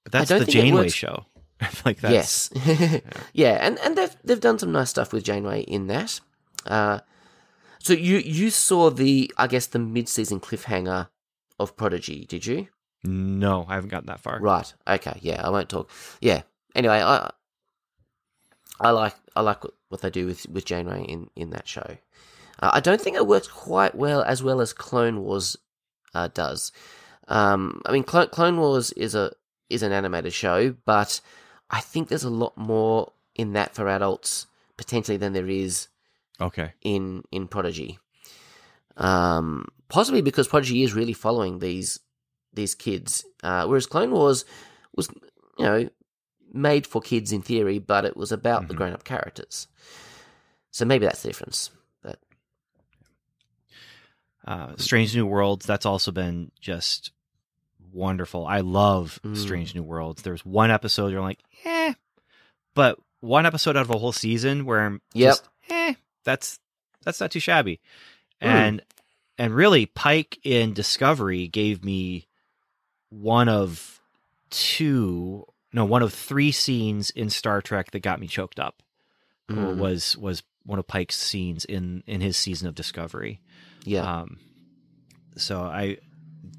but 0.05 0.13
that's 0.13 0.31
the 0.31 0.45
Janeway 0.47 0.91
show. 0.91 1.27
like 1.85 2.01
that's 2.01 2.51
yes, 2.55 3.01
yeah, 3.33 3.59
and 3.61 3.79
and 3.81 3.97
they've 3.97 4.17
they've 4.23 4.41
done 4.41 4.59
some 4.59 4.73
nice 4.73 4.91
stuff 4.91 5.13
with 5.13 5.25
Janeway 5.25 5.63
in 5.63 5.87
that. 5.87 6.21
Uh, 6.67 7.01
so 7.79 7.93
you 7.93 8.19
you 8.19 8.51
saw 8.51 8.91
the 8.91 9.33
I 9.39 9.47
guess 9.47 9.67
the 9.67 9.79
mid 9.79 10.09
season 10.09 10.41
cliffhanger 10.41 11.09
of 11.59 11.77
Prodigy, 11.77 12.27
did 12.27 12.47
you? 12.47 12.69
no, 13.07 13.67
I 13.69 13.75
haven't 13.75 13.91
gotten 13.91 14.07
that 14.07 14.21
far. 14.21 14.41
Right. 14.41 14.73
Okay. 14.89 15.19
Yeah, 15.21 15.47
I 15.47 15.51
won't 15.51 15.69
talk. 15.69 15.91
Yeah. 16.21 16.43
Anyway, 16.75 17.01
I 17.01 17.31
I 18.81 18.91
like 18.91 19.15
I 19.37 19.41
like 19.41 19.63
what, 19.65 19.75
what 19.89 20.01
they 20.03 20.11
do 20.11 20.27
with 20.27 20.49
with 20.49 20.65
Janeway 20.65 21.05
in 21.05 21.31
in 21.37 21.51
that 21.51 21.69
show. 21.69 21.97
Uh, 22.61 22.71
I 22.73 22.81
don't 22.81 23.01
think 23.01 23.17
it 23.17 23.27
works 23.27 23.49
quite 23.49 23.95
well 23.95 24.23
as 24.23 24.43
well 24.43 24.61
as 24.61 24.73
Clone 24.73 25.21
Wars 25.23 25.57
uh, 26.15 26.29
does. 26.33 26.71
Um, 27.29 27.83
I 27.87 27.93
mean, 27.93 28.05
Clone, 28.05 28.29
Clone 28.29 28.59
Wars 28.59 28.93
is 28.93 29.15
a 29.15 29.33
is 29.71 29.83
an 29.83 29.93
animated 29.93 30.33
show, 30.33 30.75
but 30.85 31.21
I 31.71 31.81
think 31.81 32.09
there's 32.09 32.25
a 32.25 32.31
lot 32.31 32.57
more 32.57 33.13
in 33.35 33.53
that 33.55 33.75
for 33.75 33.89
adults 33.89 34.47
potentially 34.77 35.17
than 35.17 35.33
there 35.33 35.49
is 35.49 35.89
Okay. 36.41 36.73
in 36.83 37.25
in 37.31 37.49
Prodigy. 37.49 37.99
Um, 38.97 39.67
possibly 39.89 40.23
because 40.23 40.49
Prodigy 40.49 40.83
is 40.83 40.95
really 40.95 41.13
following 41.13 41.59
these 41.59 42.01
these 42.53 42.75
kids, 42.75 43.25
uh, 43.43 43.67
whereas 43.67 43.87
Clone 43.87 44.13
Wars 44.13 44.45
was, 44.95 45.09
you 45.59 45.65
know, 45.65 45.89
made 46.55 46.87
for 46.87 47.01
kids 47.03 47.33
in 47.33 47.43
theory, 47.43 47.79
but 47.79 48.05
it 48.05 48.17
was 48.17 48.31
about 48.33 48.69
the 48.69 48.75
Mhm. 48.75 48.77
grown 48.79 48.93
up 48.93 49.05
characters. 49.05 49.67
So 50.71 50.85
maybe 50.85 51.05
that's 51.07 51.23
the 51.23 51.29
difference. 51.29 51.71
But 52.03 52.19
Uh, 54.47 54.75
Strange 54.77 55.15
New 55.15 55.27
Worlds. 55.27 55.65
That's 55.67 55.87
also 55.87 56.13
been 56.13 56.53
just 56.61 57.13
wonderful. 57.93 58.47
I 58.47 58.61
love 58.61 59.19
Mm. 59.25 59.37
Strange 59.37 59.75
New 59.75 59.83
Worlds. 59.83 60.23
There's 60.23 60.45
one 60.45 60.71
episode 60.71 61.13
you're 61.13 61.21
like, 61.23 61.41
eh, 61.65 61.95
but 62.75 62.99
one 63.21 63.47
episode 63.47 63.77
out 63.77 63.83
of 63.83 63.91
a 63.91 63.99
whole 63.99 64.13
season 64.13 64.65
where 64.67 64.81
I'm 64.85 65.01
Yep. 65.15 65.31
just, 65.31 65.49
eh, 65.71 65.95
that's 66.25 66.59
that's 67.03 67.21
not 67.21 67.31
too 67.31 67.41
shabby. 67.41 67.81
Mm. 68.43 68.47
And 68.47 68.83
and 69.39 69.55
really, 69.55 69.87
Pike 69.87 70.39
in 70.45 70.73
Discovery 70.75 71.49
gave 71.49 71.85
me 71.85 72.29
one 73.11 73.49
of 73.49 74.01
two, 74.51 75.47
no, 75.75 75.85
one 75.85 76.03
of 76.03 76.15
three 76.15 76.53
scenes 76.53 77.11
in 77.11 77.29
Star 77.31 77.61
Trek 77.61 77.91
that 77.91 78.01
got 78.01 78.21
me 78.21 78.29
choked 78.29 78.61
up. 78.61 78.81
mm, 79.51 79.77
Was 79.77 80.17
was 80.17 80.45
one 80.65 80.79
of 80.79 80.87
Pike's 80.87 81.17
scenes 81.17 81.65
in 81.65 82.05
in 82.07 82.21
his 82.21 82.37
season 82.37 82.69
of 82.69 82.75
Discovery. 82.77 83.41
yeah, 83.85 84.21
Um, 84.21 84.39
so 85.37 85.61
I, 85.63 85.99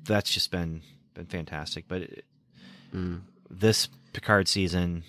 that's 0.04 0.30
just 0.30 0.52
been 0.52 0.82
been 1.14 1.28
fantastic. 1.28 1.86
But 1.88 2.02
it, 2.02 2.26
mm, 2.94 3.22
this 3.50 3.88
Picard 4.12 4.50
season, 4.50 5.04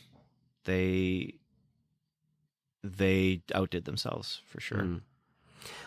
they 0.64 1.34
they 2.84 3.42
outdid 3.52 3.84
themselves 3.86 4.40
for 4.46 4.60
sure. 4.60 4.78
mm. 4.78 5.00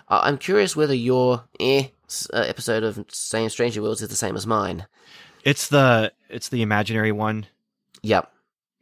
I'm 0.10 0.38
curious 0.38 0.76
whether 0.76 0.94
your 0.94 1.46
eh 1.60 1.88
uh, 2.34 2.40
episode 2.40 2.84
of 2.84 3.06
Same 3.10 3.50
Stranger 3.50 3.82
Worlds 3.82 4.02
is 4.02 4.10
the 4.10 4.16
same 4.16 4.36
as 4.36 4.46
mine. 4.46 4.88
It's 5.46 5.70
the 5.70 6.12
it's 6.30 6.50
the 6.50 6.62
imaginary 6.62 7.14
one. 7.14 7.46
Yep. 8.04 8.32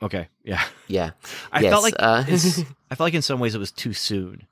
Okay, 0.02 0.28
yeah. 0.44 0.64
Yeah, 0.90 1.12
I 1.52 1.62
Yes, 1.64 1.72
felt 1.74 1.84
like 1.84 1.96
uh, 2.00 2.24
I 2.90 2.96
felt 2.96 3.08
like 3.08 3.14
in 3.14 3.22
some 3.22 3.42
ways 3.42 3.54
it 3.54 3.60
was 3.60 3.74
too 3.74 3.92
soon. 3.92 4.48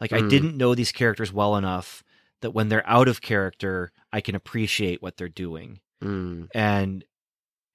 Like 0.00 0.12
I 0.12 0.20
Mm. 0.20 0.28
didn't 0.28 0.56
know 0.56 0.74
these 0.74 0.90
characters 0.90 1.32
well 1.32 1.56
enough 1.56 2.02
that 2.40 2.50
when 2.50 2.68
they're 2.68 2.86
out 2.88 3.06
of 3.06 3.20
character, 3.20 3.92
I 4.12 4.20
can 4.20 4.34
appreciate 4.34 5.00
what 5.00 5.16
they're 5.16 5.28
doing. 5.28 5.78
mm, 6.02 6.48
And 6.52 7.04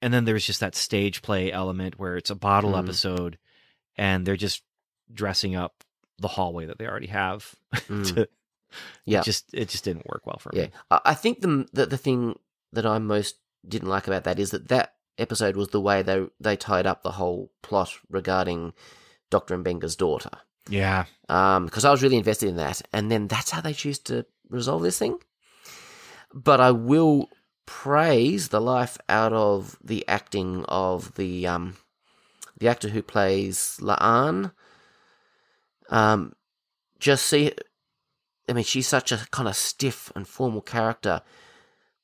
and 0.02 0.12
then 0.12 0.26
there's 0.26 0.44
just 0.44 0.60
that 0.60 0.74
stage 0.74 1.22
play 1.22 1.50
element 1.50 1.98
where 1.98 2.18
it's 2.18 2.28
a 2.28 2.34
bottle 2.34 2.72
Mm. 2.72 2.80
episode 2.80 3.38
and 3.96 4.26
they're 4.26 4.36
just 4.36 4.62
dressing 5.10 5.54
up 5.56 5.84
the 6.18 6.28
hallway 6.28 6.66
that 6.66 6.78
they 6.78 6.86
already 6.86 7.06
have. 7.08 7.54
mm. 7.88 8.14
to, 8.14 8.28
yeah. 9.06 9.20
it 9.20 9.24
just 9.24 9.46
it 9.54 9.70
just 9.70 9.84
didn't 9.84 10.06
work 10.06 10.26
well 10.26 10.38
for 10.38 10.50
Yeah, 10.52 10.64
me. 10.64 10.70
I 10.90 11.00
I 11.06 11.14
think 11.14 11.40
the, 11.40 11.66
the 11.72 11.86
the 11.86 11.96
thing 11.98 12.38
that 12.74 12.84
I 12.84 12.98
most 12.98 13.36
didn't 13.66 13.88
like 13.88 14.06
about 14.06 14.24
that 14.24 14.38
is 14.38 14.50
that 14.50 14.68
that 14.68 14.96
episode 15.18 15.56
was 15.56 15.68
the 15.68 15.80
way 15.80 16.02
they 16.02 16.26
they 16.40 16.56
tied 16.56 16.86
up 16.86 17.02
the 17.02 17.12
whole 17.12 17.50
plot 17.62 17.92
regarding 18.08 18.72
Doctor 19.30 19.56
Mbenga's 19.56 19.96
daughter. 19.96 20.30
Yeah. 20.68 21.06
Um, 21.28 21.66
because 21.66 21.84
I 21.84 21.90
was 21.90 22.02
really 22.02 22.18
invested 22.18 22.48
in 22.48 22.56
that, 22.56 22.82
and 22.92 23.10
then 23.10 23.28
that's 23.28 23.50
how 23.50 23.60
they 23.60 23.72
choose 23.72 23.98
to 24.00 24.26
resolve 24.48 24.82
this 24.82 24.98
thing. 24.98 25.18
But 26.32 26.60
I 26.60 26.70
will 26.70 27.28
praise 27.66 28.48
the 28.48 28.60
life 28.60 28.98
out 29.08 29.32
of 29.32 29.78
the 29.82 30.06
acting 30.08 30.64
of 30.66 31.14
the 31.14 31.46
um 31.46 31.76
the 32.58 32.68
actor 32.68 32.88
who 32.88 33.02
plays 33.02 33.78
Laan. 33.80 34.52
Um, 35.88 36.32
just 37.00 37.26
see, 37.26 37.52
I 38.48 38.52
mean, 38.52 38.64
she's 38.64 38.86
such 38.86 39.10
a 39.10 39.26
kind 39.30 39.48
of 39.48 39.56
stiff 39.56 40.12
and 40.14 40.26
formal 40.26 40.62
character, 40.62 41.22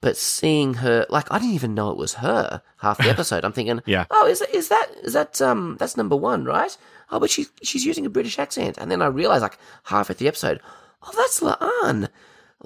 but 0.00 0.16
seeing 0.16 0.74
her, 0.74 1.06
like, 1.08 1.26
I 1.30 1.38
didn't 1.38 1.54
even 1.54 1.74
know 1.74 1.90
it 1.90 1.96
was 1.96 2.14
her 2.14 2.62
half 2.78 2.98
the 2.98 3.08
episode. 3.14 3.44
I'm 3.44 3.52
thinking, 3.52 3.80
Yeah. 3.86 4.04
oh, 4.10 4.26
is 4.26 4.42
is 4.42 4.68
that 4.68 4.86
is 5.02 5.12
that 5.14 5.40
um 5.42 5.76
that's 5.78 5.96
number 5.96 6.16
one, 6.16 6.44
right? 6.44 6.76
Oh, 7.10 7.18
but 7.18 7.30
she's 7.30 7.50
she's 7.62 7.84
using 7.84 8.06
a 8.06 8.10
British 8.10 8.38
accent, 8.38 8.76
and 8.78 8.90
then 8.90 9.02
I 9.02 9.06
realized, 9.06 9.42
like, 9.42 9.58
half 9.84 10.10
at 10.10 10.18
the 10.18 10.28
episode, 10.28 10.60
oh, 11.02 11.12
that's 11.16 11.40
Laan. 11.40 12.08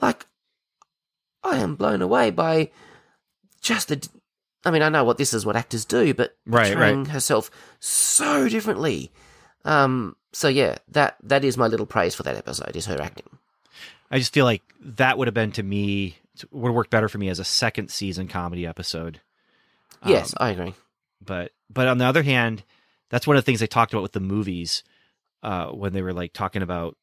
Like, 0.00 0.26
I 1.44 1.58
am 1.58 1.74
blown 1.76 2.02
away 2.02 2.30
by 2.30 2.70
just 3.60 3.88
the. 3.88 4.06
I 4.64 4.70
mean, 4.70 4.82
I 4.82 4.88
know 4.90 5.02
what 5.04 5.18
this 5.18 5.34
is, 5.34 5.44
what 5.44 5.56
actors 5.56 5.84
do, 5.84 6.14
but 6.14 6.36
Right, 6.46 6.62
right. 6.62 6.72
portraying 6.72 7.04
herself 7.06 7.50
so 7.80 8.48
differently. 8.48 9.10
Um, 9.64 10.16
so 10.32 10.48
yeah, 10.48 10.76
that 10.88 11.16
that 11.22 11.44
is 11.44 11.56
my 11.56 11.66
little 11.66 11.86
praise 11.86 12.14
for 12.14 12.22
that 12.24 12.36
episode 12.36 12.76
is 12.76 12.86
her 12.86 13.00
acting. 13.00 13.26
I 14.10 14.18
just 14.18 14.32
feel 14.32 14.44
like 14.44 14.62
that 14.80 15.18
would 15.18 15.26
have 15.28 15.34
been 15.34 15.52
to 15.52 15.62
me 15.62 16.16
would 16.50 16.72
work 16.72 16.90
better 16.90 17.08
for 17.08 17.18
me 17.18 17.28
as 17.28 17.38
a 17.38 17.44
second 17.44 17.90
season 17.90 18.28
comedy 18.28 18.66
episode. 18.66 19.20
Yes, 20.04 20.34
Um, 20.40 20.46
I 20.48 20.50
agree. 20.50 20.74
but 21.24 21.52
but 21.70 21.86
on 21.88 21.98
the 21.98 22.04
other 22.06 22.22
hand, 22.22 22.64
that's 23.10 23.26
one 23.26 23.36
of 23.36 23.42
the 23.42 23.46
things 23.46 23.60
they 23.60 23.66
talked 23.66 23.92
about 23.92 24.02
with 24.02 24.12
the 24.12 24.20
movies 24.20 24.82
uh, 25.42 25.66
when 25.68 25.92
they 25.92 26.02
were 26.02 26.12
like 26.12 26.32
talking 26.32 26.62
about 26.62 26.96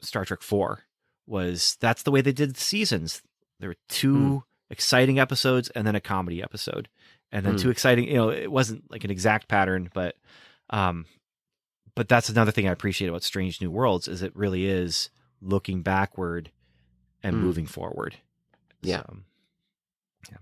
Star 0.00 0.24
Trek 0.24 0.42
Four 0.42 0.84
was 1.26 1.76
that's 1.80 2.02
the 2.04 2.10
way 2.10 2.20
they 2.20 2.32
did 2.32 2.54
the 2.54 2.60
seasons. 2.60 3.22
There 3.60 3.68
were 3.70 3.76
two 3.88 4.28
Hmm. 4.30 4.36
exciting 4.70 5.18
episodes 5.18 5.68
and 5.70 5.86
then 5.86 5.94
a 5.96 6.00
comedy 6.00 6.42
episode, 6.42 6.88
and 7.32 7.44
then 7.44 7.54
Mm. 7.56 7.58
two 7.60 7.70
exciting. 7.70 8.06
You 8.08 8.14
know, 8.14 8.28
it 8.30 8.50
wasn't 8.50 8.90
like 8.90 9.04
an 9.04 9.10
exact 9.10 9.48
pattern, 9.48 9.90
but 9.92 10.16
um, 10.70 11.06
but 11.94 12.08
that's 12.08 12.28
another 12.28 12.52
thing 12.52 12.68
I 12.68 12.72
appreciate 12.72 13.08
about 13.08 13.22
Strange 13.24 13.60
New 13.60 13.70
Worlds 13.70 14.06
is 14.08 14.22
it 14.22 14.34
really 14.36 14.66
is 14.66 15.10
looking 15.42 15.82
backward 15.82 16.50
and 17.22 17.36
Mm. 17.36 17.40
moving 17.40 17.66
forward. 17.66 18.16
Yeah. 18.82 19.02
So, 19.06 19.16
yeah. 20.30 20.36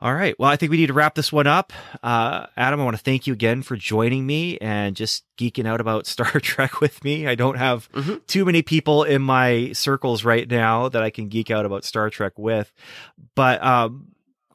All 0.00 0.12
right. 0.14 0.34
Well, 0.38 0.50
I 0.50 0.56
think 0.56 0.70
we 0.70 0.76
need 0.76 0.88
to 0.88 0.92
wrap 0.92 1.14
this 1.14 1.32
one 1.32 1.46
up. 1.46 1.72
Uh, 2.02 2.46
Adam, 2.56 2.80
I 2.80 2.84
want 2.84 2.96
to 2.96 3.02
thank 3.02 3.26
you 3.26 3.32
again 3.32 3.62
for 3.62 3.74
joining 3.76 4.26
me 4.26 4.58
and 4.58 4.94
just 4.94 5.24
geeking 5.38 5.66
out 5.66 5.80
about 5.80 6.06
Star 6.14 6.26
Trek 6.40 6.80
with 6.80 7.02
me. 7.04 7.26
I 7.26 7.34
don't 7.34 7.56
have 7.56 7.90
Mhm. 7.92 8.26
too 8.26 8.44
many 8.44 8.60
people 8.62 9.04
in 9.04 9.22
my 9.22 9.72
circles 9.72 10.24
right 10.24 10.48
now 10.50 10.88
that 10.90 11.02
I 11.02 11.10
can 11.10 11.28
geek 11.28 11.50
out 11.50 11.64
about 11.64 11.84
Star 11.84 12.10
Trek 12.10 12.38
with. 12.38 12.72
But 13.34 13.62
um, 13.64 14.08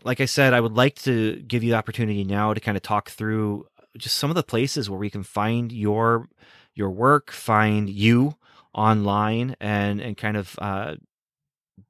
like 0.03 0.22
I 0.22 0.26
said, 0.26 0.53
I 0.53 0.60
would 0.60 0.73
like 0.73 0.95
to 1.03 1.38
give 1.38 1.64
you 1.64 1.72
the 1.72 1.77
opportunity 1.77 2.23
now 2.23 2.53
to 2.53 2.60
kind 2.60 2.77
of 2.77 2.84
talk 2.84 3.10
through 3.10 3.65
just 3.98 4.18
some 4.18 4.30
of 4.30 4.36
the 4.36 4.44
places 4.44 4.90
where 4.90 4.99
we 4.99 5.10
can 5.10 5.23
find 5.23 5.72
your 5.72 6.27
your 6.76 6.91
work, 6.91 7.31
find 7.31 7.90
you 7.90 8.36
online, 8.73 9.56
and 9.60 9.99
and 9.99 10.15
kind 10.15 10.38
of 10.38 10.56
uh, 10.60 10.95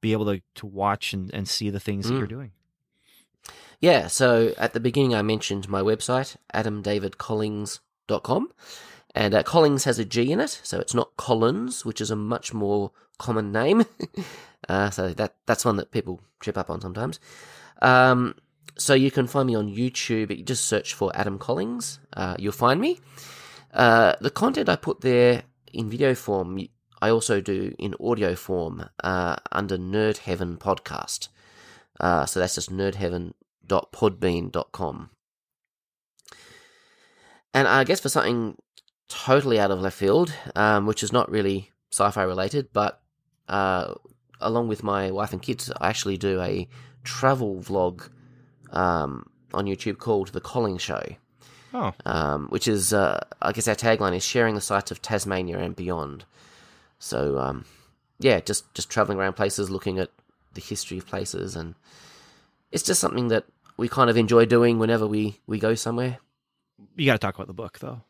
be 0.01 0.11
able 0.13 0.25
to 0.25 0.41
to 0.55 0.65
watch 0.65 1.13
and, 1.13 1.33
and 1.33 1.47
see 1.47 1.69
the 1.69 1.79
things 1.79 2.07
that 2.07 2.13
Mm. 2.13 2.17
you're 2.19 2.27
doing. 2.27 2.51
Yeah, 3.81 4.07
so 4.07 4.53
at 4.57 4.73
the 4.73 4.79
beginning 4.81 5.15
I 5.15 5.21
mentioned 5.21 5.69
my 5.69 5.81
website, 5.81 6.35
adamdavidcollings.com. 6.53 8.49
And 9.15 9.33
uh, 9.33 9.41
Collings 9.43 9.85
has 9.85 9.97
a 9.97 10.05
G 10.05 10.31
in 10.31 10.39
it, 10.39 10.59
so 10.63 10.79
it's 10.79 10.93
not 10.93 11.17
Collins, 11.17 11.83
which 11.83 11.99
is 11.99 12.11
a 12.11 12.15
much 12.15 12.53
more 12.53 12.91
common 13.17 13.51
name. 13.51 13.85
uh, 14.69 14.91
so 14.91 15.13
that 15.13 15.33
that's 15.47 15.65
one 15.65 15.77
that 15.77 15.91
people 15.91 16.21
trip 16.39 16.57
up 16.57 16.69
on 16.69 16.79
sometimes. 16.79 17.19
Um, 17.81 18.35
so 18.77 18.93
you 18.93 19.09
can 19.09 19.25
find 19.25 19.47
me 19.47 19.55
on 19.55 19.67
YouTube. 19.67 20.29
You 20.37 20.43
just 20.43 20.65
search 20.65 20.93
for 20.93 21.11
Adam 21.15 21.39
Collings. 21.39 21.99
Uh, 22.13 22.35
you'll 22.37 22.51
find 22.51 22.79
me. 22.79 22.99
Uh, 23.73 24.13
the 24.21 24.29
content 24.29 24.69
I 24.69 24.75
put 24.75 25.01
there 25.01 25.43
in 25.73 25.89
video 25.89 26.13
form, 26.13 26.59
I 27.01 27.09
also 27.09 27.41
do 27.41 27.73
in 27.79 27.95
audio 27.99 28.35
form 28.35 28.87
uh, 29.03 29.37
under 29.51 29.77
Nerd 29.77 30.19
Heaven 30.19 30.57
Podcast. 30.57 31.27
Uh, 31.99 32.25
so 32.25 32.39
that's 32.39 32.55
just 32.55 32.71
nerdheaven.podbean.com. 32.71 35.09
And 37.53 37.67
I 37.67 37.83
guess 37.83 37.99
for 37.99 38.09
something 38.09 38.55
totally 39.07 39.59
out 39.59 39.71
of 39.71 39.81
left 39.81 39.97
field, 39.97 40.33
um, 40.55 40.85
which 40.85 41.01
is 41.03 41.11
not 41.11 41.31
really 41.31 41.71
sci 41.91 42.09
fi 42.11 42.23
related, 42.23 42.69
but 42.73 43.01
uh, 43.47 43.93
along 44.39 44.67
with 44.67 44.83
my 44.83 45.11
wife 45.11 45.33
and 45.33 45.41
kids, 45.41 45.71
I 45.81 45.89
actually 45.89 46.17
do 46.17 46.39
a 46.41 46.67
travel 47.03 47.59
vlog 47.59 48.09
um, 48.71 49.25
on 49.53 49.65
YouTube 49.65 49.97
called 49.97 50.29
The 50.29 50.41
Colling 50.41 50.77
Show, 50.77 51.03
Oh, 51.73 51.93
um, 52.05 52.47
which 52.49 52.67
is, 52.67 52.93
uh, 52.93 53.19
I 53.41 53.51
guess 53.51 53.67
our 53.67 53.75
tagline 53.75 54.15
is 54.15 54.23
sharing 54.23 54.55
the 54.55 54.61
sights 54.61 54.91
of 54.91 55.01
Tasmania 55.01 55.57
and 55.59 55.75
beyond. 55.75 56.25
So, 56.99 57.37
um, 57.39 57.65
yeah, 58.19 58.39
just, 58.41 58.71
just 58.73 58.89
traveling 58.89 59.17
around 59.17 59.33
places, 59.33 59.69
looking 59.69 59.99
at 59.99 60.09
the 60.53 60.61
history 60.61 60.97
of 60.97 61.07
places, 61.07 61.55
and 61.55 61.75
it's 62.71 62.83
just 62.83 62.99
something 62.99 63.29
that 63.29 63.45
we 63.77 63.87
kind 63.87 64.09
of 64.09 64.17
enjoy 64.17 64.45
doing 64.45 64.77
whenever 64.79 65.07
we, 65.07 65.39
we 65.47 65.57
go 65.59 65.75
somewhere. 65.75 66.17
you 66.95 67.05
got 67.05 67.13
to 67.13 67.19
talk 67.19 67.35
about 67.35 67.47
the 67.47 67.53
book 67.53 67.79
though. 67.79 68.01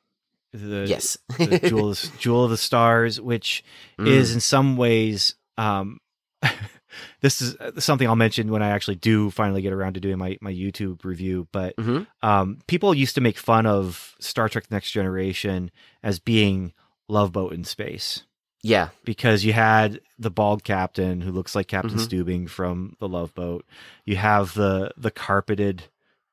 The, 0.51 0.85
Yes. 0.87 1.17
the 1.37 1.59
Jewel, 1.63 1.91
of, 1.91 2.03
Jewel 2.17 2.45
of 2.45 2.49
the 2.51 2.57
Stars, 2.57 3.21
which 3.21 3.63
Mm. 3.99 4.07
is 4.07 4.33
in 4.33 4.39
some 4.39 4.77
ways, 4.77 5.35
um, 5.57 5.99
this 7.21 7.41
is 7.41 7.55
something 7.77 8.07
I'll 8.07 8.15
mention 8.15 8.49
when 8.49 8.63
I 8.63 8.69
actually 8.69 8.95
do 8.95 9.29
finally 9.29 9.61
get 9.61 9.73
around 9.73 9.93
to 9.93 9.99
doing 9.99 10.17
my, 10.17 10.37
my 10.41 10.51
YouTube 10.51 11.03
review. 11.03 11.47
But 11.51 11.75
Mhm. 11.77 12.07
um, 12.23 12.59
people 12.65 12.95
used 12.95 13.13
to 13.15 13.21
make 13.21 13.37
fun 13.37 13.65
of 13.67 14.15
Star 14.19 14.49
Trek: 14.49 14.67
The 14.67 14.75
Next 14.75 14.91
Generation 14.91 15.69
as 16.01 16.17
being 16.19 16.73
Love 17.07 17.31
Boat 17.31 17.53
in 17.53 17.63
space 17.63 18.23
Yeah. 18.61 18.89
because 19.05 19.43
you 19.45 19.53
had 19.53 20.01
the 20.17 20.29
bald 20.31 20.63
captain 20.63 21.21
who 21.21 21.31
looks 21.31 21.55
like 21.55 21.67
Captain 21.67 21.97
Mhm. 21.97 22.07
Stubing 22.07 22.49
from 22.49 22.95
the 22.99 23.07
Love 23.07 23.33
Boat. 23.33 23.65
You 24.05 24.17
have 24.17 24.53
the 24.53 24.91
the 24.97 25.11
carpeted 25.11 25.83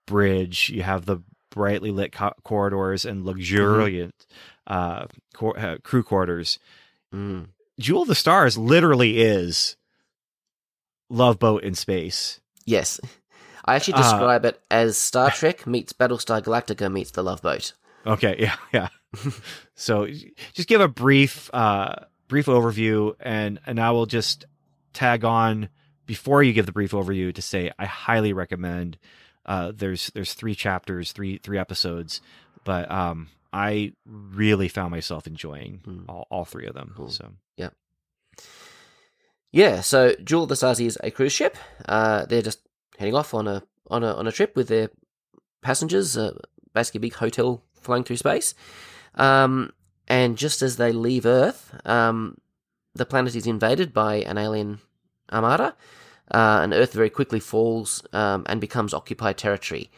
bridge. 0.06 0.68
You 0.70 0.82
have 0.82 1.06
the 1.06 1.18
brightly 1.50 1.90
lit 1.90 2.12
co- 2.12 2.34
corridors 2.44 3.04
and 3.04 3.24
luxuriant 3.24 4.26
uh, 4.66 5.06
cor- 5.34 5.58
uh, 5.58 5.78
crew 5.84 6.02
quarters. 6.02 6.58
Mm. 7.14 7.46
Jewel 7.78 8.02
of 8.02 8.08
the 8.08 8.14
Stars 8.16 8.58
literally 8.58 9.18
is 9.20 9.76
Love 11.08 11.38
Boat 11.38 11.62
in 11.62 11.74
space. 11.74 12.40
Yes. 12.64 13.00
I 13.64 13.76
actually 13.76 13.94
Uh, 13.94 14.02
describe 14.02 14.44
it 14.44 14.60
as 14.70 14.98
Star 14.98 15.30
Trek 15.34 15.66
meets 15.66 15.92
Battlestar 15.92 16.42
Galactica 16.42 16.90
meets 16.90 17.12
the 17.12 17.22
Love 17.22 17.42
Boat. 17.42 17.74
Okay, 18.04 18.36
yeah, 18.40 18.56
yeah. 18.72 18.88
so 19.74 20.06
just 20.54 20.68
give 20.68 20.80
a 20.80 20.88
brief 20.88 21.48
uh 21.54 21.94
brief 22.28 22.46
overview 22.46 23.14
and 23.20 23.58
and 23.66 23.80
I 23.80 23.90
will 23.92 24.06
just 24.06 24.44
tag 24.92 25.24
on 25.24 25.68
before 26.06 26.42
you 26.42 26.52
give 26.52 26.66
the 26.66 26.72
brief 26.72 26.92
overview 26.92 27.34
to 27.34 27.42
say 27.42 27.70
I 27.78 27.86
highly 27.86 28.32
recommend 28.32 28.98
uh 29.44 29.72
there's 29.74 30.10
there's 30.14 30.34
three 30.34 30.54
chapters, 30.54 31.12
three 31.12 31.38
three 31.38 31.58
episodes, 31.58 32.20
but 32.64 32.90
um 32.90 33.28
I 33.52 33.92
really 34.04 34.68
found 34.68 34.90
myself 34.90 35.26
enjoying 35.26 35.80
Mm. 35.86 36.04
all, 36.08 36.26
all 36.30 36.44
three 36.44 36.66
of 36.66 36.74
them. 36.74 36.92
Cool. 36.96 37.08
So 37.10 37.32
Yeah, 37.56 37.70
yeah. 39.52 39.80
so 39.80 40.14
Jewel 40.22 40.42
of 40.44 40.48
the 40.48 40.56
Stars 40.56 40.80
is 40.80 40.98
a 41.02 41.10
cruise 41.10 41.32
ship. 41.32 41.56
Uh, 41.88 42.26
they're 42.26 42.42
just 42.42 42.60
heading 42.98 43.14
off 43.14 43.34
on 43.34 43.46
a 43.48 43.62
on 43.90 44.02
a 44.04 44.12
on 44.14 44.26
a 44.26 44.32
trip 44.32 44.56
with 44.56 44.68
their 44.68 44.90
passengers, 45.62 46.16
uh, 46.16 46.36
basically 46.74 46.98
a 46.98 47.02
big 47.02 47.14
hotel 47.14 47.62
flying 47.80 48.04
through 48.04 48.16
space. 48.16 48.54
Um, 49.14 49.70
and 50.08 50.38
just 50.38 50.62
as 50.62 50.76
they 50.76 50.92
leave 50.92 51.26
Earth, 51.26 51.74
um, 51.84 52.38
the 52.94 53.06
planet 53.06 53.34
is 53.34 53.46
invaded 53.46 53.92
by 53.92 54.16
an 54.16 54.38
alien 54.38 54.80
armada, 55.32 55.74
uh, 56.30 56.60
and 56.62 56.72
Earth 56.72 56.92
very 56.92 57.10
quickly 57.10 57.40
falls 57.40 58.02
um, 58.12 58.44
and 58.46 58.60
becomes 58.60 58.94
occupied 58.94 59.36
territory. 59.36 59.90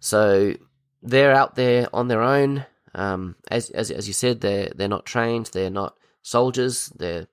So 0.00 0.54
they're 1.02 1.34
out 1.34 1.54
there 1.54 1.88
on 1.92 2.08
their 2.08 2.22
own. 2.22 2.66
Um, 2.94 3.36
as 3.50 3.70
as 3.70 3.90
as 3.90 4.06
you 4.06 4.14
said, 4.14 4.40
they're 4.40 4.70
they're 4.74 4.88
not 4.88 5.06
trained. 5.06 5.50
They're 5.52 5.70
not 5.70 5.96
soldiers. 6.22 6.92
They're 6.96 7.26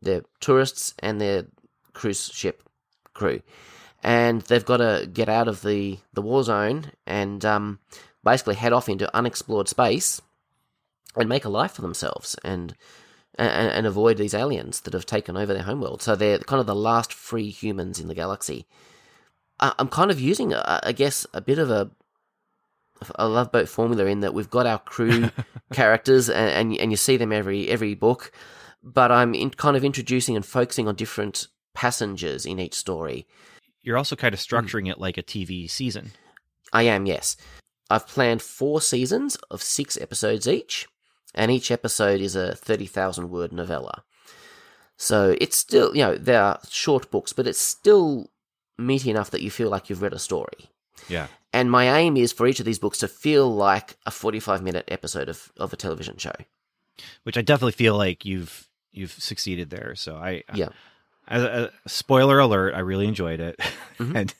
they're 0.00 0.22
tourists 0.40 0.94
and 1.00 1.20
they're 1.20 1.46
cruise 1.92 2.30
ship 2.32 2.62
crew, 3.12 3.42
and 4.02 4.42
they've 4.42 4.64
got 4.64 4.78
to 4.78 5.08
get 5.12 5.28
out 5.28 5.48
of 5.48 5.62
the 5.62 5.98
the 6.14 6.22
war 6.22 6.42
zone 6.44 6.92
and 7.06 7.44
um, 7.44 7.78
basically 8.24 8.54
head 8.54 8.72
off 8.72 8.88
into 8.88 9.14
unexplored 9.14 9.68
space 9.68 10.20
and 11.16 11.28
make 11.28 11.44
a 11.44 11.48
life 11.50 11.72
for 11.72 11.82
themselves 11.82 12.36
and. 12.44 12.74
And, 13.38 13.72
and 13.72 13.86
avoid 13.86 14.18
these 14.18 14.34
aliens 14.34 14.80
that 14.80 14.92
have 14.92 15.06
taken 15.06 15.36
over 15.36 15.54
their 15.54 15.62
homeworld. 15.62 16.02
So 16.02 16.14
they're 16.14 16.40
kind 16.40 16.60
of 16.60 16.66
the 16.66 16.74
last 16.74 17.10
free 17.12 17.48
humans 17.48 17.98
in 17.98 18.08
the 18.08 18.14
galaxy. 18.14 18.66
I- 19.60 19.72
I'm 19.78 19.88
kind 19.88 20.10
of 20.10 20.20
using, 20.20 20.52
uh, 20.52 20.80
I 20.82 20.92
guess, 20.92 21.26
a 21.32 21.40
bit 21.40 21.58
of 21.58 21.70
a 21.70 21.90
a 23.14 23.28
love 23.28 23.50
boat 23.50 23.68
formula 23.68 24.06
in 24.06 24.20
that 24.20 24.34
we've 24.34 24.50
got 24.50 24.66
our 24.66 24.78
crew 24.80 25.30
characters 25.72 26.28
and, 26.28 26.50
and 26.50 26.76
and 26.78 26.90
you 26.90 26.96
see 26.96 27.16
them 27.16 27.32
every 27.32 27.68
every 27.68 27.94
book, 27.94 28.32
but 28.82 29.10
I'm 29.10 29.32
in, 29.32 29.50
kind 29.50 29.76
of 29.76 29.84
introducing 29.84 30.36
and 30.36 30.44
focusing 30.44 30.88
on 30.88 30.96
different 30.96 31.46
passengers 31.72 32.44
in 32.44 32.58
each 32.58 32.74
story. 32.74 33.26
You're 33.80 33.96
also 33.96 34.16
kind 34.16 34.34
of 34.34 34.40
structuring 34.40 34.90
it 34.90 34.98
like 35.00 35.16
a 35.16 35.22
TV 35.22 35.70
season. 35.70 36.10
I 36.72 36.82
am, 36.82 37.06
yes. 37.06 37.36
I've 37.88 38.06
planned 38.06 38.42
four 38.42 38.80
seasons 38.82 39.36
of 39.50 39.62
six 39.62 39.96
episodes 39.98 40.46
each, 40.46 40.86
and 41.34 41.50
each 41.50 41.70
episode 41.70 42.20
is 42.20 42.34
a 42.36 42.54
30,000 42.54 43.30
word 43.30 43.52
novella. 43.52 44.04
So 44.96 45.34
it's 45.40 45.56
still, 45.56 45.94
you 45.96 46.02
know, 46.02 46.16
they 46.16 46.36
are 46.36 46.60
short 46.68 47.10
books, 47.10 47.32
but 47.32 47.46
it's 47.46 47.58
still 47.60 48.30
meaty 48.76 49.10
enough 49.10 49.30
that 49.30 49.42
you 49.42 49.50
feel 49.50 49.70
like 49.70 49.88
you've 49.88 50.02
read 50.02 50.12
a 50.12 50.18
story. 50.18 50.70
Yeah. 51.08 51.28
And 51.52 51.70
my 51.70 51.98
aim 51.98 52.16
is 52.16 52.32
for 52.32 52.46
each 52.46 52.60
of 52.60 52.66
these 52.66 52.78
books 52.78 52.98
to 52.98 53.08
feel 53.08 53.52
like 53.52 53.96
a 54.06 54.10
45 54.10 54.62
minute 54.62 54.84
episode 54.88 55.28
of, 55.28 55.50
of 55.56 55.72
a 55.72 55.76
television 55.76 56.16
show. 56.18 56.34
Which 57.22 57.38
I 57.38 57.42
definitely 57.42 57.72
feel 57.72 57.96
like 57.96 58.24
you've 58.24 58.68
you've 58.92 59.12
succeeded 59.12 59.70
there. 59.70 59.94
So 59.94 60.16
I 60.16 60.42
Yeah. 60.54 60.68
As 61.28 61.42
a, 61.44 61.70
spoiler 61.86 62.38
alert, 62.40 62.74
I 62.74 62.80
really 62.80 63.06
enjoyed 63.06 63.40
it. 63.40 63.58
Mhm. 63.98 64.14
and 64.16 64.34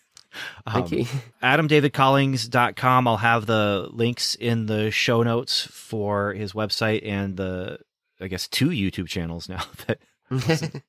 Thank 0.69 0.93
um, 0.93 0.99
you. 0.99 1.05
AdamDavidCollings.com. 1.43 3.09
I'll 3.09 3.17
have 3.17 3.47
the 3.47 3.89
links 3.93 4.35
in 4.35 4.67
the 4.67 4.91
show 4.91 5.23
notes 5.23 5.63
for 5.71 6.33
his 6.35 6.53
website 6.53 7.07
and 7.07 7.37
the, 7.37 7.79
I 8.21 8.29
guess, 8.29 8.47
two 8.49 8.69
YouTube 8.71 9.09
channels 9.09 9.49
now 9.49 9.63
that 9.87 9.99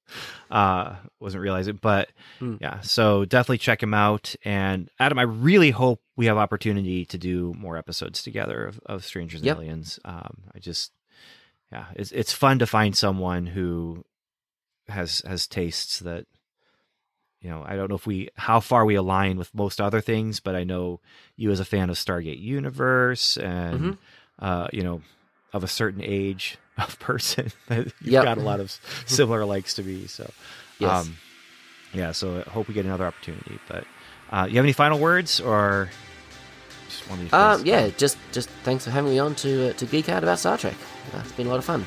uh 0.52 0.96
wasn't 1.20 1.42
realizing 1.42 1.80
but 1.82 2.10
Hmm. 2.38 2.58
yeah 2.62 2.80
so 2.82 3.26
definitely 3.26 3.58
check 3.58 3.82
him 3.82 3.92
out 3.92 4.36
and 4.46 4.88
adam 5.00 5.18
i 5.18 5.24
really 5.24 5.72
hope 5.72 6.00
we 6.16 6.28
have 6.28 6.38
opportunity 6.38 7.06
to 7.06 7.18
do 7.18 7.52
more 7.58 7.76
episodes 7.76 8.22
together 8.22 8.68
of, 8.68 8.80
of 8.86 9.04
strangers 9.04 9.40
and 9.42 9.48
Yep. 9.48 9.58
aliens 9.58 10.00
um 10.06 10.44
i 10.54 10.60
just 10.60 10.92
yeah 11.72 11.86
it's 11.96 12.12
it's 12.12 12.32
fun 12.32 12.60
to 12.60 12.68
find 12.68 12.96
someone 12.96 13.48
who 13.48 14.04
has 14.90 15.24
has 15.26 15.48
tastes 15.48 15.98
that 16.02 16.28
you 17.42 17.50
know 17.50 17.64
i 17.68 17.76
don't 17.76 17.90
know 17.90 17.96
if 17.96 18.06
we 18.08 18.30
how 18.36 18.60
far 18.60 18.86
we 18.86 18.96
align 18.96 19.38
with 19.38 19.54
most 19.54 19.82
other 19.82 20.02
things 20.02 20.40
but 20.40 20.56
i 20.56 20.64
know 20.64 21.00
you 21.36 21.52
as 21.52 21.60
a 21.60 21.66
fan 21.66 21.90
of 21.90 21.96
stargate 21.96 22.40
universe 22.42 23.38
and 23.38 23.82
Mhm. 23.94 23.98
uh 24.40 24.68
you 24.72 24.84
know 24.84 25.02
of 25.54 25.64
a 25.64 25.68
certain 25.68 26.02
age 26.04 26.58
of 26.78 26.98
person 27.00 27.52
that 27.68 27.86
you've 28.02 28.14
Yep. 28.14 28.24
got 28.24 28.38
a 28.38 28.42
lot 28.42 28.60
of 28.60 28.72
similar 29.06 29.44
likes 29.46 29.74
to 29.76 29.84
me 29.84 30.08
so 30.08 30.30
Yes. 30.80 31.06
um 31.08 31.18
yeah 31.94 32.12
so 32.12 32.44
i 32.46 32.50
hope 32.50 32.68
we 32.68 32.74
get 32.74 32.86
another 32.86 33.06
opportunity 33.06 33.60
but 33.68 33.84
uh 34.32 34.46
you 34.50 34.56
have 34.56 34.66
any 34.66 34.74
final 34.74 35.00
words 35.00 35.40
or 35.42 35.90
just 36.90 37.10
me 37.12 37.30
to 37.30 37.36
um, 37.36 37.66
yeah, 37.66 37.90
just 37.98 38.18
just 38.34 38.50
thanks 38.64 38.84
for 38.84 38.92
having 38.92 39.12
me 39.12 39.20
on 39.20 39.34
to 39.36 39.70
uh, 39.70 39.74
to 39.74 39.86
geek 39.86 40.10
out 40.10 40.24
about 40.24 40.40
Star 40.40 40.58
Trek. 40.58 40.76
Uh, 41.14 41.20
it's 41.24 41.32
been 41.32 41.48
a 41.48 41.50
lot 41.50 41.58
of 41.60 41.64
fun. 41.64 41.86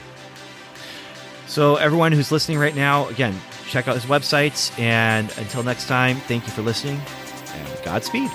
So, 1.46 1.76
everyone 1.76 2.12
who's 2.12 2.32
listening 2.32 2.58
right 2.58 2.74
now, 2.74 3.06
again, 3.08 3.34
check 3.74 3.88
out 3.88 3.96
his 3.96 4.06
websites. 4.06 4.78
And 4.78 5.36
until 5.36 5.64
next 5.64 5.88
time, 5.88 6.16
thank 6.16 6.46
you 6.46 6.52
for 6.52 6.62
listening 6.62 7.00
and 7.54 7.84
Godspeed. 7.84 8.30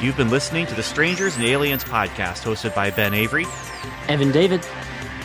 You've 0.00 0.16
been 0.16 0.30
listening 0.30 0.66
to 0.66 0.74
the 0.74 0.82
Strangers 0.82 1.34
and 1.34 1.44
Aliens 1.44 1.82
podcast 1.82 2.44
hosted 2.44 2.74
by 2.76 2.90
Ben 2.92 3.12
Avery. 3.12 3.46
Evan 4.08 4.30
David. 4.30 4.64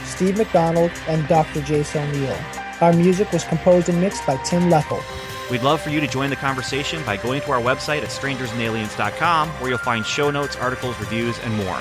Steve 0.06 0.38
McDonald, 0.38 0.92
and 1.08 1.28
Dr. 1.28 1.62
Jason 1.62 2.10
O'Neill. 2.10 2.38
Our 2.82 2.94
music 2.94 3.32
was 3.32 3.44
composed 3.44 3.90
and 3.90 4.02
mixed 4.02 4.26
by 4.26 4.38
Tim 4.38 4.64
Leffel. 4.64 5.04
We'd 5.50 5.64
love 5.64 5.82
for 5.82 5.90
you 5.90 6.00
to 6.00 6.08
join 6.08 6.30
the 6.30 6.36
conversation 6.36 7.04
by 7.04 7.18
going 7.18 7.42
to 7.42 7.52
our 7.52 7.62
website 7.62 8.04
at 8.04 8.10
strangersandaliens.com, 8.10 9.50
where 9.50 9.70
you'll 9.70 9.80
find 9.80 10.06
show 10.06 10.30
notes, 10.30 10.56
articles, 10.56 11.00
reviews, 11.00 11.40
and 11.40 11.54
more. 11.56 11.80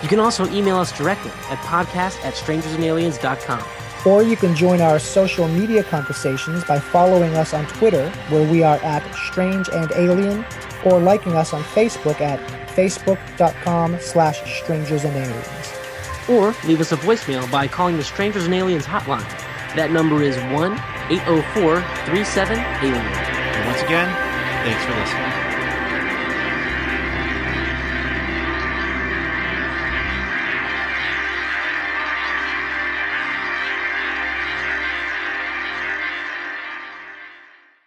You 0.00 0.08
can 0.08 0.20
also 0.20 0.48
email 0.50 0.76
us 0.76 0.96
directly 0.96 1.32
at 1.50 1.58
podcast 1.58 2.22
at 2.24 2.34
strangersandaliens.com. 2.34 3.64
Or 4.06 4.22
you 4.22 4.36
can 4.36 4.54
join 4.54 4.80
our 4.80 4.98
social 4.98 5.48
media 5.48 5.82
conversations 5.82 6.62
by 6.64 6.78
following 6.78 7.34
us 7.34 7.54
on 7.54 7.66
Twitter, 7.66 8.10
where 8.28 8.48
we 8.50 8.62
are 8.62 8.76
at 8.76 9.02
Strange 9.14 9.68
and 9.70 9.90
Alien, 9.96 10.44
or 10.84 11.00
liking 11.00 11.32
us 11.32 11.52
on 11.52 11.62
Facebook 11.62 12.20
at 12.20 12.38
facebook.com 12.76 13.98
slash 14.00 14.62
strangers 14.62 15.04
and 15.04 15.16
aliens. 15.16 15.72
Or 16.28 16.54
leave 16.66 16.80
us 16.80 16.92
a 16.92 16.96
voicemail 16.96 17.50
by 17.50 17.66
calling 17.66 17.96
the 17.96 18.04
Strangers 18.04 18.44
and 18.44 18.54
Aliens 18.54 18.84
hotline. 18.84 19.28
That 19.74 19.90
number 19.90 20.22
is 20.22 20.36
1 20.52 20.76
804 21.10 21.82
37 22.06 22.58
Alien. 22.58 22.94
And 22.96 23.66
once 23.66 23.82
again, 23.82 24.08
thanks 24.64 24.84
for 24.84 24.92
listening. 24.92 25.54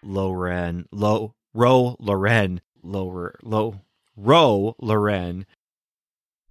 Loren, 0.03 0.85
low, 0.91 1.33
row, 1.53 1.95
Loren, 1.99 2.61
lower, 2.83 3.35
low, 3.43 3.81
row, 4.15 4.75
Loren, 4.79 5.45